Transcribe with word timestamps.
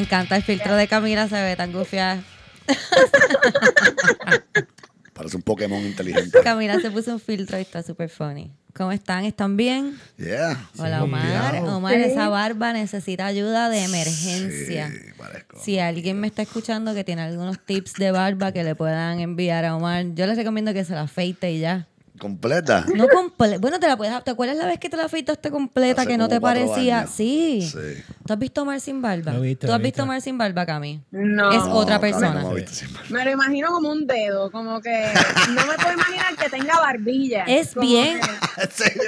Me 0.00 0.06
encanta 0.06 0.34
el 0.34 0.42
filtro 0.42 0.76
de 0.76 0.88
Camila, 0.88 1.28
se 1.28 1.42
ve 1.42 1.56
tan 1.56 1.72
gufiada. 1.72 2.22
Parece 5.12 5.36
un 5.36 5.42
Pokémon 5.42 5.84
inteligente. 5.84 6.38
Camila 6.42 6.80
se 6.80 6.90
puso 6.90 7.12
un 7.12 7.20
filtro 7.20 7.58
y 7.58 7.60
está 7.60 7.82
súper 7.82 8.08
funny. 8.08 8.50
¿Cómo 8.74 8.92
están? 8.92 9.26
¿Están 9.26 9.58
bien? 9.58 10.00
Yeah. 10.16 10.70
Hola 10.78 11.04
Omar. 11.04 11.56
Omar, 11.64 11.96
esa 11.96 12.30
barba 12.30 12.72
necesita 12.72 13.26
ayuda 13.26 13.68
de 13.68 13.84
emergencia. 13.84 14.90
Sí, 14.90 15.12
parezco. 15.18 15.60
Si 15.62 15.78
alguien 15.78 16.18
me 16.18 16.28
está 16.28 16.40
escuchando 16.40 16.94
que 16.94 17.04
tiene 17.04 17.20
algunos 17.20 17.58
tips 17.58 17.92
de 17.98 18.10
barba 18.10 18.52
que 18.52 18.64
le 18.64 18.74
puedan 18.74 19.20
enviar 19.20 19.66
a 19.66 19.76
Omar, 19.76 20.06
yo 20.14 20.26
les 20.26 20.38
recomiendo 20.38 20.72
que 20.72 20.86
se 20.86 20.94
la 20.94 21.02
afeite 21.02 21.52
y 21.52 21.60
ya. 21.60 21.88
¿Completa? 22.20 22.84
No 22.94 23.08
completa. 23.08 23.58
Bueno, 23.58 23.80
te 23.80 23.86
la 23.88 23.96
puedes. 23.96 24.22
¿Te 24.22 24.30
acuerdas 24.30 24.56
la 24.56 24.66
vez 24.66 24.78
que 24.78 24.90
te 24.90 24.96
la 24.96 25.04
afeitaste 25.06 25.50
completa 25.50 26.02
Hace 26.02 26.10
que 26.10 26.18
no 26.18 26.26
como 26.26 26.34
te 26.36 26.40
parecía? 26.40 26.98
años. 27.00 27.10
Sí. 27.14 27.62
Sí. 27.62 27.78
¿Tú 28.26 28.32
has 28.34 28.38
visto 28.38 28.60
a 28.60 28.62
Omar 28.64 28.78
sin 28.80 29.00
barba? 29.00 29.32
Lo 29.32 29.40
visto, 29.40 29.62
¿Tú 29.66 29.66
lo 29.68 29.74
has 29.76 29.82
visto. 29.82 30.02
Omar 30.02 30.20
sin 30.20 30.36
barba, 30.36 30.66
Cami? 30.66 31.00
No. 31.10 31.50
Es 31.50 31.62
otra 31.64 31.94
No, 31.94 32.00
persona. 32.02 32.34
No 32.42 32.48
me 32.50 32.52
he 32.52 32.56
visto 32.62 32.72
sin 32.74 32.92
barba. 32.92 33.08
Me 33.10 33.24
lo 33.24 33.30
imagino 33.30 33.68
como 33.72 33.90
un 33.90 34.06
dedo, 34.06 34.50
como 34.52 34.80
que 34.82 35.12
no 35.48 35.66
me 35.66 35.74
puedo 35.74 35.92
imaginar 35.94 36.36
que 36.36 36.50
tenga 36.50 36.78
barbilla. 36.78 37.44
Es 37.44 37.74
bien. 37.74 38.20
que- 38.20 38.30
¿En 38.62 38.70
serio? 38.70 39.02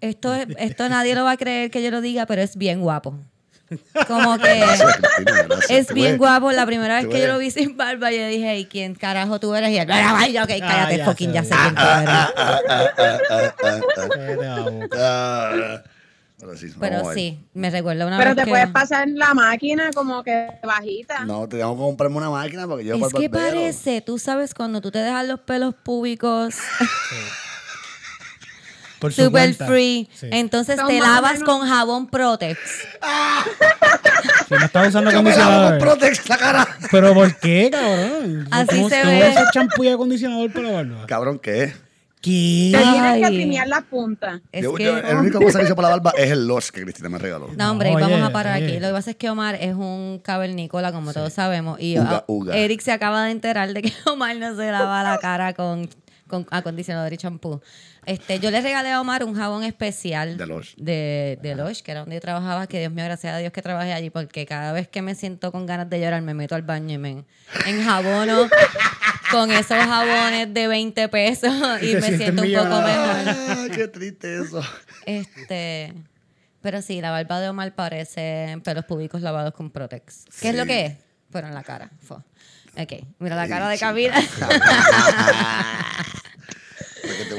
Esto, 0.00 0.34
es- 0.34 0.48
esto 0.58 0.88
nadie 0.88 1.14
lo 1.14 1.24
va 1.24 1.32
a 1.32 1.36
creer 1.36 1.70
que 1.70 1.82
yo 1.82 1.90
lo 1.90 2.00
diga, 2.00 2.26
pero 2.26 2.42
es 2.42 2.56
bien 2.56 2.80
guapo. 2.82 3.18
Como 4.06 4.38
que 4.38 4.58
Gracias, 4.58 4.96
Cristina, 4.96 5.42
gracias. 5.42 5.70
es 5.70 5.94
bien 5.94 6.18
guapo. 6.18 6.52
La 6.52 6.66
primera 6.66 6.96
vez 6.96 7.06
que 7.08 7.20
yo 7.20 7.26
lo 7.28 7.38
vi 7.38 7.50
sin 7.50 7.76
barba, 7.76 8.10
yo 8.10 8.26
dije, 8.26 8.58
¿y 8.58 8.66
quién 8.66 8.94
carajo 8.94 9.38
tú 9.40 9.54
eres? 9.54 9.70
Y 9.70 9.78
él, 9.78 9.88
"Ay, 9.90 10.36
ok, 10.38 10.48
cállate, 10.60 10.96
ya 10.98 11.04
fucking, 11.04 11.28
sé. 11.28 11.34
ya 11.34 11.44
sé 11.44 11.54
quién 11.54 11.74
tú 11.74 11.80
eres. 11.82 12.08
Ah, 14.98 15.82
Pero 16.38 16.56
sí, 16.56 16.72
Pero 16.80 17.12
sí, 17.14 17.38
me 17.54 17.70
recuerda 17.70 18.04
una 18.04 18.18
Pero 18.18 18.30
vez 18.30 18.36
te 18.36 18.44
que... 18.44 18.50
puedes 18.50 18.68
pasar 18.70 19.06
la 19.08 19.32
máquina 19.32 19.90
como 19.94 20.24
que 20.24 20.48
bajita. 20.64 21.24
No, 21.24 21.48
te 21.48 21.58
tengo 21.58 21.74
que 21.76 21.80
comprarme 21.82 22.16
una 22.16 22.30
máquina 22.30 22.66
porque 22.66 22.84
yo 22.84 22.96
Es 22.96 23.12
que 23.14 23.30
parece, 23.30 24.00
tú 24.00 24.18
sabes, 24.18 24.52
cuando 24.52 24.80
tú 24.80 24.90
te 24.90 24.98
dejas 24.98 25.24
los 25.26 25.38
pelos 25.40 25.72
públicos 25.74 26.56
Por 29.02 29.12
su 29.12 29.24
super 29.24 29.30
cuenta. 29.42 29.66
free, 29.66 30.08
Sí. 30.14 30.28
entonces 30.32 30.76
Son 30.76 30.88
te 30.88 30.98
más 30.98 31.08
lavas 31.08 31.32
menos- 31.34 31.46
con 31.48 31.68
jabón 31.68 32.06
Protex. 32.06 32.58
Si 34.48 34.54
no 34.54 34.64
estás 34.66 34.88
usando 34.88 35.10
Yo 35.10 35.22
me 35.22 35.30
lavo 35.30 35.42
con 35.42 35.52
acondicionador. 35.54 35.78
Protex 35.78 36.28
la 36.28 36.38
cara. 36.38 36.68
¿Pero 36.90 37.14
por 37.14 37.34
qué, 37.36 37.70
cabrón? 37.70 38.48
Así 38.50 38.66
¿Cómo- 38.76 38.88
se 38.90 39.00
cómo 39.00 39.10
ve. 39.20 39.30
usas 39.30 39.50
champú 39.52 39.84
y 39.84 39.88
acondicionador 39.88 40.52
para 40.52 40.66
la 40.68 40.72
barba? 40.72 41.06
Cabrón, 41.06 41.38
¿qué 41.38 41.64
es? 41.64 41.74
¿Qué? 42.20 42.70
Te 42.72 42.78
tienes 42.78 43.00
Ay. 43.00 43.20
que 43.20 43.26
alinear 43.26 43.66
las 43.66 43.82
puntas. 43.84 44.40
Es 44.52 44.62
Yo- 44.62 44.74
que... 44.74 44.84
yo- 44.84 45.00
la 45.02 45.18
única 45.18 45.40
cosa 45.40 45.58
que 45.58 45.64
hice 45.64 45.74
para 45.74 45.88
la 45.88 45.96
barba 45.96 46.12
es 46.16 46.30
el 46.30 46.46
Lush 46.46 46.68
que 46.70 46.82
Cristina 46.82 47.08
me 47.08 47.18
regaló. 47.18 47.48
No, 47.56 47.70
hombre, 47.70 47.90
y 47.90 47.94
Oye, 47.96 48.04
vamos 48.04 48.28
a 48.28 48.32
parar 48.32 48.58
oye. 48.58 48.66
aquí. 48.66 48.78
Lo 48.80 48.88
que 48.88 48.92
pasa 48.94 49.10
es 49.10 49.16
que 49.16 49.28
Omar 49.30 49.56
es 49.56 49.74
un 49.74 50.20
cavernícola, 50.22 50.92
como 50.92 51.12
todos 51.12 51.32
sabemos. 51.32 51.80
Y 51.80 51.98
Uga, 51.98 52.18
ah, 52.18 52.24
uga. 52.28 52.56
Eric 52.56 52.80
se 52.80 52.92
acaba 52.92 53.24
de 53.24 53.32
enterar 53.32 53.72
de 53.72 53.82
que 53.82 53.92
Omar 54.06 54.36
no 54.36 54.54
se 54.54 54.70
lava 54.70 55.02
la 55.02 55.18
cara 55.18 55.52
con, 55.54 55.88
con 56.32 56.46
acondicionador 56.50 57.12
y 57.12 57.18
champú. 57.18 57.60
Este, 58.06 58.40
yo 58.40 58.50
le 58.50 58.62
regalé 58.62 58.90
a 58.90 59.02
Omar 59.02 59.22
un 59.22 59.34
jabón 59.34 59.64
especial 59.64 60.38
De 60.38 60.46
Lush. 60.46 60.74
de, 60.76 61.38
de 61.42 61.54
Lush, 61.54 61.82
que 61.82 61.90
era 61.90 62.00
donde 62.00 62.16
yo 62.16 62.22
trabajaba, 62.22 62.66
que 62.66 62.80
Dios 62.80 62.90
mío, 62.90 63.04
gracias 63.04 63.34
a 63.34 63.36
Dios 63.36 63.52
que 63.52 63.60
trabajé 63.60 63.92
allí, 63.92 64.08
porque 64.08 64.46
cada 64.46 64.72
vez 64.72 64.88
que 64.88 65.02
me 65.02 65.14
siento 65.14 65.52
con 65.52 65.66
ganas 65.66 65.90
de 65.90 66.00
llorar, 66.00 66.22
me 66.22 66.32
meto 66.32 66.54
al 66.54 66.62
baño 66.62 66.94
y 66.94 66.98
me 66.98 67.24
enjabono 67.66 68.48
con 69.30 69.50
esos 69.50 69.76
jabones 69.76 70.54
de 70.54 70.68
20 70.68 71.08
pesos 71.10 71.52
y, 71.82 71.96
me 71.96 72.16
siento 72.16 72.42
un 72.42 72.52
poco 72.54 72.80
mejor. 72.80 73.16
Ah, 73.28 73.66
qué 73.74 73.88
triste 73.88 74.40
eso. 74.40 74.62
Este, 75.04 75.92
pero 76.62 76.80
sí, 76.80 77.02
la 77.02 77.10
barba 77.10 77.40
de 77.40 77.50
Omar 77.50 77.74
parece 77.74 78.58
pelos 78.64 78.86
públicos 78.86 79.20
lavados 79.20 79.52
con 79.52 79.70
Protex. 79.70 80.24
¿Qué 80.40 80.48
es 80.48 80.54
lo 80.56 80.64
que 80.64 80.86
es? 80.86 80.96
Pero 81.30 81.46
en 81.48 81.54
la 81.54 81.62
cara. 81.62 81.90
fue. 82.00 82.16
Ok, 82.74 83.04
mira 83.18 83.36
la 83.36 83.46
cara 83.46 83.68
de 83.68 83.78
Camila. 83.78 84.14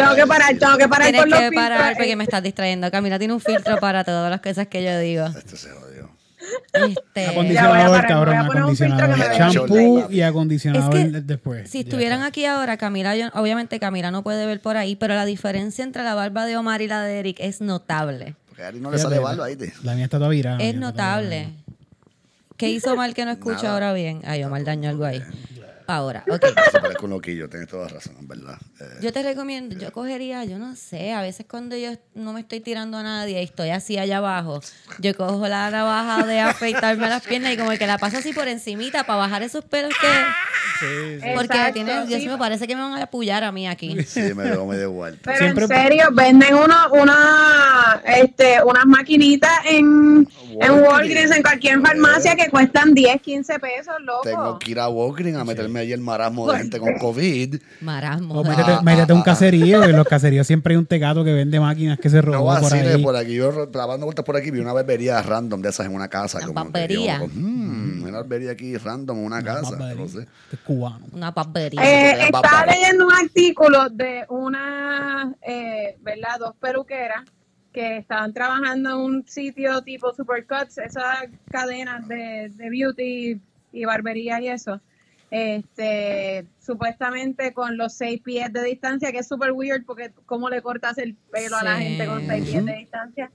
Tengo 0.04 0.16
que 0.16 0.28
parar, 0.28 0.56
tengo 0.58 0.78
que 0.78 0.88
parar 0.88 1.04
Tienes 1.08 1.22
con 1.22 1.30
los 1.30 1.40
que 1.40 1.52
parar 1.52 1.78
filtros. 1.80 1.98
porque 1.98 2.16
me 2.16 2.24
estás 2.24 2.44
distrayendo. 2.44 2.92
Camila 2.92 3.20
tiene 3.20 3.34
un 3.34 3.40
filtro 3.40 3.78
para 3.78 4.04
todas 4.04 4.30
las 4.30 4.42
cosas 4.42 4.68
que 4.68 4.84
yo 4.84 4.98
digo. 5.00 5.26
Este 5.28 5.58
se 5.58 5.70
jodió. 5.70 6.10
Este, 6.74 7.28
Acondicionador, 7.28 7.90
parar, 8.02 8.08
cabrón. 8.08 8.36
Acondicionador. 8.36 9.18
Champú 9.38 10.06
y 10.10 10.20
es 10.22 10.28
acondicionador 10.28 10.92
que 10.94 11.22
después. 11.22 11.70
si 11.70 11.80
estuvieran 11.80 12.20
está. 12.20 12.28
aquí 12.28 12.46
ahora, 12.46 12.76
Camila, 12.78 13.16
yo- 13.16 13.30
obviamente 13.34 13.80
Camila 13.80 14.12
no 14.12 14.24
puede 14.24 14.46
ver 14.46 14.60
por 14.60 14.76
ahí, 14.76 14.96
pero 14.98 15.16
la 15.16 15.24
diferencia 15.26 15.84
entre 15.86 16.04
la 16.04 16.16
barba 16.16 16.46
de 16.46 16.58
Omar 16.58 16.82
y 16.82 16.88
la 16.88 17.02
de 17.02 17.20
Eric 17.20 17.38
es 17.40 17.62
notable. 17.62 18.36
Porque 18.50 18.64
a 18.64 18.68
Ari 18.68 18.80
no 18.82 18.92
le 18.92 18.98
sale 19.00 19.20
barba 19.20 19.46
ahí. 19.46 19.56
te- 19.56 19.74
La 19.84 19.96
mía 19.96 20.04
está 20.04 20.18
toda 20.18 20.30
virada. 20.30 20.58
Es 20.60 20.76
notable. 20.76 21.48
¿Qué 22.58 22.70
hizo 22.70 22.92
Omar 22.94 23.14
que 23.14 23.24
no 23.26 23.32
escucha 23.32 23.64
Nada. 23.64 23.74
ahora 23.74 23.94
bien? 23.94 24.22
Ay, 24.26 24.44
Omar 24.44 24.64
dañó 24.66 24.90
algo 24.90 25.06
ahí. 25.06 25.24
Ahora, 25.88 26.24
ok. 26.30 26.46
Se 26.72 26.80
parece 26.80 27.04
un 27.04 27.10
loquillo, 27.12 27.50
tienes 27.50 27.68
toda 27.70 27.88
razón, 27.88 28.16
en 28.20 28.28
verdad. 28.28 28.58
Eh, 28.80 28.86
Yo 29.02 29.12
te 29.14 29.22
recomiendo, 29.24 29.76
yo 29.78 29.92
cogería, 29.92 30.44
yo 30.46 30.58
no 30.60 30.76
sé, 30.76 31.14
a 31.14 31.22
veces 31.22 31.46
cuando 31.50 31.76
yo 31.76 31.92
no 32.16 32.34
me 32.34 32.40
estoy 32.42 32.60
tirando 32.62 32.98
a 32.98 33.04
nadie 33.04 33.42
y 33.42 33.44
estoy 33.44 33.70
así 33.70 33.98
allá 33.98 34.18
abajo, 34.18 34.62
yo 35.00 35.16
cojo 35.16 35.48
la 35.48 35.70
navaja 35.72 36.26
de 36.26 36.40
afeitarme 36.40 37.08
las 37.10 37.24
piernas 37.26 37.54
y 37.54 37.58
como 37.58 37.72
que 37.72 37.88
la 37.88 37.98
paso 37.98 38.18
así 38.18 38.34
por 38.34 38.48
encimita 38.48 39.04
para 39.06 39.20
bajar 39.20 39.44
esos 39.44 39.66
pelos 39.66 39.92
que... 40.00 40.08
Porque 41.36 41.54
Exacto, 41.54 41.74
tiene, 41.74 42.06
Dios 42.08 42.20
sí. 42.22 42.28
mío, 42.28 42.38
parece 42.38 42.68
que 42.68 42.76
me 42.76 42.82
van 42.82 42.94
a 42.94 43.04
apoyar 43.04 43.44
a 43.44 43.52
mí 43.52 43.68
aquí. 43.68 44.04
sí, 44.04 44.20
me 44.34 44.46
dio 44.52 44.66
medio 44.66 44.84
igual. 44.90 45.18
Pero 45.24 45.38
Siempre- 45.38 45.64
en 45.66 45.70
serio, 45.70 46.08
venden 46.12 46.56
uno, 46.56 46.76
una, 46.92 48.02
este, 48.06 48.62
unas 48.64 48.86
maquinitas 48.86 49.52
en, 49.66 50.28
en 50.50 50.72
Walgreens. 50.72 50.88
Walgreens, 50.88 51.32
en 51.38 51.42
cualquier 51.44 51.80
farmacia 51.82 52.36
que 52.36 52.50
cuestan 52.50 52.94
10, 52.94 53.22
15 53.22 53.60
pesos, 53.60 53.94
loco. 54.02 54.22
Tengo 54.24 54.60
que 54.60 54.72
ir 54.72 54.80
a 54.80 54.90
Walgreens 54.90 55.38
a 55.38 55.46
meterme 55.46 55.73
ahí 55.80 55.92
el 55.92 56.02
marasmo 56.02 56.52
de 56.52 56.60
gente 56.60 56.80
con 56.80 56.94
COVID. 56.98 57.56
Marasmo. 57.82 58.34
O 58.36 58.44
métete, 58.44 58.72
Ah, 58.72 58.82
métete 58.84 59.12
a 59.12 59.16
un 59.16 59.22
ah, 59.22 59.26
caserío. 59.26 59.84
En 59.84 59.96
los 59.96 60.08
caseríos 60.08 60.46
siempre 60.48 60.74
hay 60.74 60.78
un 60.78 60.86
tecato 60.86 61.24
que 61.24 61.34
vende 61.34 61.60
máquinas 61.60 62.00
que 62.00 62.10
se 62.10 62.18
No 62.18 62.22
roba 62.34 62.60
por 62.60 62.74
ahí. 62.74 63.04
por 63.04 63.16
aquí. 63.16 63.36
Yo 63.36 63.66
dando 63.68 64.06
vueltas 64.06 64.26
por 64.26 64.36
aquí 64.38 64.52
vi 64.52 64.60
una 64.60 64.74
barbería 64.74 65.22
random 65.22 65.62
de 65.62 65.70
esas 65.70 65.86
en 65.86 65.94
una 65.96 66.08
casa. 66.08 66.38
Una 66.40 66.48
como 66.48 66.64
barbería. 66.66 67.20
yo, 67.20 67.28
"Hmm, 67.28 68.04
una 68.04 68.18
barbería 68.20 68.52
aquí 68.52 68.78
random 68.78 69.18
en 69.20 69.26
una 69.26 69.44
casa. 69.44 69.72
Barbería. 69.78 69.96
No 70.04 70.08
sé. 70.08 70.28
Es 70.52 70.60
cubano. 70.60 71.06
Una 71.12 71.34
papería. 71.34 71.82
Eh, 71.84 72.24
estaba 72.26 72.66
leyendo 72.66 73.08
un 73.08 73.14
artículo 73.14 73.90
de 73.90 74.26
una, 74.30 75.34
eh, 75.42 75.98
¿verdad? 76.02 76.40
Dos 76.40 76.56
peluqueras 76.60 77.24
que 77.72 77.98
estaban 77.98 78.32
trabajando 78.34 78.92
en 78.92 78.96
un 78.98 79.28
sitio 79.28 79.82
tipo 79.82 80.14
Supercuts, 80.14 80.78
esas 80.78 81.26
cadenas 81.50 82.08
de, 82.08 82.52
de 82.56 82.70
beauty 82.70 83.42
y 83.72 83.86
barbería 83.86 84.40
y 84.42 84.50
eso. 84.50 84.80
Este, 85.36 86.46
supuestamente 86.64 87.56
con 87.56 87.76
los 87.76 87.96
seis 87.96 88.22
pies 88.22 88.54
de 88.54 88.64
distancia, 88.66 89.12
que 89.12 89.18
es 89.18 89.28
super 89.28 89.52
weird 89.52 89.84
porque 89.84 90.12
cómo 90.28 90.48
le 90.48 90.62
cortas 90.62 91.00
el 91.00 91.16
pelo 91.16 91.56
a 91.58 91.64
la 91.64 91.78
gente 91.78 92.06
con 92.06 92.24
seis 92.28 92.46
pies 92.46 92.64
de 92.64 92.76
distancia. 92.76 93.32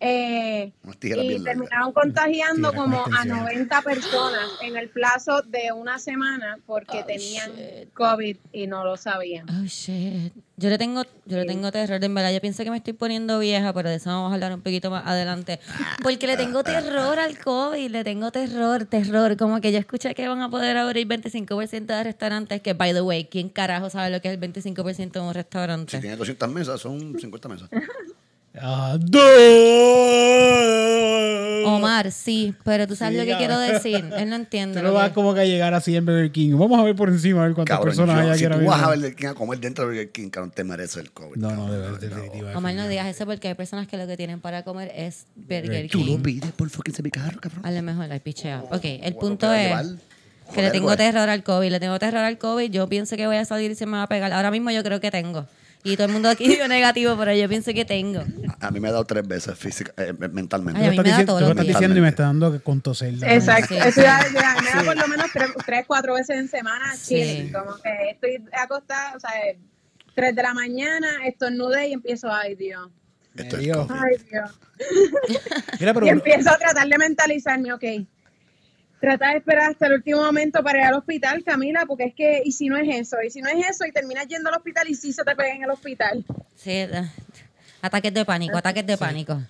Eh, 0.00 0.72
y 1.02 1.42
terminaron 1.44 1.92
contagiando 1.92 2.72
como 2.72 2.96
a 2.98 3.00
extensiones. 3.02 3.44
90 3.44 3.82
personas 3.82 4.48
en 4.60 4.76
el 4.76 4.88
plazo 4.88 5.42
de 5.42 5.70
una 5.70 6.00
semana 6.00 6.58
porque 6.66 6.98
Oh, 7.02 7.06
tenían 7.06 7.52
shit. 7.54 7.92
COVID 7.94 8.36
y 8.52 8.66
no 8.66 8.84
lo 8.84 8.96
sabían. 8.96 9.48
Oh 9.48 9.64
shit. 9.66 10.32
Yo 10.58 10.70
le 10.70 10.78
tengo, 10.78 11.02
yo 11.26 11.36
le 11.36 11.44
tengo 11.44 11.70
terror, 11.70 12.02
en 12.02 12.14
verdad. 12.14 12.32
Yo 12.32 12.40
pienso 12.40 12.64
que 12.64 12.70
me 12.70 12.78
estoy 12.78 12.94
poniendo 12.94 13.38
vieja, 13.38 13.74
pero 13.74 13.90
de 13.90 13.96
eso 13.96 14.08
vamos 14.08 14.30
a 14.30 14.34
hablar 14.34 14.54
un 14.54 14.62
poquito 14.62 14.90
más 14.90 15.06
adelante. 15.06 15.60
Porque 16.02 16.26
le 16.26 16.38
tengo 16.38 16.64
terror 16.64 17.18
al 17.18 17.38
COVID, 17.38 17.90
le 17.90 18.04
tengo 18.04 18.30
terror, 18.30 18.86
terror. 18.86 19.36
Como 19.36 19.60
que 19.60 19.70
yo 19.70 19.78
escuché 19.78 20.14
que 20.14 20.26
van 20.26 20.40
a 20.40 20.48
poder 20.48 20.78
abrir 20.78 21.06
25% 21.06 21.84
de 21.86 22.04
restaurantes, 22.04 22.62
que 22.62 22.72
by 22.72 22.94
the 22.94 23.02
way, 23.02 23.26
¿quién 23.26 23.50
carajo 23.50 23.90
sabe 23.90 24.08
lo 24.10 24.22
que 24.22 24.28
es 24.32 24.34
el 24.34 24.40
25% 24.40 25.12
de 25.12 25.20
un 25.20 25.28
Si 25.28 25.34
restaurante? 25.34 25.98
tiene 26.00 26.16
200 26.16 26.48
mesas, 26.48 26.80
son 26.80 27.18
50 27.18 27.48
mesas. 27.48 27.68
Dos. 28.56 29.22
Omar, 31.66 32.10
sí, 32.12 32.54
pero 32.64 32.86
tú 32.86 32.94
sabes 32.96 33.14
Sí, 33.20 33.26
lo 33.26 33.30
que 33.30 33.36
quiero 33.38 33.58
decir. 33.58 34.04
Él 34.16 34.30
no 34.30 34.36
entiende. 34.36 34.78
Tú 34.80 34.86
no 34.86 34.92
vas 34.92 35.08
que- 35.08 35.14
como 35.14 35.34
que 35.34 35.40
a 35.40 35.44
llegar 35.44 35.74
así 35.74 35.96
en 35.96 36.06
Burger 36.06 36.30
King. 36.30 36.56
Vamos 36.56 36.78
a 36.80 36.84
ver 36.84 36.94
por 36.94 37.08
encima 37.08 37.42
a 37.42 37.46
ver 37.46 37.54
cuántas 37.54 37.76
Cabrón, 37.76 37.88
personas 37.96 38.16
yo- 38.16 38.22
hay 38.22 38.28
aquí 38.30 38.38
si 38.38 38.60
tú 38.60 38.66
vas 38.66 38.82
a 38.82 38.90
ver 38.90 38.98
de 39.00 39.14
quién 39.14 39.30
a 39.30 39.34
comer 39.34 39.58
dentro 39.60 39.84
de 39.84 39.90
Burger 39.90 40.10
King, 40.10 40.30
cabrón, 40.30 40.52
te 40.52 40.64
merece 40.64 41.00
el 41.00 41.10
COVID. 41.10 41.36
No, 41.36 41.50
no, 41.52 41.70
de 41.70 41.78
verdad, 41.78 41.98
definitivamente. 42.00 42.56
Omar, 42.56 42.74
no 42.74 42.88
digas 42.88 43.06
eso 43.08 43.26
porque 43.26 43.48
hay 43.48 43.54
personas 43.54 43.88
que 43.88 43.96
lo 43.96 44.06
que 44.06 44.16
tienen 44.16 44.40
para 44.40 44.62
comer 44.62 44.92
es 44.94 45.26
Burger 45.34 45.88
Tú 45.90 45.98
lo 45.98 46.04
King. 46.06 46.18
pides 46.22 46.52
por 46.52 46.70
fucking 46.70 46.94
mi 47.02 47.10
carro, 47.10 47.40
cabrón. 47.40 47.66
A 47.66 47.70
lo 47.70 47.82
mejor 47.82 48.10
hay 48.10 48.20
pichea. 48.20 48.62
Ok, 48.70 48.84
el 48.84 48.98
Bueno, 49.00 49.18
punto 49.18 49.52
es 49.52 49.66
llevar- 49.68 49.86
que 50.54 50.62
le 50.62 50.70
tengo 50.70 50.96
terror 50.96 51.28
al 51.28 51.42
COVID. 51.42 51.70
Le 51.70 51.80
tengo 51.80 51.98
terror 51.98 52.20
al 52.22 52.38
COVID. 52.38 52.70
Yo 52.70 52.88
pienso 52.88 53.16
que 53.16 53.26
voy 53.26 53.36
a 53.36 53.44
salir 53.44 53.72
y 53.72 53.74
se 53.74 53.84
me 53.86 53.92
va 53.96 54.04
a 54.04 54.08
pegar. 54.08 54.32
Ahora 54.32 54.50
mismo 54.52 54.70
yo 54.70 54.82
creo 54.84 55.00
que 55.00 55.10
tengo. 55.10 55.46
Y 55.86 55.96
todo 55.96 56.06
el 56.06 56.12
mundo 56.12 56.28
aquí 56.28 56.48
dio 56.48 56.66
negativo, 56.66 57.16
pero 57.16 57.32
yo 57.32 57.48
pienso 57.48 57.72
que 57.72 57.84
tengo. 57.84 58.24
A 58.60 58.70
mí 58.70 58.80
me 58.80 58.88
ha 58.88 58.92
dado 58.92 59.04
tres 59.04 59.26
veces 59.26 59.56
física, 59.56 59.92
eh, 59.96 60.12
mentalmente. 60.12 60.80
Ay, 60.80 60.88
a 60.88 60.90
mí 60.90 60.96
me 60.96 61.10
da 61.10 61.24
tú 61.24 61.38
lo 61.38 61.48
estás 61.50 61.66
diciendo 61.66 61.96
y 61.96 62.00
me 62.00 62.08
está 62.08 62.24
dando 62.24 62.60
con 62.62 62.80
toser. 62.80 63.14
Exacto. 63.22 63.74
Sí. 63.74 63.76
Eso 63.76 64.02
ya, 64.02 64.20
ya 64.34 64.56
me 64.62 64.70
da 64.70 64.84
por 64.84 64.96
lo 64.96 65.06
menos 65.06 65.26
tres, 65.32 65.50
tres, 65.64 65.84
cuatro 65.86 66.14
veces 66.14 66.36
en 66.38 66.48
semana. 66.48 66.94
Sí. 66.96 67.52
Como 67.52 67.76
que 67.76 68.10
estoy 68.10 68.44
acostada, 68.52 69.14
o 69.16 69.20
sea, 69.20 69.30
tres 70.14 70.34
de 70.34 70.42
la 70.42 70.54
mañana, 70.54 71.24
estornudé 71.24 71.88
y 71.88 71.92
empiezo, 71.92 72.32
ay 72.32 72.56
Dios, 72.56 72.90
Esto 73.36 73.58
es 73.58 73.62
ay 73.62 73.66
Dios. 73.66 73.88
Mira, 75.78 75.94
pero 75.94 76.06
y 76.06 76.08
empiezo 76.08 76.50
a 76.50 76.58
tratar 76.58 76.88
de 76.88 76.98
mentalizarme, 76.98 77.72
ok, 77.72 77.84
trata 79.00 79.30
de 79.30 79.38
esperar 79.38 79.70
hasta 79.70 79.86
el 79.86 79.94
último 79.94 80.20
momento 80.22 80.62
para 80.62 80.78
ir 80.78 80.84
al 80.86 80.94
hospital, 80.94 81.42
Camila, 81.44 81.84
porque 81.86 82.04
es 82.04 82.14
que, 82.14 82.42
y 82.44 82.52
si 82.52 82.68
no 82.68 82.76
es 82.76 82.88
eso, 82.94 83.16
y 83.26 83.30
si 83.30 83.40
no 83.40 83.48
es 83.48 83.68
eso, 83.68 83.84
y 83.86 83.92
terminas 83.92 84.26
yendo 84.26 84.48
al 84.50 84.56
hospital 84.56 84.88
y 84.88 84.94
sí 84.94 85.12
se 85.12 85.22
te 85.24 85.34
pega 85.36 85.54
en 85.54 85.62
el 85.64 85.70
hospital. 85.70 86.24
Sí, 86.54 86.70
eh, 86.70 87.08
ataques 87.82 88.12
de 88.14 88.24
pánico, 88.24 88.56
ataques 88.56 88.86
de 88.86 88.96
pánico. 88.96 89.40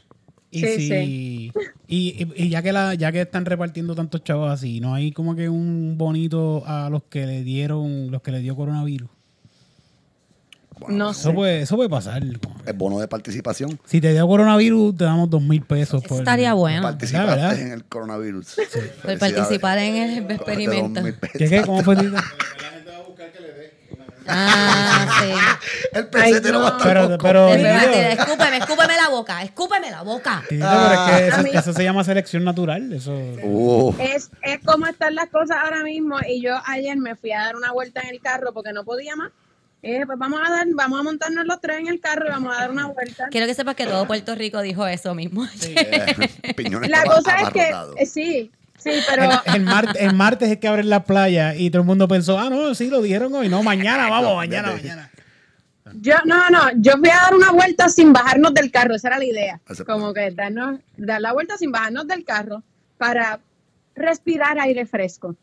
Y 0.50 0.60
Sí, 0.60 0.66
si, 0.69 0.88
sí. 0.88 1.52
Y, 1.88 2.25
y- 2.25 2.44
y 2.44 2.48
ya 2.50 2.62
que 2.62 2.72
la, 2.72 2.94
ya 2.94 3.12
que 3.12 3.20
están 3.22 3.44
repartiendo 3.44 3.94
tantos 3.94 4.22
chavos 4.25 4.50
así, 4.50 4.81
¿no 4.81 4.94
hay 4.94 5.12
como 5.12 5.34
que 5.37 5.49
un 5.49 5.96
bonito 5.99 6.62
a 6.66 6.88
los 6.90 7.04
que 7.04 7.26
le 7.26 7.42
dieron, 7.42 8.10
los 8.10 8.22
que 8.22 8.31
le 8.32 8.40
dio 8.40 8.56
coronavirus? 8.56 9.08
Bueno, 10.78 10.96
No 10.96 11.11
Eso 11.12 11.31
sé. 11.31 11.34
puede, 11.34 11.62
eso 11.62 11.76
puede 11.76 11.88
pasar. 11.88 12.20
que- 12.23 12.38
El 12.67 12.73
bono 12.75 12.99
de 12.99 13.08
participación. 13.08 13.78
Si 13.87 14.00
te 14.00 14.12
dio 14.12 14.26
coronavirus, 14.26 14.96
te 14.96 15.05
damos 15.05 15.31
dos 15.31 15.40
mil 15.43 15.62
pesos. 15.62 16.00
Eso 16.02 16.08
por- 16.08 16.19
estaría 16.19 16.52
bueno. 16.55 16.82
Participaste 16.82 17.31
¿verdad? 17.31 17.58
en 17.58 17.73
el 17.73 17.84
coronavirus. 17.84 18.56
Por 19.02 19.19
participar 19.19 19.78
en 19.78 19.96
el 19.96 20.31
experimento. 20.31 21.02
¿Qué, 21.32 21.49
qué? 21.49 21.62
¿Cómo 21.62 21.82
fue? 21.82 21.96
Tita? 21.96 22.23
Ah, 24.28 25.06
sí. 25.20 25.88
El 25.93 26.08
pesetero 26.08 26.58
Ay, 26.58 26.62
va 26.64 26.69
a 26.69 26.70
no. 26.73 26.76
estar 26.78 26.93
Pero, 27.06 27.19
pero, 27.19 27.40
va 27.43 27.52
a 27.52 28.12
escúpeme, 28.12 28.56
escúpeme 28.56 28.96
la 28.96 29.08
boca, 29.08 29.43
escúpeme 29.44 29.90
la 29.90 30.02
boca. 30.02 30.43
Tito, 30.49 30.67
pero 30.69 30.93
es 30.93 31.34
que 31.44 31.56
eso, 31.58 31.70
A 31.70 31.73
se 31.73 31.84
llama 31.84 32.02
selección 32.02 32.43
natural. 32.44 32.93
Eso. 32.93 33.12
Uh, 33.44 33.94
Es, 34.00 34.31
es 34.43 34.58
como 34.64 34.87
están 34.88 35.14
las 35.14 35.28
cosas 35.28 35.58
ahora 35.62 35.84
mismo 35.84 36.17
y 36.28 36.43
yo 36.43 36.55
ayer 36.67 36.96
me 36.96 37.14
fui 37.14 37.31
a 37.32 37.40
dar 37.40 37.56
una 37.56 37.70
vuelta 37.73 38.00
en 38.00 38.08
el 38.17 38.20
carro 38.20 38.52
porque 38.52 38.73
no 38.73 38.84
podía 38.84 39.14
más. 39.14 39.31
Dije, 39.82 40.05
pues 40.06 40.19
vamos 40.19 40.40
a 40.44 40.50
dar, 40.50 40.67
vamos 40.75 40.99
a 40.99 41.02
montarnos 41.02 41.46
los 41.46 41.61
tres 41.61 41.78
en 41.78 41.87
el 41.88 42.00
carro 42.00 42.26
y 42.26 42.31
vamos 42.31 42.56
a 42.56 42.61
dar 42.61 42.70
una 42.70 42.87
vuelta. 42.87 43.28
Quiero 43.31 43.46
que 43.46 43.55
sepas 43.55 43.76
que 43.76 43.87
todo 43.87 44.06
Puerto 44.06 44.34
Rico 44.34 44.61
dijo 44.62 44.87
eso 44.87 45.14
mismo. 45.14 45.46
eh, 45.62 46.17
La 46.88 47.05
cosa 47.05 47.37
es 47.37 47.50
que, 47.50 47.70
eh, 47.99 48.06
sí, 48.06 48.50
sí, 48.78 48.90
pero 49.08 49.25
El, 49.44 49.55
el 49.56 49.62
mar- 49.62 49.96
el 49.99 50.14
martes 50.14 50.50
es 50.50 50.58
que 50.58 50.67
abren 50.67 50.88
la 50.88 51.05
playa 51.05 51.55
y 51.55 51.70
todo 51.70 51.82
el 51.82 51.87
mundo 51.87 52.08
pensó, 52.08 52.38
ah, 52.38 52.50
no, 52.50 52.75
sí, 52.75 52.88
lo 52.88 53.00
dijeron 53.02 53.32
hoy. 53.34 53.49
No, 53.49 53.62
mañana, 53.62 54.08
vamos, 54.11 54.31
No, 54.31 54.37
mañana, 54.37 54.73
mañana. 54.73 55.11
yo, 56.00 56.14
no, 56.25 56.50
no, 56.50 56.62
yo 56.76 56.93
fui 56.99 57.11
a 57.11 57.14
dar 57.23 57.34
una 57.34 57.52
vuelta 57.52 57.88
sin 57.88 58.12
bajarnos 58.12 58.55
del 58.55 58.73
carro, 58.73 58.96
esa 58.96 59.08
era 59.08 59.19
la 59.19 59.25
idea. 59.25 59.61
Como 59.87 60.12
que 60.12 60.31
darnos, 60.32 60.81
dar 60.96 61.20
la 61.20 61.32
vuelta 61.32 61.56
sin 61.58 61.70
bajarnos 61.70 62.08
del 62.08 62.25
carro 62.25 62.62
para 62.99 63.38
respirar 63.94 64.58
aire 64.58 64.84
fresco. 64.84 65.37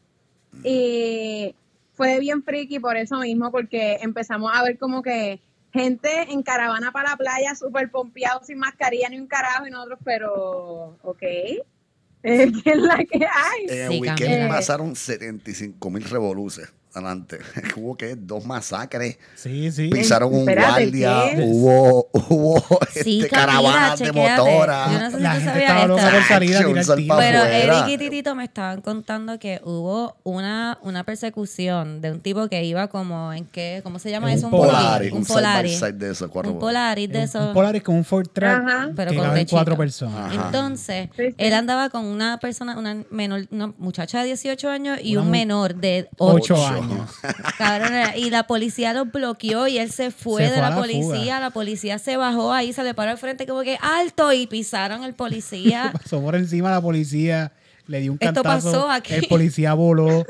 Y 0.63 1.56
fue 2.03 2.19
bien 2.19 2.44
friki 2.44 2.79
por 2.79 2.97
eso 2.97 3.17
mismo, 3.19 3.51
porque 3.51 3.97
empezamos 4.01 4.51
a 4.53 4.61
ver 4.63 4.77
como 4.77 5.01
que 5.01 5.39
gente 5.71 6.09
en 6.29 6.44
caravana 6.44 6.91
para 6.91 7.11
la 7.11 7.17
playa, 7.17 7.55
súper 7.55 7.89
pompeados, 7.89 8.47
sin 8.47 8.57
mascarilla 8.59 9.09
ni 9.09 9.17
un 9.19 9.27
carajo, 9.27 9.65
y 9.67 9.71
nosotros, 9.71 10.00
pero, 10.03 10.97
ok, 11.01 11.19
que 12.23 12.61
es 12.65 12.77
la 12.77 12.97
que 13.05 13.25
hay. 13.25 13.65
En 13.69 13.81
el 13.85 13.91
Sí, 13.91 14.00
weekend 14.00 14.19
cambia. 14.19 14.47
pasaron 14.50 14.95
75 14.95 15.89
mil 15.89 16.03
revoluces 16.03 16.71
adelante. 16.94 17.40
Hubo 17.75 17.95
que 17.95 18.16
dos 18.16 18.45
masacres. 18.45 19.18
Sí, 19.36 19.72
sí. 19.72 19.90
Pisaron 19.90 20.34
un 20.34 20.40
Espérate, 20.42 20.84
guardia. 20.86 21.24
¿qué? 21.36 21.42
Hubo, 21.42 22.10
hubo 22.13 22.63
Sí, 22.94 23.22
este, 23.22 23.30
Camila, 23.30 23.62
caravanas 23.62 24.00
de 24.00 24.12
motora. 24.12 24.88
Yo 24.92 25.00
no 25.00 25.12
sé 25.12 25.18
si 25.18 25.24
La 25.24 25.30
tú 25.30 25.36
gente 25.40 25.50
sabías 25.51 25.69
estaba 25.72 25.88
loca 25.88 26.10
por 26.12 26.24
salir 26.24 26.56
a 26.56 26.57
Action, 26.60 26.72
tirar 26.74 26.86
sal 26.86 26.98
tiros. 26.98 27.18
pa' 27.18 27.22
Pero 27.24 27.38
afuera. 27.40 27.57
Eric 27.80 27.88
y 27.90 27.98
Titito 27.98 28.36
me 28.36 28.44
estaban 28.44 28.81
contando 28.81 29.40
que 29.40 29.62
hubo 29.63 30.16
una, 30.24 30.78
una 30.84 31.04
persecución 31.04 32.01
de 32.01 32.12
un 32.12 32.19
tipo 32.22 32.48
que 32.48 32.63
iba 32.63 32.88
como 32.88 33.34
en 33.34 33.45
qué, 33.45 33.81
¿cómo 33.84 34.00
se 34.00 34.10
llama 34.12 34.31
En 34.31 34.38
eso? 34.38 34.48
un 34.48 34.51
Polaris, 34.51 35.12
un 35.12 35.18
un 35.19 35.25
side 35.25 35.34
by 35.36 35.44
Polaris. 35.44 35.80
side 35.80 35.94
de 35.94 36.12
esos 36.12 36.30
cuatro 36.30 36.51
un 36.51 36.60
Polaris 36.60 37.10
de 37.10 37.18
Un- 37.18 37.24
esos. 37.24 37.48
Un 37.48 37.54
Polaris 37.54 37.84
con 37.84 37.95
un 37.95 38.06
Ford 38.06 38.28
Track 38.31 38.63
Ajá. 38.68 38.90
Pero 38.95 39.12
que 39.12 39.18
con 39.18 39.25
caben 39.25 39.40
techito. 39.42 39.56
cuatro 39.57 39.78
personas. 39.78 40.34
Ajá. 40.36 40.45
Entonces, 40.45 41.10
Sí, 41.18 41.24
sí. 41.30 41.36
él 41.38 41.54
andaba 41.54 41.90
con 41.90 42.06
una 42.06 42.38
persona, 42.40 42.78
una 42.78 43.04
menor, 43.10 43.45
una 43.51 43.74
muchacha 43.78 44.19
de 44.22 44.25
18 44.28 44.69
años 44.69 45.00
y 45.01 45.13
Una 45.16 45.22
un 45.22 45.28
mu- 45.28 45.31
menor 45.31 45.75
de 45.75 46.07
Ocho 46.18 46.56
8. 46.56 46.82
Cabrón, 47.57 47.91
y 48.15 48.30
la 48.30 48.44
policía 48.47 48.94
los 48.94 49.12
bloqueó 49.12 49.68
y 49.68 49.77
él 49.77 49.91
se 49.91 50.12
fue 50.12 50.44
Se 50.44 50.50
de 50.50 50.53
fue 50.56 50.62
la 50.62 50.69
la 50.71 50.75
policía. 50.75 51.39
La 51.39 51.50
policía 51.51 52.00
se 52.00 52.18
bajó 52.18 52.51
ahí, 52.53 52.74
se 52.74 52.83
le 52.83 52.94
paró 52.94 53.12
al 53.12 53.18
frente 53.18 53.45
como 53.47 53.62
que 53.62 53.77
alto 53.81 54.31
y 54.33 54.47
pisaron 54.47 55.03
el 55.03 55.13
policía. 55.13 55.91
Pasó 56.03 56.21
por 56.21 56.35
encima 56.35 56.71
la 56.71 56.81
policía, 56.81 57.51
le 57.88 58.00
dio 58.01 58.12
un 58.12 58.18
Esto 58.21 58.44
cantazo. 58.44 58.71
pasó 58.71 58.89
aquí. 58.91 59.13
El 59.13 59.27
policía 59.27 59.74
voló, 59.74 60.25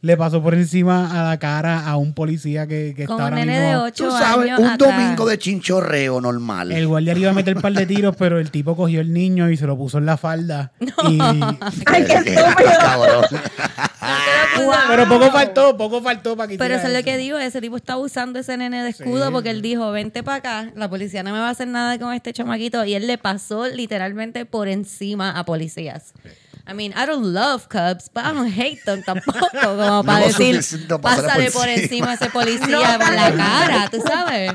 le 0.00 0.16
pasó 0.16 0.42
por 0.42 0.54
encima 0.54 1.20
a 1.20 1.28
la 1.30 1.38
cara 1.38 1.86
a 1.86 1.96
un 1.96 2.12
policía 2.12 2.66
que, 2.66 2.92
nene 3.32 3.60
de 3.60 3.68
mismo. 3.68 3.82
8 3.84 4.04
Tú 4.04 4.10
sabes, 4.10 4.50
años. 4.50 4.58
un 4.58 4.66
atrás. 4.66 4.96
domingo 4.96 5.26
de 5.26 5.38
chinchorreo 5.38 6.20
normal. 6.20 6.72
El 6.72 6.88
guardia 6.88 7.14
le 7.14 7.20
iba 7.20 7.30
a 7.30 7.34
meter 7.34 7.54
un 7.56 7.62
par 7.62 7.72
de 7.72 7.86
tiros, 7.86 8.16
pero 8.16 8.40
el 8.40 8.50
tipo 8.50 8.74
cogió 8.76 9.00
el 9.00 9.12
niño 9.12 9.48
y 9.50 9.56
se 9.56 9.64
lo 9.66 9.76
puso 9.76 9.98
en 9.98 10.06
la 10.06 10.16
falda. 10.16 10.72
Y, 11.08 11.18
Ay, 11.86 12.04
qué 12.04 12.12
Eh, 12.14 12.34
estúpido. 12.34 13.40
Pero 14.88 15.08
poco 15.08 15.30
faltó, 15.30 15.76
poco 15.76 16.02
faltó 16.02 16.36
para 16.36 16.48
que 16.48 16.58
Pero 16.58 16.74
eso 16.74 16.86
es 16.88 16.92
lo 16.92 17.02
que 17.02 17.16
digo, 17.16 17.38
ese 17.38 17.60
tipo 17.60 17.76
está 17.76 17.96
usando 17.96 18.38
ese 18.38 18.56
nene 18.56 18.82
de 18.82 18.90
escudo 18.90 19.26
Sí. 19.26 19.32
porque 19.32 19.50
él 19.50 19.62
dijo, 19.62 19.90
vente 19.92 20.22
para 20.22 20.36
acá, 20.38 20.72
la 20.74 20.88
policía 20.88 21.22
no 21.22 21.32
me 21.32 21.38
va 21.38 21.48
a 21.48 21.50
hacer 21.50 21.68
nada 21.68 21.98
con 21.98 22.12
este 22.12 22.32
chamaquito 22.32 22.84
y 22.84 22.94
él 22.94 23.06
le 23.06 23.18
pasó 23.18 23.66
literalmente 23.68 24.44
por 24.46 24.68
encima 24.68 25.38
a 25.38 25.44
policías. 25.44 26.12
I 26.68 26.74
mean, 26.74 26.92
I 26.92 27.06
don't 27.06 27.26
love 27.34 27.66
cops, 27.68 28.08
but 28.14 28.24
I 28.24 28.32
don't 28.32 28.52
hate 28.56 28.82
them 28.84 29.02
tampoco, 29.02 29.38
como 29.62 30.04
para 30.04 30.20
lo 30.20 30.26
decir, 30.28 30.86
pásale 31.00 31.50
por 31.50 31.68
encima". 31.68 32.12
a 32.12 32.14
ese 32.14 32.30
policía 32.30 32.98
por 33.00 33.12
la 33.12 33.32
cara, 33.34 33.88
tú 33.90 34.00
sabes. 34.06 34.52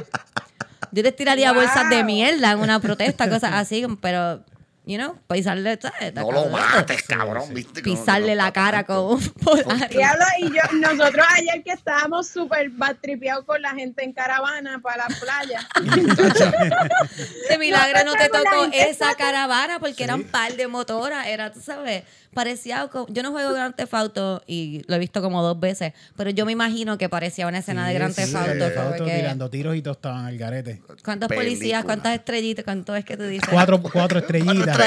Yo 0.94 1.04
les 1.04 1.16
tiraría 1.16 1.52
Wow. 1.52 1.62
bolsas 1.64 1.90
de 1.90 2.04
mierda 2.06 2.54
en 2.54 2.60
una 2.60 2.80
protesta, 2.80 3.30
cosas 3.30 3.52
así, 3.54 3.86
pero, 4.02 4.42
you 4.88 4.98
know, 4.98 5.20
pisarle, 5.28 5.78
¿sabes? 5.82 6.02
Está 6.02 6.22
No 6.22 6.32
lo 6.32 6.46
mates, 6.48 7.04
cabrón. 7.04 7.54
¿viste? 7.54 7.82
Pisarle 7.82 8.36
no 8.36 8.44
la 8.44 8.54
cara 8.54 8.86
con 8.86 9.16
un 9.16 9.30
polar. 9.44 9.90
Diablo, 9.90 10.26
y 10.40 10.46
yo, 10.46 10.62
nosotros 10.80 11.26
ayer 11.36 11.62
que 11.64 11.74
estábamos 11.74 12.28
súper 12.30 12.72
tripeados 13.02 13.44
con 13.44 13.62
la 13.62 13.72
gente 13.72 14.06
en 14.06 14.14
caravana 14.14 14.80
para 14.80 15.08
la 15.10 15.16
playa. 15.20 15.68
De 17.50 17.58
milagro 17.58 18.06
no 18.06 18.14
te 18.14 18.30
tocó 18.30 18.70
esa 18.72 19.14
caravana 19.16 19.80
porque 19.80 20.06
eran 20.06 20.24
par 20.24 20.54
de 20.54 20.68
motoras. 20.68 21.28
Era, 21.28 21.52
tú 21.52 21.60
sabes, 21.60 22.04
parecía. 22.38 22.88
Yo 23.10 23.24
no 23.24 23.32
juego 23.32 23.52
Grand 23.52 23.74
Theft 23.76 23.94
Auto 23.96 24.44
y 24.46 24.84
lo 24.88 24.96
he 24.96 25.00
visto 25.00 25.24
como 25.24 25.42
dos 25.42 25.60
veces, 25.60 25.94
pero 26.16 26.30
yo 26.30 26.46
me 26.46 26.52
imagino 26.52 26.96
que 27.00 27.10
parecía 27.10 27.48
una 27.48 27.58
escena 27.58 27.88
de 27.88 27.96
Grand 27.96 28.14
Theft 28.14 28.36
Auto. 28.36 28.54
Theft 28.54 29.04
tirando 29.06 29.50
tiros 29.50 29.76
y 29.76 29.82
todos 29.82 29.98
estaban 29.98 30.26
al 30.26 30.38
garete. 30.38 30.80
¿Cuántos 31.04 31.30
Película. 31.30 31.50
policías, 31.50 31.84
cuántas 31.84 32.14
estrellitas, 32.14 32.64
cuánto 32.64 32.96
es 32.96 33.06
que 33.06 33.18
tú 33.18 33.24
dices? 33.24 33.50
Cuatro, 33.52 33.82
cuatro 33.82 34.20
estrellitas. 34.20 34.78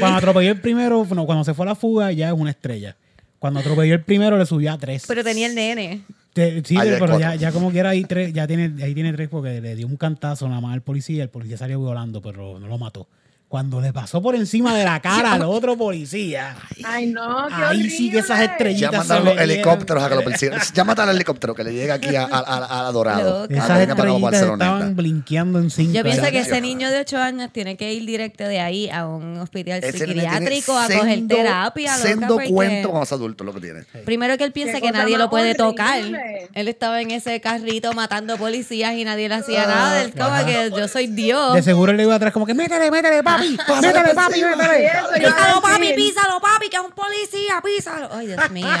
Cuando, 0.00 0.16
atropelló 0.16 0.50
el 0.50 0.60
primero, 0.60 1.04
bueno, 1.04 1.26
cuando 1.26 1.44
se 1.44 1.54
fue 1.54 1.64
a 1.64 1.68
la 1.68 1.74
fuga, 1.76 2.10
ya 2.10 2.26
es 2.28 2.34
una 2.34 2.50
estrella. 2.50 2.96
Cuando 3.38 3.60
atropelló 3.60 3.94
el 3.94 4.02
primero, 4.02 4.36
le 4.36 4.44
subió 4.44 4.72
a 4.72 4.78
tres. 4.78 5.04
Pero 5.06 5.22
tenía 5.22 5.46
el 5.46 5.54
nene. 5.54 6.02
Te- 6.32 6.62
sí, 6.64 6.76
pero 6.98 7.20
ya, 7.20 7.36
ya 7.36 7.52
como 7.52 7.70
quiera 7.70 7.90
ahí 7.90 8.04
tres, 8.04 8.32
ya 8.32 8.48
tiene, 8.48 8.82
ahí 8.82 8.94
tiene 8.94 9.12
tres 9.12 9.28
porque 9.28 9.60
le 9.60 9.76
dio 9.76 9.86
un 9.86 9.96
cantazo 9.96 10.48
nada 10.48 10.60
más 10.60 10.74
al 10.74 10.82
policía, 10.82 11.22
el 11.22 11.30
policía 11.30 11.56
salió 11.56 11.78
volando, 11.78 12.20
pero 12.20 12.58
no 12.58 12.66
lo 12.66 12.78
mató. 12.78 13.06
Cuando 13.48 13.80
le 13.80 13.92
pasó 13.92 14.20
por 14.20 14.34
encima 14.34 14.76
de 14.76 14.84
la 14.84 14.98
cara 15.00 15.34
al 15.34 15.42
otro 15.42 15.76
policía, 15.76 16.56
Ay, 16.84 17.06
no, 17.06 17.46
qué 17.46 17.54
ahí 17.54 17.88
sí 17.90 18.10
que 18.10 18.18
esas 18.18 18.30
horrible. 18.30 18.52
estrellitas 18.52 18.90
Llaman 18.90 19.06
se 19.06 19.12
a 19.12 19.20
los 19.20 19.38
helicópteros 19.40 20.02
a 20.02 20.08
que 20.08 20.14
lo 20.16 20.24
persigan. 20.24 20.60
Llámate 20.74 21.02
al 21.02 21.08
helicóptero 21.10 21.54
que 21.54 21.62
le 21.62 21.72
llegue 21.72 21.92
aquí 21.92 22.16
a, 22.16 22.24
a, 22.24 22.26
a- 22.38 22.80
a 22.80 22.82
la 22.82 22.90
Dorado. 22.92 23.44
Esas 23.48 23.80
estrellitas 23.88 24.34
estaban 24.42 24.96
blinqueando 24.96 25.60
en 25.60 25.70
cinco. 25.70 25.92
Yo 25.92 26.02
pienso 26.02 26.22
que 26.22 26.40
ese 26.40 26.60
niño 26.60 26.90
de 26.90 26.98
8 27.00 27.18
años 27.18 27.50
tiene 27.52 27.76
que 27.76 27.92
ir 27.94 28.04
directo 28.04 28.42
de 28.48 28.58
ahí 28.58 28.90
a 28.90 29.06
un 29.06 29.38
hospital 29.38 29.78
Ese 29.82 29.96
psiquiátrico 30.06 30.76
a 30.76 30.86
coger 30.88 31.28
terapia. 31.28 31.94
Sendo 31.94 32.34
porque- 32.34 32.48
cuento 32.48 32.90
con 32.90 32.98
los 33.00 33.12
adultos 33.12 33.46
lo 33.46 33.54
que 33.54 33.60
tiene. 33.60 33.84
Primero 34.04 34.36
que 34.38 34.42
él 34.44 34.52
piensa 34.52 34.80
que 34.80 34.90
nadie 34.90 35.16
lo 35.18 35.30
puede 35.30 35.54
tocar. 35.54 36.00
horrible. 36.00 36.48
Él 36.52 36.66
estaba 36.66 37.00
en 37.00 37.12
ese 37.12 37.40
carrito 37.40 37.92
matando 37.92 38.36
policías 38.38 38.94
y 38.94 39.04
nadie 39.04 39.28
le 39.28 39.36
hacía 39.36 39.66
nada. 39.66 40.02
Él 40.02 40.12
como 40.18 40.44
que 40.44 40.70
yo 40.76 40.88
soy 40.88 41.06
Dios. 41.06 41.54
De 41.54 41.62
seguro 41.62 41.92
él 41.92 41.96
le 41.96 42.02
iba 42.02 42.14
atrás 42.16 42.32
como 42.32 42.44
que 42.44 42.54
métele, 42.54 42.90
métele, 42.90 43.22
papi, 43.36 43.58
métele, 43.82 44.14
papi, 44.14 44.42
métele. 44.42 44.90
Písalo, 45.18 45.60
papi, 45.60 45.92
písalo, 45.94 46.40
papi, 46.40 46.68
que 46.68 46.76
es 46.76 46.82
un 46.82 46.92
policía, 46.92 47.60
písalo. 47.62 48.08
Ay, 48.12 48.26
Dios 48.28 48.50
mío. 48.50 48.66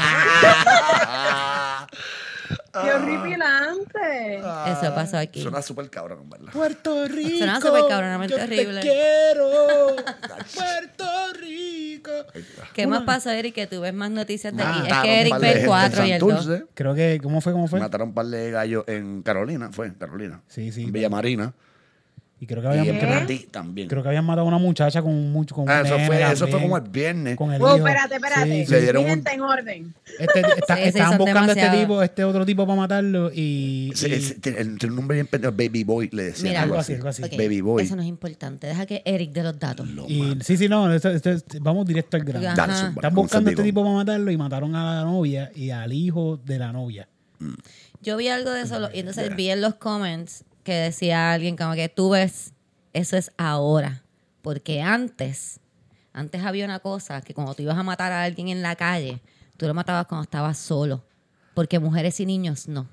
Qué 2.72 2.92
horripilante. 2.92 4.36
Eso 4.38 4.94
pasó 4.94 5.18
aquí. 5.18 5.42
Suena 5.42 5.62
súper 5.62 5.88
cabrón, 5.88 6.20
en 6.22 6.30
¿verdad? 6.30 6.52
Puerto 6.52 7.08
Rico. 7.08 7.38
Suena 7.38 7.60
súper 7.60 7.86
cabronamente 7.88 8.36
yo 8.36 8.42
horrible. 8.42 8.80
Te 8.80 8.88
quiero. 8.88 9.96
Puerto 10.54 11.04
Rico. 11.40 12.10
¿Qué 12.74 12.86
más 12.86 13.02
pasó, 13.02 13.30
Eric? 13.30 13.54
Que 13.54 13.66
tú 13.66 13.80
ves 13.80 13.94
más 13.94 14.10
noticias 14.10 14.54
de 14.54 14.62
aquí. 14.62 14.78
es 14.78 14.82
Mataron 14.84 15.02
que 15.02 15.20
Eric 15.20 15.38
ve 15.38 15.46
el 15.48 15.52
gente 15.54 15.66
4 15.68 16.02
en 16.02 16.06
y 16.06 16.12
el 16.12 16.20
2. 16.20 16.30
Santurce. 16.30 16.64
Creo 16.74 16.94
que, 16.94 17.20
¿cómo 17.22 17.40
fue? 17.40 17.52
¿Cómo 17.52 17.66
fue? 17.66 17.80
Mataron 17.80 18.08
un 18.08 18.14
par 18.14 18.26
de 18.26 18.50
gallos 18.50 18.84
en 18.86 19.22
Carolina, 19.22 19.70
fue, 19.72 19.86
en 19.86 19.94
Carolina. 19.94 20.42
Sí, 20.48 20.70
sí. 20.72 20.84
En 20.84 20.92
Villa 20.92 21.08
Marina. 21.08 21.54
Y 22.38 22.46
creo 22.46 22.60
que 22.60 22.68
habían, 22.68 22.98
creo, 22.98 23.38
también. 23.50 23.88
creo 23.88 24.02
que 24.02 24.08
habían 24.08 24.26
matado 24.26 24.42
a 24.44 24.48
una 24.48 24.58
muchacha 24.58 25.00
con 25.00 25.10
un 25.10 25.32
mucho 25.32 25.54
con 25.54 25.70
Ah, 25.70 25.80
un 25.80 25.86
eso, 25.86 25.94
nene 25.96 26.06
fue, 26.06 26.32
eso 26.32 26.46
fue 26.48 26.60
como 26.60 26.76
el 26.76 26.82
viernes. 26.82 27.34
con 27.34 27.50
el 27.50 27.62
Oh, 27.62 27.68
hijo. 27.68 27.76
espérate, 27.88 28.14
espérate. 28.16 28.44
Sí, 28.66 28.70
Le 28.72 28.76
sí. 28.78 28.82
dieron 28.82 29.04
un- 29.10 29.22
en 29.26 29.40
orden. 29.40 29.94
Este- 30.18 30.40
está- 30.58 30.76
Sí, 30.76 30.82
sí, 30.82 30.88
estaban 30.88 31.16
buscando 31.16 31.40
a 31.40 31.46
este 31.54 31.60
demasiado. 31.62 31.80
tipo, 31.80 32.02
este 32.02 32.24
otro 32.24 32.44
tipo 32.44 32.66
para 32.66 32.76
matarlo 32.78 33.30
y, 33.32 33.90
un 34.86 34.96
nombre 34.96 35.14
bien 35.14 35.26
pendejo, 35.28 35.52
Baby 35.52 35.84
Boy, 35.84 36.10
le 36.12 36.24
decían. 36.24 36.48
Mira, 36.48 36.62
algo 36.64 36.74
así, 36.76 36.92
algo 36.92 37.08
así. 37.08 37.22
Baby 37.22 37.62
Boy. 37.62 37.84
Eso 37.84 37.96
no 37.96 38.02
es 38.02 38.08
importante. 38.08 38.66
Deja 38.66 38.84
que 38.84 39.00
Eric 39.06 39.32
dé 39.32 39.42
los 39.42 39.58
datos. 39.58 39.88
Lo 39.88 40.04
y- 40.06 40.20
mata. 40.20 40.44
sí, 40.44 40.58
sí, 40.58 40.68
no, 40.68 40.92
esto- 40.92 41.10
esto 41.10 41.30
es- 41.30 41.44
vamos 41.62 41.86
directo 41.86 42.18
al 42.18 42.24
grano. 42.24 42.48
Están 42.50 43.14
buscando 43.14 43.48
a 43.48 43.52
este 43.52 43.62
tipo 43.62 43.82
para 43.82 43.94
matarlo 43.94 44.30
y 44.30 44.36
mataron 44.36 44.76
a 44.76 44.96
la 44.96 45.04
novia 45.04 45.50
y 45.54 45.70
al 45.70 45.90
hijo 45.90 46.36
de 46.44 46.58
la 46.58 46.70
novia. 46.70 47.08
Yo 48.02 48.16
vi 48.18 48.28
algo 48.28 48.50
de 48.50 48.60
eso 48.62 48.90
y 48.92 48.98
entonces 49.00 49.34
vi 49.34 49.48
en 49.50 49.62
los 49.62 49.74
comments 49.76 50.44
que 50.66 50.74
decía 50.74 51.32
alguien 51.32 51.56
como 51.56 51.72
que 51.74 51.88
tú 51.88 52.10
ves, 52.10 52.52
eso 52.92 53.16
es 53.16 53.30
ahora. 53.38 54.02
Porque 54.42 54.82
antes, 54.82 55.60
antes 56.12 56.44
había 56.44 56.64
una 56.66 56.80
cosa 56.80 57.20
que 57.22 57.32
cuando 57.32 57.54
tú 57.54 57.62
ibas 57.62 57.78
a 57.78 57.82
matar 57.82 58.12
a 58.12 58.22
alguien 58.24 58.48
en 58.48 58.60
la 58.62 58.76
calle, 58.76 59.20
tú 59.56 59.66
lo 59.66 59.72
matabas 59.74 60.06
cuando 60.06 60.24
estabas 60.24 60.58
solo. 60.58 61.02
Porque 61.54 61.78
mujeres 61.78 62.20
y 62.20 62.26
niños 62.26 62.68
no. 62.68 62.86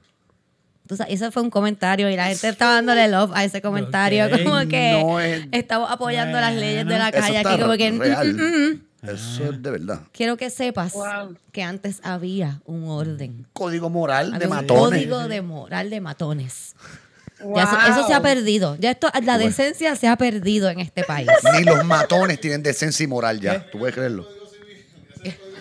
Entonces, 0.84 1.08
eso 1.10 1.32
fue 1.32 1.42
un 1.42 1.50
comentario 1.50 2.10
y 2.10 2.16
la 2.16 2.28
gente 2.28 2.50
estaba 2.50 2.74
dándole 2.76 3.08
love 3.08 3.32
a 3.34 3.44
ese 3.44 3.62
comentario. 3.62 4.26
Como 4.44 4.60
que 4.68 5.02
no 5.02 5.20
es- 5.20 5.48
estamos 5.52 5.90
apoyando 5.92 6.40
las 6.40 6.54
leyes 6.56 6.86
de 6.86 6.98
la 6.98 7.12
calle 7.12 7.38
aquí. 7.40 7.60
Como 7.62 7.74
que, 7.74 7.92
mm, 7.92 8.00
real. 8.00 8.34
mm, 8.34 8.72
mm. 8.74 8.82
Eso 9.10 9.44
es 9.52 9.62
de 9.62 9.70
verdad. 9.72 10.02
Quiero 10.14 10.38
que 10.38 10.50
sepas 10.50 10.94
Wow. 10.94 11.36
que 11.52 11.62
antes 11.64 12.00
había 12.04 12.62
un 12.66 12.86
orden. 12.88 13.46
Código 13.54 13.90
moral 13.90 14.30
de 14.32 14.36
Había 14.38 14.48
matones. 14.48 15.00
código 15.02 15.28
de 15.28 15.42
moral 15.42 15.90
de 15.90 16.00
matones. 16.02 16.74
Ya 17.56 17.88
eso, 17.90 18.08
se 18.08 18.14
ha 18.14 18.22
perdido. 18.22 18.78
Ya 18.80 18.92
esto, 18.92 19.10
la 19.24 19.38
decencia 19.38 19.96
se 19.96 20.08
ha 20.08 20.16
perdido 20.18 20.70
en 20.70 20.80
este 20.80 21.04
país. 21.04 21.28
Ni 21.58 21.64
los 21.64 21.84
matones 21.84 22.40
tienen 22.40 22.64
decencia 22.64 23.04
y 23.04 23.08
moral 23.08 23.40
ya. 23.40 23.70
¿Tú 23.72 23.80
puedes 23.80 23.96
creerlo? 23.96 24.28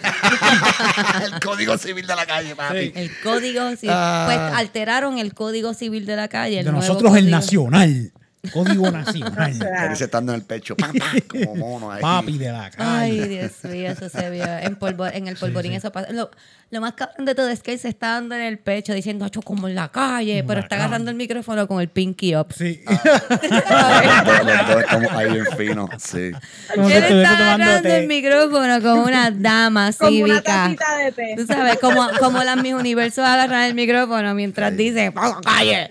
el 1.25 1.41
código 1.41 1.79
civil 1.79 2.07
de 2.07 2.17
la 2.17 2.27
calle, 2.27 2.57
papi. 2.57 2.93
El 2.95 3.11
código 3.23 3.71
civil. 3.77 3.95
Ah. 3.95 4.25
Pues 4.27 4.39
alteraron 4.61 5.19
el 5.19 5.33
código 5.33 5.75
civil 5.75 6.07
de 6.07 6.17
la 6.17 6.29
calle. 6.29 6.59
el 6.59 6.65
de 6.65 6.73
nosotros 6.73 7.17
el 7.17 7.31
nacional. 7.31 8.13
Código 8.53 8.91
nacional. 8.91 9.55
Parece 9.59 10.05
estando 10.05 10.33
en 10.33 10.41
el 10.41 10.45
pecho, 10.45 10.75
pam, 10.77 10.93
pam, 10.93 11.21
como 11.29 11.55
mono 11.55 11.93
ahí. 11.93 12.03
Papi 12.03 12.39
de 12.39 12.51
la 12.51 12.65
Ay, 12.65 12.71
calle. 13.19 13.29
Dios 13.29 13.53
mío, 13.65 13.91
eso 13.93 14.09
se 14.09 14.31
vio 14.31 14.45
en, 14.45 14.75
polvo, 14.77 15.07
en 15.07 15.29
el 15.29 15.37
polvorín. 15.37 15.73
Eso 15.75 15.93
pasa. 15.93 16.11
Lo, 16.13 16.29
lo 16.71 16.81
más 16.81 16.95
cabrón 16.95 17.25
de 17.27 17.35
todo 17.37 17.49
es 17.51 17.63
que 17.63 17.73
él 17.75 17.79
se 17.79 17.89
está 17.89 18.13
dando 18.15 18.35
en 18.35 18.41
el 18.41 18.59
pecho 18.59 18.95
diciendo, 18.95 19.25
"Acho, 19.27 19.43
como 19.43 19.69
en 19.69 19.75
la 19.77 19.91
calle, 19.91 20.43
pero 20.43 20.55
la 20.55 20.61
está 20.63 20.71
calle. 20.71 20.83
agarrando 20.87 21.11
el 21.13 21.17
micrófono 21.17 21.69
con 21.69 21.81
el 21.81 21.89
pinky 21.89 22.35
up. 22.35 22.49
Sí. 22.57 22.83
Los 22.85 23.05
dos- 23.05 24.45
los 24.45 24.67
dos 24.69 24.81
estamos 24.83 25.13
ahí 25.13 25.31
bien 25.33 25.47
finos, 25.57 25.91
sí. 25.99 26.31
Como 26.75 26.89
Él 26.89 26.97
está 27.05 27.55
agarrando 27.55 27.89
el 27.91 28.07
micrófono 28.09 28.81
como 28.83 29.05
una 29.05 29.31
dama 29.31 29.91
Como 29.93 30.11
una 30.25 30.41
cívica. 30.43 30.99
de 31.05 31.13
té. 31.13 31.35
Tú 31.37 31.47
sabes, 31.47 31.79
como, 31.79 32.09
como 32.19 32.43
las 32.43 32.57
mis 32.57 32.75
universos 32.75 33.25
agarran 33.25 33.65
el 33.65 33.75
micrófono 33.75 34.35
mientras 34.35 34.77
dicen, 34.77 35.13
¡Vamos 35.15 35.39
a 35.47 35.63
la 35.65 35.89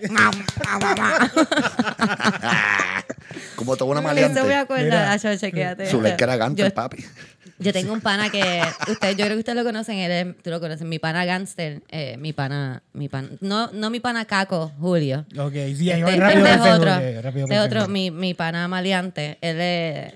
Como 3.56 3.76
toda 3.76 3.90
una 3.92 4.00
Eso 4.00 4.08
me 4.08 4.14
maleante. 4.14 4.54
acuerdo. 4.54 4.84
Mira. 4.84 5.12
Acho, 5.12 5.34
chequéate. 5.36 5.90
Su 5.90 6.02
que 6.02 6.08
era 6.18 6.36
Yo- 6.54 6.70
papi. 6.74 7.04
Yo 7.58 7.72
tengo 7.72 7.92
un 7.92 8.00
pana 8.00 8.28
que 8.28 8.60
usted, 8.90 9.10
yo 9.10 9.24
creo 9.24 9.28
que 9.36 9.38
ustedes 9.38 9.56
lo 9.56 9.62
conocen, 9.64 9.96
él 9.98 10.10
es- 10.10 10.42
tú 10.42 10.50
lo 10.50 10.58
conoces, 10.60 10.84
mi 10.84 10.98
pana 10.98 11.24
gangster, 11.24 11.80
eh, 11.90 12.16
mi 12.18 12.32
pana, 12.32 12.82
mi 12.92 13.08
pana, 13.08 13.28
no, 13.40 13.68
no 13.72 13.88
mi 13.88 14.00
pana 14.00 14.24
caco, 14.24 14.72
Julio. 14.80 15.24
Ok, 15.38 15.52
sí, 15.76 15.88
ahí 15.92 16.02
va 16.02 16.08
Este- 16.10 16.20
rápido 16.20 16.46
este 16.46 16.68
es 16.68 16.74
otro, 16.74 16.90
ok, 16.96 17.22
rápido 17.22 17.44
este 17.44 17.60
otro, 17.60 17.86
mi, 17.88 18.10
mi 18.10 18.34
pana 18.34 18.66
maleante, 18.66 19.38
él 19.40 19.60
es, 19.60 20.14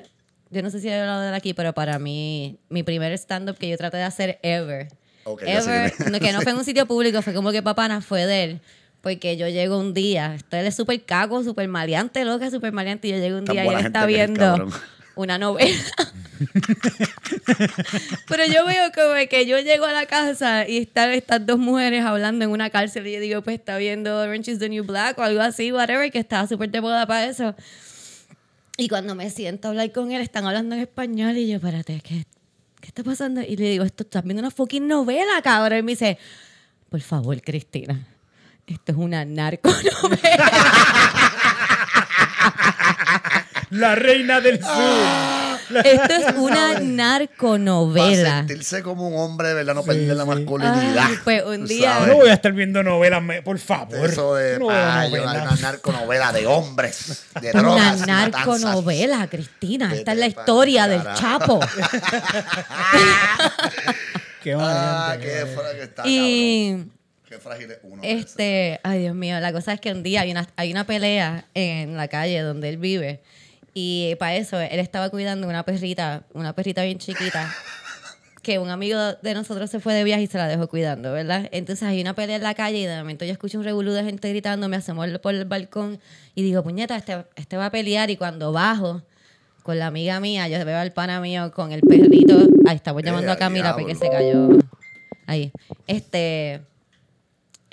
yo 0.51 0.61
no 0.63 0.71
sé 0.71 0.81
si 0.81 0.89
he 0.89 0.99
hablado 1.01 1.21
de 1.21 1.29
él 1.29 1.35
aquí, 1.35 1.55
pero 1.55 1.73
para 1.73 2.01
mí, 2.01 2.59
mi 2.69 2.83
primer 2.83 3.13
stand-up 3.13 3.57
que 3.59 3.69
yo 3.69 3.77
traté 3.77 3.99
de 3.99 4.05
hacer 4.05 4.41
ever, 4.43 4.89
Ok, 5.23 5.45
ya 5.47 5.61
sé 5.61 5.71
ever, 5.77 6.11
no, 6.11 6.19
que 6.19 6.33
no 6.33 6.41
fue 6.41 6.51
en 6.51 6.59
un 6.59 6.65
sitio 6.65 6.87
público, 6.87 7.23
fue 7.23 7.33
como 7.33 7.53
que 7.53 7.63
papana 7.63 8.01
fue 8.01 8.27
de 8.27 8.43
él. 8.45 8.61
Porque 9.07 9.37
yo 9.37 9.47
llego 9.47 9.79
un 9.79 9.95
día, 9.95 10.37
él 10.51 10.67
es 10.67 10.75
súper 10.75 11.01
caco, 11.05 11.45
súper 11.45 11.69
maleante, 11.69 12.25
loca, 12.25 12.51
súper 12.51 12.73
maleante, 12.73 13.07
y 13.07 13.13
yo 13.13 13.19
llego 13.19 13.39
un 13.39 13.45
Tan 13.45 13.55
día 13.55 13.65
y 13.65 13.69
él 13.69 13.87
está 13.87 14.01
es, 14.01 14.07
viendo 14.09 14.69
una 15.15 15.39
novela. 15.39 15.79
Pero 18.29 18.47
yo 18.47 18.67
veo 18.67 18.91
como 18.93 19.15
que 19.31 19.47
yo 19.47 19.61
llego 19.61 19.85
a 19.85 19.93
la 19.93 20.07
casa 20.07 20.67
y 20.69 20.79
están 20.79 21.13
estas 21.13 21.47
dos 21.47 21.57
mujeres 21.57 22.05
hablando 22.05 22.45
en 22.47 22.51
una 22.51 22.69
cárcel 22.69 23.07
y 23.07 23.13
yo 23.13 23.21
digo, 23.21 23.43
pues 23.43 23.61
está 23.61 23.79
viendo 23.79 24.19
Orange 24.19 24.51
is 24.51 24.59
the 24.59 24.69
New 24.69 24.83
Black 24.83 25.17
o 25.21 25.23
algo 25.23 25.41
así, 25.41 25.71
whatever, 25.71 26.11
que 26.11 26.19
estaba 26.19 26.49
súper 26.49 26.73
de 26.73 26.81
moda 26.81 27.07
para 27.07 27.27
eso. 27.27 27.55
Y 28.77 28.89
cuando 28.89 29.15
me 29.15 29.31
siento 29.31 29.69
a 29.69 29.71
hablar 29.71 29.93
con 29.93 30.11
él, 30.11 30.21
están 30.21 30.47
hablando 30.47 30.75
en 30.75 30.81
español 30.81 31.37
y 31.37 31.47
yo, 31.47 31.59
espérate, 31.59 32.01
¿qué, 32.03 32.25
qué 32.81 32.89
está 32.89 33.05
pasando? 33.05 33.41
Y 33.41 33.55
le 33.55 33.71
digo, 33.71 33.85
esto 33.85 34.03
estás 34.03 34.25
viendo 34.25 34.41
una 34.41 34.51
fucking 34.51 34.89
novela, 34.89 35.41
cabrón. 35.45 35.79
Y 35.79 35.83
me 35.83 35.93
dice, 35.93 36.19
por 36.89 37.01
favor, 37.03 37.41
Cristina, 37.41 38.05
esto 38.67 38.93
es 38.93 38.99
una 38.99 39.25
narconovela. 39.25 40.51
La 43.71 43.95
reina 43.97 44.41
del 44.41 44.61
Ah. 44.65 45.59
sur. 45.69 45.79
esto 45.85 46.15
es 46.15 46.35
una 46.37 46.69
Para 46.75 46.81
narconovela. 46.81 48.37
sentirse 48.39 48.83
como 48.85 49.09
un 49.09 49.19
hombre, 49.19 49.49
de 49.49 49.55
verdad, 49.55 49.75
no 49.75 49.83
Sí, 49.83 49.89
perder 49.89 50.17
la 50.17 50.25
masculinidad. 50.25 51.07
Ay, 51.09 51.19
pues, 51.25 51.43
un 51.45 51.67
día- 51.67 51.99
no 52.07 52.15
voy 52.15 52.29
a 52.29 52.35
estar 52.35 52.53
viendo 52.53 52.85
novelas, 52.85 53.21
me- 53.23 53.43
por 53.43 53.59
favor. 53.59 54.09
Eso 54.09 54.37
de 54.37 54.61
no 54.61 54.71
ay, 54.71 55.13
una 55.13 55.51
narconovela 55.61 56.33
de 56.33 56.47
hombres, 56.47 57.25
de 57.41 57.49
Esto 57.49 57.59
es 57.59 57.65
drogas. 57.65 57.97
una 57.97 57.97
y 57.97 57.99
matanzas. 57.99 58.31
narconovela, 58.53 59.27
Cristina. 59.29 59.87
Vete 59.89 59.99
Esta 59.99 60.13
es 60.13 60.19
la 60.19 60.27
pa'l 60.27 60.39
historia 60.41 60.87
del 60.89 61.03
carajo. 61.03 61.21
Chapo. 61.21 61.61
Qué 64.43 64.53
Ah, 64.55 64.59
variante, 64.59 65.27
qué 65.27 65.33
que 65.33 65.43
está, 65.83 66.03
cabrón. 66.05 66.13
y 66.15 66.87
Qué 67.37 67.43
frágil 67.43 67.71
es 67.71 67.79
uno. 67.83 68.01
este, 68.03 68.81
ay 68.83 69.01
Dios 69.01 69.15
mío, 69.15 69.39
la 69.41 69.53
cosa 69.53 69.73
es 69.75 69.81
que 69.81 69.93
un 69.93 70.03
día 70.03 70.23
hay 70.23 70.31
una, 70.31 70.49
hay 70.57 70.71
una 70.73 70.85
pelea 70.85 71.45
en 71.55 71.97
la 71.97 72.09
calle 72.09 72.41
donde 72.41 72.69
él 72.71 72.79
vive. 72.79 73.21
Y 73.75 74.15
para 74.19 74.37
eso 74.37 74.59
él 74.59 74.81
estaba 74.81 75.11
cuidando 75.11 75.47
una 75.47 75.63
perrita, 75.65 76.25
una 76.33 76.55
perrita 76.55 76.83
bien 76.83 76.99
chiquita. 76.99 77.53
Que 78.43 78.59
un 78.61 78.71
amigo 78.71 78.99
de 79.23 79.35
nosotros 79.35 79.69
se 79.69 79.81
fue 79.81 79.93
de 79.93 80.05
viaje 80.05 80.23
y 80.23 80.27
se 80.29 80.39
la 80.39 80.47
dejó 80.49 80.69
cuidando, 80.69 81.13
¿verdad? 81.13 81.49
Entonces 81.51 81.83
hay 81.87 82.01
una 82.01 82.15
pelea 82.15 82.37
en 82.37 82.43
la 82.45 82.55
calle 82.55 82.79
y 82.79 82.87
de 82.87 82.97
momento 82.97 83.25
yo 83.25 83.33
escucho 83.33 83.59
un 83.59 83.65
revolú 83.65 83.91
de 83.93 84.05
gente 84.05 84.29
gritando, 84.31 84.69
me 84.69 84.77
asomo 84.77 85.03
por 85.21 85.35
el 85.35 85.45
balcón 85.47 85.99
y 86.35 86.43
digo, 86.43 86.63
puñeta, 86.63 86.97
este, 86.97 87.25
este 87.35 87.57
va 87.57 87.67
a 87.67 87.71
pelear. 87.71 88.09
Y 88.09 88.17
cuando 88.17 88.53
bajo 88.53 89.03
con 89.65 89.79
la 89.81 89.89
amiga 89.89 90.21
mía, 90.21 90.47
yo 90.47 90.65
veo 90.65 90.79
al 90.79 90.93
pana 90.93 91.21
mío 91.21 91.51
con 91.53 91.73
el 91.73 91.81
perrito. 91.81 92.39
Ahí 92.69 92.77
estamos 92.77 93.03
llamando 93.03 93.31
Eh, 93.33 93.35
a 93.35 93.37
Camila 93.37 93.75
porque 93.77 93.97
se 93.97 94.09
cayó. 94.09 94.49
Ahí. 95.27 95.51
Este. 95.89 96.63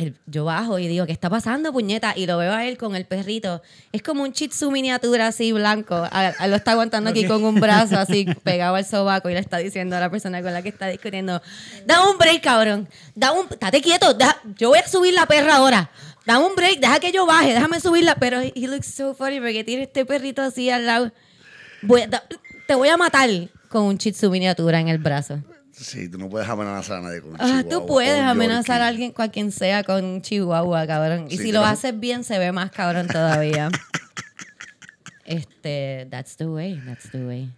El- 0.03 0.15
yo 0.25 0.45
bajo 0.45 0.77
y 0.79 0.87
digo, 0.87 1.05
¿qué 1.05 1.11
está 1.11 1.29
pasando, 1.29 1.71
puñeta? 1.73 2.13
Y 2.15 2.25
lo 2.25 2.37
veo 2.37 2.53
a 2.53 2.65
él 2.65 2.77
con 2.77 2.95
el 2.95 3.05
perrito. 3.05 3.61
Es 3.91 4.01
como 4.03 4.23
un 4.23 4.31
shih 4.31 4.47
tzu 4.49 4.69
miniatura 4.71 5.27
así, 5.27 5.51
blanco. 5.51 5.95
A- 5.95 6.33
a- 6.37 6.47
lo 6.47 6.55
está 6.55 6.71
aguantando 6.73 7.09
aquí 7.09 7.25
con 7.25 7.43
un 7.43 7.55
brazo 7.59 7.97
así 7.97 8.25
pegado 8.43 8.75
al 8.75 8.85
sobaco 8.85 9.29
y 9.29 9.33
le 9.33 9.39
está 9.39 9.57
diciendo 9.57 9.95
a 9.95 9.99
la 9.99 10.09
persona 10.11 10.41
con 10.41 10.53
la 10.53 10.61
que 10.61 10.69
está 10.69 10.87
discutiendo, 10.87 11.41
da 11.85 12.07
un 12.09 12.17
break, 12.17 12.41
cabrón. 12.43 12.87
Da 13.15 13.31
un, 13.31 13.47
estate 13.49 13.81
quieto. 13.81 14.13
deja- 14.13 14.37
yo 14.57 14.69
voy 14.69 14.79
a 14.79 14.87
subir 14.87 15.13
la 15.13 15.25
perra 15.25 15.55
ahora. 15.55 15.89
Da 16.25 16.39
un 16.39 16.55
break, 16.55 16.79
deja 16.79 16.99
que 16.99 17.11
yo 17.11 17.25
baje, 17.25 17.53
déjame 17.53 17.79
subirla. 17.79 18.15
Pero 18.15 18.39
he 18.39 18.67
looks 18.67 18.87
so 18.87 19.13
funny 19.13 19.39
porque 19.39 19.63
tiene 19.63 19.83
este 19.83 20.05
perrito 20.05 20.41
así 20.41 20.69
al 20.69 20.85
lado. 20.85 21.11
Voy 21.81 22.05
da- 22.07 22.23
te 22.67 22.75
voy 22.75 22.87
a 22.89 22.95
matar 22.97 23.29
con 23.69 23.83
un 23.83 23.97
shih 23.97 24.11
tzu 24.13 24.29
miniatura 24.29 24.79
en 24.79 24.87
el 24.87 24.99
brazo. 24.99 25.39
Sí, 25.83 26.09
tú 26.09 26.17
no 26.17 26.29
puedes 26.29 26.47
amenazar 26.47 26.99
a 26.99 27.01
nadie 27.01 27.21
con 27.21 27.31
un 27.31 27.35
Ah, 27.39 27.45
chihuahua 27.45 27.69
tú 27.69 27.77
o 27.77 27.85
puedes 27.85 28.21
amenazar 28.21 28.81
a 28.81 28.87
alguien, 28.87 29.13
quien 29.31 29.51
sea, 29.51 29.83
con 29.83 30.03
un 30.03 30.21
chihuahua, 30.21 30.87
cabrón. 30.87 31.27
Y 31.29 31.37
Sí, 31.37 31.43
si 31.43 31.51
lo 31.51 31.63
haces 31.63 31.99
bien, 31.99 32.23
se 32.23 32.39
ve 32.39 32.51
más 32.51 32.71
cabrón 32.71 33.07
todavía. 33.07 33.69
este, 35.25 36.07
that's 36.09 36.37
the 36.37 36.47
way, 36.47 36.81
that's 36.85 37.11
the 37.11 37.25
way. 37.25 37.51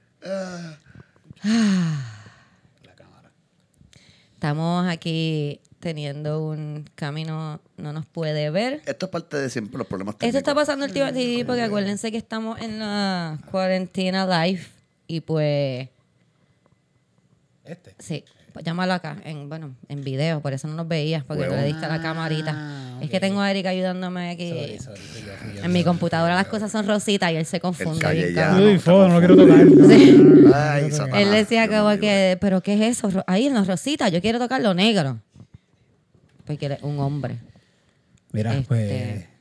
Estamos 4.33 4.87
aquí 4.87 5.61
teniendo 5.79 6.43
un 6.47 6.89
camino, 6.95 7.61
no 7.77 7.93
nos 7.93 8.05
puede 8.07 8.49
ver. 8.49 8.81
Esto 8.85 9.05
es 9.05 9.11
parte 9.11 9.37
de 9.37 9.49
siempre 9.49 9.77
los 9.77 9.87
problemas 9.87 10.15
Esto 10.15 10.25
está 10.25 10.39
técnicos. 10.41 10.63
pasando 10.63 10.85
últimamente, 10.85 11.21
sí, 11.21 11.43
porque 11.43 11.61
acuérdense 11.61 12.11
que 12.11 12.17
estamos 12.17 12.59
en 12.59 12.79
la 12.79 13.37
cuarentena 13.51 14.25
live 14.45 14.65
y 15.07 15.21
pues 15.21 15.89
Este. 17.65 17.95
Sí, 17.99 18.23
pues 18.53 18.63
llámalo 18.63 18.93
acá, 18.93 19.17
en, 19.25 19.49
bueno, 19.49 19.75
en 19.89 20.03
video, 20.03 20.39
por 20.41 20.53
eso 20.53 20.67
no 20.67 20.75
nos 20.75 20.87
veías, 20.87 21.23
porque 21.23 21.43
no 21.43 21.49
Huevón. 21.49 21.61
le 21.61 21.67
diste 21.73 21.85
a 21.85 21.89
la 21.89 22.01
camarita. 22.01 22.51
Ah, 22.55 22.99
Es 23.01 23.09
que 23.09 23.19
tengo 23.19 23.41
a 23.41 23.49
Erika 23.51 23.69
ayudándome 23.69 24.29
aquí. 24.29 24.49
Sorry, 24.49 24.79
sorry. 24.79 25.59
En 25.63 25.71
mi 25.73 25.83
computadora 25.83 26.35
las 26.35 26.47
cosas 26.47 26.71
son 26.71 26.87
rositas 26.87 27.31
y 27.31 27.35
él 27.35 27.45
se 27.45 27.59
confunde. 27.59 27.99
calle 27.99 28.23
bien 28.23 28.35
ya. 28.35 28.47
cabrón. 28.49 28.67
Uy, 28.69 28.77
foda, 28.79 29.07
no 29.07 29.13
lo 29.15 29.19
quiero 29.19 29.35
tocar. 29.35 29.65
no, 29.65 29.87
Sí. 29.89 30.11
no, 30.17 30.23
no, 30.23 30.47
no, 30.49 30.55
Ay, 30.55 30.89
no, 30.91 31.07
no. 31.07 31.15
Él 31.15 31.31
decía 31.31 31.67
como 31.67 31.99
que, 31.99 32.37
¿pero 32.39 32.61
qué 32.61 32.73
es 32.75 32.97
eso? 32.97 33.23
Ahí 33.27 33.47
en 33.47 33.53
los 33.55 33.67
rositas, 33.67 34.11
yo 34.11 34.21
quiero 34.21 34.39
tocar 34.39 34.61
lo 34.61 34.73
negro. 34.73 35.19
Porque 36.45 36.67
él 36.67 36.71
es 36.73 36.83
un 36.83 36.99
hombre. 36.99 37.39
Mira, 38.31 38.53
Este- 38.53 38.67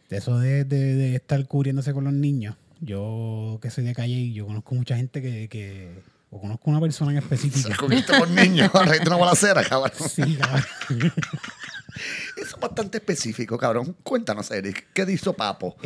pues, 0.08 0.20
eso 0.22 0.38
de, 0.38 0.64
de- 0.64 0.94
de 0.94 1.16
estar 1.16 1.44
cubriéndose 1.46 1.92
con 1.92 2.04
los 2.04 2.12
niños, 2.12 2.56
Yo 2.80 3.58
que 3.62 3.70
soy 3.70 3.84
de 3.84 3.94
calle 3.94 4.12
y 4.14 4.32
yo 4.34 4.46
conozco 4.46 4.74
mucha 4.74 4.96
gente 4.96 5.22
que, 5.22 5.48
que 5.48 5.88
o 6.34 6.40
conozco 6.40 6.68
una 6.68 6.80
persona 6.80 7.12
en 7.12 7.18
específico. 7.18 7.70
Se 7.70 7.76
convierte 7.76 8.12
por 8.18 8.28
niño, 8.28 8.68
a 8.72 8.82
reírte 8.84 9.08
una 9.08 9.16
balacera, 9.16 9.62
cabrón. 9.62 9.92
Sí, 10.08 10.36
cabrón. 10.36 10.64
Eso 12.36 12.56
es 12.56 12.60
bastante 12.60 12.98
específico, 12.98 13.56
cabrón. 13.56 13.94
Cuéntanos, 14.02 14.50
Eric, 14.50 14.88
¿qué 14.92 15.06
hizo 15.08 15.32
Papo? 15.32 15.76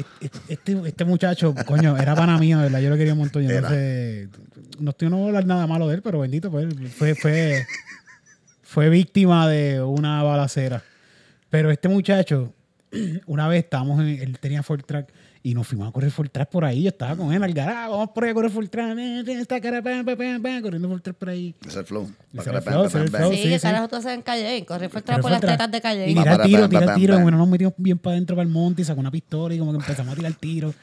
Este, 0.48 0.80
este 0.86 1.04
muchacho, 1.04 1.54
coño, 1.66 1.98
era 1.98 2.14
pana 2.14 2.38
mío, 2.38 2.58
¿verdad? 2.60 2.80
Yo 2.80 2.88
lo 2.88 2.96
quería 2.96 3.12
un 3.12 3.18
montón. 3.18 3.46
Sé, 3.46 4.28
no 4.78 4.90
estoy 4.90 5.10
no 5.10 5.18
voy 5.18 5.26
a 5.26 5.28
hablar 5.28 5.44
nada 5.44 5.66
malo 5.66 5.86
de 5.86 5.96
él, 5.96 6.02
pero 6.02 6.20
bendito, 6.20 6.50
pues, 6.50 6.66
fue, 6.96 7.14
fue, 7.14 7.66
fue 8.62 8.88
víctima 8.88 9.46
de 9.48 9.82
una 9.82 10.22
balacera. 10.22 10.82
Pero 11.50 11.70
este 11.70 11.88
muchacho, 11.88 12.54
una 13.26 13.46
vez 13.48 13.64
estábamos 13.64 14.00
en, 14.00 14.08
él 14.08 14.38
tenía 14.38 14.62
Ford 14.62 14.82
Track 14.86 15.12
y 15.42 15.54
nos 15.54 15.66
fuimos 15.66 15.88
a 15.88 15.92
correr 15.92 16.11
Ford 16.11 16.28
Track 16.30 16.49
por 16.50 16.64
ahí. 16.64 16.83
Yo 16.83 16.88
estaba 16.88 17.16
con 17.16 17.33
él 17.33 17.42
al 17.42 17.52
garaje, 17.52 17.90
vamos 17.90 18.11
por 18.11 18.25
ahí 18.25 18.30
a 18.30 18.35
correr 18.35 18.50
eh, 18.99 19.25
esta 19.40 19.61
cara, 19.61 19.83
pam, 19.83 20.04
pam, 20.04 20.16
pam, 20.16 20.42
pam, 20.42 20.62
corriendo 20.62 20.88
Ford 20.88 21.00
Track 21.00 21.16
por 21.16 21.30
ahí. 21.30 21.54
Ese 21.61 21.71
es 21.71 21.76
el 21.76 21.85
flow. 21.85 22.11
Ese 22.33 22.40
es 22.40 22.47
el 22.57 22.62
flow, 22.62 22.85
ese 22.85 22.99
es 22.99 23.04
el 23.04 23.11
flow. 23.11 23.33
Sí, 23.33 23.59
carajo 23.61 23.88
tú 23.88 23.97
haces 23.97 24.12
en 24.12 24.23
Calle, 24.23 24.64
corre 24.66 24.88
por 24.88 25.02
Pero 25.02 25.21
por 25.21 25.30
las 25.30 25.40
tetas 25.40 25.71
de 25.71 25.78
Y 25.78 25.80
Calle. 25.80 26.07
tirar 26.07 26.25
Para, 26.25 26.45
tiro, 26.45 26.68
tirar 26.68 26.95
tiro. 26.95 27.21
Bueno, 27.21 27.38
nos 27.38 27.49
metimos 27.49 27.75
bien 27.76 27.99
para 27.99 28.14
adentro 28.14 28.37
para 28.37 28.47
el 28.47 28.52
monte 28.52 28.83
y 28.83 28.85
sacó 28.85 29.00
una 29.00 29.11
pistola 29.11 29.54
y 29.54 29.59
como 29.59 29.73
que 29.73 29.78
empezamos 29.78 30.12
a 30.12 30.16
tirar 30.16 30.33
tiro. 30.35 30.75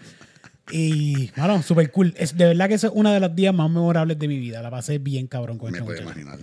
Y, 0.72 1.30
bueno, 1.38 1.62
súper 1.62 1.92
cool. 1.92 2.14
Es, 2.18 2.36
de 2.36 2.46
verdad 2.46 2.68
que 2.68 2.76
eso 2.76 2.88
es 2.88 2.94
una 2.96 3.14
de 3.14 3.20
las 3.20 3.36
días 3.36 3.54
más 3.54 3.70
memorables 3.70 4.18
de 4.18 4.28
mi 4.28 4.40
vida. 4.40 4.62
La 4.62 4.72
pasé 4.72 4.98
bien 4.98 5.28
cabrón 5.28 5.58
con 5.58 5.72
Me 5.72 5.78
este 5.78 5.86
puedo 5.86 6.02
imaginar. 6.02 6.40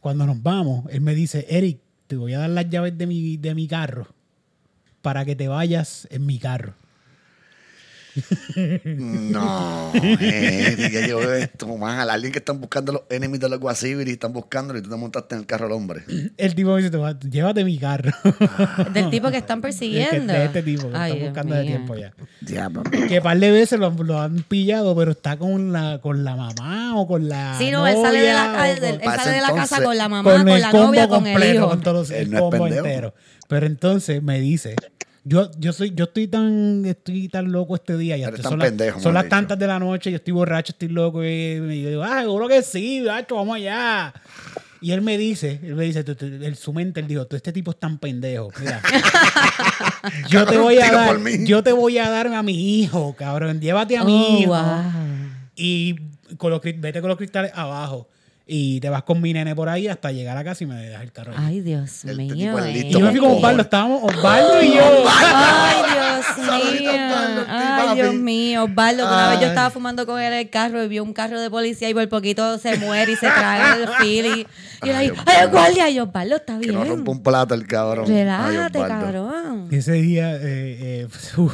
Cuando 0.00 0.24
nos 0.26 0.40
vamos, 0.40 0.84
él 0.90 1.00
me 1.00 1.14
dice, 1.14 1.46
Eric, 1.48 1.80
te 2.06 2.16
voy 2.16 2.34
a 2.34 2.38
dar 2.38 2.50
las 2.50 2.70
llaves 2.70 2.96
de 2.96 3.06
mi, 3.06 3.36
de 3.36 3.54
mi 3.54 3.66
carro 3.66 4.06
para 5.02 5.24
que 5.24 5.34
te 5.34 5.48
vayas 5.48 6.06
en 6.10 6.26
mi 6.26 6.38
carro. 6.38 6.74
No, 8.96 9.92
Eric, 9.94 10.90
ya 10.92 11.06
llegó 11.06 11.22
esto 11.32 11.76
mal. 11.76 12.08
Alguien 12.10 12.32
que 12.32 12.38
están 12.38 12.60
buscando 12.60 12.92
los 12.92 13.02
enemies 13.10 13.40
de 13.40 13.48
los 13.48 13.58
Guasibiri, 13.60 14.12
están 14.12 14.32
buscándolo 14.32 14.78
y 14.78 14.82
tú 14.82 14.90
te 14.90 14.96
montaste 14.96 15.34
en 15.34 15.40
el 15.42 15.46
carro 15.46 15.66
al 15.66 15.72
hombre. 15.72 16.04
El 16.36 16.54
tipo 16.54 16.70
me 16.70 16.78
dice, 16.78 16.90
"Te 16.90 16.96
va- 16.96 17.18
llévate 17.18 17.64
mi 17.64 17.78
carro. 17.78 18.10
Del 18.92 19.10
tipo 19.10 19.30
que 19.30 19.38
están 19.38 19.58
Es 19.66 19.76
que 19.76 19.80
persiguiendo. 19.80 20.32
de 20.32 20.44
este 20.44 20.62
tipo 20.62 20.90
que 20.90 20.96
Ay, 20.96 21.12
están 21.12 21.26
buscando 21.28 21.54
de 21.54 21.64
tiempo 21.64 21.96
ya. 21.96 22.12
Diablo. 22.40 22.82
Que 23.08 23.20
par 23.20 23.38
de 23.38 23.50
veces 23.50 23.78
lo, 23.78 23.90
lo 23.90 24.20
han 24.20 24.42
pillado, 24.42 24.94
pero 24.96 25.12
está 25.12 25.36
con 25.36 25.72
la, 25.72 26.00
con 26.00 26.24
la 26.24 26.36
mamá 26.36 26.96
o 26.98 27.06
con 27.06 27.28
la. 27.28 27.56
Sí, 27.58 27.70
no, 27.70 27.86
él 27.86 27.96
sale 28.00 28.20
de 28.20 28.32
la, 28.32 28.70
él 28.70 28.78
sale 29.04 29.30
de 29.32 29.40
casa 29.54 29.82
con 29.82 29.96
la 29.96 30.08
mamá, 30.08 30.30
con, 30.30 30.40
con, 30.42 30.48
el 30.50 30.60
la 30.60 30.72
novia, 30.72 31.08
con 31.08 31.26
el 31.26 31.32
completo, 31.34 31.54
hijo. 31.54 31.68
con 31.68 31.80
todos 31.82 32.10
el 32.10 32.30
no 32.30 32.36
es 32.36 32.42
combo 32.42 32.66
entero. 32.66 33.14
Pero 33.48 33.66
entonces 33.66 34.22
me 34.22 34.40
dice, 34.40 34.74
yo, 35.28 35.50
yo 35.58 35.72
soy, 35.72 35.92
yo 35.94 36.04
estoy 36.04 36.28
tan, 36.28 36.84
estoy 36.86 37.28
tan 37.28 37.50
loco 37.50 37.74
este 37.74 37.96
día. 37.98 38.16
Y 38.16 38.22
Eres 38.22 38.40
tan 38.42 38.50
son, 38.52 38.58
las- 38.60 38.68
pendejo, 38.68 39.00
son 39.00 39.12
las 39.12 39.28
tantas 39.28 39.58
de 39.58 39.66
la 39.66 39.78
noche, 39.80 40.10
yo 40.12 40.16
estoy 40.18 40.32
borracho, 40.32 40.70
estoy 40.72 40.88
loco. 40.88 41.24
Y, 41.24 41.26
y 41.28 41.82
yo 41.82 41.88
digo, 41.90 42.02
ah, 42.04 42.20
seguro 42.20 42.46
que 42.48 42.62
sí, 42.62 43.02
gacho, 43.02 43.34
vamos 43.34 43.56
allá. 43.56 44.14
Y 44.80 44.92
él 44.92 45.00
me 45.02 45.18
dice, 45.18 45.58
él 45.64 45.74
me 45.74 45.84
dice, 45.84 46.04
tú- 46.04 46.14
tú- 46.14 46.26
él, 46.26 46.54
su 46.54 46.72
mente, 46.72 47.00
él 47.00 47.08
dijo, 47.08 47.26
tú 47.26 47.34
este 47.34 47.52
tipo 47.52 47.72
es 47.72 47.78
tan 47.80 47.98
pendejo. 47.98 48.50
Mira, 48.60 48.80
yo 50.28 50.46
te 50.46 50.58
voy 50.58 50.78
a 50.78 50.92
dar, 50.92 51.18
yo 51.44 51.62
te 51.62 51.72
voy 51.72 51.98
a 51.98 52.08
dar 52.08 52.28
a 52.28 52.42
mi 52.42 52.80
hijo, 52.80 53.14
cabrón. 53.18 53.60
Llévate 53.60 53.96
a 53.96 54.04
mi 54.04 54.12
Oh, 54.14 54.38
hijo 54.40 54.52
wow. 54.52 54.82
y 55.56 55.96
con 56.36 56.50
los, 56.50 56.60
vete 56.62 57.00
con 57.00 57.08
los 57.08 57.16
cristales 57.18 57.50
abajo. 57.54 58.08
Y 58.48 58.78
te 58.78 58.88
vas 58.90 59.02
con 59.02 59.20
mi 59.20 59.32
nene 59.32 59.56
por 59.56 59.68
ahí 59.68 59.88
hasta 59.88 60.12
llegar 60.12 60.36
a 60.36 60.44
casa 60.44 60.62
y 60.62 60.68
me 60.68 60.76
dejas 60.76 61.02
el 61.02 61.10
carro. 61.10 61.32
Ay, 61.36 61.60
Dios 61.62 62.04
El 62.04 62.16
mío. 62.18 62.56
eh. 62.64 62.82
y 62.86 62.90
yo 62.92 63.00
me 63.00 63.10
fui 63.10 63.18
con 63.18 63.32
Osvaldo, 63.32 63.62
estábamos 63.62 64.04
Osvaldo 64.04 64.62
y 64.62 64.72
yo. 64.72 65.04
Ay, 65.08 65.76
Dios 65.92 66.80
mío. 66.80 66.90
Ay. 67.48 67.94
Dios 67.96 68.14
mío. 68.14 68.64
Osvaldo, 68.64 69.02
que 69.04 69.12
una 69.12 69.30
vez 69.30 69.40
yo 69.40 69.46
estaba 69.48 69.70
fumando 69.70 70.06
con 70.06 70.20
él 70.20 70.32
en 70.32 70.38
el 70.38 70.50
carro 70.50 70.80
y 70.84 70.86
vio 70.86 71.02
un 71.02 71.12
carro 71.12 71.40
de 71.40 71.50
policía 71.50 71.88
y 71.90 71.94
por 71.94 72.08
poquito 72.08 72.56
se 72.58 72.76
muere 72.78 73.10
y 73.12 73.16
se 73.16 73.26
traga 73.26 73.74
el 73.78 73.88
fili. 74.00 74.46
Y 74.84 74.86
yo 74.86 74.96
ahí, 74.96 75.10
ay, 75.26 75.46
guardia. 75.50 75.90
Y 75.90 75.94
yo, 75.96 76.04
Osvaldo, 76.04 76.36
está 76.36 76.58
Que 76.60 76.68
no 76.68 76.84
rompa 76.84 76.94
bien. 76.94 77.08
un 77.08 77.22
plato 77.24 77.54
el 77.54 77.66
cabrón. 77.66 78.06
Relájate, 78.06 78.78
cabrón. 78.78 79.68
Ese 79.72 79.92
día 79.94 80.36
eh, 80.36 80.38
eh, 80.42 81.08
uf, 81.36 81.52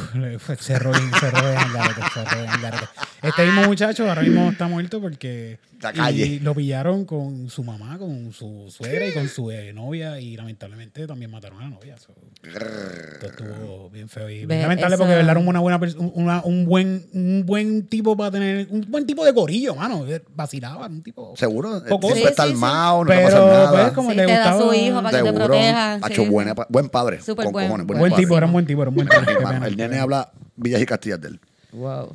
cerró, 0.59 0.91
cerró 1.19 1.47
de 1.47 1.55
jangarete, 1.57 2.01
cerró 2.13 2.47
jangarete. 2.47 2.85
Este 3.23 3.45
mismo 3.45 3.63
muchacho 3.63 4.07
ahora 4.07 4.21
mismo 4.21 4.51
está 4.51 4.67
muerto 4.67 5.01
porque 5.01 5.57
La 5.83 5.93
calle. 5.93 6.25
y 6.25 6.39
lo 6.39 6.55
pillaron 6.55 7.05
con 7.05 7.49
su 7.49 7.63
mamá, 7.63 7.97
con 7.97 8.31
su 8.33 8.65
suegra 8.69 9.05
y 9.07 9.11
con 9.13 9.27
su 9.27 9.51
eh, 9.51 9.73
novia 9.73 10.19
y 10.19 10.35
lamentablemente 10.37 11.05
también 11.05 11.29
mataron 11.31 11.59
a 11.59 11.63
la 11.63 11.69
novia. 11.69 11.97
so, 11.97 12.13
esto 12.43 13.25
estuvo 13.27 13.89
bien 13.89 14.07
feo 14.09 14.29
y 14.29 14.45
Ve, 14.45 14.61
lamentable 14.61 14.97
porque 14.97 15.11
de 15.11 15.17
verdad 15.17 15.37
era 15.37 15.39
una 15.49 15.59
buena 15.59 15.79
una- 16.13 16.41
un 16.43 16.65
buen 16.65 17.05
un 17.13 17.43
buen 17.45 17.87
tipo 17.87 18.15
para 18.17 18.31
tener 18.31 18.67
un 18.69 18.85
buen 18.89 19.05
tipo 19.05 19.23
de 19.25 19.31
gorillo, 19.31 19.75
mano, 19.75 20.05
vacilaba, 20.35 20.87
un 20.87 21.01
tipo 21.03 21.33
Seguro, 21.35 21.81
Poco. 21.89 22.07
siempre 22.07 22.23
Sí, 22.23 22.29
está 22.29 22.43
sí, 22.43 22.49
sí. 22.49 22.53
armado, 22.55 23.03
no 23.03 23.07
Pero, 23.09 23.29
nada. 23.45 23.71
pues, 23.71 23.93
como 23.93 24.11
Sí, 24.11 24.15
le 24.17 24.25
te 24.25 24.31
da 24.31 24.51
gustaba- 24.53 24.61
su 24.71 24.73
hijo 24.79 24.95
para 24.95 25.09
que 25.09 25.17
te 25.17 25.23
Seguro. 25.23 25.45
proteja. 25.45 25.93
Hacho, 25.95 26.23
sí. 26.23 26.29
buena 26.29 26.55
buen 26.69 26.89
padre. 26.89 27.21
Súper 27.21 27.45
con 27.45 27.53
buen- 27.53 27.67
cojones, 27.67 27.87
buen 27.87 28.15
tipo, 28.15 28.37
era 28.37 28.45
un 28.45 28.53
buen 28.53 28.65
tipo, 28.65 28.81
era 28.81 28.89
un 28.89 28.95
buen 28.95 29.07
tipo. 29.09 29.21
El 29.65 29.77
nene 29.77 29.99
habla 29.99 30.31
Villas 30.55 30.81
y 30.81 30.85
Castillas 30.85 31.19
de 31.21 31.27
él. 31.29 31.39
Wow. 31.71 32.13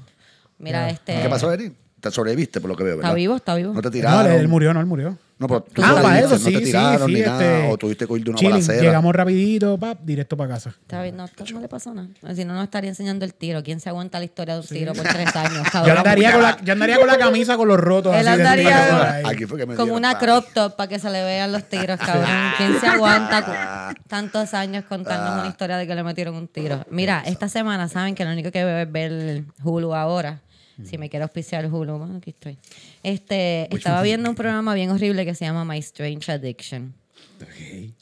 Mira, 0.59 0.91
este. 0.91 1.21
¿Qué 1.23 1.29
pasó, 1.29 1.53
Eri? 1.53 1.73
Te 2.01 2.11
sobreviviste 2.13 2.61
por 2.61 2.71
lo 2.71 2.77
que 2.77 2.85
veo, 2.85 2.97
¿verdad? 2.97 3.11
Está 3.11 3.17
vivo, 3.17 3.37
está 3.37 3.55
vivo. 3.57 3.73
No 3.73 3.81
te 3.83 3.89
No, 3.89 3.93
tiraron. 3.93 4.31
él, 4.33 4.41
él 4.41 4.49
murió, 4.49 4.73
no, 4.73 4.81
él 4.81 4.87
murió. 4.87 5.19
No, 5.41 5.47
pero 5.47 5.61
tú 5.73 5.83
Ah, 5.85 6.01
para 6.03 6.19
eso, 6.19 6.37
sí, 6.37 6.45
no 6.53 6.59
te 6.59 6.65
sí, 6.67 6.73
tiraron 6.73 7.07
sí, 7.07 7.15
ni 7.15 7.21
este, 7.21 7.31
nada. 7.31 7.69
O 7.71 7.77
tuviste 7.79 8.07
que 8.09 8.13
ir 8.15 8.25
de 8.25 8.31
una 8.31 8.39
chilling, 8.39 8.53
balacera. 8.55 8.83
Llegamos 8.83 9.15
rapidito, 9.15 9.79
pap, 9.79 10.01
directo 10.03 10.37
para 10.37 10.55
casa. 10.55 10.71
Está 10.71 11.01
bien, 11.03 11.17
no, 11.17 11.27
no 11.53 11.61
le 11.61 11.69
pasó 11.69 11.95
nada. 11.95 12.09
Si 12.35 12.45
no, 12.45 12.55
no 12.55 12.63
estaría 12.65 12.91
enseñando 12.91 13.25
el 13.25 13.35
tiro. 13.35 13.63
¿Quién 13.63 13.79
se 13.79 13.89
aguanta 13.89 14.19
la 14.19 14.25
historia 14.25 14.55
de 14.55 14.61
un 14.61 14.67
tiro 14.67 14.93
por 14.95 15.07
tres 15.07 15.35
años, 15.37 15.65
Yo 15.87 15.97
andaría, 15.97 16.33
con 16.33 16.43
la, 16.43 16.61
yo 16.61 16.73
andaría 16.73 16.99
con 16.99 17.07
la 17.07 17.19
camisa 17.19 17.57
con 17.57 17.69
los 17.69 17.79
rotos. 17.79 18.15
Él 18.17 18.27
así 18.27 18.41
andaría- 18.41 18.83
cinco 18.85 18.97
horas 18.97 19.13
ahí. 19.15 19.23
Aquí 19.27 19.47
fue 19.47 19.59
que 19.59 19.67
me 19.67 19.75
Con 19.77 19.85
dieron, 19.87 19.99
una 19.99 20.19
crop 20.19 20.45
top 20.53 20.75
para 20.77 20.89
que 20.89 20.99
se 20.99 21.09
le 21.11 21.23
vean 21.25 21.53
los 21.53 21.69
tiros, 21.69 21.99
cabrón. 22.01 22.27
¿Quién 22.57 22.81
se 22.81 22.87
aguanta 22.89 23.95
tantos 24.09 24.55
años 24.55 24.85
contando 24.89 25.35
una 25.41 25.47
historia 25.49 25.77
de 25.77 25.87
que 25.87 25.95
le 25.95 26.03
metieron 26.03 26.35
un 26.35 26.49
tiro? 26.49 26.85
Mira, 26.91 27.23
esta 27.27 27.49
semana 27.49 27.87
saben 27.89 28.15
que 28.17 28.25
lo 28.25 28.33
único 28.33 28.51
que 28.51 28.65
veo 28.65 28.79
es 28.79 28.91
ver 28.91 29.45
Hulu 29.63 29.95
ahora. 29.95 30.41
Si 30.85 30.97
me 30.99 31.09
quiero 31.11 31.25
auspiciar 31.25 31.67
Hulu, 31.67 31.99
bueno, 31.99 32.17
aquí 32.19 32.31
estoy. 32.31 32.57
Este, 33.03 33.75
estaba 33.75 34.01
viendo 34.03 34.31
un 34.31 34.37
programa 34.37 34.75
bien 34.75 34.91
horrible 34.91 35.25
que 35.25 35.35
se 35.35 35.45
llama 35.45 35.65
My 35.65 35.79
Strange 35.79 36.31
Addiction. 36.31 36.95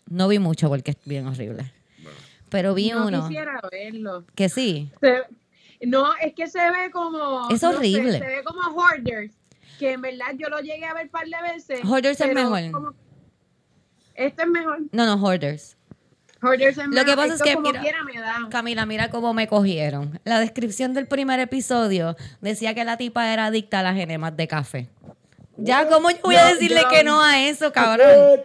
No 0.08 0.28
vi 0.28 0.38
mucho 0.38 0.68
porque 0.68 0.90
es 0.92 0.96
bien 1.04 1.26
horrible. 1.26 1.72
Pero 2.48 2.74
vi 2.74 2.90
No 2.90 3.06
uno 3.06 3.26
quisiera 3.26 3.60
verlo. 3.70 4.24
que 4.34 4.48
sí. 4.48 4.90
Se- 5.00 5.24
no, 5.86 6.14
es 6.22 6.32
que 6.34 6.46
se 6.48 6.58
ve 6.70 6.90
como. 6.92 7.48
Es 7.50 7.62
no 7.62 7.70
sé, 7.72 7.76
horrible. 7.76 8.12
se 8.18 8.26
ve 8.26 8.42
como 8.44 8.60
Hoarders. 8.76 9.32
Que 9.78 9.92
en 9.92 10.00
verdad 10.00 10.26
yo 10.38 10.48
lo 10.48 10.60
llegué 10.60 10.86
a 10.86 10.94
ver 10.94 11.04
un 11.06 11.10
par 11.10 11.26
de 11.26 11.52
veces. 11.52 11.80
Hoarders 11.84 12.20
es 12.20 12.32
mejor. 12.34 12.70
como- 12.70 12.94
este 14.14 14.42
es 14.42 14.48
mejor. 14.48 14.80
No, 14.92 15.04
no, 15.06 15.14
Hoarders. 15.22 15.75
Lo 16.42 17.04
que 17.04 17.16
pasa 17.16 17.34
es 17.34 17.42
que, 17.42 17.54
como 17.54 17.68
mira, 17.68 17.80
quiera 17.80 18.04
me 18.04 18.20
da. 18.20 18.46
Camila, 18.50 18.86
mira 18.86 19.10
cómo 19.10 19.32
me 19.32 19.48
cogieron. 19.48 20.20
La 20.24 20.38
descripción 20.38 20.94
del 20.94 21.06
primer 21.06 21.40
episodio 21.40 22.16
decía 22.40 22.74
que 22.74 22.84
la 22.84 22.96
tipa 22.96 23.32
era 23.32 23.46
adicta 23.46 23.80
a 23.80 23.82
las 23.82 23.96
enemas 23.96 24.36
de 24.36 24.46
café. 24.46 24.88
Ya, 25.56 25.88
¿cómo 25.88 26.10
yo 26.10 26.18
voy 26.22 26.36
a 26.36 26.46
decirle 26.46 26.82
que 26.90 27.02
no 27.02 27.22
a 27.22 27.40
eso, 27.42 27.72
cabrón? 27.72 28.42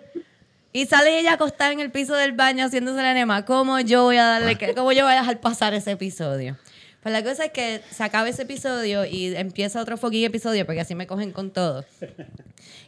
Y 0.74 0.86
sale 0.86 1.20
ella 1.20 1.34
acostada 1.34 1.74
en 1.74 1.82
el 1.82 1.92
piso 1.92 2.16
del 2.16 2.32
baño 2.32 2.66
haciéndose 2.66 3.02
la 3.02 3.12
enema. 3.12 3.44
¿Cómo 3.44 3.80
yo 3.82 4.04
voy 4.04 4.18
a 4.18 4.26
darle 4.26 4.58
que, 4.58 4.74
cómo 4.74 4.94
yo 4.94 5.04
voy 5.04 5.14
a 5.14 5.18
dejar 5.18 5.42
pasar 5.42 5.74
ese 5.74 5.92
episodio? 5.92 6.58
Pues 7.04 7.12
la 7.12 7.24
cosa 7.24 7.46
es 7.46 7.52
que 7.52 7.82
se 7.90 8.04
acaba 8.04 8.30
ese 8.30 8.44
episodio 8.44 9.06
y 9.06 9.36
empieza 9.36 9.82
otro 9.82 9.98
fucking 9.98 10.24
episodio 10.24 10.66
porque 10.66 10.82
así 10.82 10.96
me 10.96 11.08
cogen 11.08 11.32
con 11.32 11.52
todo. 11.52 11.84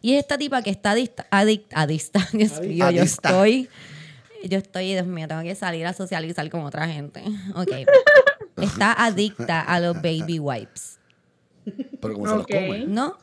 Y 0.02 0.14
es 0.14 0.20
esta 0.20 0.38
tipa 0.38 0.62
que 0.62 0.70
está 0.70 0.92
adicta, 0.92 1.26
adicta, 1.32 1.76
adicta. 1.82 2.30
Dios 2.32 2.62
mío, 2.62 2.92
yo 2.92 3.04
estoy, 3.04 3.70
yo 4.50 4.58
estoy, 4.58 4.94
Dios 4.94 5.08
mío, 5.08 5.28
tengo 5.28 5.42
que 5.42 5.56
salir 5.56 5.86
a 5.86 5.94
socializar 5.94 6.50
con 6.50 6.62
otra 6.62 6.88
gente. 6.88 7.24
Ok. 7.56 7.72
Está 8.58 8.94
adicta 8.94 9.62
a 9.62 9.80
los 9.80 9.96
baby 9.96 10.40
wipes. 10.40 11.00
Pero 12.00 12.14
como 12.14 12.28
se 12.28 12.36
los 12.36 12.48
come. 12.48 12.86
¿No? 12.88 13.18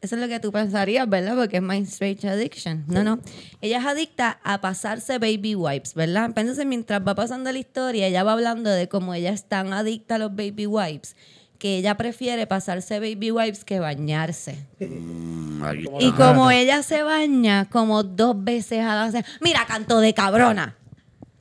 Eso 0.00 0.14
es 0.14 0.20
lo 0.20 0.28
que 0.28 0.38
tú 0.38 0.52
pensarías, 0.52 1.08
¿verdad? 1.08 1.34
Porque 1.36 1.56
es 1.56 1.62
my 1.62 1.78
strange 1.78 2.28
addiction. 2.28 2.84
No, 2.86 3.02
no. 3.02 3.18
Ella 3.60 3.78
es 3.78 3.86
adicta 3.86 4.38
a 4.44 4.60
pasarse 4.60 5.18
baby 5.18 5.54
wipes, 5.56 5.94
¿verdad? 5.94 6.26
Entonces, 6.36 6.66
mientras 6.66 7.00
va 7.06 7.14
pasando 7.14 7.50
la 7.50 7.58
historia, 7.58 8.06
ella 8.06 8.22
va 8.22 8.32
hablando 8.32 8.70
de 8.70 8.88
cómo 8.88 9.14
ella 9.14 9.32
es 9.32 9.44
tan 9.44 9.72
adicta 9.72 10.14
a 10.14 10.18
los 10.18 10.36
baby 10.36 10.66
wipes 10.66 11.16
que 11.58 11.76
ella 11.78 11.96
prefiere 11.96 12.46
pasarse 12.46 13.00
baby 13.00 13.30
wipes 13.30 13.64
que 13.64 13.80
bañarse. 13.80 14.66
Mm. 14.80 15.62
Y 16.00 16.12
como 16.12 16.50
ella 16.50 16.82
se 16.82 17.02
baña 17.02 17.68
como 17.70 18.02
dos 18.02 18.42
veces 18.44 18.80
a 18.80 18.94
la 18.94 19.10
semana. 19.10 19.26
Mira, 19.40 19.64
canto 19.66 20.00
de 20.00 20.12
cabrona. 20.14 20.76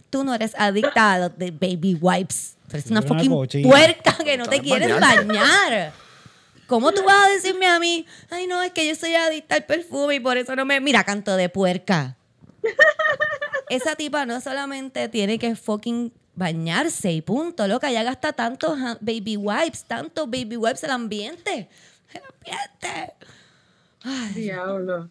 Tú 0.10 0.23
no 0.23 0.34
eres 0.34 0.54
adicta 0.58 1.13
a 1.13 1.19
los 1.19 1.38
de 1.38 1.51
baby 1.51 1.97
wipes. 1.99 2.56
Tú 2.69 2.78
eres 2.78 2.89
una 2.89 3.01
Una 3.01 3.08
fucking 3.10 3.32
cochina. 3.32 3.69
puerca 3.69 4.17
que 4.23 4.38
no 4.38 4.45
te 4.47 4.60
quieres 4.62 4.99
bañar. 4.99 5.91
¿Cómo 6.67 6.91
tú 6.93 7.04
vas 7.04 7.28
a 7.28 7.30
decirme 7.30 7.67
a 7.67 7.80
mí? 7.80 8.06
Ay, 8.32 8.47
no, 8.47 8.63
es 8.63 8.71
que 8.71 8.88
yo 8.88 8.95
soy 8.95 9.13
adicta 9.13 9.56
al 9.56 9.65
perfume 9.65 10.15
y 10.15 10.19
por 10.19 10.38
eso 10.38 10.56
no 10.56 10.65
me. 10.65 10.80
Mira, 10.80 11.04
canto 11.04 11.36
de 11.36 11.49
puerca. 11.49 12.15
Esa 13.69 13.95
tipa 13.95 14.25
no 14.25 14.41
solamente 14.41 15.10
tiene 15.10 15.38
que 15.38 15.56
fucking 15.56 16.12
bañarse 16.35 17.11
y 17.11 17.21
punto, 17.21 17.67
loca. 17.67 17.91
Ya 17.91 18.03
gasta 18.03 18.33
tantos 18.33 18.77
ha- 18.79 18.97
baby 19.01 19.37
wipes, 19.37 19.83
tantos 19.85 20.25
baby 20.29 20.57
wipes 20.57 20.83
el 20.83 20.91
ambiente. 20.91 21.67
El 22.13 22.21
ambiente. 22.33 23.13
Diablo. 24.35 25.09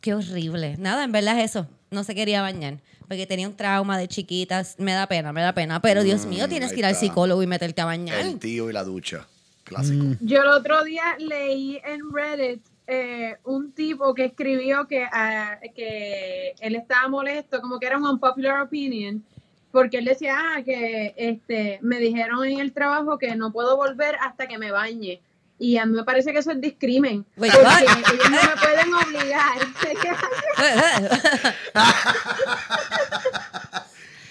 Qué 0.00 0.14
horrible. 0.14 0.76
Nada, 0.78 1.04
en 1.04 1.12
verdad 1.12 1.38
es 1.40 1.50
eso. 1.50 1.66
No 1.90 2.04
se 2.04 2.14
quería 2.14 2.42
bañar. 2.42 2.78
Porque 3.06 3.26
tenía 3.26 3.46
un 3.48 3.54
trauma 3.56 3.98
de 3.98 4.08
chiquitas. 4.08 4.76
Me 4.78 4.92
da 4.92 5.06
pena, 5.06 5.32
me 5.32 5.42
da 5.42 5.52
pena. 5.52 5.80
Pero 5.80 6.02
Dios 6.02 6.26
mío, 6.26 6.48
tienes 6.48 6.70
Mm, 6.70 6.74
que 6.74 6.78
ir 6.80 6.86
al 6.86 6.94
psicólogo 6.94 7.42
y 7.42 7.46
meterte 7.46 7.80
a 7.82 7.84
bañar. 7.84 8.18
El 8.20 8.38
tío 8.38 8.70
y 8.70 8.72
la 8.72 8.82
ducha. 8.84 9.26
Clásico. 9.64 10.04
Yo 10.20 10.42
el 10.42 10.48
otro 10.48 10.84
día 10.84 11.02
leí 11.18 11.80
en 11.84 12.00
Reddit 12.12 12.62
eh, 12.86 13.36
un 13.44 13.72
tipo 13.72 14.12
que 14.14 14.26
escribió 14.26 14.86
que, 14.86 15.04
ah, 15.10 15.58
que 15.74 16.54
él 16.60 16.74
estaba 16.76 17.08
molesto, 17.08 17.62
como 17.62 17.78
que 17.80 17.86
era 17.86 17.96
un 17.96 18.06
unpopular 18.06 18.60
opinion, 18.60 19.24
porque 19.74 19.98
él 19.98 20.04
decía, 20.04 20.36
ah, 20.38 20.62
que 20.62 21.14
este, 21.16 21.80
me 21.82 21.98
dijeron 21.98 22.44
en 22.44 22.60
el 22.60 22.72
trabajo 22.72 23.18
que 23.18 23.34
no 23.34 23.52
puedo 23.52 23.76
volver 23.76 24.14
hasta 24.20 24.46
que 24.46 24.56
me 24.56 24.70
bañe. 24.70 25.20
Y 25.58 25.78
a 25.78 25.84
mí 25.84 25.96
me 25.96 26.04
parece 26.04 26.32
que 26.32 26.38
eso 26.38 26.52
es 26.52 26.60
discrimen. 26.60 27.26
Wait, 27.36 27.52
porque 27.52 27.66
what? 27.66 27.82
ellos 27.82 28.30
no 28.30 28.36
me 28.36 28.56
pueden 28.62 28.94
obligar. 28.94 29.58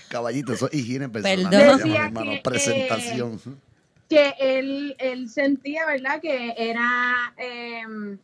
Caballito, 0.09 0.53
eso 0.53 0.69
es 0.71 0.79
higiene 0.79 1.09
personal. 1.09 1.49
Perdón. 1.49 1.91
hermano. 1.93 2.31
que, 2.31 2.41
Presentación. 2.41 3.41
que 4.09 4.33
él, 4.39 4.95
él 4.97 5.29
sentía, 5.29 5.85
¿verdad? 5.85 6.21
Que 6.21 6.53
era 6.57 7.33
em, 7.35 8.17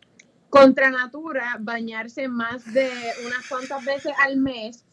contra 0.50 0.90
natura 0.90 1.58
bañarse 1.60 2.30
más 2.30 2.64
de 2.74 2.90
unas 3.26 3.46
cuantas 3.50 3.84
veces 3.84 4.14
al 4.24 4.38
mes. 4.38 4.86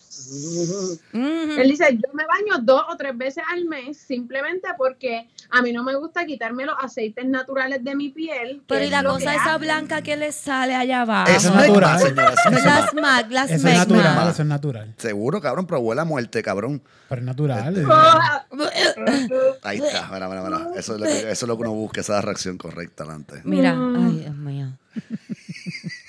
Él 1.12 1.68
dice, 1.70 1.84
yo 1.92 2.12
me 2.14 2.24
baño 2.26 2.62
dos 2.62 2.82
o 2.90 2.96
tres 2.96 3.16
veces 3.16 3.44
al 3.52 3.64
mes 3.66 3.96
simplemente 3.96 4.68
porque 4.76 5.28
a 5.50 5.62
mí 5.62 5.72
no 5.72 5.82
me 5.84 5.94
gusta 5.94 6.24
quitarme 6.26 6.64
los 6.66 6.74
aceites 6.80 7.24
naturales 7.26 7.82
de 7.84 7.94
mi 7.94 8.10
piel. 8.10 8.62
Pero 8.66 8.84
y 8.84 8.90
la 8.90 9.02
cosa 9.04 9.34
esa 9.34 9.56
blanca 9.58 10.02
que 10.02 10.16
le 10.16 10.32
sale 10.32 10.74
allá 10.74 11.02
abajo. 11.02 11.30
Eso 11.30 11.48
es 11.48 11.54
natural. 11.54 11.98
señora. 12.00 12.34
Las 12.64 12.94
mag, 12.94 13.30
las 13.30 13.50
Eso 13.50 13.68
es 13.68 13.76
natural, 13.76 14.28
eso 14.30 14.42
es 14.42 14.48
natural. 14.48 14.94
Seguro, 14.96 15.40
cabrón, 15.40 15.66
pero 15.66 15.80
huele 15.80 16.00
a 16.00 16.04
muerte, 16.04 16.42
cabrón. 16.42 16.82
Pero 17.08 17.20
es 17.20 17.26
natural. 17.26 17.76
eh. 17.78 17.84
Ah, 17.88 18.44
Ahí 19.62 19.78
está, 19.78 20.08
mira, 20.12 20.28
mira, 20.28 20.42
mira. 20.42 20.68
Eso 20.76 20.94
es 20.94 21.00
lo 21.00 21.06
que, 21.06 21.18
eso 21.18 21.30
es 21.30 21.42
lo 21.48 21.56
que 21.56 21.62
uno 21.62 21.72
busca, 21.72 22.00
esa 22.00 22.14
es 22.14 22.16
la 22.18 22.22
reacción 22.22 22.58
correcta 22.58 23.04
delante. 23.04 23.40
Mira, 23.44 23.74
Mm. 23.74 24.06
ay, 24.06 24.18
Dios 24.20 24.34
mío. 24.36 24.66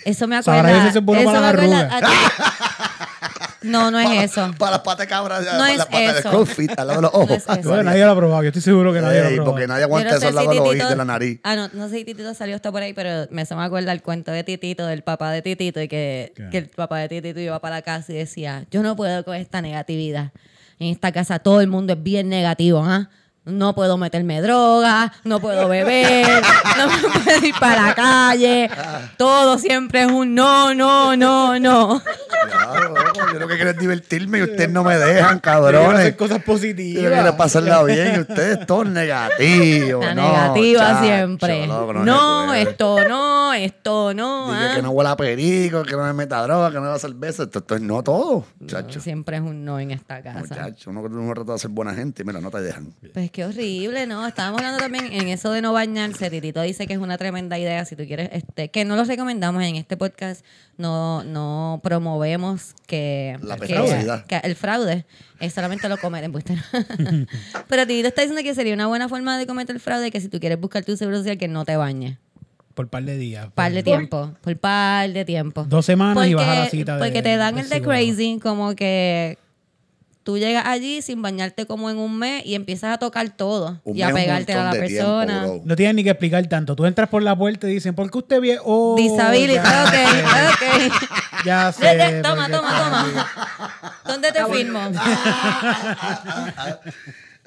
Eso 0.06 0.28
me 0.28 0.38
acuerda. 0.38 0.88
Eso 0.88 1.00
es 1.00 1.06
bueno 1.06 1.22
eso 1.22 1.32
para 1.32 1.54
me 1.62 1.76
acuerda. 1.76 2.00
No, 3.68 3.92
no 3.92 4.00
es 4.00 4.32
eso. 4.32 4.54
Para 4.58 4.72
las 4.72 4.80
patas 4.82 5.00
de 5.00 5.08
cabra, 5.08 5.40
No 5.40 5.46
para 5.60 5.72
es 5.72 5.78
las 5.78 5.86
patas 5.88 6.14
de 6.14 6.20
eso. 6.22 6.30
CrossFit, 6.30 6.80
al 6.80 6.88
lado 6.88 7.00
de 7.00 7.02
los 7.04 7.14
No 7.14 7.20
ojos. 7.20 7.32
es 7.38 7.44
eso. 7.60 7.70
Bueno, 7.70 7.84
nadie 7.84 8.06
lo 8.06 8.12
ha 8.12 8.16
probado. 8.16 8.44
Yo 8.44 8.48
estoy 8.50 8.62
seguro 8.62 8.94
que 8.94 9.02
nadie 9.02 9.20
lo 9.22 9.26
ha 9.26 9.30
probado. 9.30 9.52
porque 9.52 9.68
nadie 9.68 9.84
aguanta 9.84 10.12
no 10.12 10.18
eso 10.18 10.28
al 10.28 10.36
lado 10.36 10.50
de 10.50 10.56
los 10.56 10.70
Titito- 10.70 10.90
de 10.90 10.96
la 10.96 11.06
nariz. 11.06 11.40
Ah, 11.44 11.56
no, 11.56 11.70
no 11.74 11.90
sé 11.90 11.96
si 11.98 12.06
Titito 12.06 12.34
salió 12.34 12.56
hasta 12.56 12.72
por 12.72 12.82
ahí, 12.82 12.94
pero 12.94 13.28
me 13.32 13.46
se 13.46 13.56
me 13.56 13.64
acuerda 13.64 13.92
el 13.92 14.02
cuento 14.02 14.32
de 14.32 14.44
Titito, 14.44 14.86
del 14.88 15.04
papá 15.04 15.32
de 15.32 15.42
Titito, 15.42 15.82
y 15.82 15.88
que, 15.88 16.34
que 16.52 16.58
el 16.58 16.70
papá 16.70 17.00
de 17.00 17.10
Titito 17.10 17.40
iba 17.40 17.60
para 17.60 17.76
la 17.78 17.82
casa 17.82 18.12
y 18.14 18.16
decía, 18.16 18.66
yo 18.72 18.82
no 18.84 18.96
puedo 18.96 19.24
con 19.26 19.36
esta 19.36 19.62
negatividad. 19.62 20.32
En 20.80 20.88
esta 20.90 21.12
casa 21.12 21.40
todo 21.40 21.62
el 21.62 21.68
mundo 21.68 21.94
es 21.94 22.04
bien 22.04 22.30
negativo, 22.30 22.84
¿ah? 22.86 23.10
No 23.48 23.74
puedo 23.74 23.98
meterme 23.98 24.42
droga, 24.42 25.14
no 25.24 25.40
puedo 25.40 25.70
beber, 25.70 26.44
no 26.78 26.88
me 26.88 27.20
puedo 27.24 27.46
ir 27.46 27.56
para 27.60 27.88
la 27.88 27.96
calle. 27.96 28.70
Todo 29.18 29.58
siempre 29.58 30.02
es 30.02 30.12
un 30.12 30.36
no, 30.36 30.74
no, 30.74 31.16
no, 31.16 31.58
no. 31.60 32.02
Claro, 32.50 32.94
yo 33.34 33.40
lo 33.40 33.48
que 33.48 33.56
quiero 33.56 33.72
es 33.72 33.78
divertirme 33.78 34.40
y 34.40 34.42
ustedes 34.44 34.70
no 34.70 34.84
me 34.84 34.98
dejan, 34.98 35.36
Yo 35.36 35.42
quiero 35.42 35.60
hacer 35.66 35.74
cabrones. 35.74 36.16
cosas 36.16 36.38
Yo 36.38 36.44
quiero 36.44 36.46
positivas. 36.46 37.32
pasarla 37.36 37.84
bien 37.84 38.14
y 38.16 38.20
ustedes 38.20 38.66
todos 38.66 38.88
negativos. 38.88 40.06
La 40.06 40.14
no, 40.16 40.32
negativa 40.32 40.80
chacho, 40.82 41.04
siempre. 41.06 41.68
loco, 41.68 41.94
No, 41.94 42.54
esto 42.54 43.08
no, 43.08 43.54
esto 43.54 44.14
no. 44.14 44.52
Dije 44.52 44.68
ah. 44.72 44.76
que 44.76 44.82
no 44.82 44.90
huela 44.92 45.12
a 45.12 45.18
perico, 45.18 45.84
que 45.84 45.94
no 45.94 46.04
me 46.04 46.14
meta 46.14 46.42
droga, 46.44 46.70
que 46.70 46.76
no 46.76 46.82
beba 46.84 47.00
cerveza. 47.00 47.44
Esto, 47.44 47.60
esto 47.60 47.76
es 47.76 47.82
no 47.82 48.04
todo, 48.04 48.46
chacho. 48.66 49.00
Siempre 49.00 49.38
es 49.38 49.42
un 49.44 49.64
no 49.64 49.80
en 49.80 49.92
esta 49.92 50.22
casa. 50.22 50.40
Muchacho, 50.40 50.90
uno, 50.90 51.02
uno 51.02 51.34
trata 51.34 51.54
de 51.54 51.60
ser 51.60 51.70
buena 51.72 51.94
gente 51.94 52.24
y 52.24 52.26
mira, 52.26 52.40
no 52.42 52.52
te 52.52 52.62
dejan. 52.62 52.94
Pues 53.14 53.32
qué 53.38 53.46
horrible, 53.46 54.08
¿no? 54.08 54.26
Estábamos 54.26 54.58
hablando 54.62 54.80
también 54.80 55.14
en 55.14 55.28
eso 55.28 55.52
de 55.52 55.62
no 55.62 55.72
bañarse. 55.72 56.32
Titito 56.32 56.60
dice 56.64 56.88
que 56.88 56.94
es 56.94 57.00
una 57.00 57.20
tremenda 57.20 57.60
idea. 57.60 57.86
Si 57.86 57.96
tú 57.96 58.04
quieres, 58.08 58.30
este, 58.34 58.72
que 58.72 58.84
no 58.84 58.96
lo 58.96 59.04
recomendamos 59.04 59.62
en 59.62 59.76
este 59.76 59.96
podcast, 59.96 60.44
no, 60.76 61.24
no 61.24 61.80
promovemos 61.84 62.74
que, 62.88 63.38
La 63.44 63.58
que- 63.58 64.40
el 64.42 64.56
fraude. 64.56 65.06
Es 65.40 65.54
solamente 65.54 65.88
lo 65.88 65.98
comer 66.00 66.24
en 66.24 66.34
Pero 67.68 67.86
Titito 67.86 68.08
está 68.08 68.24
diciendo 68.24 68.42
que 68.42 68.56
sería 68.56 68.74
una 68.74 68.88
buena 68.88 69.08
forma 69.08 69.38
de 69.38 69.46
cometer 69.46 69.76
el 69.76 69.80
fraude 69.82 70.10
que 70.10 70.20
si 70.20 70.30
tú 70.30 70.40
quieres 70.40 70.60
buscar 70.60 70.84
tu 70.84 70.98
seguro 70.98 71.18
social, 71.20 71.38
que 71.38 71.48
no 71.48 71.64
te 71.64 71.78
bañes. 71.78 72.18
Por 72.74 72.88
par 72.90 73.04
de 73.04 73.20
días. 73.20 73.50
Par 73.54 73.72
de 73.72 73.84
Por- 73.84 73.94
tiempo. 74.00 74.32
Por 74.42 74.58
par 74.58 75.14
de 75.14 75.26
tiempo. 75.26 75.64
Dos 75.70 75.86
semanas 75.86 76.28
y 76.28 76.34
vas 76.34 76.48
a 76.48 76.60
la 76.62 76.70
cita 76.72 76.96
de- 76.98 77.04
Porque 77.04 77.22
te 77.22 77.38
dan 77.38 77.60
el 77.60 77.70
de 77.70 77.84
crazy, 77.84 78.40
como 78.42 78.76
que 78.76 79.38
tú 80.28 80.38
llegas 80.38 80.66
allí 80.68 81.02
sin 81.02 81.22
bañarte 81.22 81.66
como 81.66 81.90
en 81.90 81.98
un 81.98 82.20
mes 82.20 82.46
y 82.46 82.54
empiezas 82.56 82.94
a 82.94 82.98
tocar 82.98 83.30
todo 83.30 83.80
Un 83.86 83.96
y 83.96 84.02
a 84.02 84.14
pegarte 84.14 84.52
a 84.52 84.66
la 84.66 84.72
tiempo, 84.72 84.88
persona. 84.90 85.48
No 85.64 85.76
tienes 85.78 85.96
ni 85.96 86.04
que 86.04 86.10
explicar 86.10 86.46
tanto. 86.48 86.76
Tú 86.76 86.86
entras 86.86 87.08
por 87.08 87.24
la 87.24 87.34
puerta 87.34 87.70
y 87.70 87.76
dicen, 87.76 87.96
¿por 87.96 88.12
qué 88.12 88.18
usted 88.18 88.42
viene? 88.42 88.60
Oh, 88.66 88.98
Disability, 88.98 89.54
ya 89.54 89.86
ok, 89.86 89.94
sé, 89.94 90.26
ok. 90.50 90.92
Ya 91.46 91.72
Ya, 91.72 91.94
ya, 91.96 92.10
sé. 92.12 92.22
toma, 92.22 92.50
toma, 92.50 92.78
toma. 92.78 93.26
¿Dónde 94.06 94.32
te 94.34 94.46
firmo? 94.48 94.80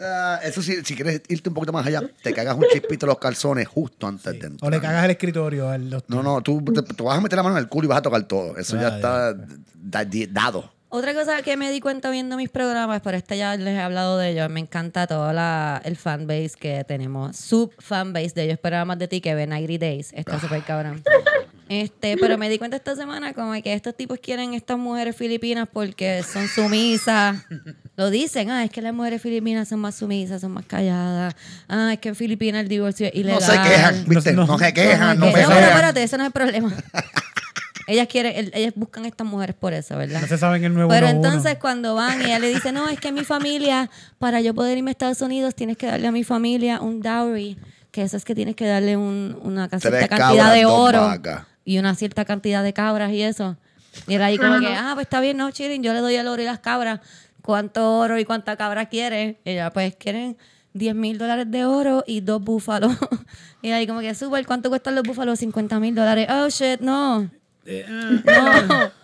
Ah, 0.03 0.41
eso 0.43 0.63
sí, 0.63 0.77
si 0.83 0.95
quieres 0.97 1.21
irte 1.29 1.51
un 1.51 1.55
poquito 1.55 1.75
más 1.75 1.87
allá, 1.87 2.01
te 2.23 2.33
cagas 2.33 2.57
un 2.57 2.65
chispito 2.73 3.05
los 3.05 3.19
calzones 3.19 3.69
justo 3.69 4.07
antes 4.07 4.33
de 4.41 4.47
entrar. 4.47 4.67
O 4.67 4.71
le 4.71 4.81
cagas 4.81 5.05
el 5.05 5.11
escritorio 5.11 5.69
al 5.69 5.91
doctor. 5.91 6.17
No, 6.17 6.23
no, 6.23 6.41
tú 6.41 6.65
te, 6.73 6.81
tú 6.95 7.05
vas 7.05 7.19
a 7.19 7.21
meter 7.21 7.37
la 7.37 7.43
mano 7.43 7.59
en 7.59 7.63
el 7.65 7.69
culo 7.69 7.85
y 7.85 7.89
vas 7.89 7.99
a 7.99 8.03
tocar 8.03 8.23
todo. 8.23 8.57
Eso 8.57 8.81
ya 8.81 8.97
está 8.97 9.35
da- 9.75 10.05
di- 10.07 10.25
dado. 10.27 10.73
Otra 10.93 11.15
cosa 11.15 11.41
que 11.43 11.57
me 11.57 11.71
di 11.71 11.81
cuenta 11.81 12.11
viendo 12.11 12.37
mis 12.37 12.49
programas, 12.49 13.01
pero 13.03 13.17
este 13.17 13.39
ya 13.39 13.57
les 13.57 13.77
he 13.77 13.81
hablado 13.81 14.19
de 14.19 14.31
ellos, 14.31 14.51
me 14.51 14.59
encanta 14.59 15.07
todo 15.07 15.33
la, 15.33 15.81
el 15.85 15.97
fanbase 15.97 16.51
que 16.59 16.83
tenemos. 16.83 17.37
Sub 17.37 17.73
fanbase 17.79 18.31
de 18.35 18.43
ellos. 18.43 18.55
Esperaba 18.55 18.85
más 18.85 18.99
de 18.99 19.07
ti 19.07 19.21
que 19.21 19.33
ve 19.37 19.47
90 19.47 19.79
Days. 19.79 20.13
Está 20.13 20.41
súper 20.41 20.63
cabrón. 20.65 21.01
Este, 21.69 22.17
pero 22.17 22.37
me 22.37 22.49
di 22.49 22.59
cuenta 22.59 22.77
esta 22.77 22.97
semana 22.97 23.33
como 23.35 23.53
que 23.63 23.73
estos 23.73 23.97
tipos 23.97 24.19
quieren 24.19 24.55
estas 24.55 24.77
mujeres 24.77 25.15
filipinas 25.15 25.69
porque 25.73 26.25
son 26.25 26.49
sumisas. 26.49 27.37
Lo 27.95 28.11
dicen, 28.11 28.51
ah, 28.51 28.65
es 28.65 28.71
que 28.73 28.83
las 28.83 28.93
mujeres 28.93 29.23
filipinas 29.23 29.69
son 29.69 29.79
más 29.79 29.95
sumisas, 29.95 30.41
son 30.41 30.51
más 30.51 30.67
calladas. 30.67 31.37
Ah, 31.69 31.91
es 31.93 32.01
que 32.01 32.09
en 32.09 32.17
Filipinas 32.17 32.63
el 32.63 32.69
divorcio 32.69 33.07
es 33.07 33.15
ilegal. 33.15 33.39
No 33.41 33.47
se 33.47 33.53
quejan, 33.53 34.05
¿viste? 34.09 34.33
No, 34.33 34.47
No, 34.47 34.53
no, 34.55 34.59
se 34.59 34.75
quejan, 34.75 35.19
No, 35.21 35.27
no, 35.27 35.27
no, 35.27 35.33
pero 35.33 35.49
quejan. 35.49 35.63
espérate, 35.63 36.03
eso 36.03 36.17
no 36.17 36.25
es 36.25 36.27
el 36.27 36.33
problema. 36.33 36.75
ellas 37.93 38.07
quieren, 38.09 38.33
el- 38.37 38.51
ellas 38.55 38.73
buscan 38.77 39.05
estas 39.05 39.27
mujeres 39.27 39.55
por 39.57 39.73
eso, 39.73 39.97
¿verdad? 39.97 40.21
No 40.21 40.27
se 40.27 40.39
saben 40.39 40.65
el 40.65 40.73
nuevo 40.75 40.91
Pero 40.91 41.07
1-1. 41.07 41.11
entonces 41.11 41.59
cuando 41.61 41.95
van 41.95 42.21
y 42.23 42.25
ella 42.27 42.39
le 42.39 42.49
dice, 42.49 42.73
no, 42.73 42.89
es 42.89 42.99
que 43.01 43.13
mi 43.13 43.25
familia, 43.25 43.91
para 44.19 44.41
yo 44.41 44.55
poder 44.55 44.79
irme 44.79 44.91
a 44.91 44.93
Estados 44.93 45.21
Unidos, 45.23 45.55
tienes 45.55 45.77
que 45.77 45.87
darle 45.87 46.07
a 46.07 46.13
mi 46.13 46.25
familia 46.25 46.81
un 46.81 47.01
dowry, 47.03 47.59
que 47.91 48.03
eso 48.03 48.17
es 48.17 48.25
que 48.25 48.35
tienes 48.35 48.55
que 48.57 48.67
darle 48.67 48.97
un- 48.97 49.39
una 49.43 49.69
cierta 49.69 50.09
cantidad 50.09 50.29
cabras, 50.47 50.55
de 50.55 50.65
oro 50.67 51.01
vacas. 51.03 51.47
y 51.65 51.79
una 51.79 51.95
cierta 51.95 52.25
cantidad 52.25 52.63
de 52.63 52.73
cabras 52.73 53.13
y 53.13 53.23
eso. 53.23 53.57
Y 54.07 54.15
era 54.15 54.27
ahí 54.27 54.39
como 54.39 54.61
que, 54.61 54.69
ah, 54.69 54.93
pues 54.95 55.07
está 55.07 55.21
bien, 55.21 55.37
no, 55.37 55.51
chilling, 55.51 55.83
yo 55.83 55.93
le 55.93 55.99
doy 56.01 56.15
el 56.15 56.29
oro 56.29 56.41
y 56.41 56.45
las 56.45 56.61
cabras. 56.61 57.01
¿Cuánto 57.43 57.99
oro 57.99 58.19
y 58.19 58.25
cuánta 58.25 58.57
cabra 58.57 58.87
quiere? 58.87 59.41
Y 59.45 59.51
ella, 59.53 59.71
pues 59.73 59.97
quieren 59.97 60.37
10 60.75 60.95
mil 60.95 61.19
dólares 61.19 61.51
de 61.51 61.65
oro 61.65 62.05
y 62.07 62.21
dos 62.21 62.41
búfalos. 62.41 62.93
y 63.63 63.71
ahí 63.73 63.87
como 63.89 63.99
que, 64.01 64.15
super, 64.15 64.47
¿cuánto 64.47 64.69
cuestan 64.69 64.95
los 64.95 65.03
búfalos? 65.03 65.41
50 65.41 65.81
mil 65.81 65.95
dólares. 65.95 66.29
Oh, 66.31 66.49
shit, 66.49 66.81
no. 66.81 67.29
Eh, 67.71 67.87
No. 67.89 69.01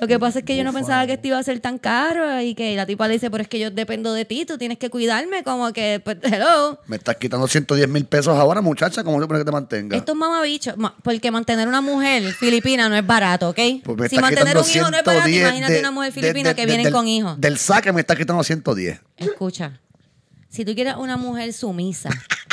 Lo 0.00 0.06
que 0.06 0.18
pasa 0.18 0.38
es 0.38 0.46
que 0.46 0.56
yo 0.56 0.64
no 0.64 0.72
pensaba 0.72 1.06
que 1.06 1.12
esto 1.12 1.28
iba 1.28 1.38
a 1.38 1.42
ser 1.42 1.60
tan 1.60 1.76
caro 1.76 2.40
y 2.40 2.54
que 2.54 2.74
la 2.74 2.86
tipa 2.86 3.06
le 3.06 3.12
dice, 3.14 3.30
pero 3.30 3.42
es 3.42 3.48
que 3.50 3.58
yo 3.58 3.70
dependo 3.70 4.14
de 4.14 4.24
ti, 4.24 4.46
tú 4.46 4.56
tienes 4.56 4.78
que 4.78 4.88
cuidarme, 4.88 5.42
como 5.44 5.74
que, 5.74 6.00
pues, 6.02 6.16
hello. 6.22 6.80
Me 6.86 6.96
estás 6.96 7.16
quitando 7.16 7.46
110 7.46 7.86
mil 7.86 8.06
pesos 8.06 8.34
ahora, 8.34 8.62
muchacha. 8.62 9.04
¿Cómo 9.04 9.18
se 9.18 9.24
supone 9.24 9.40
que 9.40 9.44
te 9.44 9.52
mantenga? 9.52 9.94
Esto 9.98 10.12
es 10.12 10.16
mamabicho, 10.18 10.72
ma- 10.78 10.96
porque 11.02 11.30
mantener 11.30 11.68
una 11.68 11.82
mujer 11.82 12.22
filipina 12.32 12.88
no 12.88 12.96
es 12.96 13.06
barato, 13.06 13.50
¿ok? 13.50 13.58
Pues 13.84 14.08
si 14.10 14.16
mantener 14.18 14.56
un 14.56 14.64
hijo 14.64 14.90
no 14.90 14.96
es 14.96 15.04
barato, 15.04 15.26
110 15.26 15.42
imagínate 15.42 15.72
de- 15.74 15.80
una 15.80 15.90
mujer 15.90 16.12
filipina 16.12 16.48
de- 16.48 16.54
que 16.54 16.62
de- 16.62 16.66
viene 16.66 16.84
del- 16.84 16.92
con 16.94 17.06
hijos. 17.06 17.38
Del 17.38 17.58
saque 17.58 17.92
me 17.92 18.00
estás 18.00 18.16
quitando 18.16 18.42
110. 18.42 19.00
Escucha, 19.18 19.80
si 20.48 20.64
tú 20.64 20.74
quieres 20.74 20.94
una 20.96 21.18
mujer 21.18 21.52
sumisa, 21.52 22.08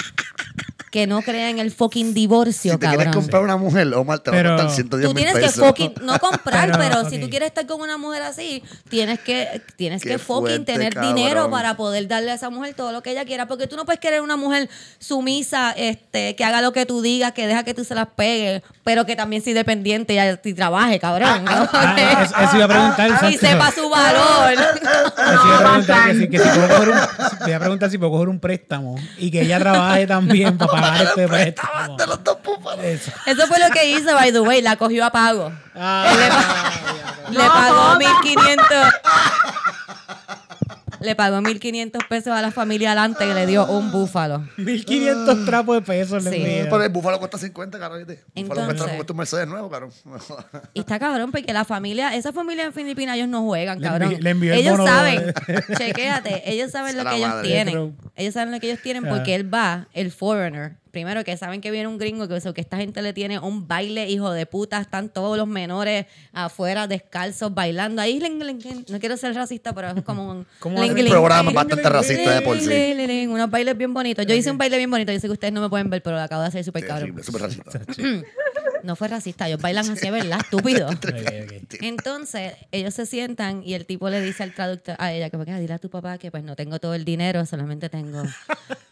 que 0.92 1.06
no 1.06 1.22
crea 1.22 1.50
en 1.50 1.60
el 1.60 1.72
fucking 1.72 2.14
divorcio, 2.14 2.74
Si 2.74 2.78
te 2.78 2.86
cabrón. 2.86 2.98
quieres 3.04 3.16
comprar 3.16 3.42
una 3.44 3.58
mujer, 3.58 3.94
Omar, 3.94 4.20
te 4.20 4.32
va 4.32 4.38
Pero- 4.38 4.54
a 4.54 4.56
costar 4.56 4.76
110 4.76 5.08
Tú 5.10 5.14
mil 5.14 5.24
tienes 5.26 5.44
que 5.54 5.60
fucking, 5.60 5.94
no 6.02 6.18
comprar, 6.20 6.72
pero, 6.72 6.78
Pero, 6.98 7.10
si 7.10 7.20
tú 7.20 7.30
quieres 7.30 7.48
estar 7.50 7.66
con 7.66 7.82
una 7.82 7.98
mujer 7.98 8.22
así, 8.24 8.64
tienes 8.90 9.20
que, 9.20 9.62
tienes 9.76 10.02
Qué 10.02 10.10
que 10.12 10.18
fucking 10.18 10.48
fuerte, 10.48 10.72
tener 10.74 10.94
cabrón. 10.94 11.16
dinero 11.16 11.50
para 11.52 11.76
poder 11.76 12.08
darle 12.08 12.32
a 12.32 12.36
esa 12.36 12.50
mujer 12.50 12.74
todo 12.74 12.92
lo 12.94 13.04
que 13.04 13.12
ella 13.12 13.26
quiera. 13.26 13.48
Porque 13.48 13.68
tú 13.68 13.76
no 13.76 13.84
puedes 13.86 14.00
querer 14.00 14.22
una 14.22 14.38
mujer 14.38 14.70
sumisa, 15.00 15.72
este, 15.76 16.36
que 16.36 16.44
haga 16.46 16.62
lo 16.62 16.72
que 16.72 16.86
tú 16.86 17.02
digas, 17.02 17.34
que 17.34 17.48
deja 17.48 17.64
que 17.64 17.74
tú 17.74 17.84
se 17.84 17.94
las 17.96 18.08
pegues, 18.16 18.62
pero 18.84 19.06
que 19.06 19.16
también 19.16 19.42
sea 19.42 19.52
independiente 19.52 20.14
y, 20.16 20.50
y 20.50 20.54
trabaje, 20.54 21.00
cabrón. 21.00 21.44
¿no? 21.46 21.70
Ah, 21.74 22.24
eso, 22.24 22.36
eso 22.38 22.56
iba 22.56 22.66
a 22.66 22.68
preguntar. 22.68 23.10
y 23.32 23.38
sepa 23.38 23.72
su 23.72 23.90
valor. 23.90 24.54
Eso 24.54 25.48
iba 25.48 25.58
a 25.58 25.64
preguntar 25.64 26.12
que 26.12 26.20
si, 26.20 26.30
que 26.30 26.40
si 26.40 26.50
puedo 26.50 26.68
coger 26.70 26.90
un, 26.90 26.98
te 27.44 27.50
iba 27.50 27.58
a 27.58 27.60
preguntar 27.60 27.90
si 27.92 27.98
puedo 27.98 28.12
coger 28.12 28.30
un 28.30 28.40
préstamo 28.40 28.96
y 29.18 29.32
que 29.32 29.42
ella 29.42 29.60
trabaje 29.60 30.08
también 30.08 30.58
para 30.58 30.72
pagar 30.82 31.04
este 31.04 31.28
préstamo. 31.28 31.98
De 31.98 32.08
los 32.08 32.24
dos 32.24 32.38
búfalos. 32.44 32.86
Eso. 32.86 33.12
Eso 33.26 33.48
fue 33.48 33.60
lo 33.60 33.70
que 33.70 33.90
hizo, 33.90 34.14
by 34.14 34.32
the 34.32 34.40
way, 34.40 34.62
la 34.62 34.76
cogió 34.76 35.06
a 35.06 35.12
pago. 35.12 35.52
Ah, 35.76 36.14
le 37.30 37.38
pagó 37.40 37.96
1500. 37.98 38.66
Le 41.00 41.16
pagó 41.16 41.42
1500 41.42 42.04
pesos 42.10 42.34
a 42.34 42.42
la 42.42 42.52
familia 42.52 42.92
adelante 42.92 43.26
que 43.28 43.34
le 43.34 43.46
dio 43.46 43.66
un 43.68 43.92
búfalo. 43.92 44.48
1500 44.58 45.46
trapos 45.46 45.76
de 45.76 45.82
pesos 45.82 46.24
le 46.24 46.32
Sí. 46.32 46.44
Pero 46.64 46.84
el 46.84 46.90
búfalo 46.90 47.20
cuesta 47.20 47.38
50, 47.38 47.78
caro. 47.80 47.98
¿viste? 47.98 48.24
El 48.36 48.46
búfalo 48.46 48.62
Entonces- 48.72 48.86
cuesta 48.96 48.96
como 48.96 49.12
un 49.12 49.18
Mercedes 49.18 49.48
nuevo, 49.48 49.70
caro. 49.70 49.90
Y 50.74 50.80
está 50.80 51.00
cabrón 51.00 51.32
porque 51.32 51.54
la 51.54 51.66
familia, 51.66 52.16
esa 52.16 52.34
familia 52.34 52.66
en 52.66 52.74
Filipinas, 52.74 53.16
ellos 53.18 53.28
no 53.30 53.44
juegan, 53.44 53.80
Le 53.80 53.88
cabrón. 53.88 54.12
envi- 54.12 54.20
le 54.20 54.30
envió 54.32 54.54
el 54.54 54.60
ellos 54.60 54.78
bono 54.78 54.88
saben, 54.88 55.34
chequéate, 55.78 56.52
ellos 56.52 56.72
saben 56.72 56.98
lo 56.98 57.04
que 57.06 57.16
ellos 57.18 57.30
madre. 57.30 57.48
tienen. 57.48 57.98
Ellos 58.16 58.34
saben 58.34 58.52
lo 58.54 58.60
que 58.60 58.68
ellos 58.72 58.82
tienen 58.82 59.04
porque 59.08 59.34
Ah. 59.34 59.36
él 59.36 59.54
va, 59.54 59.88
el 59.94 60.12
foreigner. 60.12 60.78
Primero 60.98 61.24
que 61.24 61.38
saben 61.38 61.62
que 61.62 61.70
viene 61.70 61.86
un 61.86 62.00
gringo, 62.00 62.28
que, 62.28 62.38
eso, 62.38 62.56
que 62.56 62.62
esta 62.62 62.76
gente 62.78 63.04
le 63.04 63.14
tiene 63.14 63.38
un 63.38 63.68
baile, 63.68 64.10
hijo 64.10 64.32
de 64.32 64.48
puta, 64.48 64.82
están 64.82 65.10
todos 65.10 65.38
los 65.38 65.46
menores 65.46 66.08
afuera 66.34 66.88
descalzos 66.88 67.54
bailando. 67.54 68.02
Ahí, 68.02 68.20
ling, 68.20 68.40
ling, 68.44 68.58
ling. 68.64 68.86
no 68.90 69.00
quiero 69.00 69.16
ser 69.16 69.36
racista, 69.36 69.76
pero 69.76 69.90
es 69.90 70.04
como 70.04 70.28
un... 70.28 70.48
Programa 70.60 71.52
ling, 71.52 71.54
bastante 71.54 71.84
ling, 71.84 71.94
racista 71.94 72.32
de 72.34 72.42
por 72.42 72.60
sí. 72.60 72.68
ling, 72.68 72.98
ling, 72.98 73.08
ling. 73.08 73.30
Unos 73.30 73.48
bailes 73.48 73.78
bien 73.78 73.94
bonitos. 73.94 74.26
Yo 74.26 74.34
hice 74.34 74.50
un 74.50 74.58
baile 74.58 74.76
bien 74.78 74.90
bonito. 74.90 75.12
Yo 75.12 75.20
sé 75.20 75.28
que 75.28 75.34
ustedes 75.34 75.54
no 75.54 75.62
me 75.62 75.70
pueden 75.70 75.88
ver, 75.92 76.02
pero 76.02 76.16
lo 76.16 76.24
acabo 76.24 76.42
de 76.42 76.48
hacer 76.48 76.64
súper 76.64 76.88
cabrón. 76.88 77.24
Súper 77.24 77.44
racista. 77.44 77.80
No 78.88 78.96
fue 78.96 79.10
racista, 79.10 79.50
ellos 79.50 79.62
bailan 79.62 79.90
así, 79.90 80.10
¿verdad? 80.10 80.40
Estúpido. 80.40 80.88
Entonces, 81.82 82.54
ellos 82.72 82.94
se 82.94 83.06
sientan 83.06 83.62
y 83.66 83.74
el 83.74 83.86
tipo 83.86 84.10
le 84.10 84.22
dice 84.22 84.44
al 84.44 84.54
traductor, 84.54 84.96
a 84.98 85.12
ella, 85.12 85.30
que 85.30 85.36
"Ah, 85.36 85.60
dile 85.60 85.74
a 85.74 85.78
tu 85.78 85.90
papá 85.90 86.18
que 86.18 86.32
pues 86.32 86.42
no 86.46 86.56
tengo 86.56 86.80
todo 86.80 86.94
el 86.94 87.04
dinero, 87.04 87.46
solamente 87.46 87.90
tengo 87.90 88.24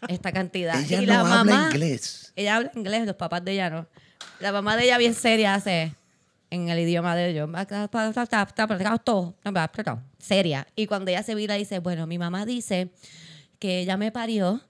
esta 0.06 0.32
cantidad. 0.32 0.78
Ella 0.82 1.00
y 1.00 1.06
no 1.06 1.14
la 1.14 1.20
habla 1.20 1.34
mamá, 1.44 1.68
inglés. 1.72 2.30
ella 2.36 2.56
habla 2.56 2.70
inglés, 2.74 3.06
los 3.06 3.16
papás 3.16 3.42
de 3.42 3.52
ella 3.52 3.70
no. 3.70 3.86
La 4.38 4.52
mamá 4.52 4.76
de 4.76 4.84
ella 4.84 4.98
bien 4.98 5.14
seria 5.14 5.54
hace 5.54 5.94
en 6.50 6.68
el 6.68 6.78
idioma 6.78 7.16
de 7.16 7.30
ellos. 7.30 7.48
Seria. 10.18 10.66
Y 10.76 10.88
cuando 10.88 11.10
ella 11.10 11.22
se 11.22 11.34
vira 11.34 11.54
dice, 11.54 11.78
bueno, 11.78 12.06
mi 12.06 12.18
mamá 12.18 12.44
dice 12.44 12.90
que 13.58 13.80
ella 13.80 13.96
me 13.96 14.12
parió, 14.12 14.60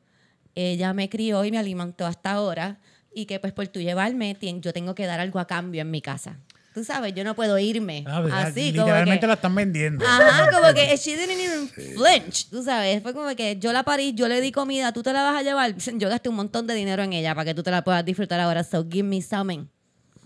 ella 0.55 0.93
me 0.93 1.09
crió 1.09 1.45
y 1.45 1.51
me 1.51 1.59
alimentó 1.59 2.07
hasta 2.07 2.31
ahora 2.31 2.79
y 3.17 3.25
que 3.25 3.41
pues 3.41 3.55
por 3.55 3.67
tu 3.69 3.81
llevarme 3.81 4.37
yo 4.61 4.73
tengo 4.75 4.95
que 4.95 5.07
dar 5.07 5.21
algo 5.21 5.39
a 5.39 5.47
cambio 5.47 5.81
en 5.81 5.91
mi 5.91 6.03
casa. 6.03 6.39
Tú 6.75 6.85
sabes, 6.85 7.15
yo 7.15 7.25
no 7.25 7.35
puedo 7.35 7.59
irme 7.59 8.05
Ah, 8.07 8.19
así 8.19 8.71
como 8.75 8.85
literalmente 8.85 9.21
que, 9.21 9.27
la 9.27 9.33
están 9.33 9.55
vendiendo. 9.55 10.05
Ajá, 10.07 10.51
como 10.53 10.75
que 10.75 10.95
she 10.99 11.17
didn't 11.17 11.41
even 11.41 11.69
flinch, 11.69 12.51
tú 12.51 12.63
sabes. 12.63 13.03
Fue 13.03 13.15
como 13.15 13.35
que 13.35 13.57
yo 13.59 13.73
la 13.73 13.83
parí, 13.83 14.13
yo 14.13 14.29
le 14.29 14.43
di 14.43 14.53
comida, 14.53 14.93
tú 14.93 15.03
te 15.03 15.15
la 15.15 15.23
vas 15.23 15.37
a 15.37 15.43
llevar. 15.43 15.75
Yo 15.99 16.11
gasté 16.11 16.29
un 16.29 16.37
montón 16.37 16.67
de 16.67 16.75
dinero 16.75 17.03
en 17.03 17.15
ella 17.15 17.35
para 17.35 17.47
que 17.47 17.55
tú 17.55 17.63
te 17.63 17.71
la 17.71 17.83
puedas 17.83 18.05
disfrutar 18.05 18.39
ahora. 18.41 18.63
So 18.63 18.87
give 18.87 19.09
me 19.09 19.23
something. 19.23 19.69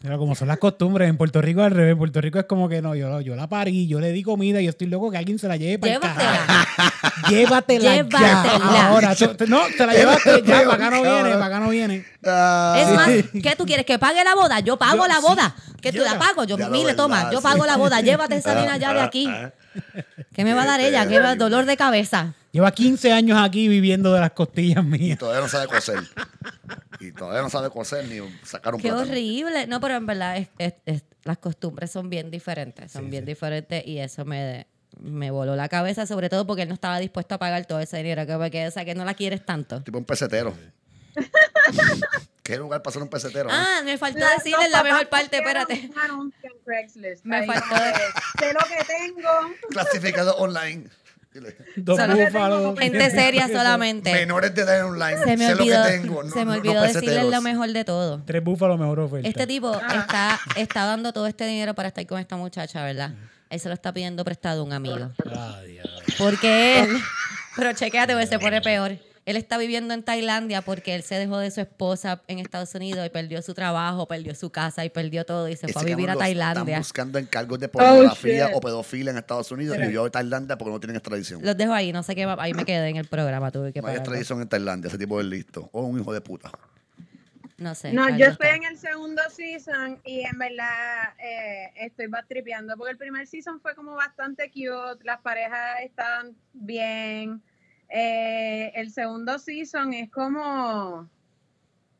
Pero 0.02 0.18
como 0.18 0.34
son 0.34 0.48
las 0.48 0.58
costumbres, 0.58 1.10
en 1.10 1.18
Puerto 1.18 1.42
Rico 1.42 1.60
al 1.62 1.72
revés. 1.72 1.92
En 1.92 1.98
Puerto 1.98 2.20
Rico 2.22 2.38
es 2.38 2.46
como 2.46 2.70
que 2.70 2.80
no, 2.80 2.94
yo, 2.94 3.20
yo 3.20 3.36
la 3.36 3.48
parí, 3.48 3.86
yo 3.86 4.00
le 4.00 4.12
di 4.12 4.22
comida 4.22 4.58
y 4.60 4.64
yo 4.64 4.70
estoy 4.70 4.86
loco 4.86 5.10
que 5.10 5.18
alguien 5.18 5.38
se 5.38 5.46
la 5.46 5.58
lleve 5.58 5.78
para 5.78 5.92
el 5.94 6.00
Llévatela. 6.00 6.46
carajo. 6.46 7.28
Llévatela. 7.28 7.84
ya. 7.84 7.94
Llévatela. 7.96 8.88
Ahora, 8.88 9.14
tú- 9.14 9.46
no, 9.46 9.60
te 9.76 9.86
la 9.86 9.92
llevaste 9.92 10.42
ya, 10.46 10.62
para 10.64 10.74
acá 10.74 10.90
no 10.90 11.02
viene, 11.02 11.30
para 11.32 11.46
acá 11.46 11.60
no 11.60 11.68
viene. 11.68 12.04
Ah, 12.24 12.76
Es 12.80 12.94
más, 12.94 13.08
¿qué 13.42 13.54
tú 13.56 13.66
quieres? 13.66 13.84
¿Que 13.84 13.98
pague 13.98 14.24
la 14.24 14.34
boda? 14.34 14.60
Yo 14.60 14.78
pago 14.78 15.02
Yo- 15.02 15.06
la 15.08 15.16
sí, 15.16 15.22
boda. 15.22 15.54
¿Que 15.82 15.92
tú 15.92 15.98
la 16.02 16.18
pago? 16.18 16.44
Yo, 16.44 16.56
mire, 16.70 16.94
toma, 16.94 17.30
yo 17.30 17.42
pago 17.42 17.66
la 17.66 17.76
boda. 17.76 18.00
Llévate 18.00 18.36
esa 18.36 18.54
nena 18.54 18.78
ya 18.78 18.94
de 18.94 19.00
aquí. 19.00 19.28
¿Qué 20.32 20.44
me 20.44 20.54
va 20.54 20.62
a 20.62 20.66
dar 20.66 20.80
ella? 20.80 21.06
¿Qué 21.08 21.18
va? 21.20 21.34
Dolor 21.36 21.64
de 21.66 21.76
cabeza. 21.76 22.34
Lleva 22.52 22.72
15 22.72 23.12
años 23.12 23.38
aquí 23.40 23.68
viviendo 23.68 24.12
de 24.12 24.20
las 24.20 24.32
costillas 24.32 24.84
Y 24.84 24.88
mías. 24.88 25.18
todavía 25.18 25.40
no 25.42 25.48
sabe 25.48 25.66
coser. 25.68 26.00
Y 26.98 27.12
todavía 27.12 27.42
no 27.42 27.50
sabe 27.50 27.70
coser 27.70 28.06
ni 28.08 28.18
sacar 28.44 28.74
un 28.74 28.80
Qué 28.80 28.88
plátano. 28.88 29.10
horrible. 29.10 29.66
No, 29.66 29.80
pero 29.80 29.94
en 29.96 30.06
verdad 30.06 30.36
es- 30.36 30.48
es- 30.58 30.74
es- 30.86 31.04
las 31.24 31.38
costumbres 31.38 31.90
son 31.90 32.10
bien 32.10 32.30
diferentes. 32.30 32.90
Son 32.92 33.08
bien 33.10 33.24
diferentes 33.24 33.86
y 33.86 33.98
eso 33.98 34.24
me, 34.24 34.66
me 34.98 35.30
voló 35.30 35.54
la 35.56 35.68
cabeza, 35.68 36.06
sobre 36.06 36.28
todo 36.28 36.46
porque 36.46 36.62
él 36.62 36.68
no 36.68 36.74
estaba 36.74 36.98
dispuesto 36.98 37.36
a 37.36 37.38
pagar 37.38 37.64
todo 37.66 37.80
ese 37.80 37.98
dinero. 37.98 38.26
Que, 38.26 38.34
porque, 38.36 38.66
o 38.66 38.70
sea, 38.70 38.84
que 38.84 38.94
no 38.94 39.04
la 39.04 39.14
quieres 39.14 39.44
tanto. 39.46 39.82
Tipo 39.82 39.98
un 39.98 40.04
pesetero. 40.04 40.54
¿Qué 42.42 42.56
lugar 42.56 42.82
ser 42.92 43.02
un 43.02 43.08
pesetero? 43.08 43.48
no? 43.48 43.54
Ah, 43.54 43.80
me 43.84 43.96
faltó 43.98 44.18
Los 44.20 44.30
decirle 44.42 44.68
la 44.70 44.82
mejor 44.82 45.08
parte, 45.08 45.36
espérate. 45.38 45.90
un 45.94 45.98
anuncio 46.00 46.50
en 46.50 46.58
Craigslist. 46.64 47.24
Me 47.24 47.46
faltó- 47.46 47.76
eh, 47.76 47.92
Sé 48.38 48.52
lo 48.52 48.58
que 48.60 48.84
tengo. 48.84 49.30
Clasificado 49.70 50.36
online. 50.36 50.88
Dos 51.76 51.96
Solo- 51.96 52.16
búfalos. 52.16 52.78
Gente 52.78 53.08
seria 53.10 53.46
solamente. 53.52 54.12
Menores 54.12 54.52
de 54.52 54.62
edad 54.62 54.84
online. 54.84 55.16
Se 55.18 55.36
me 55.36 55.46
sé 55.46 55.52
olvidó, 55.52 55.78
lo 55.78 55.84
que 55.86 55.90
tengo. 55.92 56.22
No, 56.24 56.30
se 56.30 56.38
me 56.40 56.44
no 56.46 56.52
olvidó 56.54 56.82
decirle 56.82 57.00
peseteros. 57.06 57.30
lo 57.32 57.40
mejor 57.42 57.68
de 57.72 57.84
todo. 57.84 58.22
Tres 58.26 58.42
búfalos, 58.42 58.78
mejor 58.80 58.98
oferta. 59.00 59.28
Este 59.28 59.46
tipo 59.46 59.72
está, 59.72 60.40
está 60.56 60.86
dando 60.86 61.12
todo 61.12 61.28
este 61.28 61.46
dinero 61.46 61.74
para 61.74 61.88
estar 61.88 62.04
con 62.06 62.18
esta 62.18 62.36
muchacha, 62.36 62.82
¿verdad? 62.82 63.12
Él 63.48 63.60
se 63.60 63.68
lo 63.68 63.74
está 63.74 63.92
pidiendo 63.92 64.24
prestado 64.24 64.62
a 64.62 64.64
un 64.64 64.72
amigo. 64.72 65.08
Ah. 65.32 65.60
Porque 66.18 66.80
él, 66.80 66.98
pero 67.56 67.72
chequéate, 67.74 68.26
se 68.26 68.38
pone 68.40 68.60
peor. 68.60 68.96
Él 69.30 69.36
está 69.36 69.58
viviendo 69.58 69.94
en 69.94 70.02
Tailandia 70.02 70.60
porque 70.62 70.94
él 70.94 71.04
se 71.04 71.14
dejó 71.14 71.38
de 71.38 71.52
su 71.52 71.60
esposa 71.60 72.20
en 72.26 72.40
Estados 72.40 72.74
Unidos 72.74 73.06
y 73.06 73.10
perdió 73.10 73.40
su 73.42 73.54
trabajo, 73.54 74.08
perdió 74.08 74.34
su 74.34 74.50
casa 74.50 74.84
y 74.84 74.90
perdió 74.90 75.24
todo 75.24 75.48
y 75.48 75.56
se 75.56 75.66
Ese 75.66 75.72
fue 75.72 75.82
a 75.82 75.84
vivir 75.84 76.10
a 76.10 76.16
Tailandia. 76.16 76.62
Están 76.62 76.80
buscando 76.80 77.18
encargos 77.18 77.60
de 77.60 77.68
pornografía 77.68 78.48
shit. 78.48 78.56
o 78.56 78.60
pedofilia 78.60 79.12
en 79.12 79.18
Estados 79.18 79.50
Unidos 79.52 79.78
y 79.88 79.92
yo 79.92 80.04
a 80.04 80.10
Tailandia 80.10 80.58
porque 80.58 80.72
no 80.72 80.80
tienen 80.80 80.96
extradición. 80.96 81.42
Los 81.44 81.56
dejo 81.56 81.72
ahí, 81.72 81.92
no 81.92 82.02
sé 82.02 82.16
qué 82.16 82.26
va, 82.26 82.36
ahí 82.40 82.54
me 82.54 82.64
quedé 82.64 82.88
en 82.88 82.96
el 82.96 83.06
programa, 83.06 83.52
tuve 83.52 83.72
que 83.72 83.80
No 83.80 83.88
hay 83.88 83.96
extradición 83.96 84.40
en 84.42 84.48
Tailandia, 84.48 84.88
ese 84.88 84.98
tipo 84.98 85.20
es 85.20 85.26
listo. 85.26 85.70
O 85.72 85.82
un 85.82 86.00
hijo 86.00 86.12
de 86.12 86.20
puta. 86.20 86.50
No 87.58 87.74
sé. 87.74 87.92
No, 87.92 88.08
yo 88.08 88.26
estoy 88.26 88.48
está. 88.48 88.56
en 88.56 88.64
el 88.64 88.78
segundo 88.78 89.22
season 89.30 90.00
y 90.04 90.20
en 90.20 90.38
verdad 90.38 91.14
eh, 91.22 91.70
estoy 91.76 92.06
batripeando 92.06 92.74
porque 92.76 92.92
el 92.92 92.96
primer 92.96 93.26
season 93.26 93.60
fue 93.60 93.74
como 93.74 93.94
bastante 93.94 94.50
cute, 94.50 95.04
las 95.04 95.20
parejas 95.20 95.82
estaban 95.82 96.34
bien. 96.54 97.42
Eh, 97.92 98.70
el 98.76 98.92
segundo 98.92 99.38
season 99.38 99.92
es 99.94 100.10
como 100.10 101.08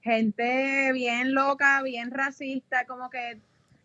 gente 0.02 0.92
bien 0.92 1.34
loca, 1.34 1.82
bien 1.82 2.10
racista, 2.10 2.86
como 2.86 3.10
que 3.10 3.40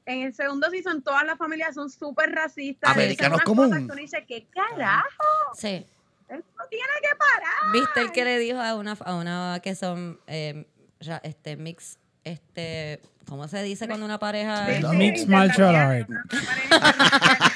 en 0.06 0.22
el 0.22 0.34
segundo 0.34 0.70
season 0.70 1.02
todas 1.02 1.26
las 1.26 1.38
familias 1.38 1.74
son 1.76 1.89
súper 1.89 2.32
racistas. 2.32 2.91
Americanos 2.91 3.41
común. 3.41 3.65
cosas 3.70 3.80
que 3.80 3.86
uno 3.86 3.96
dice, 3.96 4.26
¿qué 4.28 4.46
carajo? 4.50 5.08
Sí. 5.56 5.86
Esto 6.30 6.63
tiene 6.70 6.86
que 7.02 7.15
parar. 7.18 7.72
¿Viste 7.74 8.02
el 8.02 8.12
que 8.12 8.24
le 8.24 8.39
dijo 8.39 8.60
a 8.60 8.76
una, 8.76 8.94
a 8.94 9.15
una 9.15 9.60
que 9.63 9.76
son 9.76 10.20
eh, 10.28 10.65
ra- 11.00 11.22
este 11.24 11.56
mix, 11.56 12.00
este, 12.25 12.99
¿cómo 13.27 13.47
se 13.47 13.63
dice 13.63 13.88
cuando 13.88 14.05
una 14.05 14.19
pareja 14.19 14.69
es-. 14.69 14.83
Mixed 14.89 15.27
martial 15.27 15.75
art. 15.75 16.09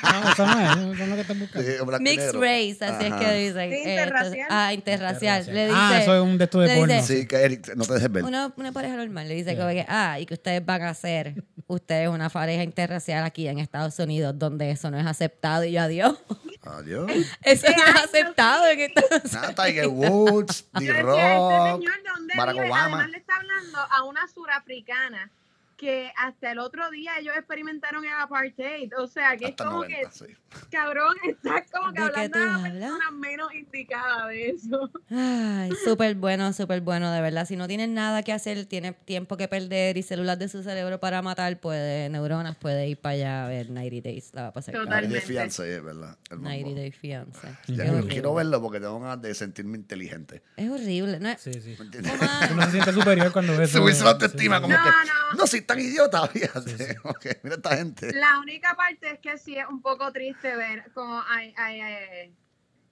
No, 0.09 0.31
eso 0.31 0.45
no 0.45 0.59
es, 0.59 0.93
eso 0.95 1.03
es 1.03 1.09
lo 1.09 1.15
que 1.15 1.21
están 1.21 1.39
buscando. 1.39 1.67
Sí, 1.69 1.75
blanco 1.85 1.97
y 1.97 2.03
Mixed 2.09 2.33
race, 2.33 2.77
así 2.81 3.05
es 3.05 3.11
Ajá. 3.11 3.19
que 3.19 3.33
dicen. 3.33 3.69
Sí, 3.69 3.75
eh, 3.75 3.79
interracial. 3.91 4.25
entonces- 4.33 4.47
ah, 4.49 4.73
interracial. 4.73 5.45
Le 5.45 5.65
dice, 5.67 5.77
ah, 5.79 5.99
eso 6.01 6.15
es 6.15 6.21
un 6.23 6.37
de 6.37 6.43
estos 6.45 6.67
de 6.67 6.75
porno. 6.75 6.93
dice- 6.95 7.19
Sí, 7.21 7.27
que 7.27 7.35
Eric, 7.37 7.75
no 7.75 7.85
te 7.85 7.93
dejes 7.93 8.11
ver. 8.11 8.23
una, 8.23 8.51
una 8.57 8.71
pareja 8.71 8.95
normal 8.95 9.27
le 9.27 9.35
dice 9.35 9.55
como 9.55 9.69
que, 9.69 9.85
ah, 9.87 10.19
y 10.19 10.25
que 10.25 10.33
ustedes 10.33 10.65
van 10.65 10.81
a 10.81 10.93
ser, 10.95 11.43
ustedes 11.67 12.09
una 12.09 12.29
pareja 12.29 12.63
interracial 12.63 13.23
aquí 13.23 13.47
en 13.47 13.59
Estados 13.59 13.99
Unidos, 13.99 14.37
donde 14.37 14.71
eso 14.71 14.89
no 14.89 14.97
es 14.99 15.05
aceptado. 15.05 15.63
Y 15.63 15.73
yo, 15.73 15.81
adiós, 15.81 16.17
Adiós. 16.63 17.11
eso 17.41 17.67
no 17.69 17.83
es 17.83 17.95
aceptado 18.03 18.67
en 18.67 18.79
Estados 18.81 19.31
Nada, 19.33 19.55
Tiger 19.55 19.87
Woods, 19.87 20.67
D-Rock, 20.73 21.17
este 21.17 21.77
señor, 21.77 22.03
¿de 22.03 22.09
dónde 22.09 22.33
Barack? 22.35 22.55
Obama. 22.57 22.83
Además 22.83 23.09
le 23.11 23.17
está 23.17 23.35
hablando 23.37 23.77
a 23.79 24.03
una 24.03 24.27
surafricana 24.27 25.31
que 25.79 26.11
hasta 26.17 26.51
el 26.51 26.59
otro 26.59 26.89
día 26.91 27.11
ellos 27.19 27.33
experimentaron 27.37 28.03
el 28.03 28.11
apartheid. 28.11 28.91
O 28.97 29.07
sea, 29.07 29.37
que 29.37 29.45
Hasta 29.45 29.63
es 29.63 29.69
como 29.69 29.83
90, 29.83 30.09
que, 30.09 30.15
sí. 30.15 30.25
cabrón, 30.69 31.15
estás 31.27 31.63
como 31.71 31.93
que 31.93 32.01
¿De 32.01 32.11
qué 32.11 32.21
hablando 32.21 32.39
de 32.39 32.45
la 32.45 32.61
persona 32.89 33.11
menos 33.11 33.53
indicada 33.55 34.27
de 34.27 34.49
eso. 34.49 34.91
Ay, 35.09 35.71
súper 35.85 36.15
bueno, 36.15 36.51
súper 36.53 36.81
bueno, 36.81 37.11
de 37.11 37.21
verdad. 37.21 37.45
Si 37.47 37.55
no 37.55 37.67
tienes 37.67 37.87
nada 37.89 38.23
que 38.23 38.33
hacer, 38.33 38.65
tiene 38.65 38.91
tiempo 38.91 39.37
que 39.37 39.47
perder 39.47 39.95
y 39.97 40.03
células 40.03 40.37
de 40.37 40.49
su 40.49 40.63
cerebro 40.63 40.99
para 40.99 41.21
matar, 41.21 41.59
puede, 41.59 42.09
neuronas, 42.09 42.57
puede 42.57 42.87
ir 42.89 42.97
para 42.99 43.13
allá 43.13 43.45
a 43.45 43.47
ver 43.47 43.69
90 43.69 44.09
Days. 44.09 44.31
La 44.33 44.41
va 44.43 44.47
a 44.49 44.53
pasar. 44.53 44.73
Total. 44.75 44.89
Nadie 44.89 45.07
de 45.07 45.21
Totalmente. 45.21 45.27
fianza, 45.33 45.65
es 45.65 45.83
verdad. 45.83 46.17
el 46.29 46.37
mambo. 46.39 46.49
90 46.59 46.79
Day 46.81 46.91
Fiance. 46.91 47.47
Ya, 47.67 47.85
yo 47.85 48.07
quiero 48.07 48.33
verlo 48.33 48.61
porque 48.61 48.79
tengo 48.79 48.99
ganas 48.99 49.21
de 49.21 49.33
sentirme 49.33 49.77
inteligente. 49.77 50.43
Es 50.57 50.69
horrible. 50.69 51.19
No, 51.21 51.29
Sí, 51.37 51.53
sí. 51.53 51.75
¿Me 51.79 51.85
entiendes? 51.85 52.11
Uno 52.51 52.65
se 52.65 52.71
siente 52.71 52.91
superior 52.93 53.31
cuando 53.31 53.55
ves 53.57 53.71
Subirse 53.71 53.97
eso. 53.99 54.05
la 54.05 54.11
autoestima, 54.11 54.59
como 54.61 54.73
No, 54.75 54.83
que. 54.83 54.89
no. 54.89 55.37
No, 55.37 55.47
soy 55.47 55.61
tan 55.69 55.79
idiota, 55.79 56.27
fíjate. 56.33 56.97
Ok, 57.03 57.25
mira 57.43 57.55
esta 57.55 57.77
gente. 57.77 58.11
La 58.13 58.39
única 58.39 58.75
parte 58.75 59.11
es 59.13 59.19
que 59.19 59.37
sí 59.37 59.55
es 59.57 59.65
un 59.69 59.81
poco 59.81 60.11
triste 60.11 60.55
ver 60.55 60.91
como 60.93 61.21
hay, 61.29 61.53
hay, 61.57 61.79
eh, 61.81 62.31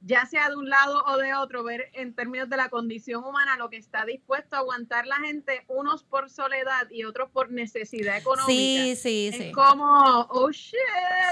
ya 0.02 0.26
sea 0.28 0.50
de 0.50 0.56
un 0.56 0.70
lado 0.70 1.04
o 1.08 1.18
de 1.18 1.34
otro, 1.34 1.64
ver 1.64 1.90
en 1.94 2.14
términos 2.14 2.48
de 2.50 2.56
la 2.56 2.70
condición 2.70 3.24
humana 3.24 3.58
lo 3.58 3.70
que 3.70 3.78
está 3.78 4.06
dispuesto 4.06 4.56
a 4.56 4.60
aguantar 4.60 5.08
la 5.08 5.16
gente, 5.18 5.66
unos 5.68 6.04
por 6.04 6.30
soledad 6.30 6.88
y 6.92 7.04
otros 7.04 7.32
por 7.32 7.52
necesidad 7.52 8.16
económica. 8.18 8.52
sí, 8.52 8.96
sí, 8.96 9.30
Es 9.34 9.38
sí. 9.38 9.52
como, 9.52 10.28
oh 10.30 10.52
shit, 10.52 10.76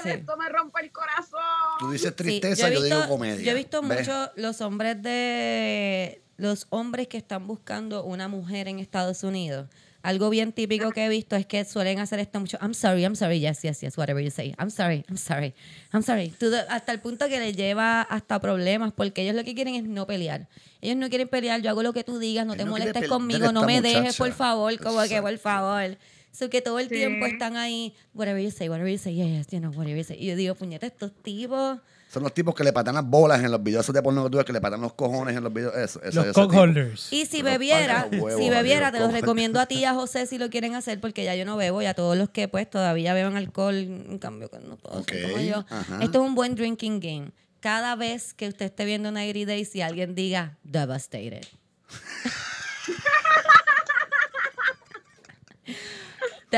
Sí. 0.03 0.09
esto 0.09 0.35
me 0.37 0.49
rompe 0.49 0.81
el 0.81 0.91
corazón. 0.91 1.39
Tú 1.79 1.91
dices 1.91 2.09
Sí, 2.09 2.15
tristeza, 2.15 2.67
he 2.69 2.73
yo, 2.73 2.81
visto- 2.81 2.95
digo 2.97 3.07
comedia. 3.07 3.43
Yo 3.45 3.51
he 3.51 3.55
visto 3.55 3.81
¿Ves? 3.83 3.99
mucho 3.99 4.31
los 4.35 4.59
hombres 4.61 5.01
de 5.01 6.21
los 6.37 6.67
hombres 6.69 7.07
que 7.07 7.17
están 7.17 7.47
buscando 7.47 8.03
una 8.03 8.27
mujer 8.27 8.67
en 8.67 8.79
Estados 8.79 9.23
Unidos. 9.23 9.69
Algo 10.05 10.29
bien 10.29 10.51
típico 10.51 10.91
que 10.91 11.03
he 11.05 11.09
visto 11.09 11.35
es 11.35 11.47
que 11.47 11.65
suelen 11.65 11.97
hacer 11.97 12.19
esto 12.19 12.39
mucho. 12.39 12.59
I'm 12.61 12.75
sorry, 12.75 13.03
I'm 13.03 13.15
sorry, 13.15 13.39
yes, 13.39 13.63
yes, 13.63 13.81
yes, 13.81 13.97
whatever 13.97 14.23
you 14.23 14.29
say. 14.29 14.53
I'm 14.59 14.69
sorry, 14.69 15.03
I'm 15.09 15.17
sorry, 15.17 15.55
I'm 15.91 16.03
sorry. 16.03 16.31
Hasta 16.69 16.91
el 16.91 16.99
punto 16.99 17.27
que 17.27 17.39
les 17.39 17.57
lleva 17.57 18.03
hasta 18.03 18.39
problemas 18.39 18.93
porque 18.93 19.23
ellos 19.23 19.35
lo 19.35 19.43
que 19.43 19.55
quieren 19.55 19.73
es 19.73 19.83
no 19.83 20.05
pelear. 20.05 20.47
Ellos 20.81 20.97
no 20.97 21.09
quieren 21.09 21.27
pelear. 21.27 21.59
Yo 21.63 21.71
hago 21.71 21.81
lo 21.81 21.91
que 21.91 22.03
tú 22.03 22.19
digas, 22.19 22.45
no 22.45 22.53
Él 22.53 22.59
te 22.59 22.65
no 22.65 22.71
molestes 22.71 23.07
conmigo, 23.07 23.51
no 23.51 23.63
me 23.65 23.81
dejes, 23.81 24.15
por 24.15 24.31
favor, 24.31 24.77
como 24.79 25.01
que 25.07 25.19
por 25.21 25.37
favor. 25.39 25.97
So 26.31 26.51
que 26.51 26.61
todo 26.61 26.77
el 26.77 26.89
Sí. 26.89 26.95
tiempo 26.95 27.25
están 27.25 27.55
ahí, 27.55 27.95
whatever 28.13 28.43
you 28.43 28.51
say, 28.51 28.69
whatever 28.69 28.91
you 28.91 28.99
say, 28.99 29.15
yes, 29.15 29.47
you 29.47 29.59
know, 29.59 29.71
whatever 29.71 29.97
you 29.97 30.03
say. 30.03 30.17
Y 30.19 30.27
yo 30.27 30.35
digo, 30.35 30.53
puñeta, 30.53 30.85
estos 30.85 31.13
tipos. 31.23 31.79
Son 32.09 32.23
los 32.23 32.33
tipos 32.33 32.55
que 32.55 32.63
le 32.63 32.71
patan 32.71 32.95
las 32.95 33.05
bolas 33.05 33.43
en 33.43 33.51
los 33.51 33.61
videos 33.61 33.83
esos 33.83 33.93
de 33.93 34.01
porno 34.01 34.23
que 34.23 34.29
tú 34.29 34.37
ves, 34.37 34.45
que 34.45 34.53
le 34.53 34.61
patan 34.61 34.79
los 34.79 34.93
cojones 34.93 35.35
en 35.35 35.43
los 35.43 35.53
videos. 35.53 35.75
Eso, 35.75 36.01
eso, 36.01 36.21
Los 36.21 36.25
ese 36.27 36.33
cock 36.33 36.51
tipo. 36.51 36.61
holders. 36.61 37.11
Y 37.11 37.25
si 37.25 37.41
bebiera, 37.41 38.07
huevos, 38.11 38.41
si 38.41 38.49
bebiera, 38.49 38.91
te 38.91 38.99
los 38.99 39.11
recomiendo 39.11 39.59
a 39.59 39.65
ti 39.65 39.79
y 39.79 39.85
a 39.85 39.93
José 39.93 40.25
si 40.25 40.37
lo 40.37 40.49
quieren 40.49 40.75
hacer, 40.75 41.01
porque 41.01 41.25
ya 41.25 41.35
yo 41.35 41.45
no 41.45 41.57
bebo, 41.57 41.81
y 41.81 41.85
a 41.87 41.93
todos 41.93 42.17
los 42.17 42.29
que 42.29 42.47
pues 42.47 42.69
todavía 42.69 43.13
beben 43.13 43.35
alcohol, 43.35 43.75
en 43.75 44.19
cambio 44.19 44.49
que 44.49 44.59
no 44.59 44.77
puedo 44.77 45.03
ser 45.03 45.31
como 45.31 45.43
yo. 45.43 45.65
ajá. 45.69 45.99
Esto 46.01 46.23
es 46.23 46.29
un 46.29 46.35
buen 46.35 46.55
drinking 46.55 46.99
game. 46.99 47.31
Cada 47.59 47.95
vez 47.95 48.33
que 48.33 48.47
usted 48.47 48.67
esté 48.67 48.85
viendo 48.85 49.09
una 49.09 49.21
Day 49.21 49.67
y 49.73 49.81
alguien 49.81 50.15
diga 50.15 50.57
devastated. 50.63 51.45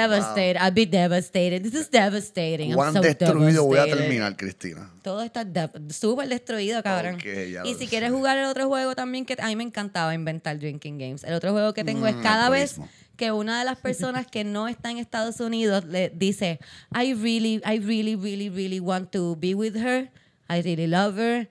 devastated. 0.02 0.58
I'll 0.62 0.72
be 0.74 0.86
devastated. 0.86 1.64
This 1.64 1.74
is 1.74 1.90
devastating. 1.90 2.72
I'm 2.72 2.76
¿Cuán 2.78 2.94
so 2.94 3.02
destruido 3.02 3.66
voy 3.66 3.80
a 3.80 3.86
terminar, 3.86 4.36
Cristina? 4.38 4.90
Todo 5.02 5.24
está 5.24 5.44
de- 5.44 5.70
súper 5.94 6.28
destruido, 6.30 6.82
cabrón. 6.84 7.18
Y 7.66 7.74
si 7.74 7.86
sé. 7.86 7.88
quieres 7.88 8.12
jugar 8.12 8.38
el 8.38 8.46
otro 8.46 8.68
juego 8.68 8.96
también, 8.96 9.26
que 9.26 9.36
a 9.40 9.48
mí 9.48 9.56
me 9.56 9.64
encantaba 9.64 10.14
inventar 10.14 10.58
drinking 10.60 10.98
games. 10.98 11.24
El 11.24 11.34
otro 11.34 11.52
juego 11.52 11.74
que 11.74 11.84
tengo 11.84 12.06
es 12.08 12.16
Mm, 12.16 12.22
cada 12.22 12.50
vez 12.50 12.80
que 13.16 13.32
una 13.32 13.60
de 13.60 13.66
las 13.66 13.78
personas 13.80 14.28
que 14.28 14.44
no 14.44 14.68
está 14.68 14.92
en 14.92 14.98
Estados 15.00 15.40
Unidos 15.40 15.86
le 15.86 16.10
dice, 16.10 16.60
I 16.94 17.14
really, 17.14 17.62
I 17.66 17.80
really, 17.80 18.16
really, 18.16 18.50
really 18.50 18.80
want 18.80 19.12
to 19.12 19.36
be 19.36 19.54
with 19.56 19.76
her. 19.76 20.10
I 20.50 20.62
really 20.62 20.88
love 20.88 21.18
her. 21.18 21.48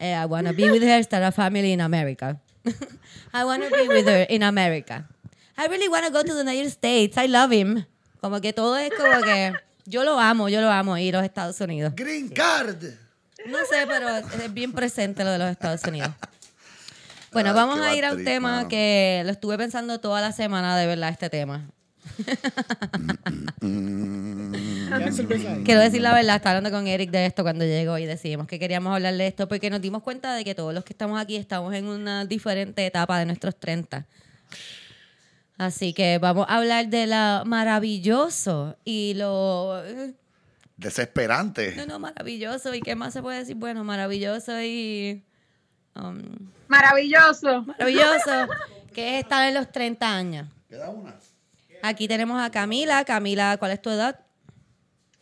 Eh, 0.00 0.12
I 0.12 0.26
want 0.26 0.46
to 0.48 0.52
be 0.52 0.68
with 0.70 0.82
her, 0.82 1.02
start 1.04 1.22
a 1.22 1.30
family 1.30 1.72
in 1.72 1.80
America. 1.80 2.40
I 3.32 3.44
want 3.44 3.62
to 3.62 3.70
be 3.70 3.86
with 3.88 4.06
her 4.06 4.26
in 4.28 4.42
America. 4.42 5.08
I 5.56 5.66
really 5.68 5.88
want 5.88 6.04
to 6.06 6.12
go 6.12 6.22
to 6.22 6.34
the 6.34 6.40
United 6.40 6.70
States. 6.70 7.16
I 7.16 7.28
love 7.28 7.52
him. 7.52 7.84
Como 8.20 8.40
que 8.40 8.52
todo 8.52 8.76
es 8.76 8.90
como 8.90 9.20
que 9.22 9.52
yo 9.86 10.04
lo 10.04 10.18
amo, 10.18 10.48
yo 10.48 10.60
lo 10.60 10.70
amo 10.70 10.98
ir 10.98 11.14
a 11.14 11.18
los 11.18 11.26
Estados 11.26 11.60
Unidos. 11.60 11.92
Green 11.94 12.28
Card. 12.28 12.82
No 13.46 13.58
sé, 13.70 13.86
pero 13.86 14.08
es 14.16 14.54
bien 14.54 14.72
presente 14.72 15.22
lo 15.24 15.30
de 15.30 15.38
los 15.38 15.50
Estados 15.50 15.82
Unidos. 15.84 16.10
Bueno, 17.32 17.50
Ay, 17.50 17.56
vamos 17.56 17.80
a 17.80 17.92
ir 17.96 18.04
a 18.04 18.12
un 18.12 18.24
tema 18.24 18.58
mano. 18.58 18.68
que 18.68 19.22
lo 19.24 19.32
estuve 19.32 19.58
pensando 19.58 19.98
toda 19.98 20.20
la 20.20 20.30
semana, 20.30 20.78
de 20.78 20.86
verdad, 20.86 21.08
este 21.08 21.28
tema. 21.28 21.68
Quiero 25.64 25.80
decir 25.80 26.00
la 26.00 26.14
verdad, 26.14 26.36
estaba 26.36 26.56
hablando 26.56 26.70
con 26.70 26.86
Eric 26.86 27.10
de 27.10 27.26
esto 27.26 27.42
cuando 27.42 27.64
llegó 27.64 27.98
y 27.98 28.06
decidimos 28.06 28.46
que 28.46 28.60
queríamos 28.60 28.94
hablar 28.94 29.14
de 29.14 29.26
esto 29.26 29.48
porque 29.48 29.68
nos 29.68 29.80
dimos 29.80 30.04
cuenta 30.04 30.32
de 30.34 30.44
que 30.44 30.54
todos 30.54 30.72
los 30.72 30.84
que 30.84 30.92
estamos 30.92 31.20
aquí 31.20 31.34
estamos 31.34 31.74
en 31.74 31.86
una 31.86 32.24
diferente 32.24 32.86
etapa 32.86 33.18
de 33.18 33.26
nuestros 33.26 33.58
30. 33.58 34.06
Así 35.56 35.92
que 35.92 36.18
vamos 36.18 36.46
a 36.48 36.56
hablar 36.56 36.88
de 36.88 37.06
lo 37.06 37.44
maravilloso 37.44 38.76
y 38.84 39.14
lo... 39.14 39.82
Desesperante. 40.76 41.74
No, 41.76 41.86
no, 41.86 41.98
maravilloso. 42.00 42.74
¿Y 42.74 42.80
qué 42.80 42.96
más 42.96 43.12
se 43.12 43.22
puede 43.22 43.38
decir? 43.38 43.54
Bueno, 43.54 43.84
maravilloso 43.84 44.60
y... 44.60 45.24
um, 45.94 46.20
Maravilloso. 46.66 47.62
maravilloso, 47.62 48.48
que 48.92 49.18
es 49.18 49.22
estar 49.22 49.46
en 49.46 49.54
los 49.54 49.70
30 49.70 50.16
años. 50.16 50.48
Queda 50.68 50.90
una. 50.90 51.14
Aquí 51.82 52.08
tenemos 52.08 52.42
a 52.42 52.50
Camila. 52.50 53.04
Camila, 53.04 53.56
¿cuál 53.56 53.70
es 53.70 53.80
tu 53.80 53.90
edad? 53.90 54.18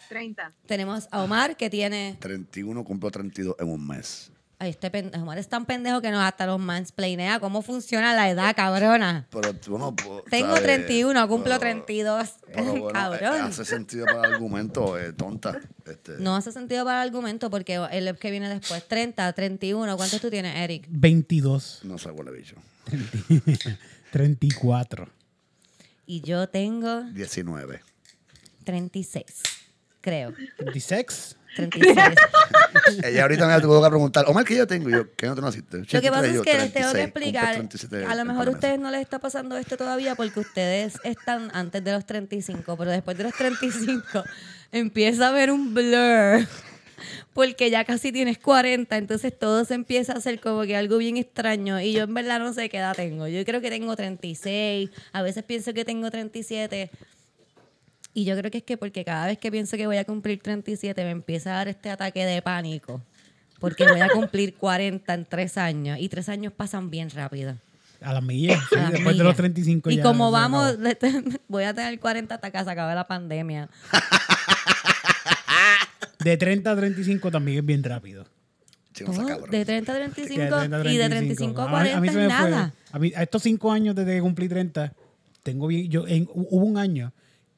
30. 0.08 0.52
Tenemos 0.66 1.08
a 1.10 1.22
Omar, 1.22 1.56
que 1.56 1.68
tiene... 1.68 2.16
31 2.20 2.84
cumplo 2.84 3.10
32 3.10 3.56
en 3.58 3.68
un 3.68 3.86
mes. 3.86 4.31
Ay, 4.62 4.70
este 4.70 4.92
pendejo. 4.92 5.24
Omar 5.24 5.38
es 5.38 5.48
tan 5.48 5.66
pendejo 5.66 6.00
que 6.00 6.12
nos 6.12 6.22
hasta 6.22 6.46
los 6.46 6.60
mansplainea 6.60 7.40
cómo 7.40 7.62
funciona 7.62 8.14
la 8.14 8.30
edad, 8.30 8.54
cabrona. 8.54 9.26
Pero 9.30 9.54
tú 9.56 9.76
no 9.76 9.96
po- 9.96 10.22
Tengo 10.30 10.50
sabes, 10.54 10.62
31, 10.62 11.26
cumplo 11.26 11.58
pero- 11.58 11.58
32. 11.58 12.28
pero 12.54 12.64
bueno, 12.76 12.88
eh, 13.14 13.18
Cabrón. 13.18 13.40
hace 13.42 13.64
sentido 13.64 14.06
para 14.06 14.28
el 14.28 14.34
argumento, 14.34 14.96
eh, 15.00 15.12
tonta. 15.14 15.58
Este, 15.84 16.12
No 16.18 16.36
hace 16.36 16.52
sentido 16.52 16.84
para 16.84 17.02
el 17.02 17.08
argumento 17.08 17.50
porque 17.50 17.74
el 17.90 18.16
que 18.16 18.30
viene 18.30 18.48
después, 18.48 18.86
30, 18.86 19.32
31. 19.32 19.96
¿Cuántos 19.96 20.20
tú 20.20 20.30
tienes, 20.30 20.54
Eric? 20.54 20.86
22, 20.90 21.80
No 21.82 21.98
sé 21.98 22.10
huele 22.12 22.30
bicho. 22.30 22.54
34. 24.12 25.08
Y 26.06 26.20
yo 26.20 26.48
tengo 26.48 27.02
19. 27.02 27.80
36, 28.64 29.24
creo. 30.00 30.32
26. 30.60 31.36
36. 31.56 31.96
Ella 33.04 33.22
ahorita 33.22 33.46
me 33.46 33.60
tuvo 33.60 33.82
que 33.82 33.88
preguntar, 33.88 34.24
Omar, 34.28 34.44
¿qué 34.44 34.56
yo 34.56 34.66
tengo? 34.66 34.88
Y 34.88 34.92
yo, 34.92 35.14
¿qué 35.16 35.26
no 35.26 35.34
tú 35.34 35.42
naciste? 35.42 35.78
Lo 35.78 36.00
que 36.00 36.10
pasa 36.10 36.20
83, 36.20 36.36
es 36.36 36.42
que 36.42 36.58
les 36.58 36.72
tengo 36.72 36.88
que 36.88 36.98
36, 36.98 37.06
explicar, 37.06 37.56
cumplo 37.56 37.78
37 37.78 38.06
a 38.06 38.14
lo 38.14 38.24
mejor 38.24 38.48
a 38.48 38.50
ustedes 38.50 38.78
no 38.78 38.90
les 38.90 39.00
está 39.00 39.18
pasando 39.18 39.56
esto 39.56 39.76
todavía 39.76 40.14
porque 40.14 40.40
ustedes 40.40 40.94
están 41.04 41.50
antes 41.54 41.82
de 41.84 41.92
los 41.92 42.06
35, 42.06 42.76
pero 42.76 42.90
después 42.90 43.16
de 43.16 43.24
los 43.24 43.34
35 43.34 44.24
empieza 44.72 45.26
a 45.26 45.28
haber 45.28 45.50
un 45.50 45.74
blur. 45.74 46.46
Porque 47.32 47.70
ya 47.70 47.84
casi 47.84 48.12
tienes 48.12 48.38
40, 48.38 48.96
entonces 48.96 49.36
todo 49.36 49.64
se 49.64 49.74
empieza 49.74 50.12
a 50.12 50.16
hacer 50.16 50.38
como 50.40 50.62
que 50.62 50.76
algo 50.76 50.98
bien 50.98 51.16
extraño. 51.16 51.80
Y 51.80 51.92
yo 51.92 52.04
en 52.04 52.14
verdad 52.14 52.38
no 52.38 52.52
sé 52.52 52.68
qué 52.68 52.78
edad 52.78 52.94
tengo. 52.94 53.26
Yo 53.26 53.44
creo 53.44 53.60
que 53.60 53.70
tengo 53.70 53.96
36, 53.96 54.90
a 55.12 55.22
veces 55.22 55.42
pienso 55.42 55.72
que 55.72 55.84
tengo 55.84 56.10
37. 56.10 56.90
Y 58.14 58.24
yo 58.24 58.36
creo 58.36 58.50
que 58.50 58.58
es 58.58 58.64
que 58.64 58.76
porque 58.76 59.04
cada 59.04 59.26
vez 59.26 59.38
que 59.38 59.50
pienso 59.50 59.76
que 59.76 59.86
voy 59.86 59.96
a 59.96 60.04
cumplir 60.04 60.40
37 60.40 61.02
me 61.04 61.10
empieza 61.10 61.50
a 61.50 61.56
dar 61.58 61.68
este 61.68 61.90
ataque 61.90 62.24
de 62.26 62.42
pánico. 62.42 63.00
Porque 63.58 63.86
voy 63.86 64.00
a 64.00 64.08
cumplir 64.10 64.54
40 64.58 65.14
en 65.14 65.24
tres 65.24 65.56
años. 65.56 65.98
Y 66.00 66.08
tres 66.08 66.28
años 66.28 66.52
pasan 66.52 66.90
bien 66.90 67.08
rápido. 67.10 67.56
A 68.02 68.12
las 68.12 68.22
millas. 68.22 68.60
sí, 68.68 68.76
A 68.78 68.90
después 68.90 69.16
de 69.16 69.22
los 69.24 69.36
35 69.36 69.90
Y 69.90 69.96
ya 69.98 70.02
como 70.02 70.30
vamos, 70.32 70.76
voy 71.48 71.64
a 71.64 71.72
tener 71.72 72.00
40 72.00 72.34
hasta 72.34 72.50
que 72.50 72.64
se 72.64 72.70
acabe 72.70 72.94
la 72.94 73.06
pandemia. 73.06 73.68
De 76.18 76.36
30 76.36 76.70
a 76.70 76.76
35 76.76 77.30
también 77.30 77.58
es 77.58 77.66
bien 77.66 77.82
rápido. 77.82 78.24
Sí, 78.94 79.04
no 79.04 79.12
sea 79.12 79.36
Oh, 79.38 79.46
de 79.46 79.64
30 79.64 79.92
a 79.92 79.96
Que 79.96 80.00
35, 80.10 80.40
de 80.40 80.68
30 80.68 80.76
a 80.76 80.92
y 80.92 80.96
de 80.96 81.08
35 81.08 81.60
a 81.62 81.64
mí- 81.64 81.70
40 81.70 81.96
a 81.96 82.00
mí 82.00 82.08
es 82.08 82.14
fue. 82.14 82.26
nada. 82.28 82.74
A, 82.92 82.98
mí, 82.98 83.12
a 83.16 83.22
estos 83.22 83.42
5 83.42 83.72
años 83.72 83.94
desde 83.96 84.14
que 84.16 84.20
cumplí 84.20 84.48
30, 84.48 84.92
tengo 85.42 85.66
bien. 85.66 85.88
Yo, 85.90 86.06
en- 86.06 86.28
hubo 86.32 86.64
un 86.66 86.76
año 86.78 87.12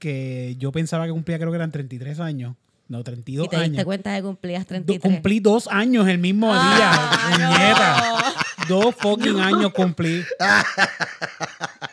que 0.05 0.55
yo 0.59 0.71
pensaba 0.71 1.07
que 1.07 1.13
cumplía, 1.13 1.39
creo 1.39 1.51
que 1.51 1.57
eran 1.57 1.73
33 1.73 2.21
años. 2.21 2.55
No, 2.87 3.03
32 3.03 3.47
Y 3.47 3.49
te 3.49 3.57
diste 3.57 3.71
años. 3.77 3.85
cuenta 3.85 4.15
que 4.15 4.23
cumplías 4.23 4.65
Do- 4.65 4.69
33. 4.69 5.01
Cumplí 5.01 5.41
dos 5.41 5.67
años 5.69 6.07
el 6.07 6.19
mismo 6.19 6.53
Ah, 6.55 7.33
día. 7.33 7.49
no. 7.49 7.59
Nieta. 7.59 8.35
Dos 8.69 8.95
fucking 8.97 9.41
años 9.41 9.73
cumplí. 9.73 10.23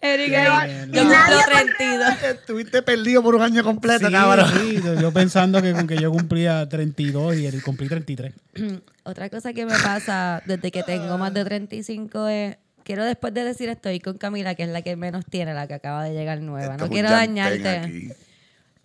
Erika, 0.00 0.66
yo 0.86 1.02
cumplo 1.02 1.36
32. 1.46 2.22
Estuviste 2.34 2.82
perdido 2.82 3.22
por 3.22 3.34
un 3.36 3.42
año 3.42 3.64
completo, 3.64 4.06
Sí, 4.06 4.12
cabrón. 4.12 4.50
sí, 4.54 4.78
yo 5.00 5.12
pensando 5.12 5.62
que, 5.62 5.72
con 5.72 5.86
que 5.86 5.96
yo 5.96 6.10
cumplía 6.12 6.68
32 6.68 7.36
y 7.36 7.46
él 7.46 7.62
cumplí 7.62 7.88
33. 7.88 8.34
Otra 9.04 9.30
cosa 9.30 9.54
que 9.54 9.64
me 9.64 9.72
pasa 9.78 10.42
desde 10.46 10.70
que 10.70 10.82
tengo 10.82 11.16
más 11.16 11.32
de 11.32 11.44
35 11.44 12.28
es 12.28 12.56
quiero 12.84 13.04
después 13.04 13.34
de 13.34 13.42
decir 13.44 13.68
esto 13.68 13.90
ir 13.90 14.02
con 14.02 14.16
Camila, 14.18 14.54
que 14.54 14.62
es 14.62 14.68
la 14.68 14.82
que 14.82 14.94
menos 14.96 15.24
tiene, 15.26 15.52
la 15.54 15.66
que 15.66 15.74
acaba 15.74 16.04
de 16.04 16.12
llegar 16.14 16.40
nueva. 16.40 16.74
Esto 16.74 16.84
No 16.84 16.90
quiero 16.90 17.10
dañarte. 17.10 17.68
aquí. 17.68 18.08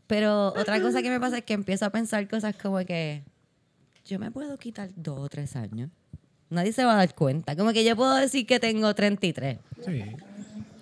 Pero 0.07 0.47
otra 0.47 0.81
cosa 0.81 1.01
que 1.03 1.09
me 1.09 1.19
pasa 1.19 1.37
es 1.39 1.43
que 1.43 1.53
empiezo 1.53 1.85
a 1.85 1.91
pensar 1.91 2.27
cosas 2.27 2.55
como 2.55 2.77
que 2.79 3.21
yo 4.05 4.17
me 4.17 4.31
puedo 4.31 4.57
quitar 4.57 4.89
dos 4.95 5.19
o 5.19 5.29
tres 5.29 5.55
años. 5.55 5.89
Nadie 6.49 6.73
se 6.73 6.83
va 6.83 6.93
a 6.93 6.97
dar 6.97 7.13
cuenta. 7.13 7.55
Como 7.55 7.71
que 7.73 7.83
yo 7.83 7.95
puedo 7.95 8.15
decir 8.15 8.47
que 8.47 8.59
tengo 8.59 8.95
33. 8.95 9.59
Sí. 9.85 10.03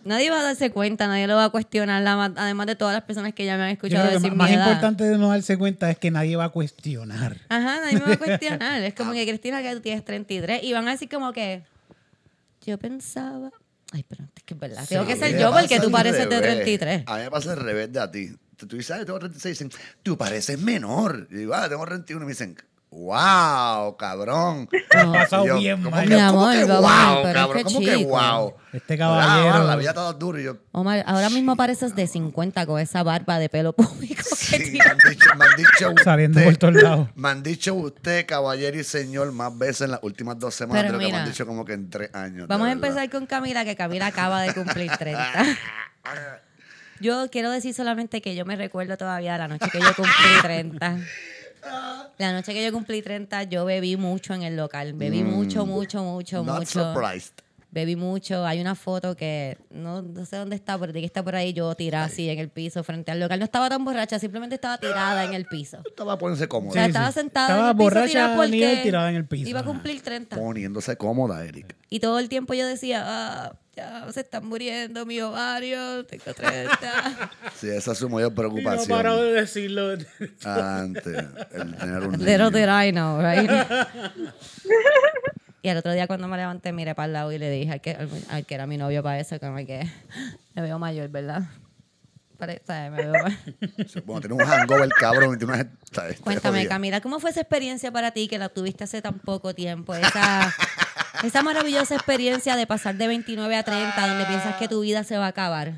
Nadie 0.05 0.29
va 0.29 0.39
a 0.39 0.43
darse 0.43 0.71
cuenta, 0.71 1.05
nadie 1.07 1.27
lo 1.27 1.35
va 1.35 1.43
a 1.43 1.49
cuestionar, 1.49 2.01
además 2.37 2.67
de 2.67 2.77
todas 2.77 2.93
las 2.93 3.03
personas 3.03 3.33
que 3.33 3.43
ya 3.43 3.57
me 3.57 3.63
han 3.63 3.69
Yo 3.71 3.73
escuchado 3.73 4.07
creo 4.07 4.19
decir 4.21 4.33
más 4.33 4.49
mi 4.49 4.55
edad. 4.55 4.65
importante 4.67 5.03
de 5.03 5.17
no 5.17 5.27
darse 5.27 5.57
cuenta 5.57 5.91
es 5.91 5.97
que 5.97 6.09
nadie 6.11 6.37
va 6.37 6.45
a 6.45 6.49
cuestionar. 6.49 7.35
Ajá, 7.49 7.81
nadie 7.81 7.95
me 7.99 8.05
va 8.05 8.13
a 8.13 8.17
cuestionar. 8.17 8.81
Es 8.83 8.93
como 8.93 9.11
que 9.11 9.27
Cristina, 9.27 9.61
que 9.61 9.73
tú 9.73 9.81
tienes 9.81 10.05
33 10.05 10.63
y 10.63 10.71
van 10.71 10.87
a 10.87 10.91
decir 10.91 11.09
como 11.09 11.33
que 11.33 11.63
yo 12.71 12.77
pensaba... 12.77 13.51
Ay, 13.93 14.03
pero 14.07 14.25
es 14.35 14.43
que 14.43 14.53
es 14.53 14.59
verdad. 14.59 14.85
Tengo 14.87 15.05
que 15.05 15.15
ser 15.15 15.39
yo 15.39 15.51
porque 15.51 15.79
tú 15.79 15.89
pareces 15.89 16.29
de 16.29 16.41
revés. 16.41 16.55
33. 16.65 17.03
A 17.07 17.15
mí 17.17 17.23
me 17.23 17.31
pasa 17.31 17.53
al 17.53 17.59
revés 17.59 17.91
de 17.91 17.99
a 18.01 18.11
ti. 18.11 18.35
Tú 18.57 18.65
dices, 18.75 18.91
"Ay, 18.91 19.05
tengo 19.05 19.19
36. 19.19 19.59
Dicen, 19.59 19.81
tú 20.03 20.17
pareces 20.17 20.59
menor. 20.59 21.27
Y 21.31 21.35
digo, 21.35 21.53
ah, 21.53 21.69
tengo 21.69 21.85
31. 21.85 22.23
Y 22.23 22.25
me 22.25 22.31
dicen, 22.33 22.57
wow, 22.89 23.95
cabrón. 23.97 24.67
Pasado 24.91 25.45
yo, 25.45 25.57
bien 25.57 25.77
¿cómo 25.83 25.91
mal. 25.91 26.07
que, 26.07 26.15
Mi 26.15 26.21
cómo 26.21 26.29
amor, 26.45 26.53
que 26.53 26.63
vamos, 26.65 26.81
wow, 27.13 27.23
pero 27.23 27.29
es 27.29 27.35
cabrón? 27.45 27.57
que 27.57 27.63
¿Cómo 27.63 27.79
que 27.79 27.95
wow? 28.05 28.53
Este 28.73 28.93
Ah, 28.95 28.97
caballero. 28.97 29.63
la 29.65 29.75
vida 29.75 29.89
está 29.89 30.13
duro. 30.13 30.39
Y 30.39 30.43
yo, 30.43 30.57
Omar, 30.71 31.03
ahora 31.07 31.29
mismo 31.29 31.55
pareces 31.55 31.95
de 31.95 32.07
50 32.07 32.65
con 32.65 32.79
esa 32.79 33.03
barba 33.03 33.39
de 33.39 33.49
pelo 33.49 33.73
público 33.73 34.23
que 34.29 34.35
sí, 34.35 34.71
tienes. 34.71 34.73
me 34.85 34.91
han 34.91 34.97
dicho, 35.09 35.29
me 35.37 35.45
han 35.45 35.55
dicho 35.57 35.89
usted. 35.89 36.03
Saliendo 36.03 36.43
por 36.43 36.57
todos 36.57 36.73
lados. 36.75 37.09
Me 37.15 37.29
han 37.29 37.43
dicho 37.43 37.73
usted, 37.73 38.25
caballero 38.25 38.79
y 38.79 38.83
señor, 38.83 39.31
más 39.31 39.57
veces 39.57 39.81
en 39.81 39.91
las 39.91 39.99
últimas 40.03 40.37
dos 40.39 40.53
semanas 40.55 40.83
Pero 40.83 40.93
de 40.97 41.03
lo 41.03 41.05
que 41.07 41.11
me 41.13 41.17
han 41.19 41.27
dicho 41.29 41.45
como 41.45 41.65
que 41.65 41.73
en 41.73 41.89
tres 41.89 42.13
años. 42.13 42.41
de 42.41 42.45
Vamos 42.47 42.67
a 42.67 42.71
empezar 42.71 43.09
con 43.09 43.25
Camila, 43.25 43.65
que 43.65 43.75
Camila 43.75 44.07
acaba 44.07 44.41
de 44.41 44.53
cumplir 44.53 44.91
30. 44.91 45.23
Yo 46.99 47.29
quiero 47.29 47.51
decir 47.51 47.75
solamente 47.75 48.21
que 48.23 48.33
yo 48.35 48.43
me 48.45 48.55
recuerdo 48.55 48.97
todavía 48.97 49.37
la 49.37 49.47
noche 49.47 49.67
que 49.71 49.79
yo 49.79 49.93
cumplí 49.95 50.41
30. 50.41 50.97
La 52.17 52.33
noche 52.33 52.53
que 52.53 52.63
yo 52.65 52.71
cumplí 52.71 53.01
30, 53.01 53.43
yo 53.43 53.65
bebí 53.65 53.95
mucho 53.97 54.33
en 54.33 54.43
el 54.43 54.55
local. 54.55 54.93
Bebí 54.93 55.23
mucho, 55.23 55.65
mucho, 55.65 56.03
mucho, 56.03 56.43
Mm. 56.43 56.45
Not 56.47 56.59
mucho. 56.59 56.93
surprised. 56.93 57.33
Bebí 57.69 57.95
mucho. 57.95 58.45
Hay 58.45 58.59
una 58.61 58.73
foto 58.75 59.15
que 59.15 59.57
no, 59.69 60.01
no 60.01 60.25
sé 60.25 60.37
dónde 60.37 60.55
está, 60.55 60.79
pero 60.79 60.93
tiene 60.93 61.01
que 61.01 61.07
está 61.07 61.21
por 61.23 61.35
ahí 61.35 61.53
yo 61.53 61.75
tirada 61.75 62.05
así 62.05 62.27
en 62.29 62.39
el 62.39 62.49
piso 62.49 62.83
frente 62.83 63.11
al 63.11 63.19
local. 63.19 63.37
No 63.39 63.45
estaba 63.45 63.69
tan 63.69 63.83
borracha, 63.85 64.17
simplemente 64.19 64.55
estaba 64.55 64.77
tirada 64.79 65.25
en 65.25 65.33
el 65.33 65.45
piso. 65.45 65.79
Estaba 65.85 66.13
a 66.13 66.17
ponerse 66.17 66.45
O 66.45 66.49
cómoda. 66.49 66.73
sea, 66.73 66.83
Sí, 66.85 66.87
estaba 66.89 67.07
sí. 67.11 67.19
sentada 67.19 67.47
Estaba 67.49 67.61
en 67.65 67.69
el 67.69 67.77
piso 67.77 67.83
borracha 67.83 68.35
porque 68.35 68.51
nivel 68.51 68.81
tirada 68.83 69.09
en 69.09 69.15
el 69.17 69.25
piso, 69.25 69.49
Iba 69.49 69.59
a 69.59 69.63
cumplir 69.65 70.01
30. 70.01 70.37
Poniéndose 70.37 70.95
cómoda, 70.95 71.45
Eric. 71.45 71.75
Y 71.89 71.99
todo 71.99 72.17
el 72.19 72.29
tiempo 72.29 72.53
yo 72.55 72.65
decía, 72.65 73.03
ah, 73.05 73.53
ya 73.77 74.11
se 74.11 74.21
están 74.21 74.45
muriendo 74.45 75.05
mis 75.05 75.21
ovarios, 75.21 76.05
tengo 76.07 76.33
30. 76.33 77.29
Sí, 77.55 77.69
esa 77.69 77.91
es 77.93 77.97
su 77.97 78.09
mayor 78.09 78.29
Y 78.31 78.31
no 78.31 78.35
preocupación. 78.35 78.97
paro 78.97 79.17
de 79.21 79.31
decirlo. 79.33 79.93
Antes, 80.43 81.25
el 81.53 81.75
tener 81.77 82.03
un 82.03 82.11
Little 82.13 82.37
niño. 82.37 82.51
did 82.51 82.67
I 82.67 82.91
know, 82.91 83.21
right? 83.21 83.49
y 85.61 85.69
el 85.69 85.77
otro 85.77 85.91
día 85.93 86.07
cuando 86.07 86.27
me 86.27 86.37
levanté 86.37 86.71
miré 86.71 86.93
para 86.95 87.05
el 87.07 87.13
lado 87.13 87.31
y 87.31 87.37
le 87.37 87.49
dije 87.49 87.71
al 87.73 87.81
que, 87.81 87.91
al, 87.91 88.09
al 88.29 88.45
que 88.45 88.55
era 88.55 88.67
mi 88.67 88.77
novio 88.77 89.01
para 89.03 89.19
eso, 89.19 89.39
como 89.39 89.57
que 89.57 89.87
me 90.55 90.61
veo 90.61 90.79
mayor, 90.79 91.09
¿verdad? 91.09 91.43
Me 92.39 92.89
veo 92.91 93.13
ma- 93.13 93.35
Bueno, 94.05 94.21
tiene 94.21 94.35
un 94.35 94.41
hangover, 94.45 94.89
cabrón. 94.89 95.35
Y 95.35 95.39
tú 95.39 95.47
no 95.47 95.55
es- 95.55 95.65
¿sabes? 95.91 96.17
Te 96.17 96.21
Cuéntame. 96.21 96.67
Camila, 96.67 97.01
¿cómo 97.01 97.19
fue 97.19 97.31
esa 97.31 97.41
experiencia 97.41 97.91
para 97.91 98.11
ti 98.11 98.27
que 98.27 98.37
la 98.37 98.49
tuviste 98.49 98.83
hace 98.83 99.01
tan 99.01 99.17
poco 99.17 99.55
tiempo? 99.55 99.95
Esa, 99.95 100.53
esa 101.23 101.43
maravillosa 101.43 101.95
experiencia 101.95 102.55
de 102.55 102.67
pasar 102.67 102.95
de 102.95 103.07
29 103.07 103.55
a 103.55 103.63
30, 103.63 104.07
donde 104.07 104.25
piensas 104.25 104.55
que 104.57 104.67
tu 104.67 104.81
vida 104.81 105.03
se 105.03 105.17
va 105.17 105.25
a 105.25 105.29
acabar. 105.29 105.73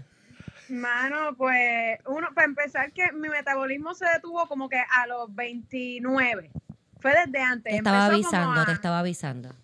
Mano, 0.70 1.36
pues, 1.36 2.00
uno, 2.06 2.28
para 2.36 2.46
empezar, 2.46 2.92
que 2.92 3.12
mi 3.14 3.30
metabolismo 3.30 3.96
se 3.96 4.06
detuvo 4.06 4.48
como 4.48 4.70
que 4.70 4.78
a 4.80 5.08
los 5.08 5.34
29. 5.34 6.52
Fue 7.00 7.14
desde 7.26 7.42
antes. 7.42 7.72
Te 7.72 7.78
estaba 7.78 8.06
Empezó 8.08 8.28
avisando, 8.36 8.62
a- 8.62 8.66
te 8.66 8.72
estaba 8.74 9.00
avisando. 9.00 9.56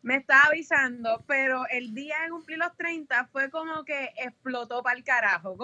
Me 0.00 0.14
estaba 0.16 0.44
avisando, 0.44 1.22
pero 1.26 1.66
el 1.70 1.92
día 1.92 2.14
de 2.24 2.30
cumplir 2.30 2.56
los 2.56 2.74
30 2.76 3.28
fue 3.30 3.50
como 3.50 3.84
que 3.84 4.10
explotó 4.16 4.82
para 4.82 4.96
el 4.96 5.04
carajo. 5.04 5.56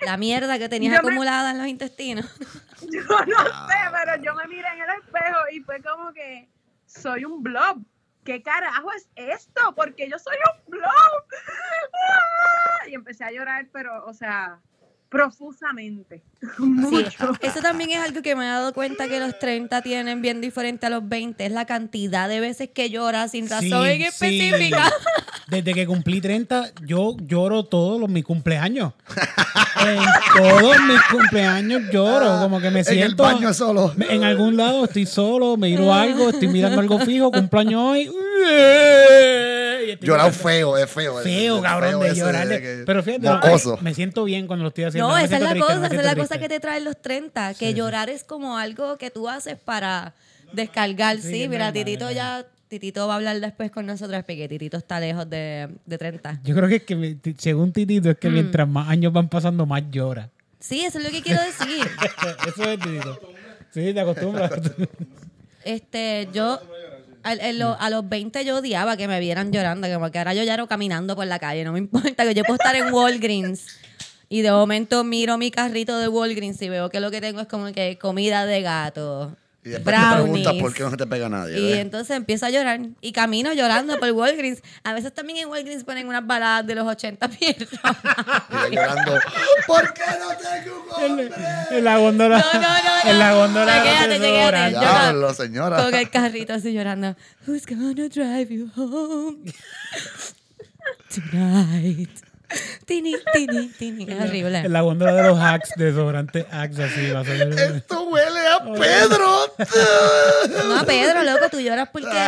La 0.00 0.16
mierda 0.16 0.58
que 0.58 0.68
tenías 0.70 0.94
Yo 0.96 1.02
me- 1.02 1.08
acumulada 1.08 1.50
en 1.50 1.58
los 1.58 1.66
intestinos. 1.66 2.24
Yo 2.90 3.02
no 3.02 3.44
sé, 3.68 3.74
pero 3.92 4.22
yo 4.22 4.34
me 4.34 4.46
miré 4.48 4.66
en 4.74 4.80
el 4.82 4.90
espejo 5.00 5.38
y 5.52 5.60
fue 5.60 5.82
como 5.82 6.12
que 6.14 6.48
soy 6.86 7.24
un 7.24 7.42
blob. 7.42 7.78
¿Qué 8.24 8.42
carajo 8.42 8.92
es 8.92 9.08
esto? 9.16 9.74
Porque 9.74 10.08
yo 10.08 10.18
soy 10.18 10.36
un 10.36 10.70
blob. 10.70 10.84
¡Ah! 10.84 11.32
Y 12.88 12.94
empecé 12.94 13.24
a 13.24 13.30
llorar, 13.30 13.68
pero, 13.72 14.04
o 14.06 14.12
sea, 14.12 14.60
profusamente. 15.12 16.22
Sí, 16.56 16.62
Mucho. 16.64 17.32
eso 17.40 17.60
también 17.62 17.90
es 17.90 17.98
algo 17.98 18.20
que 18.20 18.34
me 18.34 18.44
he 18.44 18.48
dado 18.48 18.72
cuenta 18.74 19.06
que 19.06 19.20
los 19.20 19.38
30 19.38 19.80
tienen 19.82 20.20
bien 20.22 20.40
diferente 20.40 20.86
a 20.86 20.90
los 20.90 21.08
20. 21.08 21.46
Es 21.46 21.52
la 21.52 21.66
cantidad 21.66 22.28
de 22.28 22.40
veces 22.40 22.70
que 22.74 22.90
lloras 22.90 23.30
sin 23.30 23.48
razón 23.48 23.86
en 23.86 24.02
específica. 24.02 24.86
sí. 24.86 24.92
Desde 25.48 25.72
que 25.74 25.86
cumplí 25.86 26.20
30, 26.20 26.72
yo 26.84 27.14
lloro 27.20 27.64
todos 27.64 28.00
los 28.00 28.08
mis 28.08 28.24
cumpleaños. 28.24 28.92
en 29.86 30.00
todos 30.36 30.76
mis 30.88 31.00
cumpleaños 31.10 31.82
lloro, 31.92 32.40
como 32.40 32.58
que 32.58 32.70
me 32.70 32.80
En 32.80 32.86
el 32.88 32.94
siento. 32.94 33.22
baño 33.22 33.52
solo. 33.54 33.92
En 34.08 34.24
algún 34.24 34.56
lado 34.56 34.84
estoy 34.86 35.06
solo, 35.06 35.56
me 35.56 35.68
miro 35.68 35.92
algo, 35.94 36.30
estoy 36.30 36.48
mirando 36.48 36.80
algo 36.80 36.98
fijo, 37.00 37.30
cumpleaños 37.30 37.80
hoy. 37.80 38.10
Llorar 40.00 40.32
feo, 40.32 40.76
es 40.78 40.90
feo. 40.90 41.18
es- 41.20 41.24
Feo, 41.24 41.60
cabrón, 41.62 41.90
feo 41.90 42.00
de 42.02 42.14
llorar. 42.14 42.48
de 42.48 42.54
de- 42.54 42.60
que- 42.60 42.82
Pero 42.86 43.02
fíjate, 43.02 43.26
no, 43.26 43.76
me 43.80 43.94
siento 43.94 44.24
bien 44.24 44.46
cuando 44.46 44.62
lo 44.62 44.68
estoy 44.68 44.84
haciendo. 44.84 45.08
No, 45.08 45.18
esa 45.18 45.36
es 45.36 45.42
la 45.42 45.54
cosa, 45.56 45.86
esa 45.86 45.94
es 45.96 46.04
la 46.04 46.16
cosa 46.16 46.38
que 46.38 46.48
te 46.48 46.60
traen 46.60 46.84
los 46.84 47.00
30. 47.00 47.54
Que 47.54 47.66
Sí, 47.66 47.72
sí. 47.72 47.74
llorar 47.74 48.08
es 48.10 48.24
como 48.24 48.58
algo 48.58 48.96
que 48.98 49.10
tú 49.10 49.28
haces 49.28 49.56
para 49.58 50.14
descargar. 50.52 51.18
Sí, 51.18 51.48
mira, 51.48 51.72
Titito 51.72 52.10
ya. 52.10 52.46
Titito 52.68 53.06
va 53.06 53.12
a 53.14 53.16
hablar 53.16 53.38
después 53.38 53.70
con 53.70 53.84
nosotros 53.84 54.16
porque 54.26 54.48
Titito 54.48 54.78
está 54.78 54.98
lejos 54.98 55.28
de, 55.28 55.68
de 55.84 55.98
30. 55.98 56.40
Yo 56.42 56.54
creo 56.54 56.68
que, 56.70 56.76
es 56.76 56.82
que 56.84 57.34
según 57.36 57.70
Titito, 57.70 58.08
es 58.10 58.16
que 58.16 58.30
Mm. 58.30 58.32
mientras 58.32 58.66
más 58.66 58.88
años 58.88 59.12
van 59.12 59.28
pasando, 59.28 59.66
más 59.66 59.82
llora. 59.90 60.30
Sí, 60.58 60.80
eso 60.80 60.96
es 60.98 61.04
lo 61.04 61.10
que 61.10 61.20
quiero 61.22 61.40
decir. 61.42 61.84
Eso 62.48 62.64
es 62.64 62.80
Titito. 62.80 63.20
Sí, 63.72 63.92
te 63.92 64.00
acostumbras. 64.00 64.52
Este, 65.64 66.28
yo 66.32 66.60
al- 67.22 67.40
en 67.40 67.58
lo- 67.58 67.76
a 67.80 67.90
los 67.90 68.08
20 68.08 68.44
yo 68.44 68.58
odiaba 68.58 68.96
que 68.96 69.08
me 69.08 69.20
vieran 69.20 69.52
llorando, 69.52 69.86
que 70.10 70.18
ahora 70.18 70.34
yo 70.34 70.42
lloro 70.44 70.66
caminando 70.66 71.14
por 71.16 71.26
la 71.26 71.38
calle, 71.38 71.64
no 71.64 71.72
me 71.72 71.78
importa 72.16 72.24
que 72.24 72.34
yo 72.34 72.42
puedo 72.44 72.54
estar 72.54 72.74
en 72.76 72.92
Walgreens 72.92 73.66
y 74.28 74.42
de 74.42 74.50
momento 74.50 75.04
miro 75.04 75.36
mi 75.38 75.50
carrito 75.50 75.98
de 75.98 76.08
Walgreens 76.08 76.60
y 76.62 76.68
veo 76.68 76.88
que 76.90 77.00
lo 77.00 77.10
que 77.10 77.20
tengo 77.20 77.40
es 77.40 77.46
como 77.48 77.70
que 77.72 77.98
comida 77.98 78.46
de 78.46 78.62
gato, 78.62 79.36
Y 79.64 79.68
después 79.68 79.94
te 79.94 80.02
preguntas 80.14 80.42
brownies. 80.42 80.60
por 80.62 80.74
qué 80.74 80.82
no 80.82 80.90
se 80.90 80.96
te 80.96 81.06
pega 81.06 81.28
nadie. 81.28 81.56
Y 81.60 81.72
entonces 81.74 82.16
empiezo 82.16 82.46
a 82.46 82.50
llorar 82.50 82.80
y 83.00 83.12
camino 83.12 83.52
llorando 83.52 83.96
por 84.00 84.10
Walgreens. 84.10 84.60
A 84.82 84.92
veces 84.92 85.14
también 85.14 85.38
en 85.38 85.48
Walgreens 85.48 85.84
ponen 85.84 86.08
unas 86.08 86.26
baladas 86.26 86.66
de 86.66 86.74
los 86.74 86.84
80 86.86 87.28
pies. 87.28 87.56
Y 87.60 88.74
llorando. 88.74 89.20
¿Por 89.68 89.94
qué 89.94 90.02
no 90.18 90.28
tengo 90.36 90.84
un 90.98 91.04
hombre? 91.10 91.30
en 91.70 91.84
la 91.84 91.98
góndola. 91.98 92.38
No, 92.38 92.60
no, 92.60 92.60
no, 92.60 93.10
En 93.10 93.18
la 93.20 93.30
no. 93.30 93.36
góndola. 93.38 93.82
desodorantes. 94.08 94.72
Yo- 94.74 94.80
Diablo, 94.80 95.34
señora. 95.34 95.84
Con 95.84 95.94
el 95.94 96.10
carrito 96.10 96.54
así 96.54 96.72
llorando. 96.72 97.14
Who's 97.46 97.64
gonna 97.64 98.08
drive 98.08 98.48
you 98.52 98.68
home 98.74 99.44
tonight? 101.08 102.10
Tini, 102.84 103.14
tini, 103.32 103.68
tini. 103.78 104.06
Es 104.10 104.20
horrible. 104.20 104.58
En 104.58 104.72
la 104.72 104.80
góndola 104.80 105.12
de 105.14 105.22
los 105.22 105.38
hacks, 105.38 105.70
desodorante 105.76 106.46
Axe, 106.50 106.84
así 106.84 107.10
va 107.10 107.20
a 107.20 107.24
ser. 107.24 107.48
Esto 107.76 108.04
huele 108.08 108.40
a 108.48 108.58
Pedro. 108.74 109.54
No, 110.68 110.84
Pedro, 110.84 111.22
loco, 111.22 111.48
tú 111.50 111.60
lloras 111.60 111.88
porque, 111.90 112.26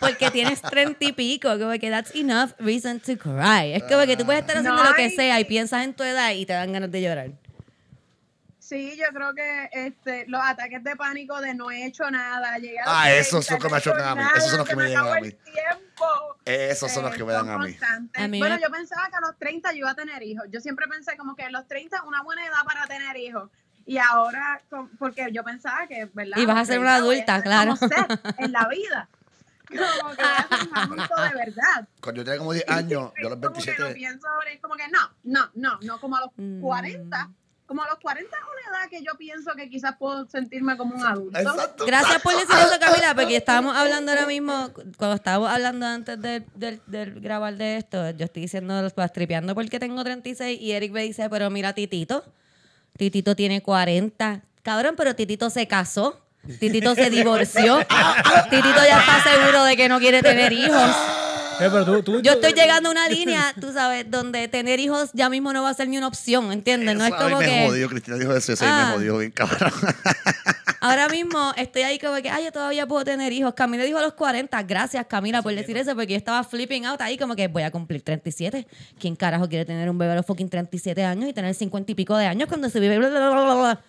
porque 0.00 0.30
tienes 0.30 0.62
treinta 0.62 1.04
y 1.04 1.12
pico. 1.12 1.58
Como 1.58 1.72
que 1.72 1.90
that's 1.90 2.14
enough 2.14 2.50
reason 2.58 3.00
to 3.00 3.16
cry. 3.18 3.72
Es 3.74 3.82
como 3.84 4.06
que 4.06 4.16
tú 4.16 4.24
puedes 4.24 4.40
estar 4.40 4.56
haciendo 4.56 4.82
No, 4.82 4.90
lo 4.90 4.94
que 4.94 5.10
sea 5.10 5.40
y 5.40 5.44
piensas 5.44 5.84
en 5.84 5.94
tu 5.94 6.02
edad 6.02 6.32
y 6.32 6.46
te 6.46 6.52
dan 6.52 6.72
ganas 6.72 6.90
de 6.90 7.02
llorar. 7.02 7.30
Sí, 8.66 8.96
yo 8.96 9.04
creo 9.12 9.34
que 9.34 9.68
este, 9.72 10.24
los 10.26 10.40
ataques 10.42 10.82
de 10.82 10.96
pánico 10.96 11.38
de 11.42 11.54
no 11.54 11.70
he 11.70 11.84
hecho 11.84 12.10
nada. 12.10 12.56
llegué 12.56 12.78
a 12.80 12.84
Ah, 13.02 13.12
esos 13.12 13.44
30, 13.46 13.48
son 13.50 13.58
que 13.58 13.64
me 13.64 13.70
no 13.70 13.76
he 13.76 13.78
hecho 13.78 13.90
chocan 13.90 14.06
a 14.08 14.14
mí, 14.14 14.22
nada, 14.22 14.36
esos 14.38 14.48
son 14.50 14.58
los 14.60 14.68
que 14.68 14.76
me 14.76 14.88
llegan 14.88 15.06
a 15.06 15.18
el 15.18 15.22
mí. 15.24 15.30
tiempo. 15.32 16.06
Esos 16.46 16.90
son 16.92 17.02
los 17.04 17.12
Eh, 17.12 17.16
que 17.18 17.24
me 17.24 17.32
dan 17.34 17.48
a 17.50 17.58
mí. 17.58 17.64
constantes. 17.76 18.22
A 18.24 18.28
mí 18.28 18.38
bueno, 18.38 18.58
yo 18.58 18.70
pensaba 18.70 19.08
que 19.10 19.16
a 19.16 19.20
los 19.20 19.36
30 19.38 19.72
yo 19.72 19.78
iba 19.78 19.90
a 19.90 19.94
tener 19.94 20.22
hijos. 20.22 20.46
Yo 20.50 20.60
siempre 20.62 20.86
pensé 20.88 21.14
como 21.18 21.36
que 21.36 21.42
a 21.42 21.50
los 21.50 21.68
30 21.68 22.02
una 22.04 22.22
buena 22.22 22.46
edad 22.46 22.64
para 22.64 22.86
tener 22.86 23.14
hijos. 23.18 23.50
Y 23.84 23.98
ahora, 23.98 24.62
porque 24.98 25.28
yo 25.30 25.44
pensaba 25.44 25.86
que, 25.86 26.08
¿verdad? 26.14 26.38
Y 26.38 26.46
vas 26.46 26.56
a 26.56 26.64
ser 26.64 26.80
30 26.80 26.80
una 26.80 26.94
adulta, 26.96 27.42
claro. 27.42 27.74
en 28.38 28.50
la 28.52 28.66
vida. 28.68 29.08
Como 29.68 30.14
que 30.14 30.22
un 30.22 30.70
adulto 30.78 31.14
de 31.22 31.34
verdad. 31.34 31.88
Cuando 32.00 32.20
yo 32.22 32.24
tenía 32.24 32.38
como 32.38 32.52
10 32.54 32.68
años, 32.70 33.12
yo 33.20 33.26
a 33.26 33.30
los 33.30 33.38
Es 33.38 33.44
como 33.46 33.60
que 33.60 33.72
lo 33.72 33.84
27. 33.88 33.94
pienso 33.94 34.26
es 34.50 34.60
como 34.60 34.74
que 34.74 34.88
no, 34.88 35.00
no, 35.24 35.50
no, 35.54 35.78
no, 35.82 36.00
como 36.00 36.16
a 36.16 36.20
los 36.22 36.30
Mm. 36.38 36.60
40 37.66 37.66
como 37.66 37.82
a 37.82 37.88
los 37.88 37.98
40 37.98 38.30
es 38.36 38.42
una 38.42 38.78
edad 38.78 38.90
que 38.90 39.02
yo 39.02 39.12
pienso 39.16 39.52
que 39.56 39.68
quizás 39.70 39.94
puedo 39.98 40.26
sentirme 40.28 40.76
como 40.76 40.94
un 40.96 41.04
adulto. 41.04 41.38
Exacto. 41.38 41.86
Gracias 41.86 42.20
por 42.22 42.32
decir 42.34 42.54
eso, 42.58 42.78
Camila, 42.78 43.14
porque 43.14 43.36
estábamos 43.36 43.76
hablando 43.76 44.12
ahora 44.12 44.26
mismo, 44.26 44.70
cuando 44.96 45.16
estábamos 45.16 45.48
hablando 45.50 45.86
antes 45.86 46.20
de, 46.20 46.44
de- 46.54 46.80
de 46.86 47.04
grabar 47.20 47.56
de 47.56 47.76
esto, 47.78 48.10
yo 48.10 48.26
estoy 48.26 48.42
diciendo, 48.42 48.86
pues, 48.94 49.12
tripeando 49.12 49.54
porque 49.54 49.78
tengo 49.80 50.02
36 50.04 50.60
y 50.60 50.72
Eric 50.72 50.92
me 50.92 51.02
dice, 51.02 51.28
pero 51.30 51.48
mira 51.50 51.72
Titito, 51.72 52.24
Titito 52.96 53.34
tiene 53.34 53.62
40. 53.62 54.42
Cabrón, 54.62 54.94
pero 54.96 55.14
Titito 55.14 55.50
se 55.50 55.66
casó, 55.66 56.20
Titito 56.60 56.94
se 56.94 57.08
divorció, 57.10 57.78
Titito 58.50 58.84
ya 58.86 59.00
está 59.00 59.22
seguro 59.22 59.64
de 59.64 59.76
que 59.76 59.88
no 59.88 59.98
quiere 59.98 60.22
tener 60.22 60.52
hijos. 60.52 60.90
Eh, 61.60 61.68
pero 61.70 61.84
tú, 61.84 62.02
tú- 62.02 62.22
Yo 62.22 62.32
tú- 62.38 62.46
estoy 62.46 62.52
llegando 62.52 62.88
a 62.88 62.92
una 62.92 63.08
línea, 63.10 63.54
tú 63.60 63.72
sabes, 63.72 64.10
donde 64.10 64.48
tener 64.48 64.80
hijos 64.80 65.10
ya 65.12 65.28
mismo 65.28 65.52
no 65.52 65.62
va 65.62 65.70
a 65.70 65.74
ser 65.74 65.88
ni 65.88 65.96
una 65.98 66.08
opción, 66.08 66.52
¿entiendes? 66.52 66.96
No 66.96 67.04
es 67.04 67.14
como 67.14 67.38
me 67.38 67.44
que... 67.46 67.66
jodió, 67.66 67.88
Cristina 67.88 68.16
dijo 68.16 68.34
eso, 68.34 68.52
eso 68.52 68.64
Ah. 68.66 68.86
me 68.88 68.94
jodió 68.94 69.18
bien 69.18 69.30
cabrón. 69.30 69.72
Ahora 70.80 71.08
mismo 71.08 71.52
estoy 71.56 71.80
ahí 71.82 71.98
como 71.98 72.16
que, 72.20 72.28
ay, 72.28 72.44
yo 72.44 72.52
todavía 72.52 72.86
puedo 72.86 73.04
tener 73.04 73.32
hijos. 73.32 73.54
Camila 73.54 73.84
dijo 73.84 73.96
a 73.96 74.02
los 74.02 74.12
40. 74.12 74.62
Gracias, 74.64 75.06
Camila, 75.06 75.40
por 75.40 75.54
decir 75.54 75.76
eso, 75.78 75.94
porque 75.94 76.12
yo 76.12 76.16
estaba 76.18 76.44
flipping 76.44 76.84
out 76.84 77.00
ahí 77.00 77.16
como 77.16 77.34
que 77.34 77.48
voy 77.48 77.62
a 77.62 77.70
cumplir 77.70 78.02
37. 78.02 78.66
¿Quién 79.00 79.16
carajo 79.16 79.48
quiere 79.48 79.64
tener 79.64 79.88
un 79.88 79.96
bebé 79.96 80.12
a 80.12 80.16
los 80.16 80.26
fucking 80.26 80.50
37 80.50 81.02
años 81.02 81.30
y 81.30 81.32
tener 81.32 81.54
50 81.54 81.90
y 81.92 81.94
pico 81.94 82.14
de 82.18 82.26
años 82.26 82.48
cuando 82.48 82.68
se 82.68 82.80
vive... 82.80 82.98
bla, 82.98 83.08
bla, 83.08 83.30
bla, 83.30 83.44
bla, 83.44 83.54
bla? 83.54 83.80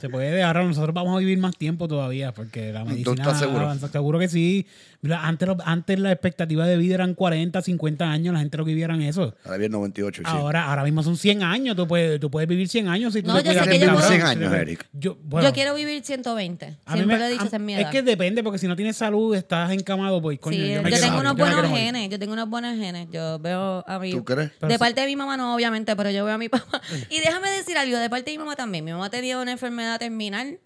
Se 0.00 0.08
puede 0.10 0.42
ahora 0.42 0.62
nosotros 0.64 0.94
vamos 0.94 1.16
a 1.16 1.18
vivir 1.18 1.38
más 1.38 1.56
tiempo 1.56 1.88
todavía 1.88 2.32
porque 2.32 2.72
la 2.72 2.84
medicina 2.84 3.14
estás 3.22 3.38
seguro? 3.38 3.62
avanza. 3.62 3.88
Seguro 3.88 4.18
que 4.18 4.28
sí. 4.28 4.66
Antes, 5.14 5.48
antes 5.64 5.98
la 5.98 6.12
expectativa 6.12 6.66
de 6.66 6.76
vida 6.76 6.94
eran 6.94 7.14
40, 7.14 7.62
50 7.62 8.04
años, 8.10 8.32
la 8.34 8.40
gente 8.40 8.56
lo 8.56 8.64
que 8.64 8.70
vivieran 8.70 9.02
eso. 9.02 9.34
Ahora 9.44 9.56
viene 9.58 9.72
98, 9.72 10.22
sí. 10.24 10.28
Ahora, 10.28 10.66
ahora 10.66 10.84
mismo 10.84 11.02
son 11.02 11.16
100 11.16 11.42
años, 11.42 11.76
tú 11.76 11.86
puedes, 11.86 12.18
tú 12.20 12.30
puedes 12.30 12.48
vivir 12.48 12.68
100 12.68 12.88
años 12.88 13.12
si 13.12 13.22
tú 13.22 13.28
No, 13.28 13.42
te 13.42 13.54
yo 13.54 13.62
sé 13.64 13.68
que 13.70 13.78
yo 13.78 13.86
cabrón. 13.86 13.94
puedo- 13.96 14.08
100 14.08 14.22
años, 14.26 14.52
Eric. 14.52 14.86
Yo, 14.92 15.16
bueno, 15.22 15.48
Yo 15.48 15.54
quiero 15.54 15.74
vivir 15.74 16.02
120. 16.04 16.76
a 16.84 16.92
Siempre 16.94 17.16
me- 17.16 17.18
lo 17.20 17.24
he 17.26 17.30
dicho, 17.30 17.44
a- 17.44 17.46
esa 17.46 17.56
es 17.56 17.62
mi 17.62 17.74
Es 17.74 17.80
edad. 17.80 17.90
que 17.90 18.02
depende, 18.02 18.42
porque 18.42 18.58
si 18.58 18.66
no 18.66 18.76
tienes 18.76 18.96
salud, 18.96 19.34
estás 19.34 19.70
encamado, 19.72 20.20
pues 20.20 20.38
coño. 20.38 20.56
Sí, 20.56 20.68
yo, 20.68 20.74
yo, 20.76 20.82
me 20.82 20.90
tengo 20.90 21.20
unos 21.20 21.36
buenos 21.36 21.66
genes. 21.68 22.08
Yo 22.10 22.18
tengo 22.18 22.32
unos 22.32 22.48
buenos 22.48 22.76
genes. 22.76 23.08
Yo 23.12 23.38
veo 23.38 23.84
a 23.86 23.98
mi. 23.98 24.10
¿Tú 24.10 24.24
crees? 24.24 24.50
De 24.60 24.78
parte 24.78 25.00
de 25.00 25.06
mi 25.06 25.16
mamá, 25.16 25.36
no, 25.36 25.54
obviamente, 25.54 25.94
pero 25.96 26.10
yo 26.10 26.24
veo 26.24 26.34
a 26.34 26.38
mi 26.38 26.48
papá. 26.50 26.80
Y 27.10 27.20
déjame 27.20 27.50
decir 27.50 27.76
algo, 27.78 27.98
de 27.98 28.10
parte 28.10 28.30
de 28.30 28.36
mi 28.36 28.38
mamá 28.38 28.56
también. 28.56 28.84
Mi 28.84 28.92
mamá 28.92 29.10
tenía 29.10 29.38
una 29.38 29.52
enfermedad 29.52 29.98
terminal 29.98 30.58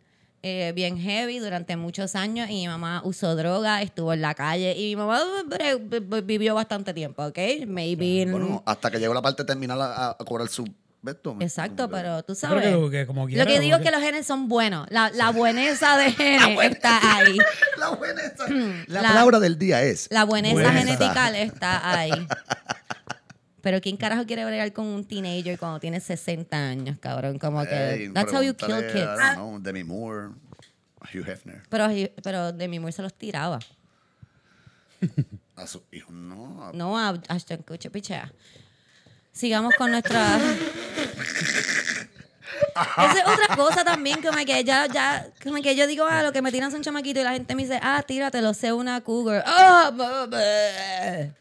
eh, 0.43 0.73
bien 0.75 0.99
heavy 0.99 1.39
durante 1.39 1.77
muchos 1.77 2.15
años 2.17 2.49
y 2.49 2.55
mi 2.55 2.69
mamá 2.69 3.03
usó 3.05 3.37
droga, 3.37 3.83
estuvo 3.83 4.13
en 4.13 4.23
la 4.23 4.35
calle 4.35 4.75
y 4.77 4.91
mi 4.91 4.97
mamá 4.97 5.21
eh, 5.61 5.77
bre- 5.77 6.25
vivió 6.25 6.55
bastante 6.55 6.95
tiempo, 6.95 7.25
¿ok? 7.25 7.39
Maybe. 7.67 8.23
en- 8.23 8.33
Bueno, 8.33 8.63
hasta 8.67 8.91
que 8.91 8.99
llegó 8.99 9.13
la 9.15 9.23
parte 9.23 9.45
terminal 9.45 9.81
a, 9.83 10.11
a 10.11 10.15
cobrar 10.25 10.49
su... 10.49 10.65
¿ves 11.03 11.17
tú? 11.23 11.35
Exacto, 11.41 11.89
pero 11.89 12.23
tú 12.23 12.35
sabes. 12.35 12.63
que- 12.63 12.91
que 12.91 13.07
como 13.07 13.27
Lo 13.29 13.47
que 13.47 13.59
digo 13.61 13.77
es 13.77 13.79
que- 13.83 13.85
que 13.87 13.91
los 13.91 14.01
genes 14.03 14.27
son 14.27 14.49
buenos. 14.49 14.87
La, 14.91 15.11
la 15.15 15.31
bueneza 15.31 15.97
de 15.97 16.13
genes 16.13 16.59
está 16.73 17.17
ahí. 17.17 17.39
La 17.79 17.89
buena 17.91 18.21
esa- 18.23 18.49
La, 18.87 19.01
La- 19.03 19.09
palabra 19.09 19.41
del 19.41 19.59
día 19.59 19.83
es... 19.83 20.09
La 20.11 20.25
bueneza 20.25 20.55
Bueneza. 20.55 20.73
genética 20.79 21.39
está 21.39 21.99
ahí. 21.99 22.11
Pero 23.63 23.81
¿quién 23.81 23.97
carajo 23.97 24.25
quiere 24.27 24.45
bregar 24.45 24.73
con 24.73 24.87
un 24.87 25.05
teenager 25.05 25.59
cuando 25.59 25.81
tiene 25.81 26.01
60 26.01 26.57
años, 26.57 26.99
cabrón? 27.01 27.39
Como 27.39 27.63
que... 27.65 27.91
Ey, 27.95 28.09
that's 28.13 28.33
how 28.33 28.43
you 28.43 28.55
kill 28.55 28.69
kids. 28.93 28.97
I 28.97 29.35
don't 29.35 29.35
know, 29.37 29.59
Demi 29.61 29.85
Moore, 29.85 30.31
Hugh 31.13 31.25
Hefner. 31.27 31.63
Pero, 31.69 31.89
pero 32.23 32.53
Demi 32.53 32.79
Moore 32.79 32.93
se 32.93 33.03
los 33.03 33.13
tiraba. 33.15 33.59
A 35.57 35.67
su 35.67 35.83
hijo, 35.93 36.11
no. 36.13 36.69
a- 36.69 36.73
No 36.73 36.99
a 36.99 37.21
Ashton 37.29 37.59
Kutcher, 37.63 37.91
pichea. 37.93 38.33
Sigamos 39.33 39.75
con 39.77 39.91
nuestra... 39.91 40.39
Esa 42.75 43.19
es 43.19 43.27
otra 43.27 43.57
cosa 43.57 43.85
también, 43.85 44.21
como 44.23 44.37
que 44.45 44.65
ya, 44.65 44.87
ya, 44.87 45.27
como 45.43 45.61
que 45.63 45.75
yo 45.77 45.87
digo, 45.87 46.05
ah, 46.09 46.23
lo 46.23 46.33
que 46.33 46.43
me 46.43 46.51
tiran 46.53 46.71
son 46.71 46.83
chamaquitos 46.83 47.21
y 47.21 47.25
la 47.25 47.33
gente 47.33 47.55
me 47.55 47.63
dice, 47.63 47.79
ah, 47.83 48.03
tíratelo, 48.07 48.55
sé 48.55 48.73
una 48.73 49.01
cougar. 49.01 49.43
Ah, 49.47 49.91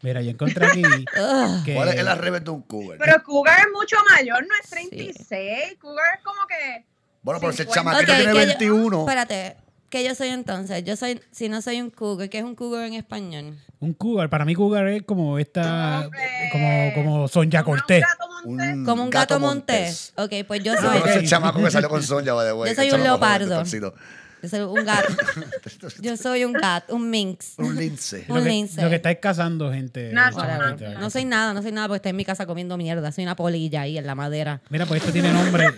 Mira, 0.01 0.21
yo 0.21 0.31
encontré 0.31 0.65
aquí 0.65 0.83
Ugh. 0.83 1.63
que... 1.65 1.73
¿Cuál 1.75 1.89
es 1.89 1.95
el 1.95 2.07
arrebato 2.07 2.45
de 2.45 2.51
un 2.51 2.61
cougar? 2.63 2.97
Pero 2.99 3.23
Cougar 3.23 3.59
es 3.59 3.67
mucho 3.73 3.97
mayor, 4.15 4.41
no 4.47 4.53
es 4.63 4.69
36. 4.69 5.75
Cougar 5.79 6.05
es 6.17 6.23
como 6.23 6.45
que. 6.47 6.85
bueno, 7.21 7.39
pero 7.39 7.53
si 7.53 7.61
el 7.63 7.67
50. 7.67 7.73
chamaquito 7.73 8.13
tiene 8.15 8.31
que 8.33 8.39
yo- 8.39 8.57
21... 8.57 8.99
espérate, 8.99 9.57
¿qué 9.89 10.03
yo 10.03 10.15
soy 10.15 10.29
entonces? 10.29 10.83
Yo 10.83 10.95
soy, 10.95 11.21
si 11.31 11.49
no 11.49 11.61
soy 11.61 11.81
un 11.81 11.89
cougar, 11.89 12.29
¿qué 12.29 12.39
es 12.39 12.43
un 12.43 12.55
cougar 12.55 12.85
en 12.85 12.93
español? 12.93 13.57
Un 13.79 13.93
cougar, 13.93 14.29
para 14.29 14.45
mí 14.45 14.55
cougar 14.55 14.87
es 14.87 15.03
como 15.03 15.39
esta, 15.39 16.09
como, 16.51 16.93
como 16.95 17.27
Sonja 17.27 17.63
como 17.63 17.73
un 17.73 17.79
Cortés. 17.79 18.01
gato 18.01 18.27
montés. 18.43 18.75
Un 18.77 18.85
Como 18.85 19.03
un 19.03 19.09
gato, 19.09 19.39
montés. 19.39 20.13
Ok, 20.17 20.31
pues 20.47 20.63
yo 20.63 20.75
soy, 20.75 21.01
el 21.15 21.27
chamaco 21.27 21.63
que 21.63 21.71
salió 21.71 21.89
con 21.89 22.03
Sonja, 22.03 22.33
by 22.33 22.47
the 22.47 22.53
way, 22.53 22.69
Yo 22.69 22.75
soy 22.75 22.91
un 22.91 23.03
leopardo. 23.03 23.55
torcido. 23.57 23.93
yo 24.41 24.49
soy 24.49 24.59
un 24.61 24.85
gato. 24.85 25.13
Yo 26.01 26.15
soy 26.17 26.45
un 26.45 26.53
gato, 26.53 26.95
un 26.95 27.09
minx. 27.09 27.53
Un 27.57 27.75
lince. 27.75 28.23
Un 28.29 28.37
Lo 28.37 28.43
que, 28.43 28.49
lince. 28.49 28.81
lo 28.81 28.89
que 28.89 28.95
estáis 28.95 29.17
cazando, 29.21 29.71
gente. 29.71 30.13
Whatever. 30.13 30.97
No 30.99 31.09
soy 31.09 31.25
nada, 31.25 31.53
no 31.53 31.61
soy 31.61 31.71
nada 31.73 31.87
porque 31.87 31.97
estoy 31.97 32.09
en 32.11 32.15
mi 32.15 32.25
casa 32.25 32.45
comiendo 32.45 32.77
mierda. 32.77 33.11
Soy 33.11 33.23
una 33.25 33.35
polilla 33.35 33.81
ahí 33.81 33.97
en 33.97 34.07
la 34.07 34.15
madera. 34.15 34.61
Mira, 34.69 34.85
pues 34.85 35.01
esto 35.01 35.11
tiene 35.11 35.31
nombre. 35.33 35.67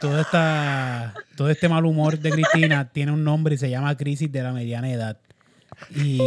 Todo, 0.00 0.20
esta, 0.20 1.14
todo 1.36 1.50
este 1.50 1.68
mal 1.68 1.84
humor 1.84 2.18
de 2.18 2.30
Cristina 2.30 2.88
tiene 2.90 3.12
un 3.12 3.22
nombre 3.22 3.54
y 3.54 3.58
se 3.58 3.68
llama 3.68 3.96
crisis 3.96 4.30
de 4.32 4.42
la 4.42 4.52
mediana 4.52 4.90
edad. 4.90 5.16
Y 5.94 6.18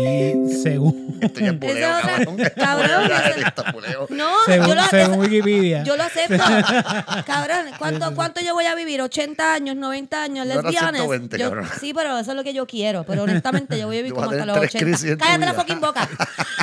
según, 0.64 1.20
Esto 1.22 1.40
ya 1.40 1.48
es 1.52 1.60
buleo, 1.60 1.76
Esa 1.76 2.16
es 2.18 2.26
cabrón. 2.56 3.74
buleo. 3.74 4.08
No, 4.10 4.30
según, 4.48 4.68
yo 4.68 4.76
lo, 4.76 4.84
según 4.86 5.20
Wikipedia, 5.20 5.84
yo 5.84 5.96
lo 5.96 6.04
acepto. 6.04 6.38
Cabrón, 7.28 7.66
¿cuánto, 7.78 8.16
¿cuánto 8.16 8.42
yo 8.42 8.56
voy 8.56 8.66
a 8.66 8.74
vivir? 8.74 9.00
¿80 9.02 9.40
años, 9.42 9.76
90 9.76 10.24
años, 10.24 10.48
No 10.48 10.54
lesbianas? 10.62 11.02
120, 11.02 11.38
Yo- 11.38 11.50
cabrón. 11.50 11.68
sí, 11.80 11.94
pero 11.94 12.18
eso 12.18 12.32
es 12.32 12.38
lo 12.38 12.44
que 12.44 12.54
yo 12.56 12.66
quiero. 12.66 13.04
Pero 13.04 13.24
honestamente, 13.24 13.78
yo 13.80 13.86
voy 13.88 13.98
a 13.98 14.00
vivir 14.00 14.14
como 14.16 14.30
a 14.30 14.34
hasta 14.34 14.46
los 14.46 14.56
tres 14.58 14.70
80. 14.76 14.86
crisis 14.86 15.10
en 15.12 15.18
tu 15.20 15.24
Cállate 15.26 15.46
la 15.46 15.54
fucking 15.54 15.80
boca. 15.82 16.10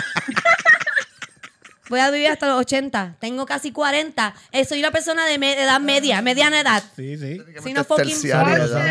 Voy 1.90 2.00
a 2.00 2.10
vivir 2.10 2.28
hasta 2.28 2.46
los 2.48 2.58
80. 2.60 3.16
Tengo 3.18 3.44
casi 3.44 3.72
40. 3.72 4.32
Eh, 4.52 4.64
soy 4.64 4.78
una 4.78 4.90
persona 4.92 5.26
de 5.26 5.38
me- 5.38 5.60
edad 5.62 5.80
media, 5.80 6.22
mediana 6.22 6.60
edad. 6.60 6.82
Sí, 6.96 7.18
sí. 7.18 7.38
Soy 7.62 7.72
una 7.72 7.84
fucking 7.84 8.14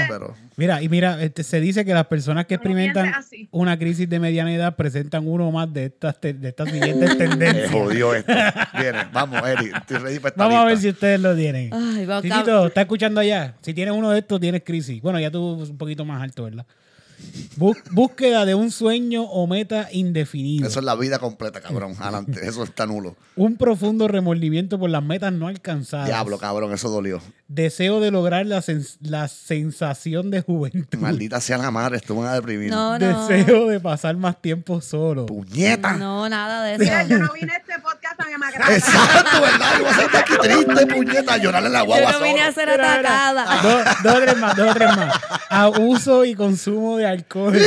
pero 0.08 0.36
Mira, 0.58 0.82
y 0.82 0.90
mira, 0.90 1.24
este, 1.24 1.44
se 1.44 1.62
dice 1.62 1.86
que 1.86 1.94
las 1.94 2.08
personas 2.08 2.46
que 2.46 2.56
No 2.56 2.58
experimentan 2.58 3.14
una 3.52 3.80
crisis 3.80 4.10
de 4.10 4.20
mediana 4.20 4.54
edad 4.54 4.76
presentan 4.76 5.26
uno 5.26 5.48
o 5.48 5.52
más 5.54 5.72
de 5.74 5.86
estas, 5.86 6.20
te- 6.20 6.34
de 6.34 6.50
estas 6.50 6.70
siguientes 6.70 7.10
me 7.12 7.16
tendencias. 7.16 7.72
jodió 7.72 8.14
esto. 8.16 8.34
Viene, 8.78 9.08
vamos, 9.14 9.42
Eric. 9.48 9.74
Estoy 9.78 9.98
ready 10.00 10.20
para 10.20 10.30
esta 10.30 10.44
Vamos 10.44 10.60
a 10.60 10.66
ver 10.66 10.78
si 10.78 10.90
ustedes 10.90 11.22
lo 11.22 11.34
tienen. 11.34 11.74
Ay, 11.74 12.06
va, 12.06 12.22
Titito, 12.22 12.68
¿está 12.68 12.82
escuchando 12.82 13.22
allá? 13.22 13.54
Si 13.62 13.74
tienes 13.74 13.94
uno 13.96 14.12
de 14.12 14.20
estos, 14.20 14.38
tienes 14.42 14.62
crisis. 14.66 15.02
Bueno, 15.02 15.18
ya 15.22 15.32
tú 15.32 15.42
un 15.64 15.78
poquito 15.78 16.04
más 16.04 16.22
alto, 16.22 16.44
¿verdad? 16.44 16.66
Bú- 17.58 17.76
búsqueda 17.92 18.46
de 18.46 18.56
un 18.56 18.72
sueño 18.72 19.24
o 19.24 19.46
meta 19.48 19.90
indefinido. 19.92 20.68
Eso 20.68 20.80
es 20.80 20.86
la 20.86 20.96
vida 20.96 21.20
completa, 21.20 21.62
cabrón. 21.62 21.94
Adelante. 22.00 22.40
Eso 22.48 22.64
está 22.64 22.86
nulo. 22.86 23.16
Un 23.36 23.58
profundo 23.58 24.08
remordimiento 24.08 24.80
por 24.80 24.90
las 24.90 25.04
metas 25.04 25.34
no 25.34 25.48
alcanzadas. 25.48 26.08
Diablo, 26.08 26.38
cabrón. 26.38 26.72
Eso 26.74 26.90
dolió. 26.90 27.22
Deseo 27.48 28.00
de 28.00 28.12
lograr 28.12 28.46
la, 28.46 28.60
sens- 28.62 28.98
la 29.02 29.28
sensación 29.28 30.32
de 30.32 30.42
juventud. 30.42 30.98
Maldita 31.00 31.42
sea 31.42 31.58
la 31.58 31.72
madre. 31.72 31.98
Estuvo 31.98 32.24
a 32.24 32.34
deprimir. 32.36 32.70
No, 32.70 32.98
no. 32.98 33.28
Deseo 33.28 33.68
de 33.68 33.80
pasar 33.80 34.16
más 34.18 34.42
tiempo 34.42 34.80
solo. 34.82 35.26
Puñeta. 35.26 35.94
No, 35.98 36.30
nada 36.30 36.64
de 36.64 36.78
Mira, 36.78 37.04
yo 37.08 37.16
eso. 37.18 37.26
no 37.26 37.34
vine 37.34 37.52
a 37.54 37.58
este 37.58 37.74
podcast 37.80 37.99
Exacto, 38.70 39.42
¿verdad? 39.42 39.74
Yo 39.78 39.84
voy 39.84 39.90
a 39.92 39.96
ser 39.96 40.16
aquí 40.18 40.34
triste, 40.42 40.88
puñeta, 40.88 41.34
a 41.34 41.38
llorar 41.38 41.66
en 41.66 41.74
la 41.74 41.82
guagua 41.84 42.12
Yo 42.12 42.20
no 42.20 42.26
vine 42.26 42.42
a 42.42 42.52
ser 42.52 42.70
atacada. 42.70 43.62
Dos, 43.62 43.84
dos 44.04 44.16
o 44.16 44.20
tres 44.22 44.38
más, 44.38 44.56
dos 44.56 44.70
o 44.70 44.74
tres 44.74 44.96
más. 44.96 45.14
Abuso 45.50 46.26
y 46.26 46.36
consumo 46.36 46.98
de 46.98 47.08
alcohol. 47.08 47.58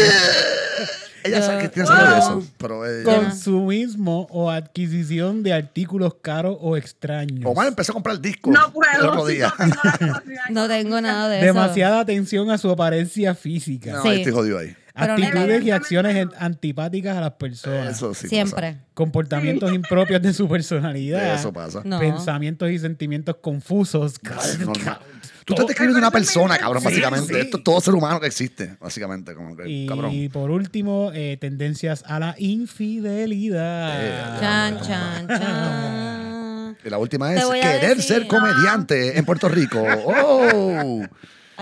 Ella 1.25 1.41
sabe 1.41 1.63
que 1.63 1.69
tiene 1.69 1.89
Wow. 1.89 2.19
eso, 2.19 2.47
pero 2.59 2.85
ella... 2.85 3.05
Consumismo 3.05 4.27
o 4.31 4.51
adquisición 4.51 5.45
de 5.45 5.53
artículos 5.53 6.15
caros 6.21 6.57
o 6.61 6.77
extraños. 6.77 7.45
Omar 7.45 7.69
empezó 7.69 7.93
a 7.93 7.95
comprar 7.95 8.21
discos 8.21 8.53
No 8.53 8.67
el 8.67 8.73
puedo. 8.73 9.09
otro 9.11 9.27
día. 9.27 9.55
No 9.59 9.71
capacidad. 9.77 10.23
No 10.51 10.67
tengo 10.69 11.01
nada 11.01 11.29
de 11.29 11.37
eso. 11.39 11.47
Demasiada 11.47 12.01
atención 12.01 12.51
a 12.51 12.59
su 12.59 12.69
apariencia 12.71 13.35
física. 13.37 13.93
No, 13.93 14.03
Sí. 14.03 14.09
ahí 14.09 14.17
estoy 14.19 14.33
jodido 14.33 14.59
ahí. 14.59 14.77
Actitudes 14.95 15.61
no- 15.61 15.67
y 15.67 15.71
acciones 15.71 16.29
antipáticas 16.39 17.17
a 17.17 17.21
las 17.23 17.33
personas. 17.33 17.97
Eso 17.97 18.13
sí 18.15 18.29
Siempre. 18.29 18.77
Comportamientos 18.95 19.73
impropios 19.73 20.21
de 20.21 20.33
su 20.35 20.47
personalidad. 20.49 21.35
Eso 21.35 21.53
pasa. 21.53 21.81
No. 21.85 21.99
Pensamientos 21.99 22.71
y 22.71 22.79
sentimientos 22.79 23.37
confusos. 23.41 24.17
Normal. 24.61 24.99
Tú 25.45 25.55
estás 25.55 25.67
describiendo 25.67 25.99
una 25.99 26.11
persona, 26.13 26.57
cabrón, 26.57 26.83
Sí, 26.83 26.89
básicamente. 26.89 27.35
sí. 27.35 27.41
Esto 27.41 27.57
es 27.57 27.65
todo 27.65 27.81
ser 27.81 27.95
humano 27.95 28.21
que 28.21 28.29
existe, 28.29 28.77
básicamente. 28.81 29.35
Como 29.35 29.57
que, 29.57 29.69
Y 29.69 29.87
cabrón. 29.87 30.13
por 30.33 30.51
último, 30.53 31.11
eh, 31.15 31.37
tendencias 31.41 32.05
a 32.07 32.21
la 32.21 32.37
infidelidad. 32.39 34.39
Chan, 34.41 34.81
chan, 34.83 35.27
chan. 35.29 36.77
Y 36.85 36.91
la 36.91 36.99
última 36.99 37.33
es 37.35 37.45
querer 37.45 37.97
decir- 37.97 38.03
ser 38.03 38.27
comediante 38.27 39.19
en 39.19 39.25
Puerto 39.25 39.49
Rico. 39.49 39.83
¡Oh! 40.07 41.03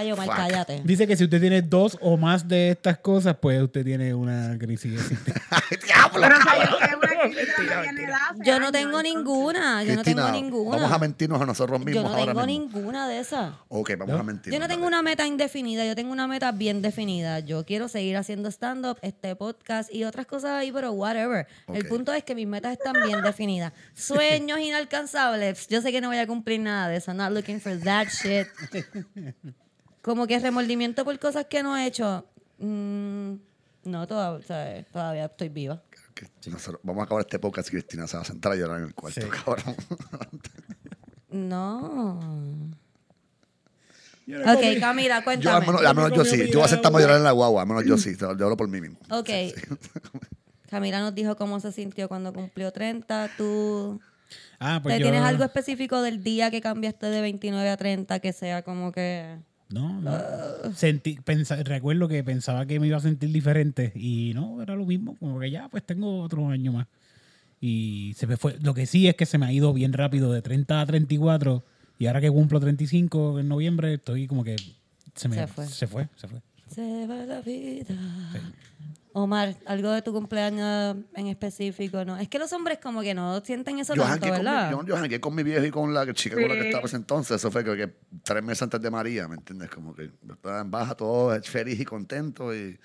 Ay, 0.00 0.12
Omar, 0.12 0.26
Fuck. 0.26 0.36
cállate. 0.36 0.80
Dice 0.84 1.06
que 1.06 1.16
si 1.16 1.24
usted 1.24 1.40
tiene 1.40 1.60
dos 1.62 1.98
o 2.00 2.16
más 2.16 2.46
de 2.48 2.70
estas 2.70 2.98
cosas, 2.98 3.36
pues 3.40 3.60
usted 3.62 3.84
tiene 3.84 4.14
una 4.14 4.56
crisis 4.58 4.92
existencial. 5.00 5.60
¡Diablo! 5.84 6.28
Yo 8.38 8.44
cabrón. 8.44 8.62
no 8.62 8.72
tengo 8.72 9.02
ninguna, 9.02 9.82
yo 9.84 9.94
no 9.94 10.02
Cristina, 10.02 10.26
tengo 10.32 10.40
ninguna. 10.42 10.76
Vamos 10.78 10.92
a 10.92 10.98
mentirnos 10.98 11.42
a 11.42 11.46
nosotros 11.46 11.78
mismos 11.80 11.94
Yo 11.94 12.02
no 12.02 12.08
ahora 12.08 12.32
tengo 12.32 12.46
mismo. 12.46 12.64
ninguna 12.78 13.08
de 13.08 13.18
esas. 13.18 13.52
Ok, 13.68 13.90
vamos 13.98 14.18
a 14.18 14.22
mentir. 14.22 14.52
Yo 14.52 14.58
no 14.58 14.68
tengo 14.68 14.86
una 14.86 15.02
meta 15.02 15.26
indefinida, 15.26 15.84
yo 15.84 15.94
tengo 15.94 16.12
una 16.12 16.26
meta 16.26 16.50
bien 16.52 16.80
definida. 16.82 17.40
Yo 17.40 17.64
quiero 17.66 17.88
seguir 17.88 18.16
haciendo 18.16 18.48
stand-up, 18.50 18.98
este 19.02 19.36
podcast 19.36 19.92
y 19.92 20.04
otras 20.04 20.26
cosas 20.26 20.52
ahí, 20.52 20.72
pero 20.72 20.92
whatever. 20.92 21.46
El 21.72 21.86
punto 21.86 22.12
es 22.14 22.24
que 22.24 22.34
mis 22.34 22.46
metas 22.46 22.72
están 22.72 22.94
bien 23.04 23.22
definidas. 23.22 23.72
Sueños 23.94 24.58
inalcanzables. 24.60 25.68
Yo 25.68 25.82
sé 25.82 25.92
que 25.92 26.00
no 26.00 26.08
voy 26.08 26.18
a 26.18 26.26
cumplir 26.26 26.60
nada 26.60 26.88
de 26.88 26.96
eso. 26.96 27.10
I'm 27.10 27.18
not 27.18 27.32
looking 27.32 27.60
for 27.60 27.78
that 27.80 28.08
shit. 28.08 28.46
Como 30.02 30.26
que 30.26 30.38
remordimiento 30.38 31.04
por 31.04 31.18
cosas 31.18 31.46
que 31.46 31.62
no 31.62 31.76
he 31.76 31.86
hecho. 31.86 32.24
Mm, 32.58 33.34
no, 33.84 34.06
todavía, 34.06 34.46
¿sabes? 34.46 34.86
todavía 34.92 35.26
estoy 35.26 35.48
viva. 35.48 35.82
Nosotros- 36.46 36.80
vamos 36.82 37.00
a 37.02 37.04
acabar 37.04 37.22
este 37.22 37.38
podcast 37.38 37.68
y 37.68 37.70
Cristina 37.72 38.06
se 38.06 38.16
va 38.16 38.22
a 38.22 38.26
sentar 38.26 38.52
a 38.52 38.56
llorar 38.56 38.78
en 38.80 38.86
el 38.88 38.94
cuarto, 38.94 39.20
Sí. 39.20 39.26
cabrón. 39.28 39.74
No. 41.30 42.20
Yo 44.26 44.38
Ok, 44.40 44.78
Camila, 44.78 45.14
Yo, 45.14 45.18
al 45.18 45.24
cuéntame. 45.24 45.66
menos, 45.66 45.84
al 45.84 45.94
menos 45.96 46.12
yo 46.12 46.24
sí. 46.24 46.48
Yo 46.50 46.58
voy 46.58 46.64
a 46.66 46.68
sentarme 46.68 46.98
a 46.98 47.00
llorar 47.00 47.16
en 47.18 47.24
la 47.24 47.32
guagua. 47.32 47.62
Al 47.62 47.68
menos 47.68 47.84
yo 47.84 47.96
sí. 47.98 48.16
Yo 48.18 48.28
hablo 48.28 48.56
por 48.56 48.68
mí 48.68 48.80
mismo. 48.80 48.98
Ok. 49.10 49.28
Camila 50.68 51.00
nos 51.00 51.14
dijo 51.14 51.36
cómo 51.36 51.58
se 51.60 51.72
sintió 51.72 52.08
cuando 52.08 52.32
cumplió 52.32 52.70
30. 52.72 53.28
¿Tú 53.36 54.00
Ah, 54.60 54.78
pues 54.82 54.94
¿Te 54.94 55.00
yo- 55.00 55.04
tienes 55.06 55.22
algo 55.22 55.42
específico 55.42 56.00
del 56.02 56.22
día 56.22 56.50
que 56.50 56.60
cambiaste 56.60 57.06
de 57.06 57.20
29 57.22 57.68
a 57.70 57.76
30 57.76 58.20
que 58.20 58.32
sea 58.32 58.62
como 58.62 58.92
que... 58.92 59.38
No, 59.72 60.00
no. 60.00 60.74
Sentí, 60.74 61.14
pensa- 61.24 61.62
recuerdo 61.62 62.08
que 62.08 62.22
pensaba 62.24 62.66
que 62.66 62.80
me 62.80 62.86
iba 62.88 62.96
a 62.96 63.00
sentir 63.00 63.30
diferente 63.32 63.92
y 63.94 64.32
no, 64.34 64.60
era 64.62 64.74
lo 64.74 64.84
mismo. 64.84 65.16
Como 65.18 65.38
que 65.38 65.50
ya, 65.50 65.68
pues 65.68 65.84
tengo 65.84 66.20
otro 66.22 66.48
año 66.48 66.72
más. 66.72 66.86
Y 67.60 68.14
se 68.16 68.26
me 68.26 68.36
fue. 68.36 68.56
Lo 68.62 68.74
que 68.74 68.86
sí 68.86 69.06
es 69.06 69.14
que 69.14 69.26
se 69.26 69.38
me 69.38 69.46
ha 69.46 69.52
ido 69.52 69.72
bien 69.72 69.92
rápido 69.92 70.32
de 70.32 70.42
30 70.42 70.80
a 70.80 70.86
34 70.86 71.62
y 71.98 72.06
ahora 72.06 72.20
que 72.20 72.30
cumplo 72.30 72.58
35 72.58 73.38
en 73.40 73.48
noviembre, 73.48 73.94
estoy 73.94 74.26
como 74.26 74.42
que 74.42 74.56
se 75.14 75.28
me 75.28 75.36
Se 75.36 75.46
fue. 75.46 75.66
Se 75.66 75.86
fue, 75.86 76.08
se 76.16 76.26
fue. 76.28 76.40
Se 76.74 77.06
va 77.06 77.16
la 77.26 77.40
vida. 77.42 77.94
Omar, 79.12 79.56
algo 79.66 79.90
de 79.90 80.02
tu 80.02 80.12
cumpleaños 80.12 80.96
en 81.14 81.26
específico, 81.26 82.04
¿no? 82.04 82.16
Es 82.16 82.28
que 82.28 82.38
los 82.38 82.52
hombres 82.52 82.78
como 82.82 83.00
que 83.02 83.12
no 83.12 83.40
sienten 83.40 83.78
eso 83.80 83.94
Yo 83.94 84.02
tanto, 84.02 84.26
jangué, 84.26 84.28
con 84.28 84.38
mi, 84.38 84.44
¿verdad? 84.44 84.70
yo, 84.70 85.06
yo 85.06 85.20
con 85.20 85.34
mi 85.34 85.42
viejo 85.42 85.64
y 85.64 85.70
con 85.70 85.92
la 85.92 86.12
chica 86.14 86.36
con 86.36 86.48
la 86.48 86.54
que 86.54 86.68
estaba 86.68 86.84
ese 86.86 86.96
entonces. 86.96 87.36
Eso 87.36 87.50
fue 87.50 87.64
creo 87.64 87.74
que 87.74 87.92
tres 88.22 88.42
meses 88.44 88.62
antes 88.62 88.80
de 88.80 88.90
María, 88.90 89.26
¿me 89.26 89.34
entiendes? 89.34 89.68
Como 89.70 89.94
que 89.94 90.10
estaba 90.30 90.60
en 90.60 90.70
baja, 90.70 90.94
todo 90.94 91.40
feliz 91.42 91.80
y 91.80 91.84
contento. 91.84 92.54
Y 92.54 92.78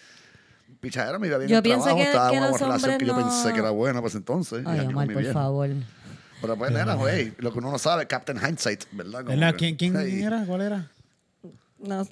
pichadera 0.80 1.20
me 1.20 1.28
iba 1.28 1.38
bien 1.38 1.50
Yo 1.50 1.58
el 1.58 1.64
pienso 1.64 1.84
trabajo. 1.86 2.04
que- 2.04 2.10
estaba 2.10 2.30
que 2.32 2.38
en 2.38 2.44
una 2.44 2.58
relación 2.58 2.98
que 2.98 3.06
yo 3.06 3.16
pensé 3.16 3.54
que 3.54 3.60
era 3.60 3.70
buena 3.70 4.02
pues 4.02 4.16
entonces. 4.16 4.64
y 4.66 4.68
Ay, 4.68 4.80
Omar, 4.88 5.08
mi 5.08 5.14
por 5.14 5.22
viejo. 5.24 5.34
favor. 5.40 5.70
Pero 6.42 6.58
pues 6.58 6.72
era, 6.72 6.94
güey, 6.96 7.34
lo 7.38 7.52
que 7.52 7.60
uno 7.60 7.72
no 7.72 7.78
sabe, 7.80 8.08
Captain 8.08 8.38
Hindsight, 8.38 8.86
¿verdad? 8.92 9.20
Como 9.24 9.30
¿Verdad? 9.30 9.56
que- 9.56 9.76
¿Quién, 9.78 9.96
era? 9.96 10.44
¿Cuál 10.46 10.62
era? 10.62 10.92
No, 11.86 12.08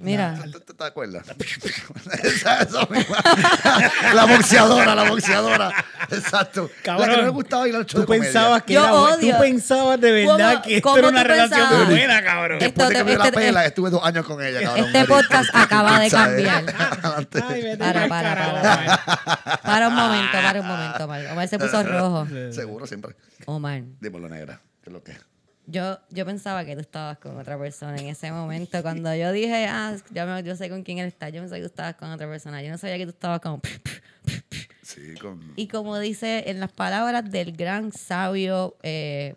mira, 0.00 0.38
¿Te, 0.52 0.60
te- 0.60 0.74
te 0.74 0.84
acuerdas? 0.84 1.24
Esa- 2.22 2.62
eso 2.62 2.86
mismo. 2.90 3.16
la 4.14 4.24
boxeadora, 4.26 4.94
la 4.94 5.10
boxeadora. 5.10 5.72
Exacto. 6.10 6.70
La 6.84 6.96
que 6.96 7.06
no 7.16 7.22
le 7.22 7.28
gustaba 7.30 7.68
ir 7.68 7.74
al 7.74 7.84
show 7.84 7.96
Tú 7.96 8.00
de 8.02 8.06
comedia. 8.06 8.24
pensabas 8.24 8.62
que 8.62 8.74
Yo 8.74 8.84
era 8.84 8.94
odio. 8.94 9.34
Tú 9.34 9.40
pensabas 9.42 10.00
de 10.00 10.12
verdad 10.12 10.50
¿Cómo- 10.52 10.62
que 10.62 10.76
esto 10.76 10.96
era 10.98 11.08
una 11.08 11.24
relación 11.24 11.60
pensabas? 11.68 11.88
buena, 11.88 12.22
cabrón. 12.22 12.58
Esto 12.62 12.64
Después 12.66 12.88
de 12.88 12.94
que 12.94 12.98
te- 12.98 13.04
me 13.04 13.10
dio 13.10 13.18
la 13.18 13.24
este- 13.26 13.38
pela, 13.38 13.66
estuve 13.66 13.90
dos 13.90 14.04
años 14.04 14.24
con 14.26 14.42
ella, 14.44 14.62
cabrón. 14.62 14.86
Este 14.86 15.04
podcast 15.04 15.50
acaba 15.54 15.98
de 16.00 16.10
cambiar. 16.10 16.64
Adelante. 16.78 17.42
Ay, 17.48 17.62
vete 17.62 17.76
Para, 17.78 18.08
para, 18.08 18.52
para. 18.62 19.60
para 19.62 19.88
un 19.88 19.94
momento, 19.94 20.32
para 20.32 20.60
un 20.60 20.66
momento, 20.66 21.04
Omar. 21.04 21.26
Omar 21.32 21.48
se 21.48 21.58
puso 21.58 21.82
rojo. 21.82 22.26
Seguro, 22.52 22.86
siempre. 22.86 23.16
Omar, 23.46 23.82
Dímelo, 24.00 24.28
negra. 24.28 24.60
¿Qué 24.82 24.90
es 24.90 24.92
lo 24.92 25.02
que 25.02 25.12
es? 25.12 25.18
Yo, 25.70 25.98
yo 26.10 26.24
pensaba 26.24 26.64
que 26.64 26.74
tú 26.74 26.80
estabas 26.80 27.18
con 27.18 27.36
otra 27.38 27.58
persona 27.58 27.96
en 27.98 28.06
ese 28.08 28.32
momento. 28.32 28.80
Cuando 28.82 29.14
yo 29.14 29.30
dije, 29.32 29.66
ah, 29.66 29.94
yo, 30.10 30.26
me- 30.26 30.42
yo 30.42 30.56
sé 30.56 30.70
con 30.70 30.82
quién 30.82 30.98
él 30.98 31.06
está, 31.08 31.28
yo 31.28 31.40
pensé 31.42 31.56
que 31.56 31.60
tú 31.60 31.66
estabas 31.66 31.94
con 31.96 32.10
otra 32.10 32.26
persona. 32.26 32.62
Yo 32.62 32.70
no 32.70 32.78
sabía 32.78 32.96
que 32.96 33.04
tú 33.04 33.10
estabas 33.10 33.40
como... 33.40 33.60
Sí, 34.82 35.14
con... 35.20 35.52
Y 35.56 35.68
como 35.68 35.98
dice 35.98 36.44
en 36.50 36.60
las 36.60 36.72
palabras 36.72 37.30
del 37.30 37.52
gran 37.52 37.92
sabio 37.92 38.76
eh, 38.82 39.34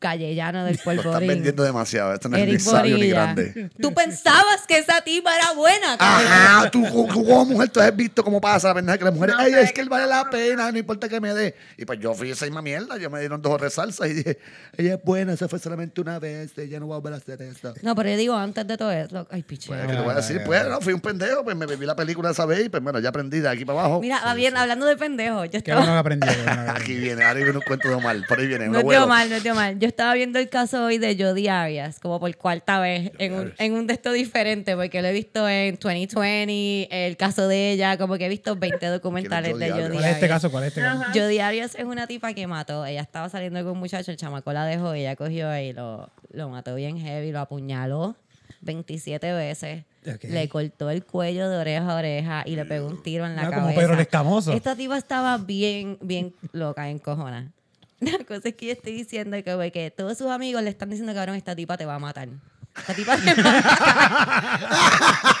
callellano 0.00 0.64
del 0.64 0.80
Lo 0.84 0.92
están 0.92 1.26
vendiendo 1.26 1.62
demasiado. 1.62 2.12
Esto 2.14 2.28
no 2.28 2.36
es 2.36 2.44
ni 2.44 2.50
Eric 2.50 2.60
sabio 2.60 2.96
ni 2.96 3.02
Bonilla. 3.12 3.14
grande. 3.14 3.70
Tú 3.80 3.94
pensabas 3.94 4.66
que 4.66 4.78
esa 4.78 5.00
tipa 5.02 5.34
era 5.36 5.52
buena. 5.52 5.96
Ajá, 5.98 6.70
tú, 6.70 6.82
tú 6.82 7.06
como 7.24 7.44
mujer, 7.44 7.68
tú 7.68 7.80
has 7.80 7.94
visto 7.94 8.24
cómo 8.24 8.40
pasa 8.40 8.68
la 8.68 8.74
pendeja 8.74 8.98
que 8.98 9.04
las 9.04 9.14
mujeres, 9.14 9.36
No, 9.36 9.42
ay, 9.42 9.52
es 9.54 9.72
que 9.72 9.80
él 9.80 9.88
vale 9.88 10.06
la 10.06 10.28
pena, 10.28 10.72
no 10.72 10.78
importa 10.78 11.08
que 11.08 11.20
me 11.20 11.32
dé. 11.32 11.54
Y 11.76 11.84
pues 11.84 12.00
yo 12.00 12.14
fui 12.14 12.30
esa 12.30 12.46
misma 12.46 12.62
mierda, 12.62 12.96
yo 12.98 13.10
me 13.10 13.20
dieron 13.20 13.40
dos 13.40 13.52
o 13.52 13.58
tres 13.58 13.74
salsas 13.74 14.08
y 14.08 14.14
dije, 14.14 14.38
ella 14.76 14.94
es 14.94 15.04
buena, 15.04 15.34
eso 15.34 15.48
fue 15.48 15.58
solamente 15.58 16.00
una 16.00 16.18
vez, 16.18 16.56
ella 16.58 16.80
no 16.80 16.88
va 16.88 16.96
a 16.96 16.98
volver 16.98 17.14
a 17.14 17.16
hacer 17.18 17.40
esto. 17.42 17.74
No, 17.82 17.94
pero 17.94 18.08
yo 18.10 18.16
digo 18.16 18.36
antes 18.36 18.66
de 18.66 18.76
todo 18.76 18.90
eso. 18.90 19.26
Ay, 19.30 19.42
piche. 19.42 19.68
Pues, 19.68 19.80
¿qué 19.86 19.92
te 19.94 20.00
voy 20.00 20.10
a 20.10 20.14
decir? 20.14 20.42
Pues, 20.44 20.66
no, 20.66 20.80
fui 20.80 20.92
un 20.92 21.00
pendejo, 21.00 21.44
pues 21.44 21.56
me 21.56 21.66
bebí 21.66 21.86
la 21.86 21.94
película 21.94 22.30
esa 22.30 22.46
vez 22.46 22.64
y 22.66 22.68
pues 22.68 22.82
bueno, 22.82 22.98
ya 22.98 23.10
aprendí 23.10 23.40
de 23.40 23.48
aquí 23.48 23.64
para 23.64 23.80
abajo. 23.80 24.00
Mira, 24.00 24.20
va 24.24 24.34
bien, 24.34 24.56
hablando 24.56 24.86
de 24.86 24.96
pendejo, 24.96 25.44
yo 25.44 25.50
Qué 25.50 25.58
estaba... 25.58 25.82
qué 25.82 25.86
que 25.86 25.92
aprendí. 25.98 26.28
Aquí 26.74 26.94
viene, 26.96 27.22
ahora 27.24 27.34
viene 27.40 27.52
un 27.58 27.62
cuento 27.62 27.88
de 27.88 27.94
Omar, 27.94 28.16
por 28.28 28.38
ahí 28.38 28.46
viene, 28.46 28.66
un 28.66 28.72
No 28.72 28.78
es 28.78 28.84
de 28.84 28.96
abuelo. 28.96 29.04
Omar, 29.04 29.28
no 29.28 29.34
es 29.36 29.42
de 29.42 29.50
Omar. 29.52 29.74
Yo 29.78 29.88
estaba 29.90 30.14
viendo 30.14 30.38
el 30.38 30.48
caso 30.48 30.84
hoy 30.84 30.98
de 30.98 31.16
Jodi 31.16 31.48
Arias, 31.48 32.00
como 32.00 32.18
por 32.18 32.34
cuarta 32.36 32.80
vez, 32.80 33.12
en 33.18 33.34
un, 33.34 33.52
en 33.58 33.72
un 33.74 33.86
texto 33.86 34.12
diferente, 34.12 34.74
porque 34.74 35.02
lo 35.02 35.08
he 35.08 35.12
visto 35.12 35.48
en 35.48 35.76
2020, 35.76 37.06
el 37.06 37.16
caso 37.16 37.46
de 37.46 37.72
ella, 37.72 37.98
como 37.98 38.16
que 38.16 38.26
he 38.26 38.28
visto 38.28 38.56
20 38.56 38.86
documentales 38.86 39.52
¿Quién 39.56 39.62
es 39.62 39.68
de 39.68 39.72
Jodi 39.72 39.82
Jodi 39.82 39.92
¿Cuál 39.96 40.04
es 40.04 40.10
este 40.12 40.24
Arias. 40.24 40.36
caso? 40.36 40.50
¿Cuál 40.50 40.64
es 40.64 40.68
este 40.68 40.80
caso? 40.80 41.02
Ajá. 41.02 41.12
Jodi 41.14 41.38
Arias 41.38 41.74
es 41.74 41.84
una 41.84 42.06
tipa 42.06 42.32
que 42.32 42.46
mató. 42.46 42.86
Ella 42.86 43.02
estaba 43.02 43.28
saliendo 43.28 43.62
con 43.62 43.72
un 43.72 43.78
muchacho, 43.78 44.10
el 44.10 44.16
chamaco 44.16 44.52
la 44.52 44.64
dejó, 44.64 44.94
ella 44.94 45.16
cogió 45.16 45.56
y 45.58 45.72
lo, 45.72 46.10
lo 46.32 46.48
mató 46.48 46.74
bien 46.74 46.98
heavy, 46.98 47.32
lo 47.32 47.40
apuñaló 47.40 48.16
27 48.62 49.32
veces. 49.32 49.84
Le 50.22 50.48
cortó 50.48 50.90
el 50.90 51.04
cuello 51.04 51.50
de 51.50 51.58
oreja 51.58 51.92
a 51.92 51.96
oreja 51.96 52.42
y 52.46 52.56
le 52.56 52.64
pegó 52.64 52.86
un 52.86 53.02
tiro 53.02 53.26
en 53.26 53.36
la 53.36 53.42
cabeza. 53.42 53.60
como 53.60 53.74
Pedro 53.74 54.00
Escamoso. 54.00 54.52
Esta 54.52 54.74
tipa 54.74 54.96
estaba 54.96 55.36
bien, 55.36 55.98
bien 56.00 56.34
loca, 56.52 56.88
en 56.88 56.98
cojona. 56.98 57.52
La 58.00 58.18
cosa 58.24 58.48
es 58.48 58.54
que 58.54 58.66
yo 58.66 58.72
estoy 58.72 58.92
diciendo 58.92 59.36
que, 59.44 59.54
güey, 59.54 59.70
que 59.70 59.90
todos 59.90 60.16
sus 60.18 60.28
amigos 60.28 60.62
le 60.62 60.70
están 60.70 60.88
diciendo, 60.90 61.12
cabrón, 61.14 61.36
esta 61.36 61.54
tipa 61.54 61.76
te 61.76 61.84
va 61.86 61.96
a 61.96 61.98
matar. 61.98 62.28
Esta 62.76 62.94
tipa 62.94 63.16
te 63.16 63.34
va 63.42 63.50
a 63.50 63.52
matar. 63.52 65.30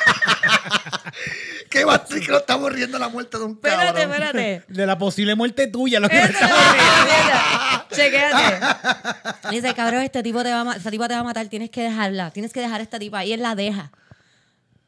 ¿Qué 1.70 1.84
va 1.84 1.94
a 1.94 1.98
decir 1.98 2.20
que 2.26 2.32
no 2.32 2.38
estamos 2.38 2.72
riendo 2.72 2.98
la 2.98 3.08
muerte 3.08 3.38
de 3.38 3.44
un 3.44 3.52
Espérate, 3.52 4.00
cabrón? 4.00 4.12
espérate. 4.12 4.64
De 4.68 4.86
la 4.86 4.98
posible 4.98 5.34
muerte 5.36 5.66
tuya, 5.68 6.00
lo 6.00 6.08
que 6.08 6.18
Eso 6.18 6.32
estaba 6.32 6.56
es, 6.56 6.72
riendo. 7.06 7.84
Chequéate. 7.94 9.50
Dice, 9.50 9.74
cabrón, 9.74 10.02
este 10.02 10.22
tipo 10.22 10.42
te 10.42 10.50
va 10.52 10.62
a 10.72 10.76
esta 10.76 10.90
tipa 10.90 11.08
te 11.08 11.14
va 11.14 11.20
a 11.20 11.24
matar, 11.24 11.46
tienes 11.48 11.70
que 11.70 11.82
dejarla, 11.82 12.30
tienes 12.32 12.52
que 12.52 12.60
dejar 12.60 12.80
a 12.80 12.82
esta 12.82 12.98
tipa. 12.98 13.24
Y 13.24 13.32
él 13.32 13.42
la 13.42 13.54
deja. 13.54 13.90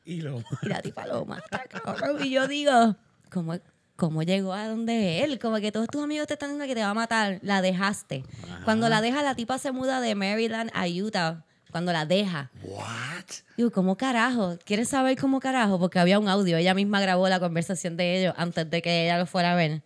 Y 0.05 0.21
lo- 0.23 0.43
Y 0.63 0.69
la 0.69 0.83
tipa 0.83 1.07
lo 1.07 1.25
mata, 1.25 1.63
cabrón. 1.69 2.25
Y 2.25 2.31
yo 2.31 2.49
digo, 2.49 2.97
¿cómo, 3.31 3.55
cómo 4.03 4.25
llegó 4.25 4.53
a 4.53 4.67
donde 4.67 5.23
él? 5.23 5.39
Como 5.39 5.61
que 5.61 5.71
todos 5.71 5.87
tus 5.87 6.03
amigos 6.03 6.27
te 6.27 6.33
están 6.33 6.49
diciendo 6.49 6.67
que 6.67 6.75
te 6.75 6.83
va 6.83 6.91
a 6.91 6.95
matar. 6.95 7.39
La 7.41 7.63
dejaste. 7.63 8.25
Cuando 8.65 8.89
la 8.89 9.01
deja, 9.01 9.23
la 9.23 9.37
tipa 9.37 9.61
se 9.61 9.71
muda 9.71 10.01
de 10.01 10.17
Maryland 10.17 10.73
a 10.75 10.89
Utah. 10.89 11.45
Cuando 11.71 11.93
la 11.93 12.05
deja. 12.05 12.51
What? 12.65 13.27
Digo, 13.57 13.71
¿cómo 13.71 13.97
carajo? 13.97 14.59
¿Quieres 14.65 14.89
saber 14.89 15.17
cómo 15.17 15.39
carajo? 15.39 15.79
Porque 15.79 16.01
había 16.01 16.19
un 16.19 16.29
audio. 16.29 16.57
Ella 16.57 16.75
misma 16.75 17.01
grabó 17.01 17.29
la 17.29 17.39
conversación 17.39 17.97
de 17.97 18.19
ellos 18.19 18.35
antes 18.37 18.69
de 18.69 18.83
que 18.83 19.05
ella 19.05 19.19
lo 19.19 19.27
fuera 19.27 19.53
a 19.53 19.55
ver. 19.55 19.83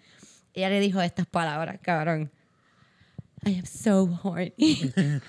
Ella 0.54 0.70
le 0.70 0.80
dijo 0.80 1.02
estas 1.02 1.26
palabras, 1.26 1.78
cabrón. 1.82 2.32
I 3.44 3.58
am 3.58 3.66
so 3.66 4.18
horny. 4.22 4.54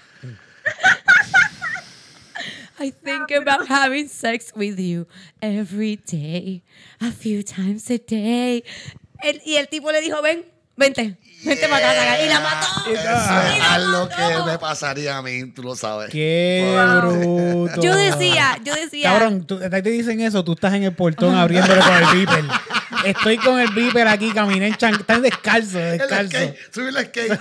I 2.79 2.91
think 2.91 3.31
about 3.31 3.67
having 3.67 4.07
sex 4.07 4.51
with 4.55 4.77
you 4.79 5.07
every 5.41 5.95
day, 6.05 6.61
a 7.01 7.11
few 7.11 7.43
times 7.43 7.89
a 7.89 7.97
day. 7.97 8.63
El- 9.23 9.41
y 9.45 9.55
el 9.55 9.67
tipo 9.67 9.91
le 9.91 9.99
dijo, 9.99 10.21
ven, 10.21 10.45
vente, 10.75 11.17
vente 11.43 11.67
para 11.67 11.89
acá. 11.89 12.23
Y 12.23 12.29
la 12.29 12.39
mató. 12.39 12.67
Eso 12.85 12.91
Y 12.91 12.93
la 12.95 13.57
es 13.57 13.63
algo 13.63 14.09
que 14.09 14.51
me 14.51 14.59
pasaría 14.59 15.17
a 15.17 15.21
mí, 15.23 15.51
tú 15.51 15.63
lo 15.63 15.75
sabes. 15.75 16.11
Qué 16.11 16.75
bruto. 17.01 17.81
Yo 17.81 17.95
decía, 17.95 18.59
yo 18.63 18.75
decía. 18.75 19.11
Cabrón, 19.11 19.47
tú, 19.47 19.59
te 19.59 19.81
dicen 19.81 20.21
eso, 20.21 20.43
tú 20.43 20.53
estás 20.53 20.73
en 20.75 20.83
el 20.83 20.93
portón 20.93 21.33
abriéndole 21.35 21.81
con 21.81 21.93
el 21.95 22.05
beeper. 22.25 22.45
Estoy 23.05 23.37
con 23.37 23.59
el 23.59 23.69
beeper 23.71 24.07
aquí, 24.07 24.31
caminé 24.31 24.67
en 24.67 24.75
chan... 24.75 24.95
Estás 24.95 25.21
descalzo, 25.21 25.79
El 25.79 25.97
descalzo. 25.97 26.37
skate, 26.37 26.73
subir 26.73 26.97
el 26.97 27.05
skate. 27.05 27.39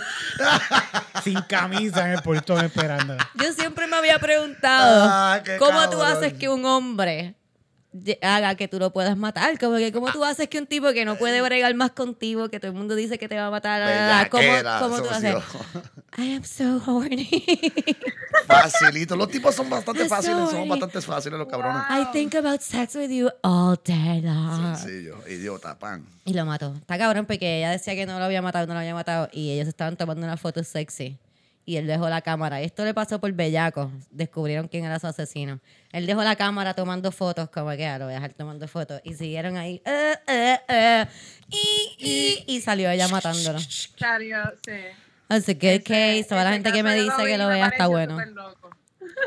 sin 1.25 1.41
camisa 1.43 2.07
en 2.07 2.13
el 2.17 2.23
portón 2.23 2.65
esperando. 2.65 3.17
Yo 3.35 3.53
siempre 3.53 3.87
me 3.87 3.97
había 3.97 4.19
preguntado 4.19 5.05
Ah, 5.09 5.41
cómo 5.59 5.89
tú 5.91 6.03
haces 6.03 6.35
que 6.35 6.49
un 6.49 6.65
hombre 6.65 7.35
haga 8.23 8.55
que 8.55 8.69
tú 8.69 8.79
lo 8.79 8.93
puedas 8.93 9.17
matar. 9.17 9.59
Como 9.59 9.77
que, 9.77 9.93
¿cómo 9.93 10.11
tú 10.13 10.25
haces 10.25 10.49
que 10.49 10.59
un 10.59 10.67
tipo 10.67 10.93
que 10.93 11.05
no 11.05 11.17
puede 11.17 11.41
bregar 11.43 11.75
más 11.75 11.93
contigo, 11.93 12.49
que 12.49 12.61
todo 12.61 12.71
el 12.71 12.77
mundo 12.77 12.95
dice 12.95 13.19
que 13.19 13.29
te 13.29 13.37
va 13.37 13.47
a 13.47 13.51
matar, 13.51 13.81
la, 13.81 14.29
¿cómo, 14.31 14.43
cómo 14.81 15.03
tú 15.03 15.09
haces? 15.11 15.37
I 16.19 16.35
am 16.35 16.45
so 16.45 16.81
horny. 16.87 17.29
Facilito. 18.47 19.17
Los 19.17 19.29
tipos 19.29 19.55
son 19.55 19.69
bastante 19.69 20.03
I'm 20.03 20.09
fáciles, 20.09 20.37
son 20.39 20.51
sorry. 20.51 20.69
bastante 20.69 21.01
fáciles 21.03 21.39
los 21.39 21.49
cabrones. 21.49 21.83
I 21.91 22.11
think 22.13 22.35
about 22.35 22.61
sex 22.61 22.95
with 22.95 23.11
you 23.11 23.29
all 23.43 23.77
day 23.85 24.23
long. 24.23 24.77
Sencillo, 24.77 25.17
idiota, 25.29 25.79
pan. 25.79 26.07
Y 26.25 26.33
lo 26.33 26.47
mató. 26.47 26.75
Está 26.75 26.97
cabrón 26.97 27.27
porque 27.27 27.59
ella 27.59 27.71
decía 27.71 27.95
que 27.95 28.07
no 28.07 28.19
lo 28.19 28.25
había 28.25 28.41
matado, 28.41 28.67
no 28.67 28.73
lo 28.75 28.81
había 28.81 28.95
matado. 28.95 29.29
Y 29.33 29.51
ellos 29.51 29.69
estaban 29.69 29.97
tomando 29.97 30.25
una 30.25 30.37
foto 30.37 30.65
sexy. 30.65 31.19
Y 31.69 31.77
él 31.79 31.87
dejó 31.89 32.09
la 32.09 32.23
cámara. 32.23 32.61
Esto 32.61 32.85
le 32.85 32.95
pasó 32.95 33.21
por 33.21 33.33
bellaco. 33.33 33.91
Descubrieron 34.11 34.69
quién 34.69 34.85
era 34.85 35.01
su 35.01 35.09
asesino. 35.09 35.59
Él 35.93 36.07
dejó 36.07 36.23
la 36.23 36.37
cámara 36.37 36.75
tomando 36.75 37.11
fotos, 37.11 37.51
como 37.51 37.71
que 37.73 37.85
ah, 37.85 37.99
lo 37.99 38.05
voy 38.05 38.13
a 38.15 38.17
dejar 38.19 38.35
tomando 38.35 38.69
fotos. 38.69 39.01
Y 39.03 39.15
siguieron 39.15 39.57
ahí. 39.57 39.83
eh, 39.85 40.15
eh, 40.29 40.59
eh, 40.69 41.07
y, 41.51 42.45
y, 42.47 42.55
y 42.57 42.61
salió 42.61 42.89
ella 42.89 43.09
matándolo. 43.09 43.59
Salió, 43.59 44.39
sí. 44.65 44.73
Así 45.29 45.57
que, 45.57 45.83
que 45.83 46.21
Ese- 46.21 46.29
toda 46.29 46.45
la 46.45 46.53
gente 46.53 46.71
que 46.71 46.85
me 46.85 46.95
dice 46.95 47.17
que 47.25 47.37
lo 47.37 47.49
vea 47.49 47.67
está 47.67 47.89
bueno. 47.89 48.17
loco. 48.27 48.71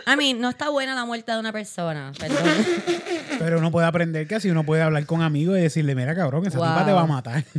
A 0.05 0.15
mí, 0.15 0.33
no 0.33 0.49
está 0.49 0.69
buena 0.69 0.95
la 0.95 1.05
muerte 1.05 1.31
de 1.31 1.39
una 1.39 1.51
persona. 1.51 2.11
Perdón. 2.19 2.39
Pero 3.39 3.59
uno 3.59 3.71
puede 3.71 3.87
aprender 3.87 4.27
que 4.27 4.35
así 4.35 4.49
uno 4.49 4.63
puede 4.65 4.81
hablar 4.81 5.05
con 5.05 5.21
amigos 5.21 5.57
y 5.57 5.61
decirle, 5.61 5.95
mira 5.95 6.15
cabrón, 6.15 6.45
esa 6.45 6.57
Wow. 6.57 6.67
tipa 6.67 6.85
te 6.85 6.91
va 6.93 7.01
a 7.01 7.07
matar. 7.07 7.43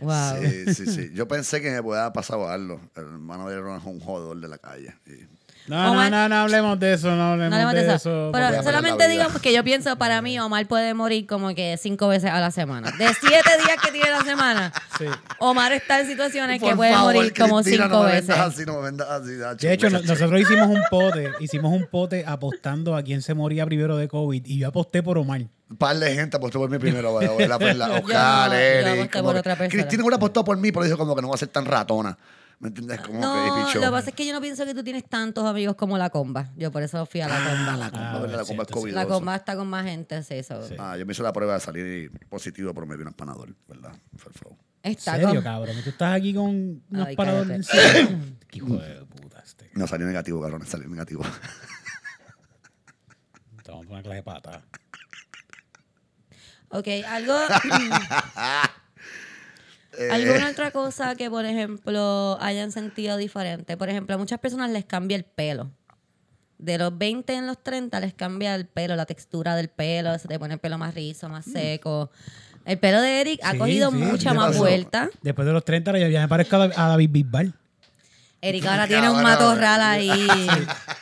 Wow. 0.00 0.40
Sí, 0.40 0.74
sí, 0.74 0.86
sí. 0.86 1.10
Yo 1.12 1.28
pensé 1.28 1.60
que 1.60 1.70
me 1.70 1.82
podía 1.82 2.10
pasado 2.10 2.48
algo. 2.48 2.80
El 2.96 3.02
hermano 3.02 3.48
de 3.50 3.56
él 3.56 3.60
era 3.60 3.74
un 3.84 4.00
jodedor 4.00 4.40
de 4.40 4.48
la 4.48 4.56
calle. 4.56 4.94
Y- 5.06 5.28
No, 5.66 5.92
Omar- 5.92 6.10
no, 6.10 6.22
no, 6.22 6.28
no 6.30 6.36
hablemos 6.42 6.80
de 6.80 6.94
eso, 6.94 7.14
no 7.14 7.32
hablemos, 7.32 7.50
No 7.50 7.56
hablemos 7.56 7.74
de, 7.74 7.84
de 7.84 7.94
eso. 7.94 8.30
Pero 8.32 8.62
solamente 8.62 9.04
la 9.04 9.10
digamos 9.10 9.40
que 9.40 9.52
yo 9.52 9.62
pienso, 9.62 9.96
para 9.96 10.20
mí, 10.20 10.38
Omar 10.40 10.66
puede 10.66 10.94
morir 10.94 11.26
como 11.26 11.54
que 11.54 11.76
cinco 11.80 12.08
veces 12.08 12.30
a 12.30 12.40
la 12.40 12.50
semana. 12.50 12.90
De 12.92 13.06
siete 13.14 13.50
días 13.64 13.76
que 13.84 13.92
tiene 13.92 14.10
la 14.10 14.22
semana, 14.22 14.72
Sí. 14.98 15.04
Omar 15.38 15.72
está 15.72 16.00
en 16.00 16.06
situaciones 16.08 16.60
que 16.60 16.66
Por 16.66 16.76
puede 16.76 16.92
favor, 16.92 17.14
morir 17.14 17.32
como 17.38 17.56
Cristina, 17.62 17.84
cinco 17.84 17.96
no 17.98 18.02
me 18.04 18.12
veces. 18.12 18.28
vendas 18.28 18.48
así, 18.48 18.66
no 18.66 18.74
me 18.76 18.82
vendas 18.82 19.08
así. 19.10 19.30
De 19.66 19.72
hecho, 19.72 19.86
Muchacho. 19.90 20.06
nosotros 20.12 20.40
hicimos 20.40 20.68
un 20.68 20.82
pote, 20.90 21.30
hicimos 21.40 21.72
un 21.72 21.86
pote 21.86 22.24
apostando 22.26 22.96
a 22.96 23.02
quién 23.02 23.22
se 23.22 23.34
moría 23.34 23.64
primero 23.64 23.96
de 23.96 24.08
COVID 24.08 24.44
y 24.46 24.58
yo 24.58 24.68
aposté 24.68 25.02
por 25.02 25.18
Omar. 25.18 25.42
Un 25.70 25.76
par 25.76 25.96
de 25.96 26.12
gente 26.14 26.36
apostó 26.36 26.58
por 26.58 26.68
mí 26.68 26.78
primero. 26.78 27.20
La, 27.20 27.26
la, 27.74 27.88
Yo 27.88 27.94
Oscar, 28.02 28.48
no, 28.50 28.54
yo 28.56 28.60
Eric, 28.60 29.10
que-. 29.12 29.68
Cristina 29.68 30.02
hubiera 30.02 30.16
apostado 30.16 30.44
por 30.44 30.56
mí, 30.56 30.72
pero 30.72 30.84
dijo 30.84 30.98
como 30.98 31.14
que 31.14 31.22
no 31.22 31.28
va 31.28 31.36
a 31.36 31.38
ser 31.38 31.48
tan 31.48 31.64
ratona. 31.64 32.18
¿Me 32.60 32.68
entiendes? 32.68 33.00
Como 33.00 33.20
que 33.20 33.26
No, 33.26 33.66
pichó. 33.66 33.78
lo 33.80 33.86
que 33.86 33.90
pasa 33.90 34.08
es 34.10 34.14
que 34.14 34.26
yo 34.26 34.34
no 34.34 34.40
pienso 34.40 34.64
que 34.66 34.74
tú 34.74 34.84
tienes 34.84 35.08
tantos 35.08 35.44
amigos 35.46 35.76
como 35.76 35.96
la 35.96 36.10
comba. 36.10 36.50
Yo 36.56 36.70
por 36.70 36.82
eso 36.82 37.06
fui 37.06 37.22
a 37.22 37.28
la 37.28 37.36
comba. 37.36 37.72
Ah, 37.72 37.76
la 37.78 37.90
comba, 37.90 38.10
Ah. 38.10 38.20
La 38.20 38.26
es 38.42 38.48
comba 38.48 38.62
es 38.64 38.68
cierto, 38.68 38.86
sí. 38.86 38.90
La 38.92 39.06
comba 39.06 39.36
está 39.36 39.56
con 39.56 39.66
más 39.68 39.84
gente, 39.86 40.22
sí, 40.22 40.34
eso. 40.34 40.60
Ah, 40.78 40.96
yo 40.98 41.06
me 41.06 41.12
hice 41.12 41.22
la 41.22 41.32
prueba 41.32 41.54
de 41.54 41.60
salir 41.60 42.10
positivo, 42.28 42.74
pero 42.74 42.86
me 42.86 42.96
dio 42.96 43.02
un 43.02 43.08
empanador, 43.08 43.54
¿verdad? 43.66 43.92
Fue 44.16 44.30
el 44.32 44.38
flow. 44.38 44.58
¿En 44.82 44.92
Está 44.92 45.12
serio, 45.12 45.28
con... 45.34 45.42
cabrón? 45.42 45.76
¿Tú 45.84 45.90
estás 45.90 46.14
aquí 46.14 46.34
con 46.34 46.82
cállate. 47.16 47.54
encima? 47.54 47.82
Qué 48.48 48.58
hijo 48.58 48.76
de 48.76 49.04
puta 49.06 49.40
este. 49.44 49.70
No, 49.74 49.86
salió 49.86 50.06
negativo, 50.06 50.40
cabrón, 50.42 50.66
salió 50.66 50.88
negativo. 50.88 51.22
Te 53.62 53.70
vamos 53.70 53.86
a 53.86 53.88
poner 53.88 54.02
clase 54.04 54.16
de 54.16 54.22
pata. 54.22 54.62
Ok, 56.70 56.86
algo... 57.08 57.34
Eh, 59.98 60.08
¿Alguna 60.10 60.50
otra 60.50 60.70
cosa 60.70 61.14
que, 61.16 61.28
por 61.30 61.44
ejemplo, 61.44 62.38
hayan 62.40 62.70
sentido 62.72 63.16
diferente? 63.16 63.76
Por 63.76 63.88
ejemplo, 63.88 64.14
a 64.14 64.18
muchas 64.18 64.38
personas 64.38 64.70
les 64.70 64.84
cambia 64.84 65.16
el 65.16 65.24
pelo. 65.24 65.70
De 66.58 66.76
los 66.78 66.96
20 66.96 67.32
en 67.34 67.46
los 67.46 67.62
30 67.62 67.98
les 68.00 68.12
cambia 68.14 68.54
el 68.54 68.66
pelo, 68.66 68.94
la 68.94 69.06
textura 69.06 69.56
del 69.56 69.68
pelo, 69.70 70.16
se 70.18 70.28
te 70.28 70.38
pone 70.38 70.54
el 70.54 70.60
pelo 70.60 70.76
más 70.78 70.94
rizo, 70.94 71.28
más 71.28 71.44
seco. 71.46 72.10
El 72.66 72.78
pelo 72.78 73.00
de 73.00 73.20
Eric 73.22 73.40
ha 73.42 73.52
Sí, 73.52 73.58
cogido 73.58 73.90
sí, 73.90 73.96
mucha 73.96 74.30
¿qué 74.32 74.36
más 74.36 74.46
pasó? 74.48 74.58
vuelta. 74.58 75.08
Después 75.22 75.46
de 75.46 75.52
los 75.54 75.64
30 75.64 75.98
ya, 75.98 76.08
ya 76.08 76.20
me 76.20 76.28
parezco 76.28 76.56
a, 76.56 76.64
a 76.64 76.88
David 76.88 77.10
Bisbal. 77.10 77.54
Eric 78.42 78.66
ahora 78.66 78.86
tiene 78.86 79.08
un 79.08 79.16
Cabrón. 79.16 79.32
matorral 79.32 79.80
ahí. 79.82 80.28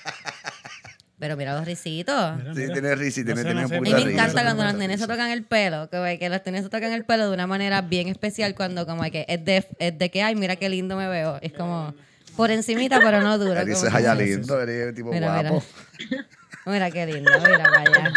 Pero 1.19 1.37
mira 1.37 1.55
los 1.57 1.67
risitos. 1.67 2.37
Mira, 2.37 2.55
Sí, 2.55 2.61
mira. 2.61 2.73
tiene 2.75 2.95
risa 2.95 3.21
y 3.21 3.25
tiene, 3.25 3.43
tiene 3.43 3.63
un 3.63 3.69
sé, 3.69 3.77
A 3.77 3.81
mí 3.81 3.91
poquito 3.91 4.07
me 4.07 4.13
encanta 4.13 4.43
cuando 4.45 4.65
los 4.65 4.75
nenes 4.75 5.01
se 5.01 5.07
tocan 5.09 5.31
el 5.31 5.43
pelo, 5.45 5.91
que, 5.91 6.17
que 6.19 6.29
los 6.29 6.41
nenes 6.47 6.63
se 6.65 6.69
tocan 6.71 6.93
el 6.93 7.05
pelo 7.05 7.27
de 7.29 7.35
una 7.35 7.47
manera 7.49 7.81
bien 7.83 8.07
especial 8.09 8.55
cuando 8.55 8.87
como 8.87 9.03
que 9.11 9.25
es 9.29 9.45
de, 9.45 9.67
es 9.81 9.99
de 9.99 10.11
que, 10.11 10.23
ay, 10.23 10.37
mira 10.37 10.55
qué 10.57 10.69
lindo 10.69 10.97
me 10.97 11.09
veo. 11.09 11.39
Es 11.43 11.53
como 11.53 11.93
por 12.37 12.53
encimita, 12.53 13.01
pero 13.01 13.21
no 13.21 13.37
duro. 13.37 13.61
Se 13.77 13.87
que- 13.89 13.91
halla 13.93 14.15
lindo, 14.15 14.61
Eric 14.63 14.89
es 14.91 14.95
tipo 14.95 15.11
Mira, 15.13 15.37
mira. 15.37 15.51
guapo. 15.51 15.67
Mira 16.67 16.91
qué 16.91 17.07
lindo, 17.07 17.31
mira 17.41 17.65
vaya. 17.71 18.13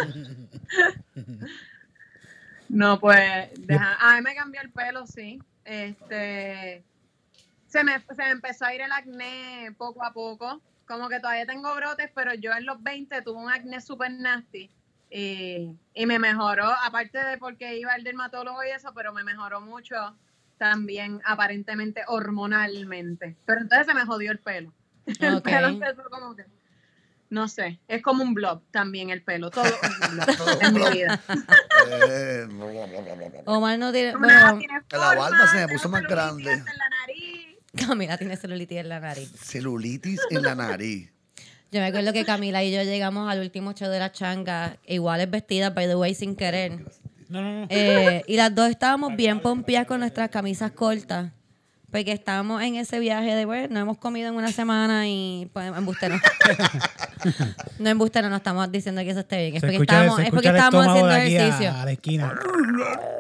No, 2.70 3.00
pues, 3.00 3.50
deja- 3.60 3.98
a 4.00 4.16
mí 4.16 4.22
me 4.22 4.36
cambió 4.36 4.62
el 4.62 4.70
pelo, 4.72 5.06
sí. 5.08 5.42
Este, 5.66 6.84
se 7.68 7.84
me, 7.84 7.94
se 8.00 8.16
me 8.24 8.30
empezó 8.30 8.66
a 8.66 8.74
ir 8.74 8.82
el 8.82 8.92
acné 8.92 9.72
poco 9.78 10.04
a 10.04 10.12
poco. 10.14 10.62
Como 10.92 11.08
que 11.08 11.20
todavía 11.22 11.46
tengo 11.46 11.74
brotes, 11.76 12.10
pero 12.14 12.34
yo 12.34 12.52
en 12.52 12.66
los 12.66 12.84
20 12.84 13.22
tuve 13.22 13.40
un 13.42 13.50
acné 13.50 13.80
super 13.80 14.12
nasty. 14.12 14.70
Y, 15.10 15.70
y 15.94 16.06
me 16.06 16.20
mejoró, 16.20 16.70
aparte 16.84 17.24
de 17.24 17.38
porque 17.38 17.78
iba 17.78 17.94
al 17.94 18.04
dermatólogo 18.04 18.62
y 18.64 18.70
eso, 18.70 18.94
pero 18.94 19.14
me 19.14 19.24
mejoró 19.24 19.62
mucho 19.62 19.96
también 20.58 21.22
aparentemente 21.26 22.04
hormonalmente. 22.08 23.36
Pero 23.46 23.62
entonces 23.62 23.88
se 23.88 23.94
me 23.94 24.06
jodió 24.06 24.32
el 24.32 24.40
pelo. 24.40 24.74
El 25.20 25.36
Ok. 25.36 25.44
pelo 25.44 25.68
empezó 25.68 26.04
como 26.10 26.36
que, 26.36 26.46
no 27.30 27.48
sé, 27.48 27.80
es 27.88 28.02
como 28.02 28.24
un 28.24 28.34
blob 28.34 28.62
también 28.72 29.10
el 29.10 29.22
pelo, 29.24 29.50
todo 29.50 29.64
es 29.66 29.74
un 30.10 30.16
blob 30.18 30.26
Todo 30.38 30.58
un 30.58 30.66
en 30.66 30.74
mi 30.74 30.80
blob. 30.82 30.94
vida. 30.94 31.20
Eh. 32.10 32.48
Omar 33.46 33.80
no 33.80 33.92
tiene, 33.92 34.16
bueno, 34.16 34.58
tiene 34.60 34.82
La 34.92 35.16
barba 35.16 35.48
se 35.48 35.58
me 35.58 35.68
puso 35.68 35.90
más 35.90 36.04
grande. 36.04 36.52
en 36.52 36.66
la 36.66 36.90
nariz. 36.90 37.21
Camila 37.76 38.18
tiene 38.18 38.36
celulitis 38.38 38.78
en 38.80 38.90
la 38.90 39.00
nariz. 39.00 39.32
Celulitis 39.42 40.20
en 40.30 40.44
la 40.44 40.56
nariz. 40.56 41.10
Yo 41.72 41.80
me 41.80 41.86
acuerdo 41.86 42.12
que 42.12 42.26
Camila 42.26 42.64
y 42.64 42.72
yo 42.72 42.84
llegamos 42.84 43.32
al 43.32 43.40
último 43.40 43.74
show 43.74 43.90
de 43.90 44.00
la 44.00 44.12
changa, 44.12 44.78
iguales 44.86 45.30
vestidas, 45.32 45.74
by 45.74 45.88
the 45.88 45.96
way, 45.96 46.14
sin 46.14 46.36
querer. 46.36 46.86
No, 47.30 47.42
no, 47.42 47.62
no. 47.62 47.68
Eh, 47.70 48.24
y 48.28 48.36
las 48.36 48.54
dos 48.54 48.70
estábamos 48.70 49.16
bien 49.16 49.40
pompias 49.40 49.86
con 49.88 50.02
nuestras 50.02 50.30
camisas 50.30 50.72
cortas. 50.74 51.32
Porque 51.92 52.14
estábamos 52.14 52.62
en 52.64 52.76
ese 52.76 53.00
viaje 53.00 53.36
de, 53.36 53.44
bueno, 53.46 53.68
no 53.70 53.80
hemos 53.82 53.98
comido 53.98 54.30
en 54.30 54.36
una 54.36 54.52
semana 54.52 55.08
y 55.10 55.50
pues 55.52 55.68
embuste 55.76 56.08
no. 56.08 56.16
no 57.80 57.90
embuste 57.90 58.22
no, 58.22 58.34
estamos 58.36 58.72
diciendo 58.72 59.02
que 59.02 59.10
eso 59.10 59.20
esté 59.20 59.38
bien. 59.42 59.56
Es 59.56 59.62
Se 59.62 59.68
porque 59.68 59.76
escucha- 59.76 59.94
estábamos, 60.02 60.20
es 60.22 60.30
porque 60.30 60.48
estábamos 60.48 60.88
haciendo 60.88 61.12
a- 61.12 61.24
ejercicio. 61.26 61.72
A, 61.74 61.86
la 61.86 61.92
esquina. 61.92 62.34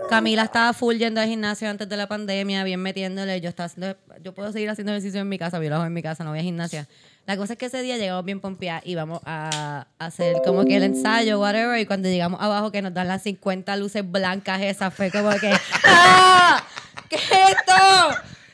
Camila 0.09 0.43
estaba 0.43 0.73
full 0.73 0.95
yendo 0.95 1.19
al 1.21 1.27
gimnasio 1.27 1.69
antes 1.69 1.87
de 1.89 1.97
la 1.97 2.07
pandemia, 2.07 2.63
bien 2.63 2.81
metiéndole. 2.81 3.41
Yo 3.41 3.49
estaba 3.49 3.65
haciendo, 3.65 3.97
yo 4.23 4.33
puedo 4.33 4.51
seguir 4.51 4.69
haciendo 4.69 4.93
ejercicio 4.93 5.19
en 5.21 5.29
mi 5.29 5.37
casa, 5.37 5.61
yo 5.61 5.69
lo 5.69 5.75
hago 5.75 5.85
en 5.85 5.93
mi 5.93 6.01
casa, 6.01 6.23
no 6.23 6.29
voy 6.31 6.39
a 6.39 6.43
gimnasia. 6.43 6.87
La 7.27 7.37
cosa 7.37 7.53
es 7.53 7.59
que 7.59 7.65
ese 7.67 7.81
día 7.81 7.97
llegamos 7.97 8.23
bien 8.25 8.39
pompeadas 8.39 8.83
y 8.85 8.95
vamos 8.95 9.21
a 9.25 9.85
hacer 9.99 10.37
como 10.45 10.65
que 10.65 10.77
el 10.77 10.83
ensayo, 10.83 11.39
whatever, 11.39 11.77
y 11.79 11.85
cuando 11.85 12.07
llegamos 12.09 12.41
abajo 12.41 12.71
que 12.71 12.81
nos 12.81 12.93
dan 12.93 13.07
las 13.09 13.21
50 13.23 13.75
luces 13.75 14.09
blancas 14.09 14.61
esas, 14.61 14.93
fue 14.93 15.11
como 15.11 15.29
que 15.31 15.53
¡Ah! 15.85 16.63
¿Qué 17.09 17.17
es 17.17 17.31
esto? 17.31 17.73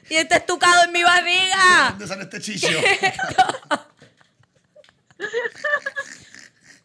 Y 0.09 0.15
este 0.15 0.35
estucado 0.35 0.85
en 0.85 0.91
mi 0.91 1.03
barriga. 1.03 1.89
¿Dónde 1.89 2.07
sale 2.07 2.23
este 2.23 2.41
chicho? 2.41 2.67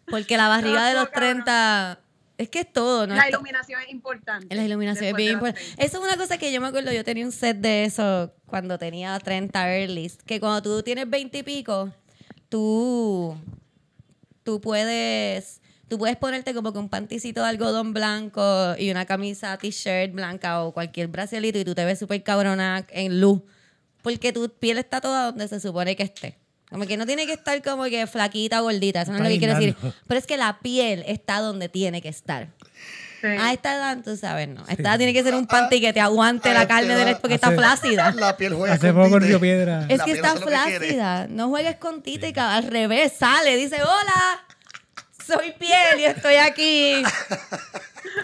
Porque 0.06 0.36
la 0.36 0.48
barriga 0.48 0.86
de 0.88 0.94
los 0.94 1.10
30 1.10 1.98
es 2.38 2.48
que 2.50 2.60
es 2.60 2.72
todo, 2.72 3.06
¿no? 3.06 3.14
La 3.14 3.28
iluminación 3.28 3.80
es 3.82 3.90
importante. 3.90 4.54
La 4.54 4.64
iluminación 4.64 5.06
es 5.06 5.14
bien 5.14 5.28
de 5.28 5.32
importante. 5.34 5.60
30. 5.62 5.84
Eso 5.84 5.98
es 5.98 6.04
una 6.04 6.16
cosa 6.16 6.38
que 6.38 6.52
yo 6.52 6.60
me 6.60 6.66
acuerdo, 6.66 6.92
yo 6.92 7.04
tenía 7.04 7.24
un 7.24 7.32
set 7.32 7.56
de 7.58 7.84
eso 7.84 8.34
cuando 8.46 8.78
tenía 8.78 9.18
30 9.18 9.76
early, 9.76 10.12
que 10.26 10.40
cuando 10.40 10.60
tú 10.60 10.82
tienes 10.82 11.08
20 11.08 11.38
y 11.38 11.42
pico, 11.42 11.92
tú, 12.48 13.36
tú 14.42 14.60
puedes... 14.60 15.61
Tú 15.92 15.98
puedes 15.98 16.16
ponerte 16.16 16.54
como 16.54 16.72
que 16.72 16.78
un 16.78 16.88
panticito 16.88 17.42
de 17.42 17.50
algodón 17.50 17.92
blanco 17.92 18.74
y 18.78 18.90
una 18.90 19.04
camisa 19.04 19.58
t-shirt 19.58 20.14
blanca 20.14 20.62
o 20.62 20.72
cualquier 20.72 21.08
bracelito 21.08 21.58
y 21.58 21.66
tú 21.66 21.74
te 21.74 21.84
ves 21.84 21.98
súper 21.98 22.22
cabrona 22.22 22.86
en 22.88 23.20
luz. 23.20 23.42
Porque 24.00 24.32
tu 24.32 24.48
piel 24.48 24.78
está 24.78 25.02
toda 25.02 25.26
donde 25.26 25.48
se 25.48 25.60
supone 25.60 25.94
que 25.94 26.04
esté. 26.04 26.38
Como 26.70 26.86
que 26.86 26.96
no 26.96 27.04
tiene 27.04 27.26
que 27.26 27.34
estar 27.34 27.60
como 27.62 27.84
que 27.84 28.06
flaquita 28.06 28.62
o 28.62 28.64
gordita. 28.64 29.02
Eso 29.02 29.12
no 29.12 29.18
es 29.18 29.24
lo 29.24 29.28
que 29.28 29.38
quiero 29.38 29.54
decir. 29.54 29.76
Pero 30.08 30.18
es 30.18 30.26
que 30.26 30.38
la 30.38 30.60
piel 30.60 31.04
está 31.06 31.40
donde 31.40 31.68
tiene 31.68 32.00
que 32.00 32.08
estar. 32.08 32.48
Sí. 33.20 33.26
A 33.26 33.52
esta 33.52 33.76
edad, 33.76 33.98
tú 34.02 34.16
sabes, 34.16 34.48
no. 34.48 34.62
A 34.66 34.70
esta 34.72 34.88
edad 34.88 34.96
tiene 34.96 35.12
que 35.12 35.22
ser 35.22 35.34
un 35.34 35.46
panty 35.46 35.78
que 35.78 35.92
te 35.92 36.00
aguante 36.00 36.48
A 36.48 36.54
la 36.54 36.66
carne 36.66 36.96
de 36.96 37.04
la 37.04 37.10
edad- 37.10 37.20
porque 37.20 37.34
está 37.34 37.50
flácida. 37.50 38.12
La 38.12 38.34
piel 38.38 38.54
juega 38.54 38.72
Hace 38.76 38.94
con 38.94 39.02
poco 39.04 39.16
Tite. 39.16 39.26
Río 39.26 39.40
Piedra. 39.40 39.84
Es 39.90 39.98
La 39.98 40.04
que 40.06 40.12
está 40.12 40.32
que 40.32 40.40
flácida. 40.40 41.26
No 41.28 41.50
juegues 41.50 41.76
con 41.76 42.00
Títica. 42.02 42.54
Al 42.56 42.62
revés, 42.64 43.12
sale. 43.12 43.58
Dice, 43.58 43.76
hola, 43.82 44.46
soy 45.26 45.52
piel 45.52 46.00
y 46.00 46.04
estoy 46.04 46.34
aquí. 46.34 47.02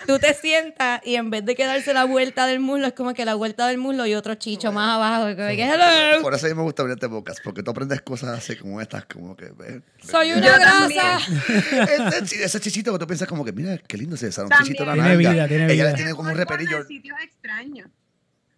tú 0.07 0.19
te 0.19 0.35
sientas 0.35 1.01
y 1.05 1.17
en 1.17 1.31
vez 1.31 1.45
de 1.45 1.55
quedarse 1.55 1.93
la 1.95 2.05
vuelta 2.05 2.47
del 2.47 2.61
muslo, 2.61 2.87
es 2.89 2.93
como 2.93 3.15
que 3.15 3.25
la 3.25 3.35
vuelta 3.35 3.67
del 3.67 3.79
muslo 3.79 4.07
y 4.07 4.15
otro 4.15 4.35
chicho 4.35 4.73
más 4.73 4.97
abajo. 4.97 5.25
como 5.37 5.49
que, 5.49 5.63
"Hello, 5.65 6.23
Por 6.23 6.35
eso 6.35 6.47
a 6.47 6.49
mí 6.51 6.55
me 6.55 6.63
gusta 6.63 6.83
venir 6.83 6.95
a 6.95 6.97
este 6.97 7.09
podcast, 7.09 7.41
porque 7.43 7.63
tú 7.63 7.71
aprendes 7.71 8.01
cosas 8.03 8.39
así 8.39 8.57
como 8.57 8.81
estas, 8.81 9.05
como 9.07 9.37
que... 9.37 9.47
ve, 9.51 9.83
soy 10.03 10.33
una 10.33 10.47
Yo 10.47 10.53
grasa. 10.55 11.19
ese, 12.23 12.45
ese 12.45 12.61
chichito 12.61 12.93
que 12.93 12.99
tú 12.99 13.07
piensas 13.07 13.29
como 13.29 13.45
que, 13.45 13.53
mira, 13.53 13.79
qué 13.79 13.97
lindo 13.97 14.17
se 14.17 14.31
sale 14.33 14.49
un 14.51 14.65
chichito 14.65 14.83
en 14.83 14.89
la 14.89 14.95
Tiene 14.95 15.09
nalga. 15.09 15.31
vida, 15.33 15.49
tiene 15.49 15.65
Ella 15.67 15.75
vida. 15.75 15.91
le 15.91 15.95
tiene 15.97 16.11
como 16.13 16.23
un 16.23 16.29
Engorda 16.31 16.45
reperillo. 16.51 16.79
en 16.81 16.87
sitios 16.87 17.17
extraños. 17.23 17.89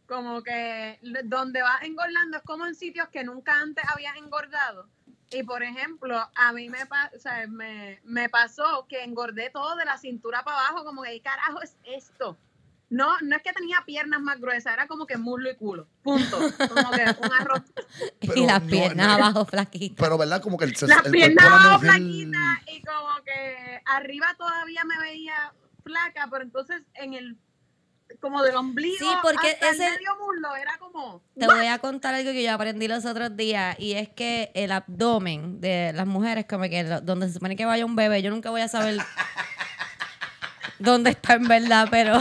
Como 0.07 0.43
que 0.43 0.99
donde 1.25 1.63
vas 1.63 1.83
engordando 1.85 2.39
es 2.39 2.43
como 2.43 2.67
en 2.67 2.75
sitios 2.75 3.07
que 3.13 3.23
nunca 3.23 3.61
antes 3.61 3.85
habías 3.95 4.17
engordado. 4.17 4.89
Y 5.31 5.43
por 5.45 5.63
ejemplo, 5.63 6.29
a 6.35 6.53
mí 6.53 6.69
me, 6.69 6.87
pa- 6.87 7.11
o 7.17 7.19
sea, 7.21 7.47
me, 7.47 8.01
me 8.05 8.29
pasó 8.29 8.87
que 8.89 9.05
engordé 9.05 9.51
todo 9.51 9.77
de 9.77 9.85
la 9.85 9.97
cintura 9.99 10.43
para 10.43 10.59
abajo, 10.69 10.85
como 10.85 11.03
que, 11.03 11.13
¿qué 11.13 11.23
carajo 11.23 11.63
es 11.63 11.77
esto? 11.85 12.37
No, 12.89 13.09
no 13.21 13.37
es 13.37 13.43
que 13.43 13.53
tenía 13.53 13.85
piernas 13.87 14.21
más 14.21 14.41
gruesas, 14.41 14.73
era 14.73 14.89
como 14.89 15.07
que 15.07 15.17
muslo 15.17 15.49
y 15.49 15.55
culo. 15.55 15.87
Punto. 16.03 16.37
Como 16.69 16.91
que 16.91 17.05
un 17.23 17.33
arroz. 17.33 17.63
Pero 18.21 18.35
y 18.35 18.47
las 18.47 18.61
no, 18.65 18.69
piernas 18.69 19.07
no. 19.07 19.13
abajo 19.13 19.45
flaquitas. 19.45 19.97
Pero, 20.05 20.19
¿verdad? 20.19 20.43
Como 20.43 20.59
que 20.59 20.65
el, 20.65 20.73
Las 20.81 21.07
el 21.07 21.13
piernas 21.13 21.47
abajo 21.47 21.79
flaquitas 21.79 22.59
y 22.67 22.83
como 22.83 23.23
que 23.25 23.81
arriba 23.87 24.35
todavía 24.37 24.83
me 24.85 24.99
veía 24.99 25.53
flaca, 25.85 26.27
pero 26.31 26.43
entonces 26.43 26.83
en 26.95 27.15
el 27.15 27.39
como 28.21 28.43
del 28.43 28.57
ombligo 28.57 28.97
Sí, 28.99 29.07
porque 29.23 29.53
hasta 29.53 29.71
es 29.71 29.79
el 29.79 29.87
el- 29.87 29.93
medio 29.95 30.11
muslo 30.25 30.57
era 30.57 30.77
como 30.79 31.23
Te 31.39 31.47
voy 31.47 31.67
a 31.67 31.79
contar 31.79 32.15
algo 32.15 32.33
que 32.33 32.43
yo 32.43 32.53
aprendí 32.53 32.89
los 32.89 33.05
otros 33.05 33.37
días 33.37 33.77
y 33.79 33.93
es 33.93 34.09
que 34.09 34.51
el 34.55 34.73
abdomen 34.73 35.61
de 35.61 35.93
las 35.95 36.07
mujeres, 36.07 36.47
como 36.49 36.65
que 36.65 36.83
donde 36.85 37.29
se 37.29 37.35
supone 37.35 37.57
que 37.57 37.65
vaya 37.67 37.85
un 37.87 37.97
bebé, 37.97 38.21
yo 38.23 38.31
nunca 38.31 38.51
voy 38.51 38.61
a 38.63 38.69
saber 38.69 38.99
dónde 40.79 41.11
está 41.11 41.35
en 41.35 41.47
verdad, 41.49 41.89
pero 41.91 42.21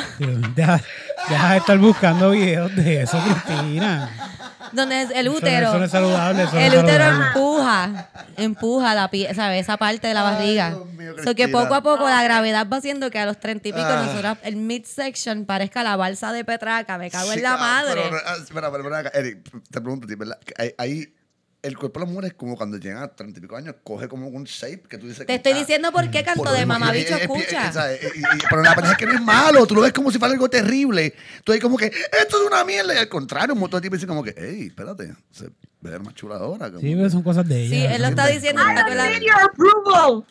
Deja, 0.55 0.81
deja 1.29 1.51
de 1.51 1.57
estar 1.57 1.77
buscando 1.77 2.31
videos 2.31 2.75
de 2.75 3.01
eso, 3.03 3.19
Cristina. 3.45 4.28
Donde 4.71 5.01
es 5.03 5.11
el 5.11 5.29
útero. 5.29 5.69
Eso 5.69 5.79
no 5.79 5.85
es 5.85 5.91
saludable. 5.91 6.43
Eso 6.43 6.53
no 6.53 6.59
el 6.59 6.73
es 6.73 6.83
útero 6.83 7.03
saludable. 7.05 7.27
empuja, 7.27 8.09
empuja 8.37 8.95
la 8.95 9.09
pie, 9.09 9.33
¿sabes? 9.33 9.61
Esa 9.61 9.77
parte 9.77 10.07
de 10.07 10.13
la 10.13 10.27
Ay, 10.27 10.35
barriga. 10.35 10.69
Mío, 10.95 11.15
So 11.23 11.35
que 11.35 11.47
poco 11.47 11.73
a 11.75 11.81
poco 11.83 12.07
la 12.07 12.23
gravedad 12.23 12.67
va 12.71 12.77
haciendo 12.77 13.09
que 13.09 13.19
a 13.19 13.25
los 13.25 13.39
treinta 13.39 13.67
y 13.67 13.73
pico 13.73 13.85
Ah. 13.87 14.05
nosotros 14.05 14.37
el 14.43 14.55
midsection 14.57 15.45
parezca 15.45 15.83
la 15.83 15.95
balsa 15.95 16.31
de 16.31 16.43
Petraca. 16.45 16.97
Me 16.97 17.09
cago 17.09 17.31
en 17.31 17.37
Sí, 17.39 17.41
la 17.43 17.53
ah, 17.53 17.57
madre. 17.57 18.01
Pero, 18.03 18.17
espera, 18.43 18.67
espera, 18.67 18.77
espera, 18.99 19.11
Eric, 19.13 19.49
te 19.71 19.81
pregunto, 19.81 20.05
a 20.05 20.07
ti, 20.09 20.15
¿verdad? 20.15 20.37
Ahí 20.77 21.13
el 21.61 21.77
cuerpo 21.77 21.99
de 21.99 22.05
las 22.05 22.13
mujeres, 22.13 22.33
como 22.37 22.55
cuando 22.55 22.77
llegan 22.77 23.03
a 23.03 23.07
treinta 23.09 23.39
y 23.39 23.41
pico 23.41 23.55
años, 23.55 23.75
coge 23.83 24.07
como 24.07 24.27
un 24.27 24.45
shape 24.45 24.83
que 24.89 24.97
tú 24.97 25.07
dices. 25.07 25.19
Te 25.19 25.25
que, 25.25 25.35
estoy 25.35 25.51
ah, 25.53 25.57
diciendo 25.59 25.91
por 25.91 26.09
qué 26.09 26.23
canto 26.23 26.43
por- 26.43 26.53
de 26.53 26.65
mamabicho 26.65 27.15
escucha. 27.15 27.69
y- 27.93 28.21
Pero 28.49 28.61
la 28.61 28.75
verdad 28.75 28.91
es 28.93 28.97
que 28.97 29.05
no 29.05 29.13
es 29.13 29.21
malo. 29.21 29.65
Tú 29.67 29.75
lo 29.75 29.81
ves 29.81 29.91
como 29.93 30.11
si 30.11 30.17
fuera 30.19 30.33
algo 30.33 30.49
terrible. 30.49 31.13
Tú 31.43 31.51
ahí 31.51 31.59
como 31.59 31.77
que, 31.77 31.87
esto 31.87 32.41
es 32.41 32.47
una 32.47 32.63
mierda. 32.63 32.93
Y 32.93 32.97
al 32.97 33.09
contrario, 33.09 33.53
un 33.53 33.59
montón 33.59 33.79
de 33.81 33.85
tipos 33.87 33.97
dicen 33.99 34.07
como 34.09 34.23
que, 34.23 34.33
hey, 34.37 34.67
espérate, 34.67 35.13
se 35.31 35.49
ve 35.81 35.97
más 35.99 36.13
chula 36.13 36.35
ahora. 36.35 36.67
como 36.67 36.79
Sí, 36.81 36.89
que- 36.89 36.95
pero 36.97 37.09
son 37.09 37.23
cosas 37.23 37.47
de 37.47 37.61
ella. 37.63 37.69
Sí, 37.75 37.85
él 37.95 38.01
lo 38.01 38.07
está 38.09 38.27
diciendo. 38.27 38.61
¿te 38.63 38.71
I 38.71 38.75
don't 38.95 39.09
need 39.11 39.21
your 39.21 39.41
approval. 39.41 40.25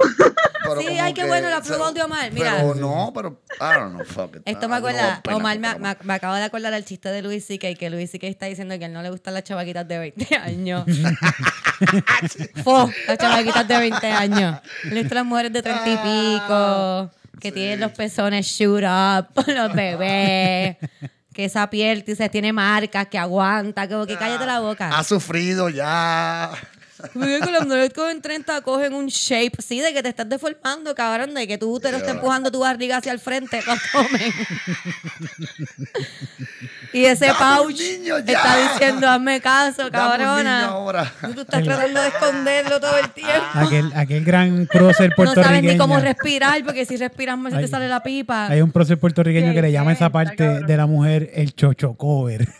Sí, 0.81 0.99
ay, 0.99 1.15
qué 1.15 1.23
que- 1.23 1.27
bueno, 1.27 1.49
sea, 1.49 1.57
approval 1.59 1.95
de 1.95 2.03
Omar, 2.03 2.31
mira. 2.33 2.57
Pero 2.59 2.75
no, 2.75 3.11
pero, 3.15 3.41
I 3.61 3.75
don't 3.79 3.95
know, 3.95 4.05
fuck 4.05 4.37
it. 4.37 4.43
Esto 4.45 4.67
Ah, 4.67 4.69
me 4.69 4.77
acuerda, 4.77 5.23
Omar 5.33 5.59
me, 5.59 5.75
me, 5.79 5.97
me 6.03 6.13
acabo 6.15 6.35
de 6.35 6.43
acordar 6.45 6.75
el 6.75 6.85
chiste 6.85 7.09
de 7.09 7.23
Luis 7.23 7.47
C.K. 7.47 7.75
que 7.75 7.89
Luis 7.91 8.11
C.K. 8.11 8.27
está 8.27 8.47
diciendo 8.47 8.77
que 8.79 8.85
a 8.85 8.89
él 8.89 8.93
no 8.93 9.03
le 9.03 9.11
gustan 9.11 9.33
las 9.35 9.45
chavaquitas 9.45 9.89
de 9.89 9.99
20 9.99 10.37
años. 10.37 10.85
Fo, 12.65 12.91
las 13.07 13.19
chavaquitas 13.19 13.67
de 13.67 13.79
20 13.79 14.07
años. 14.11 14.61
Le 14.85 15.01
gustan 15.01 15.17
las 15.17 15.25
mujeres 15.27 15.53
de 15.53 15.63
30 15.63 15.89
y 15.89 15.97
pico, 15.97 17.11
que 17.41 17.53
tienen 17.53 17.81
los 17.81 17.93
pezones 17.93 18.47
shoot 18.47 18.83
up, 18.83 19.29
los 19.47 19.73
bebés, 19.75 20.77
que 21.39 21.45
esa 21.45 21.71
piel 21.71 22.03
tiene 22.33 22.53
marcas, 22.53 23.07
que 23.07 23.17
aguanta, 23.17 23.87
que 23.87 24.17
cállate 24.17 24.45
la 24.45 24.59
boca. 24.59 24.89
Ha 24.89 25.05
sufrido 25.05 25.69
ya. 25.69 26.51
Porque 27.01 27.39
cuando 27.39 27.51
las 27.53 27.67
mujeres 27.67 27.93
cogen 27.95 28.21
30 28.21 28.61
cogen 28.63 28.93
un 28.93 29.07
shape, 29.07 29.53
sí, 29.61 29.81
de 29.81 29.93
que 29.93 30.03
te 30.03 30.09
estás 30.09 30.29
deformando, 30.29 30.95
cabrón, 30.95 31.33
de 31.35 31.47
que 31.47 31.57
tu 31.57 31.73
útero 31.73 31.99
está 31.99 32.11
empujando 32.11 32.51
tu 32.51 32.61
barriga 32.61 32.97
hacia 32.97 33.13
el 33.13 33.21
frente, 33.21 33.61
lo 33.67 33.75
tomen. 33.93 34.33
y 36.93 37.05
ese 37.05 37.29
pouch 37.39 37.79
niño 37.79 38.17
está 38.19 38.73
diciendo, 38.73 39.09
hazme 39.09 39.41
caso, 39.41 39.91
cabrona. 39.91 40.67
ahora. 40.67 41.13
Tú 41.35 41.41
estás 41.43 41.63
tratando 41.63 42.01
de 42.03 42.09
esconderlo 42.09 42.81
todo 42.81 42.97
el 42.99 43.11
tiempo. 43.11 43.47
Aquel, 43.55 43.93
aquel 43.95 44.25
gran 44.25 44.67
prócer 44.67 45.11
No 45.11 45.17
puertorriqueño. 45.17 45.57
sabes 45.59 45.73
ni 45.73 45.79
cómo 45.79 46.01
respirar, 46.01 46.63
porque 46.65 46.85
si 46.85 46.97
respiras 46.97 47.39
mal 47.39 47.53
se 47.53 47.59
te 47.59 47.69
sale 47.69 47.89
la 47.89 48.03
pipa. 48.03 48.49
Hay 48.49 48.61
un 48.61 48.73
prócer 48.73 48.99
puertorriqueño 48.99 49.49
Sí, 49.51 49.55
que 49.55 49.63
le 49.63 49.73
llama 49.73 49.91
a 49.91 49.95
esa 49.95 50.11
parte 50.11 50.37
cabrón. 50.37 50.67
de 50.67 50.77
la 50.77 50.87
mujer 50.87 51.31
el 51.35 51.55
chocho 51.55 51.95
cover. 51.95 52.49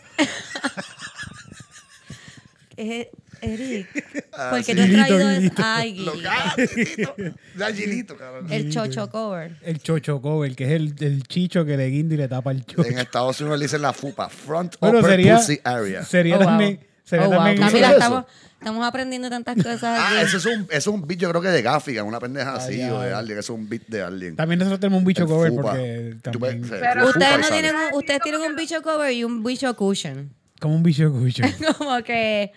Eh, 2.81 3.11
Eric, 3.41 3.87
Ah, 4.33 4.49
porque 4.51 4.71
has 4.71 4.77
Guilito, 4.77 5.05
traído 5.07 5.29
es... 5.29 5.51
Ay, 5.57 5.93
Guilito. 5.93 7.13
Da 7.55 7.71
Gilito, 7.73 8.17
cabrón. 8.17 8.47
El 8.51 8.71
chocho 8.71 9.09
cover. 9.09 9.57
El 9.61 9.79
chocho 9.81 10.21
cover, 10.21 10.55
que 10.55 10.65
es 10.65 10.71
el, 10.71 10.95
el 10.99 11.23
chicho 11.23 11.65
que 11.65 11.75
le 11.77 11.87
guinda 11.87 12.15
y 12.15 12.17
le 12.17 12.27
tapa 12.27 12.51
el 12.51 12.65
chocho. 12.65 12.87
En 12.89 12.99
Estados 12.99 13.39
Unidos 13.41 13.59
le 13.59 13.65
dicen 13.65 13.81
la 13.81 13.93
FUPA, 13.93 14.29
Front 14.29 14.75
Bueno, 14.79 14.99
Upper 14.99 15.11
sería, 15.11 15.35
Pussy 15.37 15.59
Area. 15.63 16.03
sería 16.05 16.35
Oh, 16.35 16.39
wow. 16.39 16.47
también. 16.47 16.79
Sería 17.03 17.25
Oh, 17.25 17.29
wow. 17.29 17.37
también 17.37 17.57
¿Camila, 17.57 17.71
Camila, 17.71 17.87
eso? 17.87 17.97
estamos, 17.97 18.25
estamos 18.59 18.87
aprendiendo 18.87 19.29
tantas 19.29 19.55
cosas 19.63 19.83
Ah, 19.83 20.09
aquí. 20.19 20.25
eso 20.27 20.37
es 20.37 20.45
un, 20.45 20.61
eso 20.63 20.67
es 20.71 20.87
un 20.87 21.07
beat, 21.07 21.19
yo 21.19 21.29
creo 21.29 21.41
que 21.41 21.47
de 21.49 21.61
Gaffigan, 21.61 22.05
una 22.05 22.19
pendeja 22.19 22.53
así, 22.55 22.77
ya. 22.77 22.93
o 22.93 23.01
de 23.01 23.13
alguien, 23.13 23.39
eso 23.39 23.53
es 23.53 23.59
un 23.59 23.67
beat 23.67 23.87
de 23.87 24.01
alguien. 24.03 24.35
También 24.35 24.59
nosotros 24.59 24.79
tenemos 24.79 24.99
un 24.99 25.05
bicho 25.05 25.23
El 25.23 25.27
cover 25.29 25.49
fupa. 25.51 25.61
porque 25.71 26.15
Tú 26.31 26.39
ves, 26.39 26.51
también. 26.51 26.63
sí, 26.65 26.69
Pero- 26.79 27.01
el 27.01 27.07
Ustedes 27.09 27.37
no 27.37 27.43
sale. 27.43 27.61
tienen 27.61 27.75
un, 27.75 27.97
ustedes 27.97 28.21
tienen 28.21 28.41
un 28.41 28.55
bicho 28.55 28.81
cover 28.81 29.11
y 29.11 29.23
un 29.23 29.43
bicho 29.43 29.75
cushion. 29.75 30.33
Como 30.59 30.75
un 30.75 30.83
bicho 30.83 31.09
cucho. 31.11 31.43
Como 31.77 32.03
que 32.03 32.51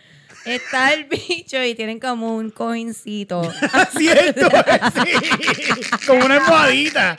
está 0.45 0.93
el 0.93 1.05
bicho 1.05 1.63
y 1.63 1.75
tienen 1.75 2.01
como 2.01 2.37
un 2.37 2.51
cojincito. 2.51 3.43
Cierto, 3.97 4.49
sí. 4.95 6.07
Como 6.07 6.25
una 6.25 6.37
almohadita. 6.37 7.17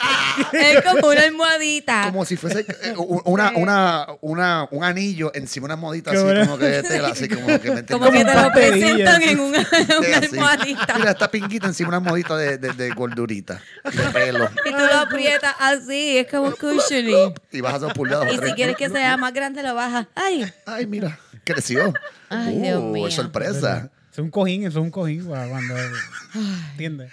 es 0.52 0.82
como 0.82 1.08
una 1.08 1.22
almohadita. 1.22 2.04
Como 2.06 2.26
si 2.26 2.38
fuese 2.38 2.62
eh, 2.62 2.94
una, 3.26 3.52
una, 3.56 4.08
una, 4.22 4.68
un 4.72 4.84
anillo 4.84 5.32
encima 5.34 5.68
de 5.68 5.74
una 5.74 5.82
modita 5.82 6.12
Qué 6.12 6.18
así, 6.18 6.26
bueno. 6.26 6.46
como 6.46 6.58
que 6.58 6.66
de 6.66 6.84
tela, 6.84 7.08
así 7.10 7.30
como 7.30 7.48
que 7.60 7.72
me 7.72 7.86
Como 7.86 8.12
que 8.12 8.26
te 8.26 8.36
lo 8.36 8.52
presentan 8.52 9.22
en 9.22 9.40
una, 9.40 9.60
una 9.60 10.18
almohadita. 10.18 10.96
Mira, 10.98 11.12
esta 11.12 11.32
pinguita 11.32 11.68
encima 11.68 11.92
de 11.92 11.98
una 11.98 12.10
modita 12.10 12.38
de, 12.38 12.58
de, 12.58 12.74
de 12.74 12.90
gordurita, 12.92 13.62
de 13.84 14.04
pelo. 14.12 14.50
Y 14.66 14.72
tú 14.72 14.78
lo 14.78 14.98
aprietas 14.98 15.56
así, 15.60 16.18
es 16.18 16.28
como 16.28 16.52
cushiony. 16.52 17.34
Y 17.52 17.62
vas 17.62 17.74
a 17.74 17.78
hacer 17.78 17.94
pulgadas. 17.94 18.34
Y 18.34 18.38
si 18.38 18.54
quieres 18.54 18.76
que 18.76 18.90
sea 18.90 19.18
más 19.18 19.34
grande, 19.34 19.64
lo 19.64 19.76
bajas. 19.76 20.08
¡Ay! 20.16 20.52
Ay, 20.66 20.86
mira, 20.86 21.20
creció. 21.44 21.94
Ay, 22.30 22.58
uh, 22.58 22.62
Dios 22.62 22.84
mío. 22.84 23.12
sorpresa. 23.12 23.90
Es 24.12 24.20
un 24.20 24.30
cojín, 24.30 24.66
eso 24.66 24.80
es 24.80 24.84
un 24.84 24.92
cojín 24.92 25.26
para 25.28 25.48
cuando. 25.48 25.76
¿Entiendes? 26.72 27.12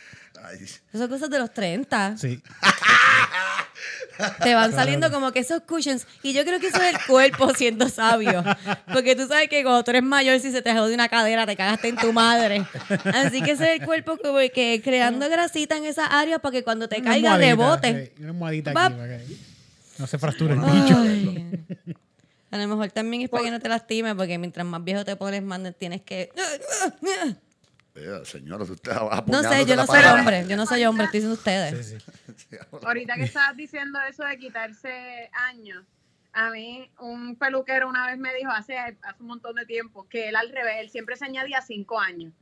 Esas 0.52 0.80
son 0.92 1.08
cosas 1.08 1.30
de 1.30 1.38
los 1.38 1.52
30. 1.52 2.16
Sí. 2.18 2.42
Te 4.42 4.54
van 4.54 4.72
saliendo 4.72 5.10
como 5.10 5.32
que 5.32 5.38
esos 5.38 5.62
cushions. 5.62 6.06
Y 6.22 6.34
yo 6.34 6.44
creo 6.44 6.60
que 6.60 6.66
eso 6.66 6.82
es 6.82 6.94
el 6.94 7.00
cuerpo 7.06 7.54
siendo 7.54 7.88
sabio. 7.88 8.44
Porque 8.92 9.16
tú 9.16 9.26
sabes 9.26 9.48
que 9.48 9.62
cuando 9.62 9.82
tú 9.82 9.92
eres 9.92 10.02
mayor, 10.02 10.38
si 10.40 10.52
se 10.52 10.60
te 10.60 10.74
jode 10.74 10.92
una 10.92 11.08
cadera, 11.08 11.46
te 11.46 11.56
cagaste 11.56 11.88
en 11.88 11.96
tu 11.96 12.12
madre. 12.12 12.66
Así 13.14 13.40
que 13.40 13.52
ese 13.52 13.74
es 13.74 13.80
el 13.80 13.86
cuerpo 13.86 14.18
como 14.18 14.38
que 14.52 14.82
creando 14.84 15.26
grasita 15.30 15.76
en 15.78 15.86
esa 15.86 16.04
área 16.04 16.38
para 16.38 16.52
que 16.52 16.62
cuando 16.62 16.86
te 16.88 17.00
Una 17.00 17.10
caiga 17.10 17.38
rebote. 17.38 18.12
Una 18.18 18.28
almohadita 18.28 18.70
aquí 18.72 18.74
para 18.74 19.18
que 19.18 19.24
no 19.98 20.06
se 20.06 20.18
fracture 20.18 20.54
el 20.54 20.60
bicho. 20.60 21.94
A 22.50 22.58
lo 22.58 22.66
mejor 22.66 22.90
también 22.90 23.22
es 23.22 23.30
para 23.30 23.44
que 23.44 23.50
no 23.50 23.60
te 23.60 23.68
lastimes, 23.68 24.14
porque 24.14 24.38
mientras 24.38 24.66
más 24.66 24.82
viejo 24.82 25.04
te 25.04 25.16
pones, 25.16 25.42
más 25.42 25.60
tienes 25.78 26.02
que. 26.02 26.32
Eh, 27.94 28.20
señora, 28.24 28.64
usted 28.64 28.92
No 29.26 29.42
sé, 29.42 29.66
yo 29.66 29.76
no 29.76 29.86
soy 29.86 30.02
hombre. 30.04 30.46
Yo 30.48 30.56
no 30.56 30.66
soy 30.66 30.84
hombre, 30.84 31.04
estoy 31.06 31.20
diciendo 31.20 31.34
ustedes. 31.36 31.86
Sí, 31.86 31.98
sí. 32.36 32.56
Ahorita 32.84 33.14
que 33.14 33.24
estabas 33.24 33.56
diciendo 33.56 33.98
eso 34.08 34.24
de 34.24 34.38
quitarse 34.38 35.30
años, 35.48 35.84
a 36.32 36.50
mí 36.50 36.90
un 36.98 37.36
peluquero 37.36 37.88
una 37.88 38.06
vez 38.06 38.18
me 38.18 38.34
dijo 38.34 38.50
hace, 38.50 38.78
hace 38.78 39.20
un 39.20 39.26
montón 39.26 39.56
de 39.56 39.66
tiempo 39.66 40.08
que 40.08 40.28
él 40.28 40.36
al 40.36 40.50
revés, 40.50 40.76
él 40.80 40.90
siempre 40.90 41.16
se 41.16 41.24
añadía 41.24 41.60
cinco 41.60 41.98
años. 41.98 42.32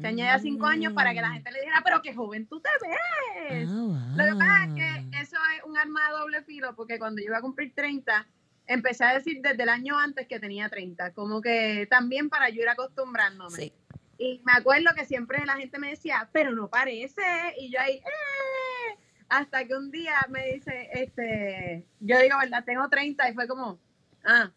Se 0.00 0.06
añadía 0.06 0.38
cinco 0.38 0.66
años 0.66 0.94
para 0.94 1.12
que 1.12 1.20
la 1.20 1.30
gente 1.30 1.52
le 1.52 1.60
dijera, 1.60 1.82
pero 1.84 2.00
qué 2.00 2.14
joven 2.14 2.46
tú 2.46 2.60
te 2.60 2.70
ves. 2.80 3.68
Ah, 3.70 4.14
Lo 4.16 4.24
que 4.24 4.32
pasa 4.32 4.64
es 4.64 4.74
que 4.74 5.20
eso 5.20 5.36
es 5.56 5.64
un 5.64 5.76
arma 5.76 6.00
de 6.08 6.18
doble 6.18 6.42
filo, 6.42 6.74
porque 6.74 6.98
cuando 6.98 7.20
yo 7.20 7.26
iba 7.26 7.38
a 7.38 7.42
cumplir 7.42 7.74
30, 7.74 8.26
empecé 8.72 9.04
a 9.04 9.14
decir 9.14 9.40
desde 9.42 9.62
el 9.62 9.68
año 9.68 9.98
antes 9.98 10.26
que 10.26 10.38
tenía 10.40 10.68
30, 10.68 11.12
como 11.12 11.40
que 11.42 11.86
también 11.90 12.28
para 12.30 12.48
yo 12.50 12.62
ir 12.62 12.68
acostumbrándome. 12.68 13.56
Sí. 13.56 13.72
Y 14.18 14.40
me 14.44 14.52
acuerdo 14.52 14.90
que 14.94 15.04
siempre 15.06 15.44
la 15.46 15.56
gente 15.56 15.78
me 15.78 15.90
decía, 15.90 16.28
pero 16.32 16.52
no 16.52 16.68
parece. 16.68 17.22
Y 17.58 17.70
yo 17.72 17.80
ahí, 17.80 17.96
"Eh". 17.96 18.98
hasta 19.28 19.64
que 19.64 19.74
un 19.74 19.90
día 19.90 20.14
me 20.28 20.52
dice, 20.54 20.88
este, 20.92 21.84
yo 22.00 22.18
digo, 22.20 22.36
¿verdad? 22.38 22.64
Tengo 22.64 22.88
30 22.88 23.28
y 23.30 23.34
fue 23.34 23.46
como, 23.48 23.78
ah, 24.24 24.50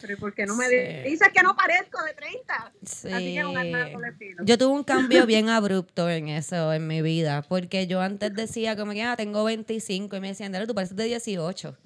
Pero 0.00 0.12
¿y 0.12 0.16
¿por 0.16 0.32
qué 0.32 0.46
no 0.46 0.54
me 0.54 0.66
Sí. 0.68 0.76
di- 0.76 1.10
dices 1.10 1.28
que 1.34 1.42
no 1.42 1.56
parezco 1.56 2.00
de 2.04 2.14
30? 2.14 2.72
Sí. 2.84 3.08
Así 3.12 3.34
que 3.34 3.44
un 3.96 4.04
estilo. 4.04 4.44
Yo 4.44 4.56
tuve 4.56 4.72
un 4.72 4.84
cambio 4.84 5.26
bien 5.26 5.48
abrupto 5.48 6.08
en 6.08 6.28
eso 6.28 6.72
en 6.72 6.86
mi 6.86 7.02
vida, 7.02 7.42
porque 7.42 7.88
yo 7.88 8.00
antes 8.00 8.32
decía 8.32 8.76
como 8.76 8.92
que 8.92 9.02
ah, 9.02 9.16
tengo 9.16 9.42
25 9.42 10.14
y 10.14 10.20
me 10.20 10.28
decían, 10.28 10.52
dale, 10.52 10.68
tú 10.68 10.74
pareces 10.76 10.96
de 10.96 11.02
18. 11.04 11.76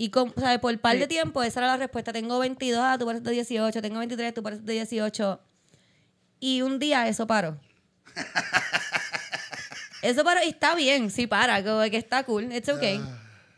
Y 0.00 0.10
con, 0.10 0.32
o 0.36 0.40
sea, 0.40 0.60
por 0.60 0.72
un 0.72 0.78
par 0.78 0.96
de 0.96 1.08
tiempo 1.08 1.42
esa 1.42 1.58
era 1.58 1.66
la 1.72 1.76
respuesta, 1.76 2.12
tengo 2.12 2.38
22, 2.38 2.78
ah, 2.80 2.96
tú 2.96 3.04
pareces 3.04 3.24
de 3.24 3.32
18, 3.32 3.82
tengo 3.82 3.98
23, 3.98 4.32
tú 4.32 4.44
pareces 4.44 4.64
de 4.64 4.72
18. 4.74 5.40
Y 6.38 6.62
un 6.62 6.78
día 6.78 7.08
eso 7.08 7.26
paró. 7.26 7.58
Eso 10.02 10.22
paró 10.22 10.40
y 10.44 10.50
está 10.50 10.76
bien, 10.76 11.10
sí 11.10 11.26
para, 11.26 11.62
como 11.64 11.80
que 11.90 11.96
está 11.96 12.22
cool, 12.22 12.52
it's 12.52 12.68
okay. 12.68 13.00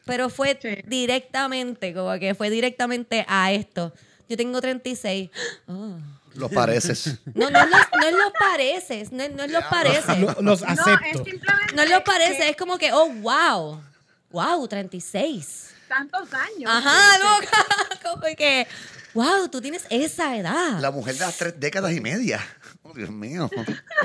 Pero 0.07 0.31
fue 0.31 0.59
Sí. 0.61 0.79
directamente, 0.87 1.93
como 1.93 2.19
que 2.19 2.35
fue 2.35 2.49
directamente 2.49 3.27
a 3.29 3.53
esto. 3.53 3.93
Yo 4.29 4.37
tengo 4.39 4.61
36. 4.61 5.29
Oh. 5.69 5.99
Lo 6.35 6.49
pareces. 6.49 7.19
No, 7.35 7.51
no 7.51 7.59
es 7.59 7.69
los, 7.69 7.81
no 8.01 8.07
es 8.07 8.13
los 8.15 8.33
pareces, 8.39 9.13
no, 9.13 9.23
es- 9.25 9.33
no 9.35 9.43
es 9.43 9.51
los 9.51 9.65
pareces. 9.65 10.19
Lo- 10.19 10.27
los 10.29 10.41
no, 10.43 10.53
es 10.53 10.63
acepto. 10.63 11.25
simplemente 11.25 11.75
No 11.75 11.83
es 11.83 11.91
los 11.91 12.01
pareces, 12.03 12.37
que 12.39 12.49
es 12.51 12.57
como 12.57 12.79
que, 12.79 12.93
oh, 12.93 13.09
wow. 13.11 13.83
Wow, 14.31 14.67
36. 14.69 15.75
Tantos 15.91 16.33
años. 16.33 16.71
Ajá, 16.71 17.19
loca. 17.19 17.67
Como 18.03 18.23
que, 18.37 18.67
wow, 19.13 19.49
tú 19.49 19.61
tienes 19.61 19.85
esa 19.91 20.37
edad. 20.37 20.79
La 20.79 20.93
mujer 20.93 21.15
de 21.15 21.21
las 21.21 21.37
tres 21.37 21.59
décadas 21.59 21.93
y 21.93 22.01
media. 22.01 22.41
Oh, 22.83 22.95
Dios 22.95 23.11
mío. 23.11 23.51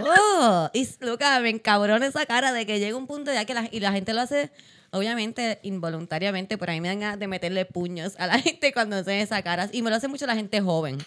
Oh, 0.01 0.69
y 0.73 0.89
loca, 0.99 1.39
me 1.39 1.51
encabrona 1.51 2.07
esa 2.07 2.25
cara 2.25 2.51
de 2.51 2.65
que 2.65 2.79
llega 2.79 2.97
un 2.97 3.05
punto 3.05 3.31
ya 3.31 3.45
que 3.45 3.53
la, 3.53 3.69
y 3.71 3.79
la 3.79 3.91
gente 3.91 4.13
lo 4.13 4.21
hace, 4.21 4.51
obviamente, 4.89 5.59
involuntariamente, 5.61 6.57
por 6.57 6.71
ahí 6.71 6.81
me 6.81 6.87
dan 6.87 6.99
ganas 6.99 7.19
de 7.19 7.27
meterle 7.27 7.65
puños 7.65 8.13
a 8.17 8.25
la 8.27 8.39
gente 8.41 8.73
cuando 8.73 8.97
hacen 8.97 9.19
esa 9.19 9.43
cara. 9.43 9.69
Y 9.71 9.83
me 9.83 9.91
lo 9.91 9.95
hace 9.95 10.07
mucho 10.07 10.25
la 10.25 10.35
gente 10.35 10.59
joven. 10.61 10.97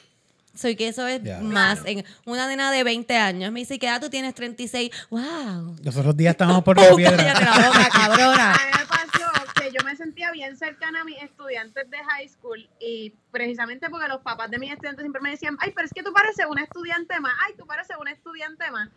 Soy 0.55 0.77
que 0.77 0.89
eso 0.89 1.07
es 1.07 1.21
más. 1.43 1.81
En 1.85 2.05
una 2.25 2.49
nena 2.49 2.71
de 2.73 2.83
20 2.83 3.17
años 3.17 3.53
me 3.53 3.61
dice 3.61 3.79
que 3.79 3.89
ah, 3.89 4.01
tú 4.01 4.09
tienes 4.11 4.35
36. 4.35 4.91
¡Wow! 5.11 5.77
Los 5.83 5.97
otros 5.97 6.17
días 6.17 6.31
estábamos 6.35 6.63
por 6.65 6.77
la 6.81 6.95
piedra. 6.95 7.17
Cállate 7.17 7.45
la 7.45 7.69
boca, 7.69 7.89
cabrona! 7.93 8.57
Yo 9.79 9.85
me 9.85 9.97
sentía 9.97 10.31
bien 10.33 10.57
cercana 10.57 11.03
a 11.03 11.05
mis 11.05 11.23
estudiantes 11.23 11.89
de 11.91 11.99
high 11.99 12.29
school 12.29 12.69
y 12.81 13.11
precisamente 13.31 13.89
porque 13.91 14.09
los 14.09 14.21
papás 14.23 14.51
de 14.51 14.59
mis 14.59 14.73
estudiantes 14.73 15.03
siempre 15.03 15.23
me 15.23 15.31
decían, 15.31 15.57
ay, 15.61 15.73
pero 15.75 15.87
es 15.87 15.93
que 15.93 16.03
tú 16.03 16.13
pareces 16.13 16.47
una 16.47 16.63
estudiante 16.63 17.19
más, 17.21 17.35
ay, 17.47 17.55
tú 17.57 17.67
pareces 17.67 17.97
una 17.99 18.13
estudiante 18.13 18.71
más. 18.71 18.89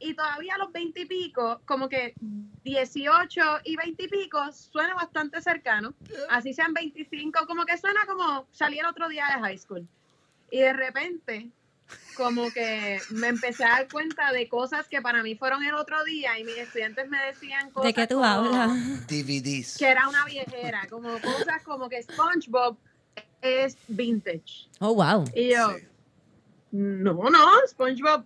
Y 0.00 0.14
todavía 0.14 0.56
los 0.58 0.70
20 0.70 1.00
y 1.00 1.06
pico, 1.06 1.60
como 1.64 1.88
que 1.88 2.14
18 2.62 3.40
y 3.64 3.76
20 3.76 4.04
y 4.04 4.08
pico, 4.08 4.52
suena 4.52 4.94
bastante 4.94 5.42
cercano. 5.42 5.92
Así 6.30 6.54
sean 6.54 6.72
25, 6.72 7.46
como 7.48 7.64
que 7.64 7.76
suena 7.76 8.06
como 8.06 8.46
salir 8.52 8.84
otro 8.86 9.08
día 9.08 9.26
de 9.26 9.40
high 9.40 9.58
school. 9.58 9.88
Y 10.52 10.60
de 10.60 10.72
repente, 10.72 11.50
como 12.16 12.50
que 12.52 13.00
me 13.10 13.28
empecé 13.28 13.64
a 13.64 13.68
dar 13.70 13.88
cuenta 13.88 14.32
de 14.32 14.48
cosas 14.48 14.88
que 14.88 15.00
para 15.00 15.22
mí 15.22 15.36
fueron 15.36 15.62
el 15.64 15.74
otro 15.74 16.02
día 16.04 16.38
y 16.38 16.44
mis 16.44 16.56
estudiantes 16.58 17.08
me 17.08 17.18
decían 17.26 17.70
cosas 17.70 17.86
¿De 17.88 17.94
qué 17.94 18.06
tú 18.06 18.16
como 18.16 18.26
hablas? 18.26 19.06
DVDs. 19.06 19.76
que 19.78 19.86
era 19.86 20.08
una 20.08 20.24
viejera, 20.24 20.86
como 20.90 21.10
cosas 21.20 21.62
como 21.64 21.88
que 21.88 22.02
SpongeBob 22.02 22.76
es 23.40 23.76
vintage. 23.86 24.68
Oh, 24.80 24.94
wow. 24.94 25.24
Y 25.34 25.50
yo, 25.52 25.70
Sí. 25.78 25.84
no, 26.72 27.14
no, 27.30 27.52
SpongeBob. 27.68 28.24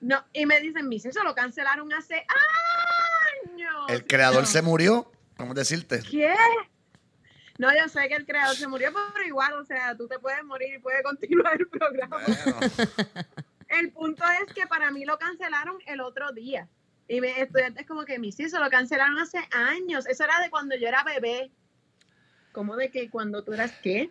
No, 0.00 0.24
y 0.32 0.46
me 0.46 0.60
dicen, 0.60 0.88
mis 0.88 1.04
eso 1.06 1.22
lo 1.24 1.34
cancelaron 1.34 1.92
hace 1.92 2.24
años. 3.44 3.86
El 3.88 4.06
creador 4.06 4.42
No. 4.42 4.46
se 4.46 4.62
murió. 4.62 5.10
¿Cómo 5.36 5.54
decirte? 5.54 6.02
¿Qué? 6.08 6.34
No, 7.58 7.68
yo 7.76 7.88
sé 7.88 8.08
que 8.08 8.14
el 8.14 8.24
creador 8.24 8.54
se 8.54 8.68
murió, 8.68 8.90
pero 9.12 9.26
igual, 9.26 9.52
o 9.54 9.64
sea, 9.64 9.96
tú 9.96 10.06
te 10.06 10.18
puedes 10.20 10.42
morir 10.44 10.74
y 10.74 10.78
puede 10.78 11.02
continuar 11.02 11.60
el 11.60 11.66
programa. 11.68 12.18
Bueno, 12.24 12.60
El 13.68 13.92
punto 13.92 14.24
es 14.46 14.54
que 14.54 14.66
para 14.66 14.90
mí 14.90 15.04
lo 15.04 15.18
cancelaron 15.18 15.76
el 15.86 16.00
otro 16.00 16.32
día. 16.32 16.68
Y 17.08 17.20
mis 17.20 17.36
estudiantes 17.36 17.86
como 17.86 18.04
que, 18.04 18.18
mis 18.18 18.38
eso 18.38 18.60
lo 18.60 18.70
cancelaron 18.70 19.18
hace 19.18 19.38
años. 19.52 20.06
Eso 20.06 20.24
era 20.24 20.40
de 20.40 20.50
cuando 20.50 20.76
yo 20.76 20.88
era 20.88 21.02
bebé. 21.04 21.50
¿Cómo 22.52 22.76
de 22.76 22.90
que 22.90 23.10
cuando 23.10 23.42
tú 23.42 23.52
eras 23.52 23.72
qué? 23.82 24.10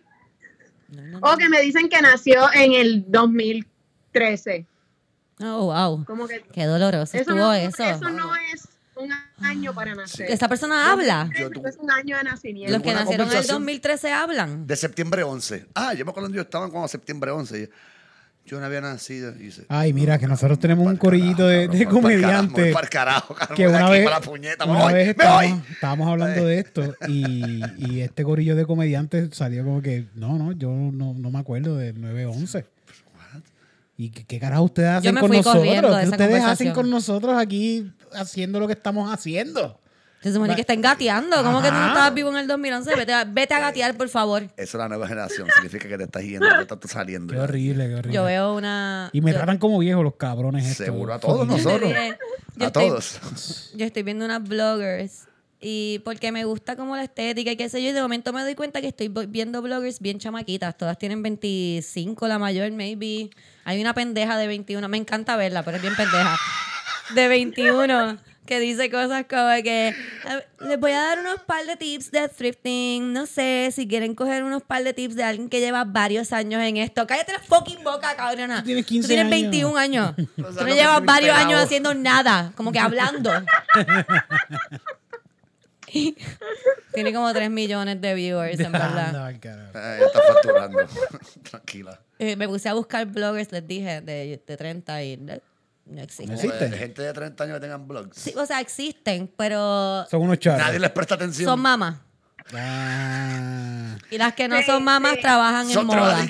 No, 0.88 1.02
no, 1.02 1.18
O 1.22 1.36
que 1.36 1.48
me 1.48 1.60
dicen 1.60 1.88
que 1.88 2.00
nació 2.02 2.52
en 2.52 2.72
el 2.74 3.10
2013. 3.10 4.66
no. 5.38 5.58
Oh, 5.60 5.64
wow. 5.66 6.04
Como 6.04 6.26
que 6.28 6.42
Qué 6.52 6.64
doloroso 6.64 7.16
eso 7.16 7.18
estuvo 7.18 7.36
no, 7.36 7.52
eso. 7.52 7.82
eso 7.82 8.10
no 8.10 8.34
es 8.52 8.77
un 8.98 9.44
año 9.44 9.72
para 9.74 9.94
nacer. 9.94 10.30
¿Esa 10.30 10.48
persona 10.48 10.92
habla? 10.92 11.30
Yo 11.38 11.48
2013 11.48 11.54
tuve- 11.54 11.68
es 11.70 11.76
un 11.78 11.90
año 11.90 12.16
de 12.16 12.24
nacimiento. 12.24 12.72
Los 12.72 12.82
que 12.82 12.90
una 12.90 13.00
nacieron 13.00 13.14
en 13.14 13.20
el 13.20 13.26
conversación 13.28 13.56
2013 13.62 14.12
hablan. 14.12 14.66
de 14.66 14.76
septiembre 14.76 15.22
11. 15.22 15.66
Ah, 15.74 15.94
yo 15.94 16.04
me 16.04 16.10
acuerdo 16.10 16.26
cuando 16.26 16.36
yo 16.36 16.42
estaba 16.42 16.70
como 16.70 16.86
septiembre 16.88 17.30
11. 17.30 17.62
y 17.62 17.68
Yo 18.48 18.58
no 18.58 18.64
había 18.64 18.80
nacido. 18.80 19.32
Y 19.36 19.38
dice, 19.44 19.66
Ay, 19.68 19.92
mira, 19.92 20.18
que 20.18 20.26
nosotros 20.26 20.58
tenemos 20.58 20.86
un 20.86 20.92
"Pa'l 20.92 20.98
corillito 20.98 21.46
de, 21.46 21.68
de 21.68 21.84
comediantes. 21.86 22.74
carajo, 22.90 23.34
cabrón, 23.34 23.56
que 23.56 23.68
una 23.68 23.90
vez, 23.90 24.04
pa' 24.04 24.10
la 24.10 24.20
puñeta, 24.22 24.64
me 24.64 24.72
una 24.72 24.84
voy, 24.84 24.92
vez 24.94 25.04
me 25.06 25.10
estábamos, 25.10 25.50
voy. 25.60 25.72
estábamos 25.72 26.08
hablando 26.08 26.44
de 26.46 26.58
esto 26.58 26.94
y, 27.08 27.62
y 27.76 28.00
este 28.00 28.24
corillo 28.24 28.56
de 28.56 28.64
comediantes 28.64 29.36
salió 29.36 29.64
como 29.64 29.82
que, 29.82 30.06
no, 30.14 30.38
no, 30.38 30.52
yo 30.52 30.70
no, 30.70 31.12
no 31.12 31.30
me 31.30 31.38
acuerdo 31.38 31.76
del 31.76 32.00
911. 32.00 32.64
¿Y 34.00 34.10
qué, 34.10 34.24
qué 34.24 34.38
carajo 34.38 34.62
ustedes 34.62 34.88
hacen 34.90 35.12
me 35.14 35.20
con 35.20 35.28
fui 35.28 35.38
nosotros? 35.38 35.62
de 35.64 35.68
¿Qué 35.70 35.76
esa 35.76 35.88
ustedes 35.88 36.10
hacen 36.10 36.28
conversación. 36.30 36.74
con 36.74 36.90
nosotros 36.90 37.36
aquí 37.36 37.92
haciendo 38.14 38.60
lo 38.60 38.66
que 38.66 38.72
estamos 38.74 39.12
haciendo? 39.12 39.80
Se 40.22 40.32
supone 40.32 40.56
que 40.56 40.62
estén 40.62 40.80
gateando. 40.82 41.44
¿Cómo 41.44 41.62
que 41.62 41.68
tú 41.68 41.74
no 41.74 41.86
estabas 41.88 42.12
vivo 42.12 42.30
en 42.30 42.38
el 42.38 42.48
2011? 42.48 42.96
Vete 42.96 43.12
a, 43.12 43.24
vete 43.24 43.54
a 43.54 43.60
gatear, 43.60 43.96
por 43.96 44.08
favor. 44.08 44.42
Eso 44.42 44.52
es 44.56 44.74
la 44.74 44.88
nueva 44.88 45.06
generación. 45.06 45.46
Significa 45.54 45.88
que 45.88 45.96
te 45.96 46.04
estás 46.04 46.22
yendo, 46.24 46.48
te 46.66 46.74
estás 46.74 46.90
saliendo. 46.90 47.32
Qué 47.34 47.38
horrible, 47.40 47.86
qué 47.86 47.94
horrible. 47.94 48.14
Yo 48.14 48.24
veo 48.24 48.54
una... 48.56 49.10
y 49.12 49.20
me 49.20 49.30
yo- 49.30 49.36
tratan 49.36 49.58
como 49.58 49.78
viejos 49.78 50.02
los 50.02 50.16
cabrones 50.16 50.66
estos. 50.66 50.86
Seguro 50.86 51.14
a 51.14 51.20
todos 51.20 51.46
nosotros. 51.46 51.92
Yo 52.56 52.64
A 52.64 52.66
estoy- 52.66 52.88
todos. 52.88 53.70
Yo 53.76 53.86
estoy 53.86 54.02
viendo 54.02 54.24
unas 54.24 54.42
bloggers 54.42 55.28
y 55.60 56.00
porque 56.04 56.32
me 56.32 56.44
gusta 56.44 56.74
como 56.74 56.96
la 56.96 57.04
estética 57.04 57.52
y 57.52 57.56
qué 57.56 57.68
sé 57.68 57.80
yo, 57.82 57.90
y 57.90 57.92
de 57.92 58.02
momento 58.02 58.32
me 58.32 58.42
doy 58.42 58.56
cuenta 58.56 58.80
que 58.80 58.88
estoy 58.88 59.08
viendo 59.28 59.62
bloggers 59.62 60.00
bien 60.00 60.18
chamaquitas. 60.18 60.76
Todas 60.76 60.98
tienen 60.98 61.22
25, 61.22 62.26
la 62.26 62.40
mayor, 62.40 62.72
maybe. 62.72 63.30
Hay 63.64 63.80
una 63.80 63.94
pendeja 63.94 64.36
de 64.36 64.48
21, 64.48 64.88
me 64.88 64.96
encanta 64.96 65.36
verla, 65.36 65.62
pero 65.62 65.76
es 65.76 65.82
bien 65.82 65.94
pendeja. 65.94 66.36
De 67.14 67.28
21, 67.28 68.18
que 68.46 68.60
dice 68.60 68.90
cosas 68.90 69.24
como 69.28 69.62
que 69.62 69.94
"Ah, 70.26 70.40
les 70.60 70.78
voy 70.80 70.92
a 70.92 71.00
dar 71.02 71.18
unos 71.20 71.40
par 71.42 71.64
de 71.66 71.76
tips 71.76 72.10
de 72.10 72.28
thrifting. 72.28 73.12
No 73.12 73.26
sé 73.26 73.70
si 73.74 73.86
quieren 73.86 74.14
coger 74.14 74.42
unos 74.44 74.62
par 74.62 74.82
de 74.84 74.92
tips 74.94 75.16
de 75.16 75.24
alguien 75.24 75.48
que 75.48 75.60
lleva 75.60 75.84
varios 75.84 76.32
años 76.32 76.62
en 76.62 76.76
esto. 76.78 77.06
Cállate 77.06 77.32
la 77.32 77.40
fucking 77.40 77.82
boca, 77.84 78.14
cabrona. 78.16 78.58
Tú 78.60 78.66
tienes 78.66 78.86
15 78.86 79.06
Tú 79.06 79.08
tienes 79.14 79.32
años. 79.32 79.50
21 79.50 79.76
años. 79.76 80.14
Tú 80.36 80.52
sea, 80.52 80.62
no 80.64 80.74
llevas 80.74 81.04
varios 81.04 81.30
pelado. 81.34 81.48
años 81.48 81.60
haciendo 81.62 81.94
nada, 81.94 82.52
como 82.56 82.72
que 82.72 82.78
hablando. 82.78 83.30
Tiene 86.94 87.14
como 87.14 87.32
3 87.32 87.50
millones 87.50 88.00
de 88.00 88.14
viewers, 88.14 88.60
en 88.60 88.72
verdad. 88.72 89.30
Eh, 89.42 90.00
está 90.04 90.20
facturando. 90.22 90.78
Tranquila. 91.50 92.00
Eh, 92.18 92.36
me 92.36 92.46
puse 92.48 92.68
a 92.68 92.74
buscar 92.74 93.06
bloggers, 93.06 93.50
les 93.52 93.66
dije, 93.66 94.00
de, 94.02 94.40
de 94.46 94.56
30 94.56 95.02
y 95.04 95.16
no, 95.88 96.02
existen. 96.02 96.34
¿Existen? 96.34 96.70
De 96.70 96.78
gente 96.78 97.02
de 97.02 97.12
30 97.12 97.44
años 97.44 97.56
que 97.56 97.60
tengan 97.60 97.86
blogs. 97.88 98.16
Sí, 98.16 98.32
o 98.36 98.44
sea, 98.46 98.60
existen, 98.60 99.32
pero 99.36 100.06
Son 100.10 100.22
unos 100.22 100.38
charros. 100.38 100.66
Nadie 100.66 100.78
les 100.78 100.90
presta 100.90 101.14
atención. 101.16 101.48
son 101.48 101.60
mamás. 101.60 101.96
Ah. 102.54 103.96
Y 104.10 104.18
las 104.18 104.34
que 104.34 104.48
no 104.48 104.56
Sí, 104.58 104.64
son 104.64 104.84
mamás 104.84 105.14
sí. 105.16 105.20
trabajan 105.20 105.66
en 105.66 105.72
Son 105.74 105.86
moda. 105.86 106.26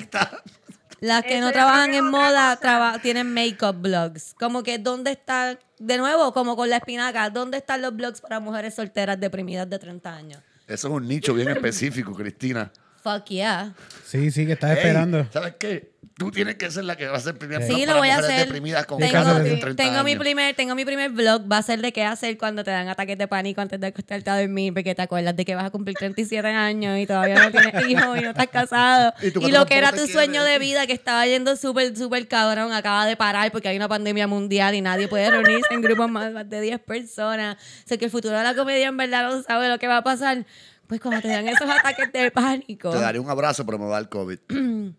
Las 1.01 1.23
que 1.23 1.37
Eso 1.37 1.45
no 1.45 1.51
trabajan 1.53 1.93
en 1.93 2.05
moda 2.09 2.57
traba- 2.57 2.99
tienen 3.01 3.33
make-up 3.33 3.75
blogs. 3.81 4.35
Como 4.37 4.63
que, 4.63 4.77
¿dónde 4.79 5.11
está? 5.11 5.57
De 5.79 5.97
nuevo, 5.97 6.33
como 6.33 6.57
con 6.57 6.69
la 6.69 6.77
espinaca, 6.77 7.29
¿dónde 7.29 7.57
están 7.57 7.81
los 7.81 7.95
blogs 7.95 8.19
para 8.19 8.41
mujeres 8.41 8.75
solteras 8.75 9.17
deprimidas 9.17 9.69
de 9.69 9.79
30 9.79 10.13
años? 10.13 10.41
Eso 10.67 10.87
es 10.89 10.93
un 10.93 11.07
nicho 11.07 11.33
bien 11.33 11.47
específico, 11.49 12.13
Cristina. 12.13 12.69
Fuck 13.01 13.27
yeah. 13.27 13.73
Sí, 14.05 14.29
sí, 14.29 14.45
que 14.45 14.53
estás 14.53 14.71
esperando. 14.77 15.25
¿Sabes 15.31 15.55
qué? 15.57 15.93
Tú 16.19 16.31
tienes 16.31 16.55
que 16.55 16.69
ser 16.69 16.83
la 16.83 16.97
que 16.97 17.07
va 17.07 17.13
a 17.13 17.17
hacer 17.17 17.37
primer 17.37 17.63
Sí, 17.63 17.85
lo 17.85 17.95
voy 17.95 18.09
a 18.09 18.17
hacer. 18.17 18.39
deprimidas 18.45 18.85
con 18.85 18.99
Tengo. 18.99 19.35
30 19.41 19.75
tengo 19.75 20.03
mi 20.03 20.17
primer, 20.17 20.53
tengo 20.53 20.75
mi 20.75 20.83
primer 20.83 21.11
blog. 21.11 21.49
Va 21.49 21.59
a 21.59 21.63
ser 21.63 21.79
de 21.79 21.93
qué 21.93 22.03
hacer 22.03 22.37
cuando 22.37 22.61
te 22.65 22.71
dan 22.71 22.89
ataques 22.89 23.17
de 23.17 23.25
pánico 23.29 23.61
antes 23.61 23.79
de 23.79 23.87
acostarte 23.87 24.29
a 24.29 24.37
dormir, 24.37 24.73
porque 24.73 24.93
te 24.93 25.01
acuerdas 25.01 25.33
de 25.37 25.45
que 25.45 25.55
vas 25.55 25.63
a 25.63 25.69
cumplir 25.69 25.95
37 25.95 26.45
años 26.45 26.99
y 26.99 27.07
todavía 27.07 27.35
no 27.35 27.51
tienes 27.51 27.73
hijos 27.89 28.17
y 28.17 28.21
no 28.21 28.31
estás 28.31 28.47
casado. 28.47 29.13
Y 29.21 29.49
lo 29.49 29.65
que 29.65 29.77
era 29.77 29.93
tu 29.93 30.05
sueño 30.07 30.43
de 30.43 30.59
vida, 30.59 30.85
que 30.87 30.93
estaba 30.93 31.25
yendo 31.25 31.55
súper, 31.55 31.95
súper 31.95 32.27
cabrón, 32.27 32.73
acaba 32.73 33.05
de 33.05 33.15
parar 33.15 33.49
porque 33.53 33.69
hay 33.69 33.77
una 33.77 33.87
pandemia 33.87 34.27
mundial 34.27 34.75
y 34.75 34.81
nadie 34.81 35.07
puede 35.07 35.31
reunirse 35.31 35.73
en 35.73 35.81
grupos 35.81 36.11
más 36.11 36.33
más 36.33 36.49
de 36.49 36.59
10 36.59 36.81
personas. 36.81 37.55
O 37.55 37.87
sea, 37.87 37.97
que 37.97 38.03
el 38.05 38.11
futuro 38.11 38.37
de 38.37 38.43
la 38.43 38.55
comedia 38.55 38.89
en 38.89 38.97
verdad 38.97 39.29
no 39.29 39.41
sabe 39.41 39.69
lo 39.69 39.79
que 39.79 39.87
va 39.87 39.97
a 39.97 40.03
pasar. 40.03 40.45
Pues 40.85 40.99
cuando 40.99 41.21
te 41.21 41.29
dan 41.29 41.47
esos 41.47 41.69
ataques 41.69 42.11
de 42.11 42.29
pánico. 42.31 42.89
Te 42.89 42.99
daré 42.99 43.19
un 43.19 43.29
abrazo, 43.29 43.65
pero 43.65 43.79
me 43.79 43.85
va 43.85 43.99
el 43.99 44.09
COVID. 44.09 44.39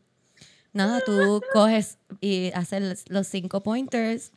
Nada, 0.72 1.00
tú 1.04 1.42
coges 1.52 1.98
y 2.20 2.52
haces 2.54 3.04
los- 3.08 3.26
cinco 3.26 3.62
pointers. 3.62 4.30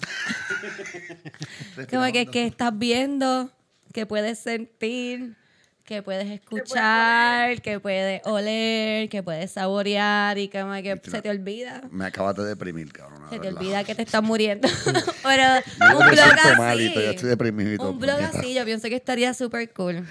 Como 1.90 2.12
que, 2.12 2.26
que 2.26 2.46
estás 2.48 2.78
viendo, 2.78 3.52
que 3.94 4.06
puedes 4.06 4.40
sentir, 4.40 5.36
que 5.84 6.02
puedes 6.02 6.30
escuchar, 6.32 7.62
que 7.62 7.80
puedes 7.80 8.22
oler, 8.26 9.10
que 9.10 9.22
puedes 9.22 9.52
saborear 9.52 10.38
y 10.38 10.48
como 10.50 10.74
que 10.82 11.00
se 11.04 11.22
te 11.22 11.30
olvida. 11.30 11.84
Me 11.92 12.06
acabas 12.06 12.36
de 12.36 12.46
deprimir, 12.46 12.92
cabrón. 12.92 13.22
Se 13.30 13.38
te 13.40 13.50
olvida 13.50 13.84
que 13.84 13.94
te 13.94 14.02
estás 14.02 14.24
muriendo. 14.24 14.68
Pero 15.24 15.44
un 15.92 15.98
blog 15.98 16.14
siento 16.16 16.58
malito, 16.58 17.00
ya 17.02 17.10
así. 17.12 17.18
Un 17.92 18.00
blog 18.00 18.20
así, 18.40 18.54
yo 18.56 18.66
pienso 18.66 18.88
que 18.90 18.96
estaría 18.96 19.34
súper 19.34 19.72
cool. 19.74 20.06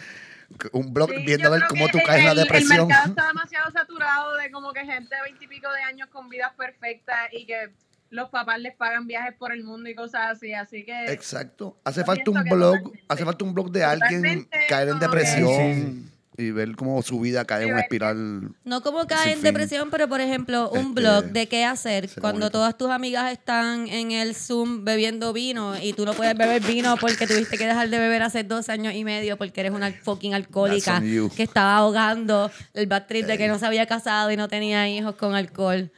Un 0.72 0.92
blog 0.92 1.10
Sí, 1.10 1.24
viendo 1.24 1.48
a 1.48 1.50
ver 1.52 1.62
cómo 1.68 1.88
tú 1.88 1.98
el- 1.98 2.04
caes 2.04 2.20
en 2.20 2.26
la 2.26 2.34
depresión. 2.42 2.80
El 2.80 2.86
mercado 2.86 3.08
está 3.10 3.26
demasiado 3.28 3.70
saturado 3.72 4.36
de 4.36 4.50
como 4.50 4.72
que 4.72 4.80
gente 4.80 5.14
de 5.14 5.22
veintipico 5.22 5.70
de 5.72 5.82
años 5.82 6.08
con 6.08 6.28
vidas 6.28 6.52
perfectas 6.56 7.16
y 7.32 7.46
que 7.46 7.70
los 8.10 8.28
papás 8.28 8.58
les 8.60 8.74
pagan 8.76 9.06
viajes 9.06 9.34
por 9.38 9.52
el 9.52 9.64
mundo 9.64 9.88
y 9.88 9.94
cosas 9.94 10.22
así. 10.32 10.52
Así 10.52 10.84
que 10.84 11.06
Exacto. 11.12 11.78
Hace 11.84 12.04
falta 12.04 12.30
un 12.30 12.44
blog, 12.44 12.92
hace 13.08 13.24
falta 13.24 13.44
un 13.44 13.54
blog 13.54 13.70
de 13.70 13.84
alguien 13.84 14.48
caer 14.68 14.88
en 14.90 14.98
depresión 14.98 16.10
y 16.38 16.50
ver 16.50 16.74
cómo 16.76 17.02
su 17.02 17.20
vida 17.20 17.44
cae 17.44 17.64
en 17.64 17.72
una 17.72 17.80
espiral. 17.82 18.48
No 18.64 18.82
como 18.82 19.06
cae 19.06 19.28
en 19.32 19.34
fin. 19.34 19.42
depresión, 19.44 19.90
pero 19.90 20.08
por 20.08 20.20
ejemplo, 20.20 20.70
un 20.70 20.78
Este, 20.78 20.92
blog 21.00 21.24
de 21.26 21.46
qué 21.46 21.64
hacer 21.64 22.08
cuando 22.20 22.40
bonito. 22.40 22.50
todas 22.52 22.78
tus 22.78 22.90
amigas 22.90 23.30
están 23.32 23.86
en 23.88 24.12
el 24.12 24.34
Zoom 24.34 24.84
bebiendo 24.84 25.32
vino 25.34 25.78
y 25.78 25.92
tú 25.92 26.06
no 26.06 26.14
puedes 26.14 26.34
beber 26.36 26.62
vino 26.62 26.96
porque 26.96 27.26
tuviste 27.26 27.58
que 27.58 27.66
dejar 27.66 27.90
de 27.90 27.98
beber 27.98 28.22
hace 28.22 28.44
dos 28.44 28.68
años 28.70 28.94
y 28.94 29.04
medio 29.04 29.36
porque 29.36 29.60
eres 29.60 29.72
una 29.72 29.92
fucking 29.92 30.32
alcohólica 30.34 31.00
que 31.36 31.42
estaba 31.42 31.76
ahogando 31.76 32.50
el 32.72 32.86
bad 32.86 33.06
trip 33.06 33.26
de 33.26 33.36
que 33.36 33.48
no 33.48 33.58
se 33.58 33.66
había 33.66 33.86
casado 33.86 34.30
y 34.30 34.36
no 34.36 34.48
tenía 34.48 34.88
hijos 34.88 35.14
con 35.16 35.34
alcohol. 35.34 35.90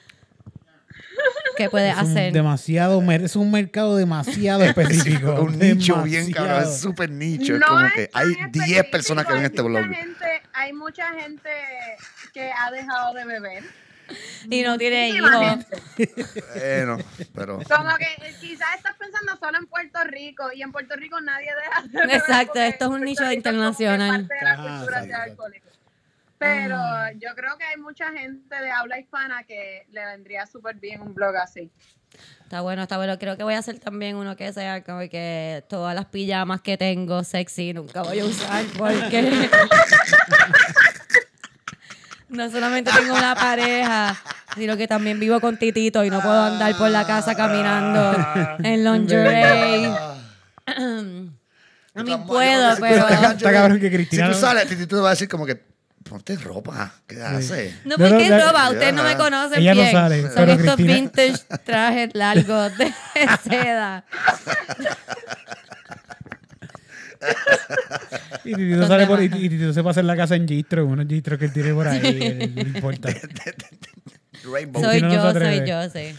¿Qué 1.56 1.70
puedes 1.70 1.92
Es 1.92 1.98
hacer? 1.98 2.32
demasiado, 2.32 3.00
es 3.10 3.36
un 3.36 3.50
mercado 3.50 3.96
demasiado 3.96 4.62
específico. 4.64 5.32
un 5.42 5.58
nicho 5.58 6.02
bien 6.02 6.30
cabrón, 6.32 6.62
es 6.64 6.80
súper 6.80 7.10
nicho. 7.10 7.54
es 7.54 7.60
no 7.60 7.66
como 7.66 7.86
es 7.86 7.92
que 7.92 8.10
hay 8.12 8.26
10 8.28 8.38
específico, 8.46 8.90
personas 8.90 9.26
que 9.26 9.32
ven 9.34 9.44
este 9.44 9.62
blog. 9.62 9.84
gente- 9.84 10.42
hay 10.52 10.72
mucha 10.72 11.12
gente 11.14 11.50
que 12.32 12.50
ha 12.52 12.70
dejado 12.70 13.14
de 13.14 13.24
beber. 13.24 13.64
Y 14.50 14.60
no 14.62 14.76
tiene 14.76 15.08
hijos. 15.08 15.30
Bueno, 15.30 16.98
pero 17.34 17.58
Como 17.62 17.96
que 17.96 18.04
eh, 18.04 18.34
quizás 18.40 18.68
estás 18.76 18.94
pensando 18.98 19.34
solo 19.38 19.56
en 19.58 19.66
Puerto 19.66 20.04
Rico 20.04 20.52
y 20.54 20.60
en 20.62 20.72
Puerto 20.72 20.94
Rico 20.96 21.20
nadie 21.22 21.48
deja 21.64 21.82
de 21.82 21.88
beber 22.00 22.16
Exacto, 22.16 22.58
esto 22.60 22.84
es 22.84 22.90
un 22.90 23.00
nicho 23.02 23.22
Rico 23.22 23.24
es 23.24 23.30
que 23.30 23.36
internacional. 23.36 24.26
parte 24.26 24.34
de 24.34 24.44
la 24.44 24.52
Ajá, 24.52 24.76
cultura 24.76 25.02
ser 25.04 25.14
alcohólico. 25.14 25.66
Pero 26.44 26.76
Ah. 26.76 27.10
yo 27.14 27.34
creo 27.34 27.56
que 27.58 27.64
hay 27.64 27.76
mucha 27.76 28.12
gente 28.12 28.54
de 28.54 28.70
habla 28.70 28.98
hispana 28.98 29.44
que 29.44 29.86
le 29.90 30.04
vendría 30.06 30.46
súper 30.46 30.76
bien 30.76 31.00
un 31.00 31.14
blog 31.14 31.34
así. 31.36 31.70
Está 32.42 32.60
bueno, 32.60 32.82
está 32.82 32.96
bueno. 32.96 33.18
Creo 33.18 33.36
que 33.36 33.42
voy 33.42 33.54
a 33.54 33.58
hacer 33.58 33.78
también 33.80 34.16
uno 34.16 34.36
que 34.36 34.52
sea 34.52 34.84
como 34.84 35.00
que 35.00 35.64
todas 35.68 35.94
las 35.94 36.04
pijamas 36.06 36.60
que 36.60 36.76
tengo 36.76 37.24
sexy 37.24 37.72
nunca 37.72 38.02
voy 38.02 38.20
a 38.20 38.24
usar 38.24 38.64
porque 38.78 39.48
no 42.28 42.50
solamente 42.50 42.90
tengo 42.96 43.14
una 43.14 43.34
pareja, 43.34 44.16
sino 44.54 44.76
que 44.76 44.86
también 44.86 45.18
vivo 45.20 45.40
con 45.40 45.56
Titito 45.58 46.04
y 46.04 46.10
no 46.10 46.20
puedo 46.20 46.42
andar 46.44 46.76
por 46.76 46.90
la 46.90 47.06
casa 47.06 47.34
caminando 47.34 48.14
en 48.62 48.84
lingerie. 48.92 49.92
A 50.66 52.02
mí 52.02 52.16
puedo, 52.26 52.76
pero... 52.80 53.08
Está 53.08 53.52
cabrón 53.52 53.80
que 53.80 53.90
Cristina 53.90 54.26
Si 54.28 54.32
tú 54.34 54.38
sales, 54.38 54.68
Titi, 54.68 54.86
tú 54.86 54.96
te 54.96 55.02
vas 55.02 55.06
a 55.08 55.10
decir 55.10 55.28
como 55.28 55.46
que 55.46 55.73
ponte 56.08 56.36
ropa. 56.36 56.92
¿Qué 57.06 57.20
haces? 57.22 57.74
No, 57.84 57.96
No, 57.96 58.04
no, 58.04 58.10
porque 58.10 58.28
la- 58.30 58.46
roba, 58.50 58.70
ustedes 58.70 58.94
no 58.94 59.02
me 59.02 59.14
no 59.74 59.80
bien. 59.82 59.92
sale, 59.92 60.22
Son 60.22 60.32
pero 60.34 60.52
estos 60.52 60.74
Cristina- 60.76 60.94
vintage 60.94 61.38
trajes 61.64 62.10
largos 62.14 62.78
de 62.78 62.92
seda. 63.48 64.04
Y 68.44 68.54
Titito 68.54 68.86
sale 68.86 69.06
por 69.06 69.22
y, 69.22 69.26
y 69.26 69.72
se 69.72 69.82
pasa 69.82 70.00
en 70.00 70.06
la 70.06 70.16
casa 70.16 70.36
en 70.36 70.46
gistro, 70.46 70.84
unos 70.86 71.06
gistros 71.06 71.38
que 71.38 71.46
él 71.46 71.52
tiene 71.52 71.72
por 71.72 71.88
ahí, 71.88 72.52
no 72.54 72.60
importa. 72.62 73.08
Rainbow. 74.44 74.82
Soy 74.82 75.00
no 75.00 75.12
yo, 75.14 75.32
soy 75.32 75.66
yo, 75.66 75.88
sí. 75.88 76.14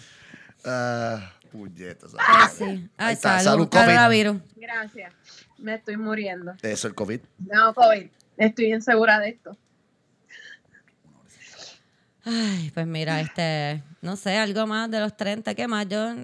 Ah, 0.66 1.32
¿sabes? 2.10 2.26
Ay, 2.28 2.48
sí. 2.58 2.90
Ay, 2.98 3.14
está, 3.14 3.40
salud. 3.40 3.44
salud, 3.44 3.70
COVID. 3.70 3.82
Coronavirus. 3.84 4.38
Gracias. 4.56 5.14
Me 5.60 5.76
estoy 5.76 5.98
muriendo. 5.98 6.54
Eso, 6.64 6.88
el 6.88 6.96
COVID. 6.96 7.20
No, 7.38 7.74
COVID. 7.76 8.08
Estoy 8.38 8.74
insegura 8.74 9.20
de 9.20 9.30
esto. 9.30 9.56
Ay, 12.26 12.72
pues 12.74 12.88
mira, 12.88 13.22
este, 13.22 13.84
no 14.02 14.16
sé, 14.16 14.38
algo 14.38 14.66
más 14.68 14.90
de 14.90 15.00
los 15.00 15.16
30, 15.16 15.54
¿qué 15.56 15.68
más? 15.68 15.88
Yo 15.88 16.16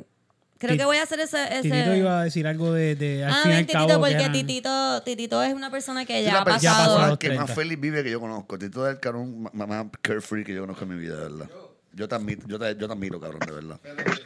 creo 0.58 0.78
que 0.78 0.86
voy 0.86 0.98
a 0.98 1.04
hacer 1.04 1.20
ese... 1.20 1.44
ese... 1.44 1.62
Titito 1.62 1.96
iba 1.96 2.22
a 2.22 2.24
decir 2.24 2.48
algo 2.48 2.72
de, 2.74 2.96
de 2.96 3.24
al 3.26 3.32
ah, 3.32 3.40
fin 3.44 3.52
y 3.52 3.54
ven, 3.54 3.58
al 3.60 3.66
Titito, 3.68 3.88
cabo. 3.88 3.88
que 3.88 3.96
porque 4.00 4.14
eran- 4.24 4.32
Titito, 4.32 5.04
Titito 5.04 5.44
es 5.44 5.54
una 5.54 5.70
persona 5.72 6.06
que 6.06 6.20
Es 6.20 6.26
ya 6.26 6.34
la 6.34 6.42
ha 6.42 6.46
persona 6.46 6.72
pasado... 6.72 6.96
pasado. 6.98 7.20
que 7.20 7.30
más 7.30 7.46
30. 7.46 7.56
feliz 7.56 7.80
vive 7.80 8.04
que 8.04 8.12
yo 8.12 8.20
conozco. 8.20 8.58
Tito 8.58 8.88
es 8.88 8.96
el 8.96 9.00
cabrón 9.00 9.44
más, 9.54 9.68
más 9.68 9.86
carefree 10.02 10.44
que 10.44 10.54
yo 10.54 10.62
conozco 10.62 10.84
en 10.84 10.90
mi 10.90 11.00
vida, 11.00 11.16
de 11.18 11.24
verdad. 11.24 11.50
Yo 11.94 12.08
te 12.08 12.16
admiro, 12.16 12.42
yo 12.48 12.58
te, 12.58 12.76
yo 12.78 12.88
te 12.88 12.94
admiro, 12.94 13.20
cabrón, 13.20 13.42
de 13.46 13.52
verdad. 13.52 13.80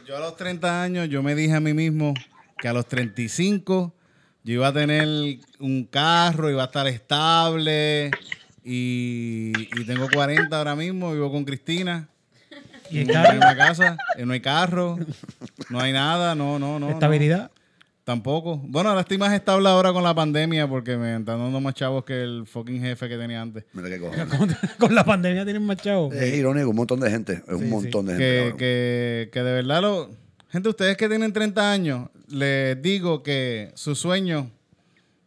Yo 0.06 0.16
a 0.16 0.20
los 0.20 0.36
30 0.36 0.82
años, 0.82 1.08
yo 1.08 1.22
me 1.22 1.34
dije 1.34 1.54
a 1.54 1.60
mí 1.60 1.74
mismo 1.74 2.14
que 2.58 2.68
a 2.68 2.72
los 2.72 2.86
35 2.86 3.92
yo 4.44 4.52
iba 4.54 4.68
a 4.68 4.72
tener 4.72 5.06
un 5.58 5.84
carro, 5.84 6.48
iba 6.48 6.62
a 6.62 6.66
estar 6.66 6.86
estable 6.86 8.12
y, 8.66 9.52
y 9.80 9.84
tengo 9.86 10.08
40 10.12 10.56
ahora 10.56 10.74
mismo, 10.74 11.12
vivo 11.12 11.30
con 11.30 11.44
Cristina. 11.44 12.08
Y 12.88 13.00
en 13.00 13.10
una 13.10 13.56
casa, 13.56 13.96
eh, 14.16 14.24
no 14.24 14.32
hay 14.32 14.40
carro, 14.40 14.96
no 15.70 15.80
hay 15.80 15.92
nada, 15.92 16.36
no, 16.36 16.56
no, 16.60 16.78
no. 16.78 16.86
no. 16.86 16.90
estabilidad. 16.92 17.50
Tampoco. 18.04 18.58
Bueno, 18.58 18.90
ahora 18.90 19.00
estoy 19.00 19.18
más 19.18 19.32
estable 19.32 19.68
ahora 19.68 19.92
con 19.92 20.04
la 20.04 20.14
pandemia 20.14 20.68
porque 20.68 20.96
me 20.96 21.16
están 21.16 21.40
dando 21.40 21.60
más 21.60 21.74
chavos 21.74 22.04
que 22.04 22.22
el 22.22 22.46
fucking 22.46 22.80
jefe 22.80 23.08
que 23.08 23.16
tenía 23.16 23.42
antes. 23.42 23.64
Mira 23.72 23.88
qué 23.88 23.98
cojones. 23.98 24.28
Con, 24.28 24.56
con 24.78 24.94
la 24.94 25.04
pandemia 25.04 25.42
tienen 25.42 25.64
más 25.64 25.78
chavos. 25.78 26.14
Es 26.14 26.32
irónico, 26.32 26.70
un 26.70 26.76
montón 26.76 27.00
de 27.00 27.10
gente. 27.10 27.42
Es 27.44 27.54
un 27.54 27.58
Sí, 27.62 27.66
montón 27.66 28.06
de 28.06 28.12
gente. 28.12 28.50
que, 28.52 28.56
que, 28.56 29.30
que 29.32 29.42
de 29.42 29.52
verdad 29.52 29.82
lo... 29.82 30.10
Gente, 30.50 30.68
ustedes 30.68 30.96
que 30.96 31.08
tienen 31.08 31.32
30 31.32 31.72
años, 31.72 32.08
les 32.28 32.80
digo 32.80 33.24
que 33.24 33.72
su 33.74 33.96
sueño 33.96 34.48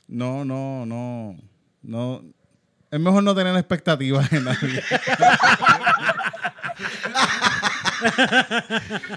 no, 0.08 0.46
no, 0.46 0.86
no, 0.86 1.36
no... 1.82 2.24
Es 2.92 3.00
mejor 3.00 3.24
no 3.24 3.36
tener 3.36 3.56
expectativas 3.56 4.32
en 4.34 4.46
la 4.46 4.54
vida. 4.54 4.82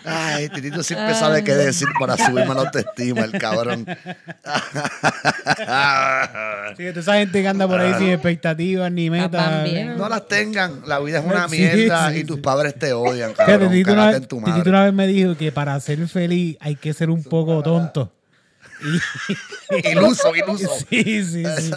Ay, 0.05 0.49
Titito 0.49 0.83
siempre 0.83 1.14
sabe 1.14 1.45
qué 1.45 1.55
decir 1.55 1.89
para 1.99 2.16
subirme 2.16 2.55
la 2.55 2.62
autoestima, 2.62 3.23
el 3.23 3.33
cabrón. 3.33 3.87
Sí, 6.77 6.85
toda 6.89 7.01
esa 7.01 7.14
gente 7.14 7.43
que 7.43 7.49
anda 7.49 7.66
por 7.68 7.81
ahí 7.81 7.95
sin 7.99 8.09
expectativas 8.11 8.91
ni 8.91 9.11
metas. 9.11 9.66
¿eh? 9.66 9.95
No 9.97 10.09
las 10.09 10.27
tengan, 10.29 10.83
la 10.87 10.99
vida 11.01 11.18
es 11.20 11.25
una 11.25 11.49
Sí, 11.49 11.59
mierda 11.59 12.11
sí, 12.11 12.18
y 12.18 12.25
tus 12.25 12.41
padres 12.41 12.75
te 12.79 12.93
odian, 12.93 13.33
cabrón. 13.35 13.70
Titito 13.70 13.93
una, 13.93 14.03
Cágate 14.03 14.14
vez, 14.14 14.23
en 14.23 14.29
tu 14.29 14.43
Titito 14.45 14.70
una 14.70 14.85
vez 14.85 14.93
me 14.93 15.07
dijo 15.07 15.37
que 15.37 15.53
para 15.53 15.79
ser 15.81 16.07
feliz 16.09 16.57
hay 16.61 16.77
que 16.77 16.93
ser 16.93 17.11
un 17.11 17.23
poco 17.23 17.62
tonto. 17.62 18.12
Iluso, 19.85 20.35
iluso. 20.35 20.70
Sí, 20.89 21.24
sí, 21.24 21.45
sí. 21.45 21.72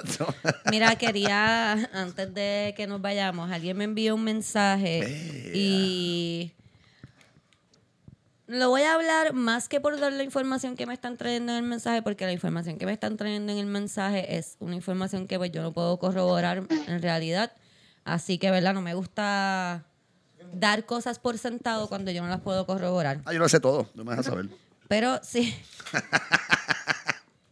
Mira, 0.72 0.95
quería, 0.95 1.74
antes 1.93 2.34
de 2.34 2.74
que 2.76 2.88
nos 2.88 3.01
vayamos, 3.01 3.51
alguien 3.51 3.78
me 3.78 3.84
envió 3.84 4.16
un 4.16 4.24
mensaje 4.24 5.51
y 5.53 6.51
lo 8.47 8.70
voy 8.70 8.84
a 8.84 8.93
hablar 8.93 9.34
más 9.34 9.68
que 9.68 9.80
por 9.80 9.99
dar 9.99 10.14
la 10.14 10.24
información 10.24 10.76
que 10.76 10.86
me 10.86 10.93
están 10.93 11.18
trayendo 11.18 11.51
en 11.53 11.60
el 11.60 11.64
mensaje, 11.64 12.01
porque 12.01 12.26
la 12.26 12.32
información 12.32 12.78
que 12.78 12.86
me 12.86 12.93
están 12.93 13.18
trayendo 13.18 13.51
en 13.51 13.58
el 13.58 13.66
mensaje 13.66 14.38
es 14.38 14.58
una 14.60 14.76
información 14.76 15.28
que 15.28 15.38
pues, 15.38 15.51
yo 15.51 15.62
no 15.62 15.74
puedo 15.74 15.97
corroborar 15.97 16.64
en 16.70 17.01
realidad. 17.01 17.51
Así 18.03 18.38
que, 18.38 18.51
¿verdad? 18.51 18.74
No 18.74 18.82
me 18.82 18.93
gusta 18.93 19.86
dar 20.53 20.86
cosas 20.86 21.18
por 21.18 21.38
sentado 21.39 21.89
cuando 21.89 22.12
yo 22.12 22.22
no 22.22 22.30
las 22.30 22.41
puedo 22.41 22.66
corroborar. 22.68 23.22
Ah, 23.26 23.34
yo 23.34 23.39
lo 23.39 23.49
sé 23.49 23.60
todo, 23.60 23.89
no 23.95 24.03
me 24.03 24.12
dejas 24.12 24.28
saber. 24.28 24.49
Pero 24.88 25.20
sí. 25.24 25.56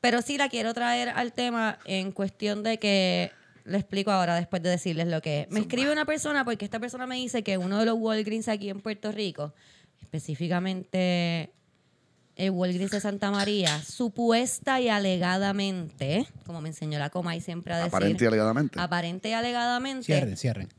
Pero 0.04 0.22
sí 0.22 0.38
la 0.38 0.50
quiero 0.50 0.74
traer 0.74 1.08
al 1.08 1.32
tema 1.32 1.80
en 1.86 2.12
cuestión 2.12 2.62
de 2.62 2.78
que 2.78 3.32
le 3.64 3.78
explico 3.78 4.12
ahora 4.12 4.36
después 4.36 4.62
de 4.62 4.70
decirles 4.70 5.08
lo 5.08 5.22
que 5.22 5.44
es. 5.44 5.50
Me 5.50 5.62
escribe 5.62 5.94
una 5.94 6.04
persona 6.04 6.44
porque 6.44 6.66
esta 6.66 6.78
persona 6.78 7.08
me 7.08 7.16
dice 7.16 7.42
que 7.42 7.58
uno 7.58 7.80
de 7.80 7.86
los 7.86 7.96
Walgreens 7.98 8.50
aquí 8.50 8.70
en 8.70 8.82
Puerto 8.82 9.14
Rico, 9.14 9.54
específicamente 10.02 11.54
el 12.36 12.50
Walgreens 12.52 12.92
de 12.92 13.00
Santa 13.00 13.32
María, 13.32 13.82
supuesta 13.82 14.82
y 14.82 14.90
alegadamente, 14.90 16.28
como 16.46 16.60
me 16.60 16.68
enseñó 16.68 17.00
la 17.00 17.10
Comay 17.10 17.40
siempre 17.40 17.74
a 17.74 17.78
decir, 17.78 17.88
Aparente 17.96 18.24
y 18.26 18.28
alegadamente. 18.28 18.80
aparente 18.82 19.30
y 19.30 19.32
alegadamente, 19.34 20.04
Cierren, 20.04 20.36
cierren. 20.36 20.70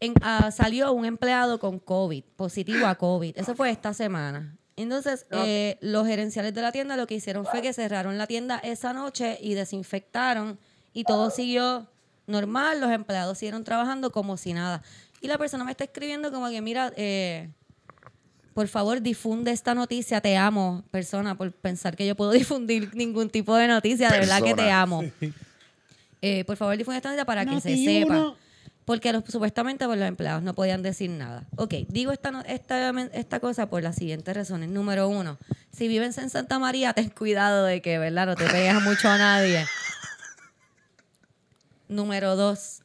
en- 0.00 0.12
ah, 0.20 0.50
salió 0.50 0.92
un 0.92 1.06
empleado 1.06 1.58
con 1.58 1.78
COVID, 1.78 2.22
positivo 2.36 2.84
a 2.86 2.96
COVID. 2.96 3.38
Eso 3.38 3.54
fue 3.54 3.70
esta 3.70 3.94
semana. 3.94 4.58
Entonces, 4.76 5.26
eh, 5.30 5.78
los 5.80 6.06
gerenciales 6.06 6.52
de 6.52 6.62
la 6.62 6.72
tienda 6.72 6.96
lo 6.96 7.06
que 7.06 7.14
hicieron 7.14 7.46
fue 7.46 7.62
que 7.62 7.72
cerraron 7.72 8.18
la 8.18 8.26
tienda 8.26 8.58
esa 8.58 8.92
noche 8.92 9.38
y 9.40 9.54
desinfectaron 9.54 10.58
y 10.92 11.04
todo 11.04 11.30
siguió 11.30 11.86
normal. 12.26 12.80
Los 12.80 12.90
empleados 12.90 13.38
siguieron 13.38 13.62
trabajando 13.62 14.10
como 14.10 14.36
si 14.36 14.52
nada. 14.52 14.82
Y 15.20 15.28
la 15.28 15.38
persona 15.38 15.64
me 15.64 15.70
está 15.70 15.84
escribiendo 15.84 16.32
como 16.32 16.48
que, 16.50 16.60
mira, 16.60 16.92
eh, 16.96 17.50
por 18.52 18.68
favor, 18.68 19.00
difunde 19.00 19.52
esta 19.52 19.74
noticia. 19.74 20.20
Te 20.20 20.36
amo, 20.36 20.82
persona, 20.90 21.36
por 21.36 21.52
pensar 21.52 21.96
que 21.96 22.06
yo 22.06 22.16
puedo 22.16 22.30
difundir 22.32 22.94
ningún 22.94 23.30
tipo 23.30 23.54
de 23.54 23.68
noticia. 23.68 24.10
De 24.10 24.18
verdad 24.18 24.42
que 24.42 24.54
te 24.54 24.70
amo. 24.70 25.04
Eh, 26.20 26.44
por 26.44 26.56
favor, 26.56 26.76
difunde 26.76 26.96
esta 26.96 27.10
noticia 27.10 27.24
para 27.24 27.46
que 27.46 27.60
se 27.60 27.76
sepa. 27.76 28.34
Porque 28.84 29.12
los- 29.14 29.24
supuestamente 29.26 29.86
pues, 29.86 29.98
los 29.98 30.06
empleados 30.06 30.42
no 30.42 30.54
podían 30.54 30.82
decir 30.82 31.08
nada. 31.10 31.46
Ok, 31.56 31.74
digo 31.88 32.12
esta, 32.12 32.42
esta, 32.46 32.90
esta 33.12 33.40
cosa 33.40 33.68
por 33.70 33.82
las 33.82 33.96
siguientes 33.96 34.34
razones. 34.36 34.68
Número 34.68 35.08
uno, 35.08 35.38
si 35.72 35.88
vives 35.88 36.18
en 36.18 36.28
Santa 36.28 36.58
María, 36.58 36.92
ten 36.92 37.08
cuidado 37.08 37.64
de 37.64 37.80
que, 37.80 37.98
¿verdad? 37.98 38.26
No 38.26 38.34
te 38.36 38.44
pegues 38.46 38.74
mucho 38.82 39.08
a 39.08 39.16
nadie. 39.16 39.64
Número 41.88 42.34
dos, 42.36 42.82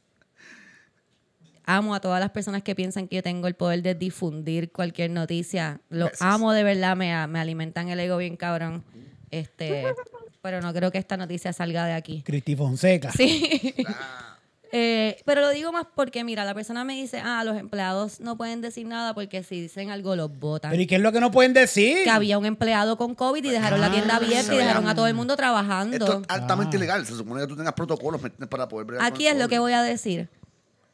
amo 1.66 1.96
a 1.96 2.00
todas 2.02 2.20
las 2.20 2.32
personas 2.32 2.64
que 2.64 2.76
piensan 2.76 3.08
que 3.08 3.18
yo 3.18 3.24
tengo 3.24 3.48
el 3.48 3.56
poder 3.56 3.82
de 3.82 3.96
difundir 3.96 4.72
cualquier 4.72 5.10
noticia. 5.12 5.80
Lo 5.90 6.06
Gracias. 6.08 6.22
amo 6.22 6.52
de 6.54 6.64
verdad, 6.64 6.96
me, 6.96 7.28
me 7.28 7.40
alimentan 7.40 7.90
el 7.90 8.00
ego 8.00 8.18
bien 8.18 8.36
cabrón. 8.38 8.84
Este, 9.32 9.86
pero 10.42 10.62
no 10.62 10.74
creo 10.74 10.92
que 10.92 10.98
esta 10.98 11.16
noticia 11.18 11.54
salga 11.54 11.86
de 11.86 11.94
aquí. 11.94 12.24
Cristi 12.24 12.56
Fonseca. 12.56 13.12
Sí. 13.12 13.76
Eh, 14.72 15.20
pero 15.26 15.42
lo 15.42 15.50
digo 15.50 15.72
más 15.72 15.86
porque, 15.96 16.24
mira, 16.24 16.46
la 16.46 16.54
persona 16.54 16.84
me 16.84 16.94
dice, 16.96 17.20
ah, 17.24 17.44
los 17.44 17.58
empleados 17.58 18.20
no 18.20 18.38
pueden 18.38 18.62
decir 18.62 18.86
nada 18.86 19.14
porque 19.16 19.42
si 19.44 19.62
dicen 19.62 19.90
algo 19.90 20.16
los 20.16 20.38
votan. 20.38 20.70
Pero 20.72 20.84
¿y 20.84 20.86
qué 20.88 20.96
es 20.96 21.02
lo 21.02 21.12
que 21.12 21.20
no 21.20 21.32
pueden 21.32 21.54
decir? 21.54 22.04
Que 22.04 22.10
había 22.10 22.38
un 22.38 22.46
empleado 22.46 22.96
con 22.98 23.16
COVID 23.16 23.44
y 23.44 23.50
dejaron 23.50 23.82
la 23.82 23.92
tienda 23.92 24.18
abierta 24.18 24.54
y 24.54 24.58
dejaron 24.58 24.88
a 24.88 24.94
todo 24.94 25.08
el 25.08 25.16
mundo 25.16 25.36
trabajando. 25.36 25.98
Esto 25.98 26.22
es 26.22 26.26
altamente 26.30 26.78
Ah. 26.78 26.80
ilegal. 26.80 27.06
Se 27.06 27.16
supone 27.16 27.42
que 27.42 27.48
tú 27.48 27.56
tengas 27.56 27.74
protocolos 27.74 28.22
para 28.50 28.68
poder 28.68 28.98
Aquí 29.02 29.26
es 29.28 29.38
lo 29.38 29.48
que 29.50 29.58
voy 29.60 29.74
a 29.74 29.82
decir. 29.82 30.30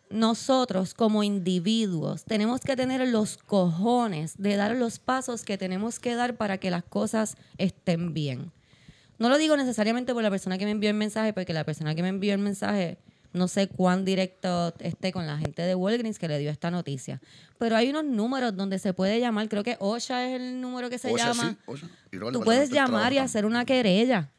Nosotros 0.10 0.94
como 0.94 1.24
individuos 1.24 2.24
tenemos 2.26 2.62
que 2.62 2.76
tener 2.76 3.06
los 3.08 3.38
cojones 3.38 4.36
de 4.38 4.56
dar 4.56 4.76
los 4.76 5.00
pasos 5.00 5.44
que 5.44 5.58
tenemos 5.58 6.00
que 6.00 6.16
dar 6.16 6.36
para 6.38 6.60
que 6.60 6.70
las 6.70 6.84
cosas 6.84 7.36
estén 7.58 8.14
bien. 8.14 8.52
No 9.18 9.30
lo 9.30 9.38
digo 9.38 9.58
necesariamente 9.58 10.14
por 10.14 10.22
la 10.22 10.30
persona 10.30 10.58
que 10.58 10.66
me 10.66 10.72
envió 10.72 10.90
el 10.92 10.96
mensaje, 10.96 11.34
porque 11.34 11.54
la 11.54 11.64
persona 11.64 11.96
que 11.96 12.04
me 12.04 12.10
envió 12.10 12.34
el 12.34 12.40
mensaje 12.40 13.00
no 13.36 13.48
sé 13.48 13.68
cuán 13.68 14.06
directo 14.06 14.74
esté 14.80 15.12
con 15.12 15.28
la 15.28 15.38
gente 15.38 15.62
de 15.62 15.76
Walgreens 15.76 16.18
que 16.18 16.28
le 16.28 16.40
dio 16.40 16.50
esta 16.50 16.72
noticia. 16.72 17.22
Pero 17.60 17.76
hay 17.76 17.90
unos 17.90 18.06
números 18.06 18.56
donde 18.56 18.80
se 18.80 18.94
puede 18.94 19.20
llamar, 19.20 19.48
creo 19.50 19.64
que 19.64 19.78
OSHA 19.80 20.30
es 20.30 20.42
el 20.42 20.62
número 20.62 20.90
que 20.90 20.98
se 20.98 21.16
llama. 21.16 21.58
sí. 21.76 21.86
Y 22.12 22.16
el 22.16 22.32
Tú 22.32 22.42
puedes 22.42 22.70
llamar 22.70 23.14
y 23.14 23.18
hacer 23.20 23.46
una 23.46 23.66
querella. 23.66 24.30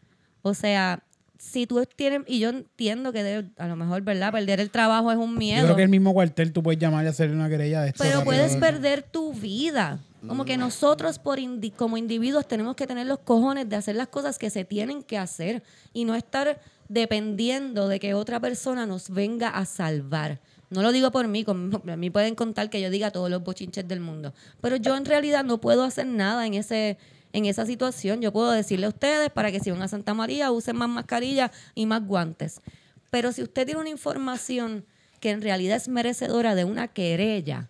O 0.42 0.54
sea, 0.54 1.02
si 1.38 1.66
tú 1.66 1.84
tienes, 1.96 2.22
y 2.26 2.38
yo 2.40 2.48
entiendo 2.48 3.12
que 3.12 3.22
debe- 3.22 3.50
a 3.58 3.66
lo 3.68 3.76
mejor, 3.76 4.00
¿verdad? 4.02 4.32
Perder 4.32 4.58
el 4.60 4.70
trabajo 4.70 5.10
es 5.12 5.18
un 5.18 5.32
Yo 5.34 5.38
miedo. 5.38 5.64
creo 5.64 5.76
que 5.76 5.82
el 5.82 5.88
mismo 5.90 6.12
cuartel 6.14 6.52
tú 6.52 6.62
puedes 6.62 6.80
llamar 6.80 7.04
y 7.04 7.08
hacerle 7.08 7.36
una 7.36 7.48
querella 7.48 7.82
de 7.82 7.88
esto. 7.88 8.02
Pero 8.02 8.24
puedes 8.24 8.56
perder 8.56 9.02
tu 9.02 9.32
vida. 9.34 10.00
Como 10.26 10.44
que 10.44 10.56
nosotros 10.56 11.18
por 11.20 11.38
indi- 11.38 11.72
como 11.72 11.96
individuos 11.96 12.48
tenemos 12.48 12.74
que 12.74 12.86
tener 12.86 13.06
los 13.06 13.20
cojones 13.20 13.68
de 13.68 13.76
hacer 13.76 13.94
las 13.94 14.08
cosas 14.08 14.38
que 14.38 14.50
se 14.50 14.64
tienen 14.64 15.02
que 15.04 15.18
hacer 15.18 15.62
y 15.92 16.04
no 16.04 16.16
estar 16.16 16.58
dependiendo 16.88 17.88
de 17.88 17.98
que 18.00 18.14
otra 18.14 18.40
persona 18.40 18.86
nos 18.86 19.10
venga 19.10 19.48
a 19.48 19.64
salvar. 19.64 20.40
No 20.70 20.82
lo 20.82 20.92
digo 20.92 21.10
por 21.12 21.28
mí, 21.28 21.44
con- 21.44 21.82
a 21.88 21.96
mí 21.96 22.10
pueden 22.10 22.34
contar 22.34 22.70
que 22.70 22.80
yo 22.80 22.90
diga 22.90 23.10
todos 23.10 23.30
los 23.30 23.42
bochinches 23.42 23.86
del 23.86 24.00
mundo, 24.00 24.34
pero 24.60 24.76
yo 24.76 24.96
en 24.96 25.04
realidad 25.04 25.44
no 25.44 25.60
puedo 25.60 25.84
hacer 25.84 26.06
nada 26.06 26.46
en 26.46 26.54
ese 26.54 26.98
en 27.32 27.44
esa 27.44 27.66
situación. 27.66 28.22
Yo 28.22 28.32
puedo 28.32 28.50
decirle 28.52 28.86
a 28.86 28.88
ustedes 28.88 29.30
para 29.30 29.52
que 29.52 29.60
si 29.60 29.70
van 29.70 29.82
a 29.82 29.88
Santa 29.88 30.14
María 30.14 30.50
usen 30.52 30.76
más 30.76 30.88
mascarilla 30.88 31.50
y 31.74 31.84
más 31.84 32.02
guantes. 32.06 32.62
Pero 33.10 33.30
si 33.30 33.42
usted 33.42 33.66
tiene 33.66 33.80
una 33.80 33.90
información 33.90 34.86
que 35.20 35.30
en 35.30 35.42
realidad 35.42 35.76
es 35.76 35.86
merecedora 35.88 36.54
de 36.54 36.64
una 36.64 36.88
querella, 36.88 37.68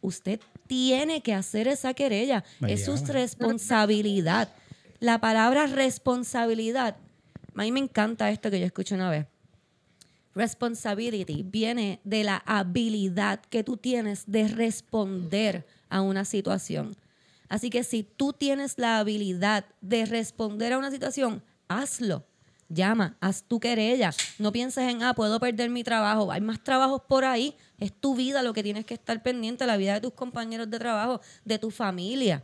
usted 0.00 0.40
tiene 0.66 1.22
que 1.22 1.34
hacer 1.34 1.68
esa 1.68 1.92
querella. 1.92 2.42
Es 2.66 2.86
su 2.86 2.92
responsabilidad. 3.12 4.48
La 4.98 5.20
palabra 5.20 5.66
responsabilidad, 5.66 6.96
a 7.56 7.62
mí 7.62 7.72
me 7.72 7.80
encanta 7.80 8.30
esto 8.30 8.50
que 8.50 8.60
yo 8.60 8.66
escuché 8.66 8.94
una 8.94 9.10
vez. 9.10 9.26
Responsibility 10.34 11.42
viene 11.42 12.00
de 12.04 12.22
la 12.22 12.42
habilidad 12.44 13.40
que 13.40 13.64
tú 13.64 13.78
tienes 13.78 14.24
de 14.26 14.48
responder 14.48 15.66
a 15.88 16.02
una 16.02 16.26
situación. 16.26 16.94
Así 17.48 17.70
que 17.70 17.84
si 17.84 18.02
tú 18.02 18.32
tienes 18.32 18.78
la 18.78 18.98
habilidad 18.98 19.64
de 19.80 20.04
responder 20.04 20.74
a 20.74 20.78
una 20.78 20.90
situación, 20.90 21.42
hazlo. 21.68 22.26
Llama, 22.68 23.16
haz 23.20 23.44
tu 23.44 23.60
querella. 23.60 24.10
No 24.38 24.50
pienses 24.50 24.90
en, 24.90 25.02
ah, 25.04 25.14
puedo 25.14 25.38
perder 25.38 25.70
mi 25.70 25.84
trabajo. 25.84 26.32
Hay 26.32 26.40
más 26.40 26.62
trabajos 26.62 27.00
por 27.08 27.24
ahí. 27.24 27.54
Es 27.78 27.92
tu 27.92 28.16
vida 28.16 28.42
lo 28.42 28.52
que 28.52 28.64
tienes 28.64 28.84
que 28.84 28.94
estar 28.94 29.22
pendiente, 29.22 29.64
la 29.66 29.76
vida 29.76 29.94
de 29.94 30.00
tus 30.00 30.12
compañeros 30.12 30.68
de 30.68 30.78
trabajo, 30.78 31.20
de 31.44 31.58
tu 31.60 31.70
familia. 31.70 32.42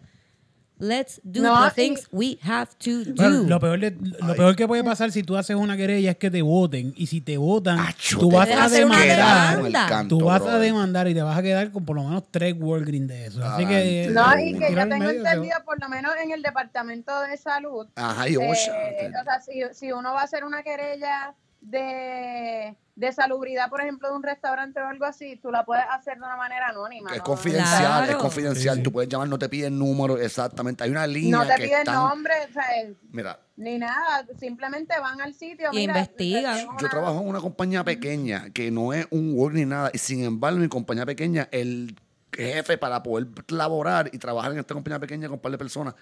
Let's 0.84 1.20
do 1.22 1.42
No, 1.42 1.62
the 1.64 1.70
things 1.70 2.08
we 2.10 2.40
have 2.42 2.70
to 2.80 3.04
do. 3.04 3.14
Bueno, 3.14 3.44
lo, 3.44 3.60
peor 3.60 3.78
de- 3.78 3.92
lo 4.26 4.34
peor 4.34 4.56
que 4.56 4.66
puede 4.66 4.82
pasar 4.82 5.12
si 5.12 5.22
tú 5.22 5.36
haces 5.36 5.54
una 5.54 5.76
querella 5.76 6.10
es 6.10 6.16
que 6.16 6.28
te 6.28 6.42
voten. 6.42 6.92
Y 6.96 7.06
si 7.06 7.20
te 7.20 7.36
votan, 7.36 7.78
Acho, 7.78 8.18
tú 8.18 8.28
te 8.30 8.34
vas 8.36 8.50
a 8.50 8.64
a 8.64 8.68
demandar. 8.68 9.88
Canto, 9.88 10.18
Tú 10.18 10.24
vas 10.24 10.40
a 10.40 10.44
brother. 10.44 10.60
demandar 10.60 11.06
y 11.06 11.14
te 11.14 11.22
vas 11.22 11.38
a 11.38 11.42
quedar 11.42 11.70
con 11.70 11.84
por 11.84 11.94
lo 11.94 12.02
menos 12.02 12.24
tres 12.32 12.56
Walgreens 12.58 13.06
de 13.06 13.26
eso. 13.26 13.44
Así 13.44 13.64
que. 13.64 14.08
No, 14.10 14.32
eh, 14.34 14.46
y 14.48 14.58
que 14.58 14.66
tirar 14.66 14.88
yo 14.88 14.94
tengo 14.94 15.06
medio, 15.06 15.20
entendido, 15.24 15.56
por 15.64 15.80
lo 15.80 15.88
menos 15.88 16.12
en 16.20 16.32
el 16.32 16.42
Departamento 16.42 17.12
de 17.22 17.36
Salud, 17.36 17.86
Ajá, 17.94 18.28
y 18.28 18.36
OSHA. 18.36 18.72
eh, 18.90 19.12
o 19.20 19.22
sea, 19.24 19.40
si, 19.40 19.62
si 19.78 19.92
uno 19.92 20.12
va 20.14 20.22
a 20.22 20.24
hacer 20.24 20.42
una 20.42 20.64
querella 20.64 21.32
de, 21.62 22.76
de 22.96 23.12
salubridad, 23.12 23.70
por 23.70 23.80
ejemplo, 23.80 24.08
de 24.10 24.16
un 24.16 24.22
restaurante 24.22 24.80
o 24.80 24.86
algo 24.86 25.04
así, 25.04 25.36
tú 25.36 25.50
la 25.50 25.64
puedes 25.64 25.84
hacer 25.90 26.14
de 26.18 26.24
una 26.24 26.36
manera 26.36 26.68
anónima. 26.68 27.10
es 27.12 27.18
¿no? 27.18 27.24
confidencial, 27.24 28.08
es 28.10 28.16
confidencial. 28.16 28.76
Sí. 28.76 28.82
tú 28.82 28.92
puedes 28.92 29.08
llamar, 29.08 29.28
no 29.28 29.38
te 29.38 29.48
piden 29.48 29.78
número, 29.78 30.18
exactamente. 30.18 30.84
Hay 30.84 30.90
una 30.90 31.06
línea 31.06 31.38
No 31.38 31.46
te 31.46 31.54
que 31.56 31.62
piden 31.64 31.78
están- 31.78 31.94
nombre, 31.94 32.32
o 32.48 32.52
sea, 32.52 32.64
Mira, 33.10 33.40
ni 33.56 33.78
nada, 33.78 34.26
simplemente 34.38 34.94
van 35.00 35.20
al 35.20 35.34
sitio. 35.34 35.68
Y 35.72 35.76
mira, 35.76 35.92
investigan. 35.98 36.54
tenemos 36.56 36.74
yo 36.80 36.86
una- 36.86 36.90
trabajo 36.90 37.20
en 37.20 37.28
una 37.28 37.40
compañía 37.40 37.84
pequeña 37.84 38.50
que 38.50 38.70
no 38.70 38.92
es 38.92 39.06
un 39.10 39.32
work 39.34 39.54
ni 39.54 39.64
nada. 39.64 39.90
Y 39.92 39.98
sin 39.98 40.24
embargo, 40.24 40.56
en 40.56 40.62
mi 40.64 40.68
compañía 40.68 41.06
pequeña, 41.06 41.48
el 41.52 41.96
jefe 42.32 42.76
para 42.78 43.02
poder 43.02 43.28
laborar 43.48 44.10
y 44.12 44.18
trabajar 44.18 44.52
en 44.52 44.58
esta 44.58 44.74
compañía 44.74 44.98
pequeña 44.98 45.28
con 45.28 45.34
un 45.34 45.40
par 45.40 45.52
de 45.52 45.58
personas, 45.58 45.94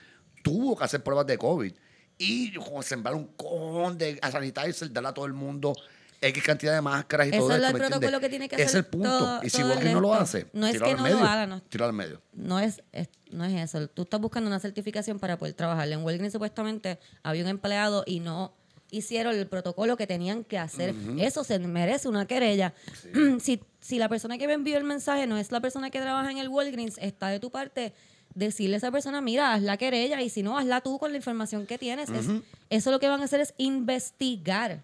tuvo 0.43 0.77
que 0.77 0.85
hacer 0.85 1.03
pruebas 1.03 1.27
de 1.27 1.37
COVID. 1.37 1.73
Y 2.23 2.53
como 2.55 2.83
sembrar 2.83 3.15
un 3.15 3.27
cojón 3.37 3.97
de 3.99 4.19
a 4.21 4.31
sanitizer, 4.31 4.93
darle 4.93 5.09
a 5.09 5.15
todo 5.15 5.25
el 5.27 5.33
mundo 5.33 5.73
X 6.21 6.43
cantidad 6.43 6.75
de 6.75 6.83
máscaras 6.83 7.29
y 7.29 7.31
Eso 7.31 7.39
todo 7.39 7.51
es 7.53 7.57
esto. 7.57 7.67
el 7.69 7.73
¿me 7.73 7.79
protocolo 7.89 8.21
que 8.21 8.29
tiene 8.29 8.47
que 8.47 8.57
Es 8.57 8.67
hacer 8.67 8.79
el 8.81 8.85
punto. 8.85 9.09
todo- 9.19 9.41
y 9.43 9.49
si 9.49 9.63
Walgreens 9.63 9.95
no 9.95 10.01
lo 10.03 10.13
hace, 10.15 10.47
No 10.53 10.67
es 10.67 10.79
que 10.81 10.95
no 10.95 11.03
medio, 11.03 11.19
lo 11.19 11.25
haga, 11.25 11.47
no. 11.47 11.63
tíralo 11.63 11.89
al 11.89 11.97
medio. 11.97 12.21
no 12.35 12.61
es, 12.61 12.83
es- 12.93 13.09
no 13.31 13.45
es 13.47 13.55
eso. 13.55 13.89
Tú 13.89 14.03
estás 14.03 14.21
buscando 14.21 14.49
una 14.49 14.61
certificación 14.61 15.19
para 15.19 15.39
poder 15.39 15.55
trabajar. 15.55 15.89
En 15.91 16.03
Walgreens 16.05 16.33
supuestamente 16.35 16.99
había 17.23 17.43
un 17.43 17.49
empleado 17.49 18.05
y 18.07 18.21
no 18.21 18.53
hicieron 18.91 19.35
el 19.35 19.47
protocolo 19.47 19.97
que 19.97 20.07
tenían 20.07 20.45
que 20.45 20.59
hacer. 20.59 20.95
Eso 21.19 21.43
se 21.45 21.59
merece 21.61 22.07
una 22.09 22.27
querella. 22.27 22.75
si, 23.41 23.63
si 23.81 23.99
la 23.99 24.09
persona 24.11 24.37
que 24.37 24.47
me 24.47 24.53
envió 24.53 24.77
el 24.77 24.85
mensaje 24.85 25.27
no 25.27 25.39
es 25.39 25.53
la 25.53 25.61
persona 25.61 25.89
que 25.91 26.01
trabaja 26.01 26.31
en 26.31 26.37
el 26.39 26.49
Walgreens, 26.49 26.99
está 26.99 27.29
de 27.29 27.41
tu 27.41 27.51
parte 27.51 27.95
decirle 28.41 28.75
a 28.77 28.79
esa 28.79 28.91
persona, 28.91 29.21
mira, 29.21 29.53
haz 29.55 29.63
la 29.63 29.77
querella 29.77 30.21
y 30.23 30.29
si 30.31 30.43
no, 30.43 30.59
hazla 30.59 30.81
tú 30.81 30.99
con 30.99 31.13
la 31.13 31.17
información 31.17 31.67
que 31.67 31.79
tienes. 31.79 32.11
Es- 32.11 32.27
eso 32.71 32.91
lo 32.91 32.99
que 32.99 33.09
van 33.09 33.21
a 33.21 33.25
hacer 33.25 33.41
es 33.41 33.55
investigar 33.59 34.83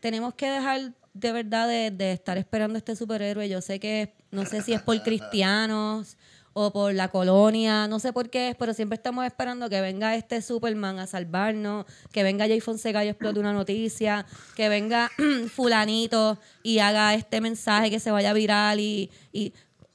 tenemos 0.00 0.34
que 0.34 0.50
dejar 0.50 0.92
de 1.14 1.32
verdad 1.32 1.66
de, 1.66 1.90
de 1.90 2.12
estar 2.12 2.36
esperando 2.36 2.74
a 2.76 2.78
este 2.78 2.94
superhéroe. 2.94 3.48
Yo 3.48 3.62
sé 3.62 3.80
que, 3.80 4.12
no 4.30 4.44
sé 4.44 4.60
si 4.60 4.74
es 4.74 4.82
por 4.82 5.02
cristianos 5.02 6.16
o 6.52 6.72
por 6.72 6.92
la 6.92 7.08
colonia, 7.08 7.88
no 7.88 7.98
sé 7.98 8.12
por 8.12 8.28
qué 8.30 8.50
es, 8.50 8.54
pero 8.56 8.74
siempre 8.74 8.96
estamos 8.96 9.24
esperando 9.24 9.70
que 9.70 9.80
venga 9.80 10.14
este 10.14 10.42
Superman 10.42 10.98
a 10.98 11.06
salvarnos, 11.06 11.86
que 12.12 12.22
venga 12.22 12.46
Jay 12.46 12.60
Fonseca 12.60 13.02
y 13.04 13.08
explote 13.08 13.40
una 13.40 13.52
noticia, 13.54 14.26
que 14.56 14.68
venga 14.68 15.10
fulanito 15.54 16.38
y 16.62 16.80
haga 16.80 17.14
este 17.14 17.40
mensaje 17.40 17.90
que 17.90 17.98
se 17.98 18.10
vaya 18.10 18.32
viral 18.34 18.78
y, 18.78 19.10
y 19.32 19.52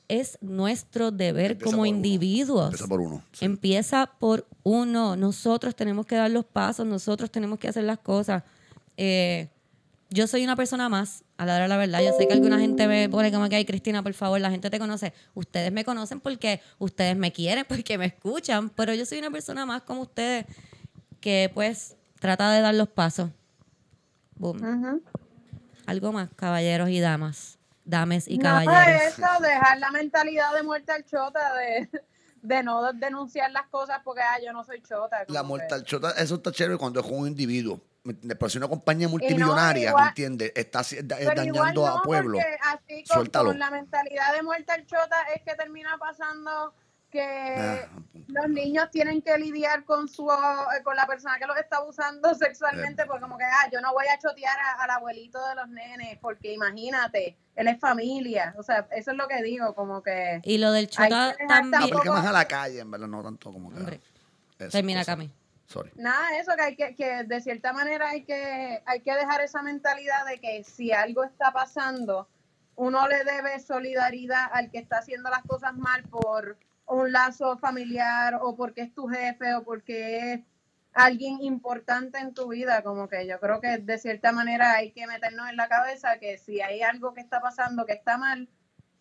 es 0.09 0.37
nuestro 0.41 1.11
deber 1.11 1.51
Empieza 1.51 1.71
como 1.71 1.83
uno. 1.83 1.85
individuos. 1.85 2.65
Empieza 2.65 2.87
por 2.87 2.99
uno, 2.99 3.23
sí. 3.31 3.45
Empieza 3.45 4.11
por 4.19 4.47
uno. 4.63 5.15
Nosotros 5.15 5.75
tenemos 5.75 6.05
que 6.05 6.15
dar 6.15 6.29
los 6.31 6.43
pasos, 6.43 6.85
nosotros 6.85 7.31
tenemos 7.31 7.59
que 7.59 7.69
hacer 7.69 7.83
las 7.85 7.99
cosas. 7.99 8.43
Eh, 8.97 9.47
yo 10.09 10.25
soy 10.25 10.43
una 10.43 10.55
persona 10.55 10.89
más, 10.89 11.23
a 11.37 11.45
la 11.45 11.53
hora 11.53 11.63
de 11.63 11.69
la 11.69 11.77
verdad. 11.77 12.01
Yo 12.01 12.11
sé 12.17 12.27
que 12.27 12.33
alguna 12.33 12.59
gente 12.59 12.87
me 12.87 13.07
pone 13.07 13.31
como 13.31 13.47
que, 13.47 13.55
ay, 13.55 13.65
Cristina, 13.65 14.01
por 14.01 14.13
favor, 14.13 14.41
la 14.41 14.49
gente 14.49 14.71
te 14.71 14.79
conoce. 14.79 15.13
Ustedes 15.35 15.71
me 15.71 15.85
conocen 15.85 16.19
porque 16.19 16.59
ustedes 16.79 17.15
me 17.15 17.31
quieren, 17.31 17.63
porque 17.69 17.97
me 17.99 18.07
escuchan, 18.07 18.69
pero 18.71 18.93
yo 18.95 19.05
soy 19.05 19.19
una 19.19 19.29
persona 19.29 19.65
más 19.67 19.83
como 19.83 20.01
ustedes 20.01 20.45
que, 21.21 21.51
pues, 21.53 21.95
trata 22.19 22.51
de 22.51 22.61
dar 22.61 22.73
los 22.73 22.89
pasos. 22.89 23.29
Boom. 24.35 25.01
Algo 25.85 26.11
más, 26.11 26.29
caballeros 26.35 26.89
y 26.89 26.99
damas. 26.99 27.58
Dames 27.89 28.27
y 28.27 28.37
No, 28.37 28.43
caballeros. 28.43 29.01
eso, 29.17 29.27
dejar 29.41 29.79
la 29.79 29.91
mentalidad 29.91 30.53
de 30.53 30.63
muerte 30.63 30.91
al 30.91 31.03
chota, 31.05 31.53
de, 31.55 31.89
de 32.41 32.63
no 32.63 32.93
denunciar 32.93 33.51
las 33.51 33.67
cosas 33.67 33.99
porque 34.03 34.21
ah, 34.21 34.37
yo 34.43 34.53
no 34.53 34.63
soy 34.63 34.81
chota. 34.81 35.19
La 35.27 35.41
como 35.41 35.55
que- 35.55 35.61
mortalchota, 35.63 36.11
eso 36.11 36.35
está 36.35 36.51
chévere 36.51 36.77
cuando 36.77 36.99
es 36.99 37.05
un 37.07 37.27
individuo. 37.27 37.81
Pero 38.03 38.49
si 38.49 38.57
una 38.57 38.67
compañía 38.69 39.07
multimillonaria, 39.09 39.89
igual- 39.89 40.03
¿me 40.05 40.09
entiendes? 40.09 40.51
Está 40.55 40.81
Pero 40.89 41.31
dañando 41.35 41.73
no, 41.73 41.87
a 41.87 42.01
pueblo. 42.01 42.39
así 42.63 43.03
con, 43.03 43.17
Suéltalo. 43.17 43.49
con 43.49 43.59
la 43.59 43.69
mentalidad 43.69 44.33
de 44.33 44.41
muerte 44.41 44.71
al 44.71 44.85
chota 44.85 45.17
es 45.35 45.41
que 45.43 45.53
termina 45.55 45.97
pasando 45.99 46.73
que 47.09 47.21
Ah, 47.57 47.87
los 48.27 48.49
niños 48.49 48.89
tienen 48.91 49.21
que 49.21 49.37
lidiar 49.37 49.83
con 49.85 50.07
su 50.07 50.29
eh, 50.31 50.83
con 50.83 50.95
la 50.95 51.07
persona 51.07 51.37
que 51.39 51.47
los 51.47 51.57
está 51.57 51.77
abusando 51.77 52.33
sexualmente, 52.35 53.05
porque 53.05 53.21
como 53.21 53.37
que 53.37 53.43
ah, 53.45 53.69
yo 53.71 53.81
no 53.81 53.91
voy 53.93 54.05
a 54.07 54.17
chotear 54.19 54.57
a- 54.59 54.83
al 54.83 54.89
abuelito 54.91 55.43
de 55.47 55.55
los 55.55 55.67
nenes, 55.69 56.17
porque 56.19 56.53
imagínate, 56.53 57.37
él 57.55 57.67
es 57.67 57.79
familia, 57.79 58.53
o 58.57 58.63
sea, 58.63 58.87
eso 58.91 59.11
es 59.11 59.17
lo 59.17 59.27
que 59.27 59.41
digo, 59.41 59.73
como 59.75 60.01
que 60.03 60.41
Y 60.43 60.57
lo 60.59 60.71
del 60.71 60.85
Hay 60.97 61.09
chota 61.09 61.35
que 61.37 61.43
dejar 61.43 61.61
también. 61.71 61.83
Aplica 61.95 62.11
más 62.11 62.25
a 62.25 62.31
la 62.31 62.45
calle, 62.45 62.79
en 62.79 62.91
verdad, 62.91 63.07
no 63.07 63.23
tanto 63.23 63.51
como 63.51 63.69
que. 63.71 63.77
Hombre, 63.77 63.99
termina. 64.69 65.03
Cami. 65.05 65.31
Sorry. 65.65 65.91
nada, 65.97 66.35
eso 66.39 66.51
que 66.55 66.61
hay 66.63 66.75
que, 66.75 66.95
que 66.95 67.23
de 67.25 67.41
cierta 67.41 67.73
manera 67.73 68.09
hay 68.09 68.23
que, 68.23 68.81
hay 68.87 69.01
que 69.01 69.13
dejar 69.13 69.41
esa 69.41 69.61
mentalidad 69.61 70.25
de 70.25 70.39
que 70.39 70.63
si 70.63 70.91
algo 70.91 71.23
está 71.23 71.51
pasando, 71.51 72.27
uno 72.75 73.07
le 73.07 73.23
debe 73.23 73.59
solidaridad 73.59 74.49
al 74.51 74.71
que 74.71 74.79
está 74.79 74.97
haciendo 74.97 75.29
las 75.29 75.43
cosas 75.43 75.75
mal 75.75 76.01
por 76.03 76.57
un 76.89 77.11
lazo 77.11 77.57
familiar 77.57 78.39
o 78.41 78.55
porque 78.55 78.81
es 78.81 78.93
tu 78.93 79.07
jefe 79.07 79.53
o 79.55 79.63
porque 79.63 80.33
es 80.33 80.39
alguien 80.93 81.37
importante 81.43 82.17
en 82.19 82.33
tu 82.33 82.47
vida, 82.49 82.81
como 82.83 83.07
que 83.07 83.27
yo 83.27 83.39
creo 83.39 83.61
que 83.61 83.77
de 83.77 83.97
cierta 83.99 84.31
manera 84.31 84.73
hay 84.73 84.91
que 84.91 85.05
meternos 85.07 85.47
en 85.49 85.55
la 85.55 85.67
cabeza 85.69 86.17
que 86.19 86.37
si 86.39 86.61
hay 86.61 86.81
algo 86.81 87.13
que 87.13 87.21
está 87.21 87.39
pasando 87.41 87.85
que 87.85 87.93
está 87.93 88.17
mal, 88.17 88.49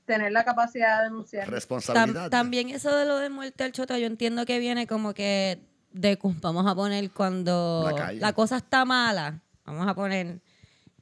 tener 0.05 0.33
la 0.33 0.45
capacidad 0.45 0.99
de 0.99 1.05
denunciar. 1.05 1.47
Tam- 1.47 1.51
Responsabilidad. 1.51 2.31
también 2.31 2.69
eso 2.71 2.95
de 2.97 3.05
lo 3.07 3.19
de 3.19 3.31
muerte 3.31 3.65
al 3.65 3.73
chota, 3.73 3.99
yo 3.99 4.07
entiendo 4.07 4.45
que 4.47 4.59
viene 4.59 4.87
como 4.87 5.13
que 5.15 5.59
de, 5.93 6.19
vamos 6.43 6.67
a 6.67 6.75
poner 6.75 7.11
cuando 7.11 7.85
La 8.21 8.33
cosa 8.35 8.59
está 8.59 8.85
mala, 8.85 9.41
vamos 9.65 9.87
a 9.89 9.95
poner, 9.95 10.41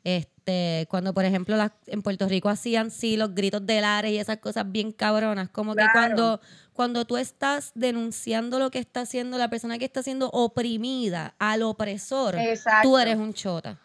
este, 0.05 0.87
cuando 0.89 1.13
por 1.15 1.25
ejemplo 1.25 1.57
las- 1.57 1.73
en 1.87 2.03
Puerto 2.03 2.29
Rico 2.29 2.49
hacían 2.49 2.91
sí 2.91 3.17
los 3.17 3.35
gritos 3.35 3.65
de 3.67 3.81
lares 3.81 4.13
y 4.13 4.19
esas 4.19 4.39
cosas 4.39 4.71
bien 4.71 4.93
cabronas, 4.93 5.49
como 5.51 5.75
que 5.75 5.83
cuando, 5.93 6.41
cuando 6.77 7.05
tú 7.05 7.17
estás 7.17 7.73
denunciando 7.75 8.59
lo 8.59 8.71
que 8.71 8.79
está 8.79 9.01
haciendo 9.01 9.39
la 9.39 9.49
persona 9.49 9.79
que 9.79 9.85
está 9.85 10.03
siendo 10.03 10.29
oprimida 10.31 11.35
al 11.39 11.63
opresor, 11.63 12.37
Exacto. 12.37 12.89
tú 12.89 12.99
eres 12.99 13.17
un 13.17 13.35
chota. 13.35 13.81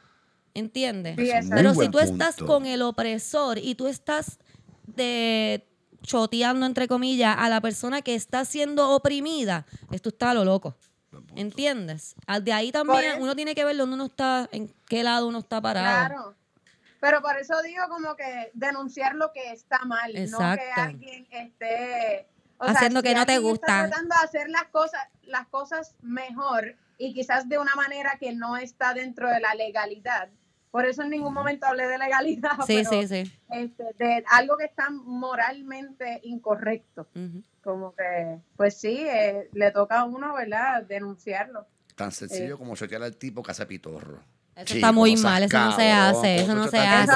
¿Entiendes? 0.53 1.15
Sí. 1.17 1.49
Pero 1.49 1.73
si 1.73 1.87
tú 1.89 1.99
estás 1.99 2.35
punto. 2.35 2.53
con 2.53 2.65
el 2.65 2.81
opresor 2.81 3.57
y 3.57 3.75
tú 3.75 3.87
estás 3.87 4.39
de 4.85 5.65
choteando 6.03 6.65
entre 6.65 6.87
comillas 6.87 7.35
a 7.37 7.47
la 7.47 7.61
persona 7.61 8.01
que 8.01 8.15
está 8.15 8.43
siendo 8.43 8.89
oprimida, 8.89 9.65
esto 9.91 10.09
está 10.09 10.31
a 10.31 10.33
lo 10.33 10.43
loco. 10.43 10.75
¿Entiendes? 11.35 12.15
De 12.41 12.53
ahí 12.53 12.71
también 12.71 13.21
uno 13.21 13.35
tiene 13.35 13.55
que 13.55 13.63
ver 13.63 13.77
dónde 13.77 13.95
uno 13.95 14.05
está, 14.05 14.49
en 14.51 14.73
qué 14.87 15.03
lado 15.03 15.27
uno 15.27 15.39
está 15.39 15.61
parado. 15.61 16.07
Claro. 16.07 16.35
Pero 16.99 17.21
por 17.21 17.37
eso 17.37 17.59
digo 17.63 17.83
como 17.89 18.15
que 18.15 18.51
denunciar 18.53 19.15
lo 19.15 19.31
que 19.31 19.51
está 19.51 19.83
mal, 19.85 20.13
no 20.29 20.37
que 20.37 20.71
alguien 20.75 21.27
esté 21.31 22.27
o 22.61 22.65
Haciendo 22.65 23.01
que 23.01 23.15
no 23.15 23.25
te 23.25 23.39
gusta. 23.39 23.87
tratando 23.87 24.15
de 24.19 24.23
hacer 24.25 24.49
las 24.49 24.65
cosas, 24.65 25.01
las 25.23 25.47
cosas 25.47 25.95
mejor 26.01 26.75
y 26.99 27.13
quizás 27.13 27.49
de 27.49 27.57
una 27.57 27.73
manera 27.75 28.17
que 28.19 28.33
no 28.33 28.55
está 28.55 28.93
dentro 28.93 29.27
de 29.29 29.39
la 29.39 29.55
legalidad. 29.55 30.29
Por 30.69 30.85
eso 30.85 31.01
en 31.01 31.09
ningún 31.09 31.33
momento 31.33 31.65
hablé 31.65 31.87
de 31.87 31.97
legalidad, 31.97 32.51
Sí, 32.67 32.83
pero, 32.83 32.89
sí, 32.89 33.07
sí. 33.07 33.39
este, 33.49 33.83
de 33.97 34.23
algo 34.29 34.55
que 34.57 34.65
está 34.65 34.89
moralmente 34.91 36.19
incorrecto. 36.23 37.07
Ujú. 37.15 37.43
Como 37.63 37.93
que, 37.95 38.37
pues 38.55 38.79
sí, 38.79 39.05
eh, 39.07 39.49
le 39.53 39.71
toca 39.71 39.99
a 39.99 40.03
uno, 40.05 40.33
¿verdad?, 40.35 40.83
denunciarlo. 40.83 41.65
Tan 41.95 42.11
sencillo 42.11 42.55
Eh. 42.55 42.57
como 42.57 42.75
chotear 42.75 43.03
al 43.03 43.17
tipo 43.17 43.43
que 43.43 43.51
hace 43.51 43.65
pitorro. 43.65 44.19
Eso 44.53 44.65
Chico, 44.65 44.77
está 44.79 44.91
muy 44.91 45.15
mal, 45.15 45.41
eso 45.43 45.57
no 45.57 45.75
se 45.75 45.91
hace, 45.91 46.35
eso 46.35 46.47
¿cómo 46.47 46.55
no 46.65 46.67
se 46.67 46.77
hace. 46.77 47.11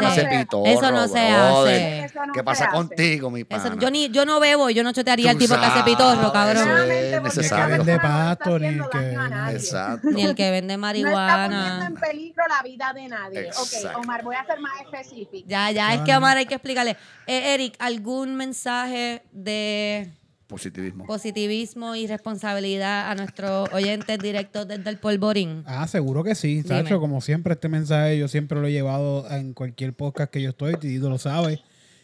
Eso 0.72 0.92
no 0.92 1.08
se 1.08 1.20
hace. 1.20 2.12
¿Qué 2.34 2.44
pasa 2.44 2.70
contigo, 2.70 3.30
mi 3.30 3.42
Eso- 3.42 3.50
pana? 3.50 3.76
yo, 3.78 3.92
ni, 3.92 4.10
yo 4.10 4.26
no 4.26 4.40
bebo, 4.40 4.70
yo 4.70 4.84
no 4.84 4.94
chotearía 4.94 5.32
al 5.32 5.38
tipo 5.38 5.54
que 5.60 5.66
hace 5.66 5.84
pitorro, 5.84 6.32
cabrón. 6.32 6.64
eso 6.64 6.78
es 6.78 7.22
necesario. 7.22 7.68
Ni 7.68 7.74
el 7.74 7.86
que 7.86 7.92
vende 7.92 8.00
pasto, 8.00 8.60
ni 8.60 8.68
el 8.68 8.90
que. 8.90 9.54
Exacto. 9.54 10.08
Ni 10.12 10.24
el 10.24 10.34
que 10.36 10.50
vende 10.52 10.78
No 10.78 10.88
está 10.88 10.88
marihuana. 10.88 11.48
poniendo 11.48 11.86
en 11.86 12.10
peligro 12.10 12.44
la 12.48 12.64
vida 12.64 12.94
de 12.94 13.08
nadie. 13.10 13.40
Exacto. 13.48 13.90
Ok, 14.00 14.04
Omar, 14.04 14.24
voy 14.24 14.36
a 14.38 14.46
ser 14.46 14.60
más 14.62 14.82
específico. 14.82 15.46
Ya, 15.48 15.72
ya, 15.72 15.94
es 15.94 16.02
que. 16.02 16.16
Omar 16.16 16.38
hay 16.38 16.46
que 16.46 16.56
explicarle. 16.56 16.96
Eh, 17.28 17.54
Eric, 17.54 17.76
¿algún 17.80 18.36
mensaje 18.36 19.24
de 19.34 20.10
Positivismo. 20.48 21.06
positivismo 21.06 21.96
y 21.96 22.06
responsabilidad 22.08 23.10
a 23.10 23.16
nuestros 23.16 23.68
oyentes 23.74 24.20
directos 24.20 24.68
desde 24.68 24.90
el 24.90 24.98
polvorín? 24.98 25.64
Ah, 25.66 25.88
seguro 25.88 26.24
que 26.24 26.36
sí. 26.36 26.62
Sacho, 26.64 27.00
como 27.00 27.20
siempre, 27.22 27.54
este 27.54 27.68
mensaje 27.68 28.18
yo 28.18 28.28
siempre 28.28 28.60
lo 28.60 28.68
he 28.68 28.72
llevado 28.72 29.30
en 29.32 29.54
cualquier 29.54 29.94
podcast 29.94 30.32
que 30.32 30.42
yo 30.42 30.50
estoy, 30.50 30.76
Tito 30.76 31.10
lo 31.10 31.18
sabe, 31.18 31.62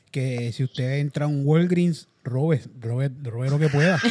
que 0.10 0.52
si 0.54 0.64
usted 0.64 1.00
entra 1.00 1.26
a 1.26 1.28
un 1.28 1.46
Walgreens, 1.46 2.08
robe, 2.24 2.62
robe, 2.80 3.12
robe 3.24 3.50
lo 3.50 3.60
que 3.60 3.70
pueda. 3.70 4.00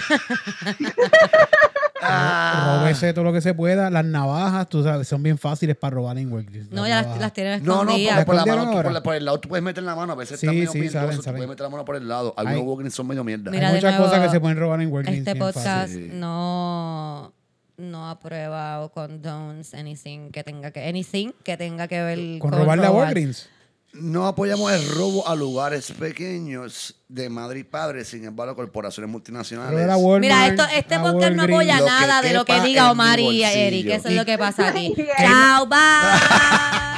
Ah. 2.02 2.78
Róbese 2.80 3.12
todo 3.12 3.24
lo 3.24 3.32
que 3.32 3.40
se 3.40 3.54
pueda. 3.54 3.90
Las 3.90 4.04
navajas, 4.04 4.68
tú 4.68 4.82
sabes, 4.82 5.06
son 5.08 5.22
bien 5.22 5.38
fáciles 5.38 5.76
para 5.76 5.94
robar 5.94 6.16
en 6.18 6.32
Walgreens. 6.32 6.70
No, 6.70 6.86
ya 6.86 7.02
las, 7.02 7.18
las 7.20 7.32
tienen 7.32 7.62
No, 7.64 7.84
no, 7.84 7.92
porque 7.92 8.04
por 8.04 8.14
la 8.14 8.20
¿Escondieron 8.42 8.64
mano, 8.68 8.82
por, 8.82 8.92
la- 8.92 9.02
por 9.02 9.14
el 9.14 9.24
lado 9.24 9.40
tú 9.40 9.48
puedes 9.48 9.62
meter 9.64 9.82
la 9.82 9.94
mano. 9.94 10.12
A 10.12 10.16
veces 10.16 10.40
Sí, 10.40 10.46
está 10.46 10.52
medio 10.54 10.70
sí, 10.72 10.78
pildoso, 10.80 10.98
salen, 11.00 11.16
tú 11.18 11.24
puedes 11.24 11.48
meter 11.48 11.60
la 11.62 11.68
mano 11.70 11.84
por 11.84 11.96
el 11.96 12.08
lado. 12.08 12.34
Algunos 12.36 12.60
Hay- 12.60 12.66
walgreens 12.66 12.94
son 12.94 13.06
medio 13.06 13.24
mierda. 13.24 13.50
Mira, 13.50 13.68
Hay 13.68 13.74
muchas 13.74 13.92
nuevo, 13.92 14.06
cosas 14.06 14.24
que 14.24 14.30
se 14.30 14.40
pueden 14.40 14.58
robar 14.58 14.80
en 14.80 14.92
Walgreens. 14.92 15.18
Este 15.26 15.38
podcast 15.38 15.92
Sí. 15.92 16.10
no, 16.12 17.32
no 17.76 18.10
aprueba 18.10 18.80
o 18.82 18.90
condones 18.90 19.74
anything 19.74 20.30
que 20.30 20.42
tenga 20.44 20.70
que 20.70 20.86
anything 20.88 21.32
que 21.44 21.56
tenga 21.56 21.88
que 21.88 22.02
ver 22.02 22.38
Con 22.38 22.52
robarle 22.52 22.86
a 22.86 22.88
robar. 22.90 23.04
Walgreens. 23.06 23.48
No 23.92 24.26
apoyamos 24.26 24.70
el 24.72 24.88
robo 24.88 25.26
a 25.26 25.34
lugares 25.34 25.90
pequeños 25.90 26.94
de 27.08 27.28
madre 27.28 27.60
y 27.60 27.64
padre, 27.64 28.04
sin 28.04 28.24
embargo, 28.24 28.54
corporaciones 28.54 29.10
multinacionales. 29.10 29.74
Walmart, 29.96 30.20
Mira, 30.20 30.46
esto, 30.46 30.62
este 30.72 30.98
podcast 31.00 31.34
no 31.34 31.42
apoya 31.42 31.80
nada 31.80 32.22
de 32.22 32.32
lo 32.32 32.44
que 32.44 32.60
diga 32.60 32.92
Omar 32.92 33.18
y. 33.18 33.42
Eric. 33.42 33.86
Eso 33.88 34.08
es 34.08 34.14
lo 34.14 34.24
que 34.24 34.38
pasa 34.38 34.68
aquí. 34.68 34.94
Chao, 35.18 35.66
bye. 35.66 35.78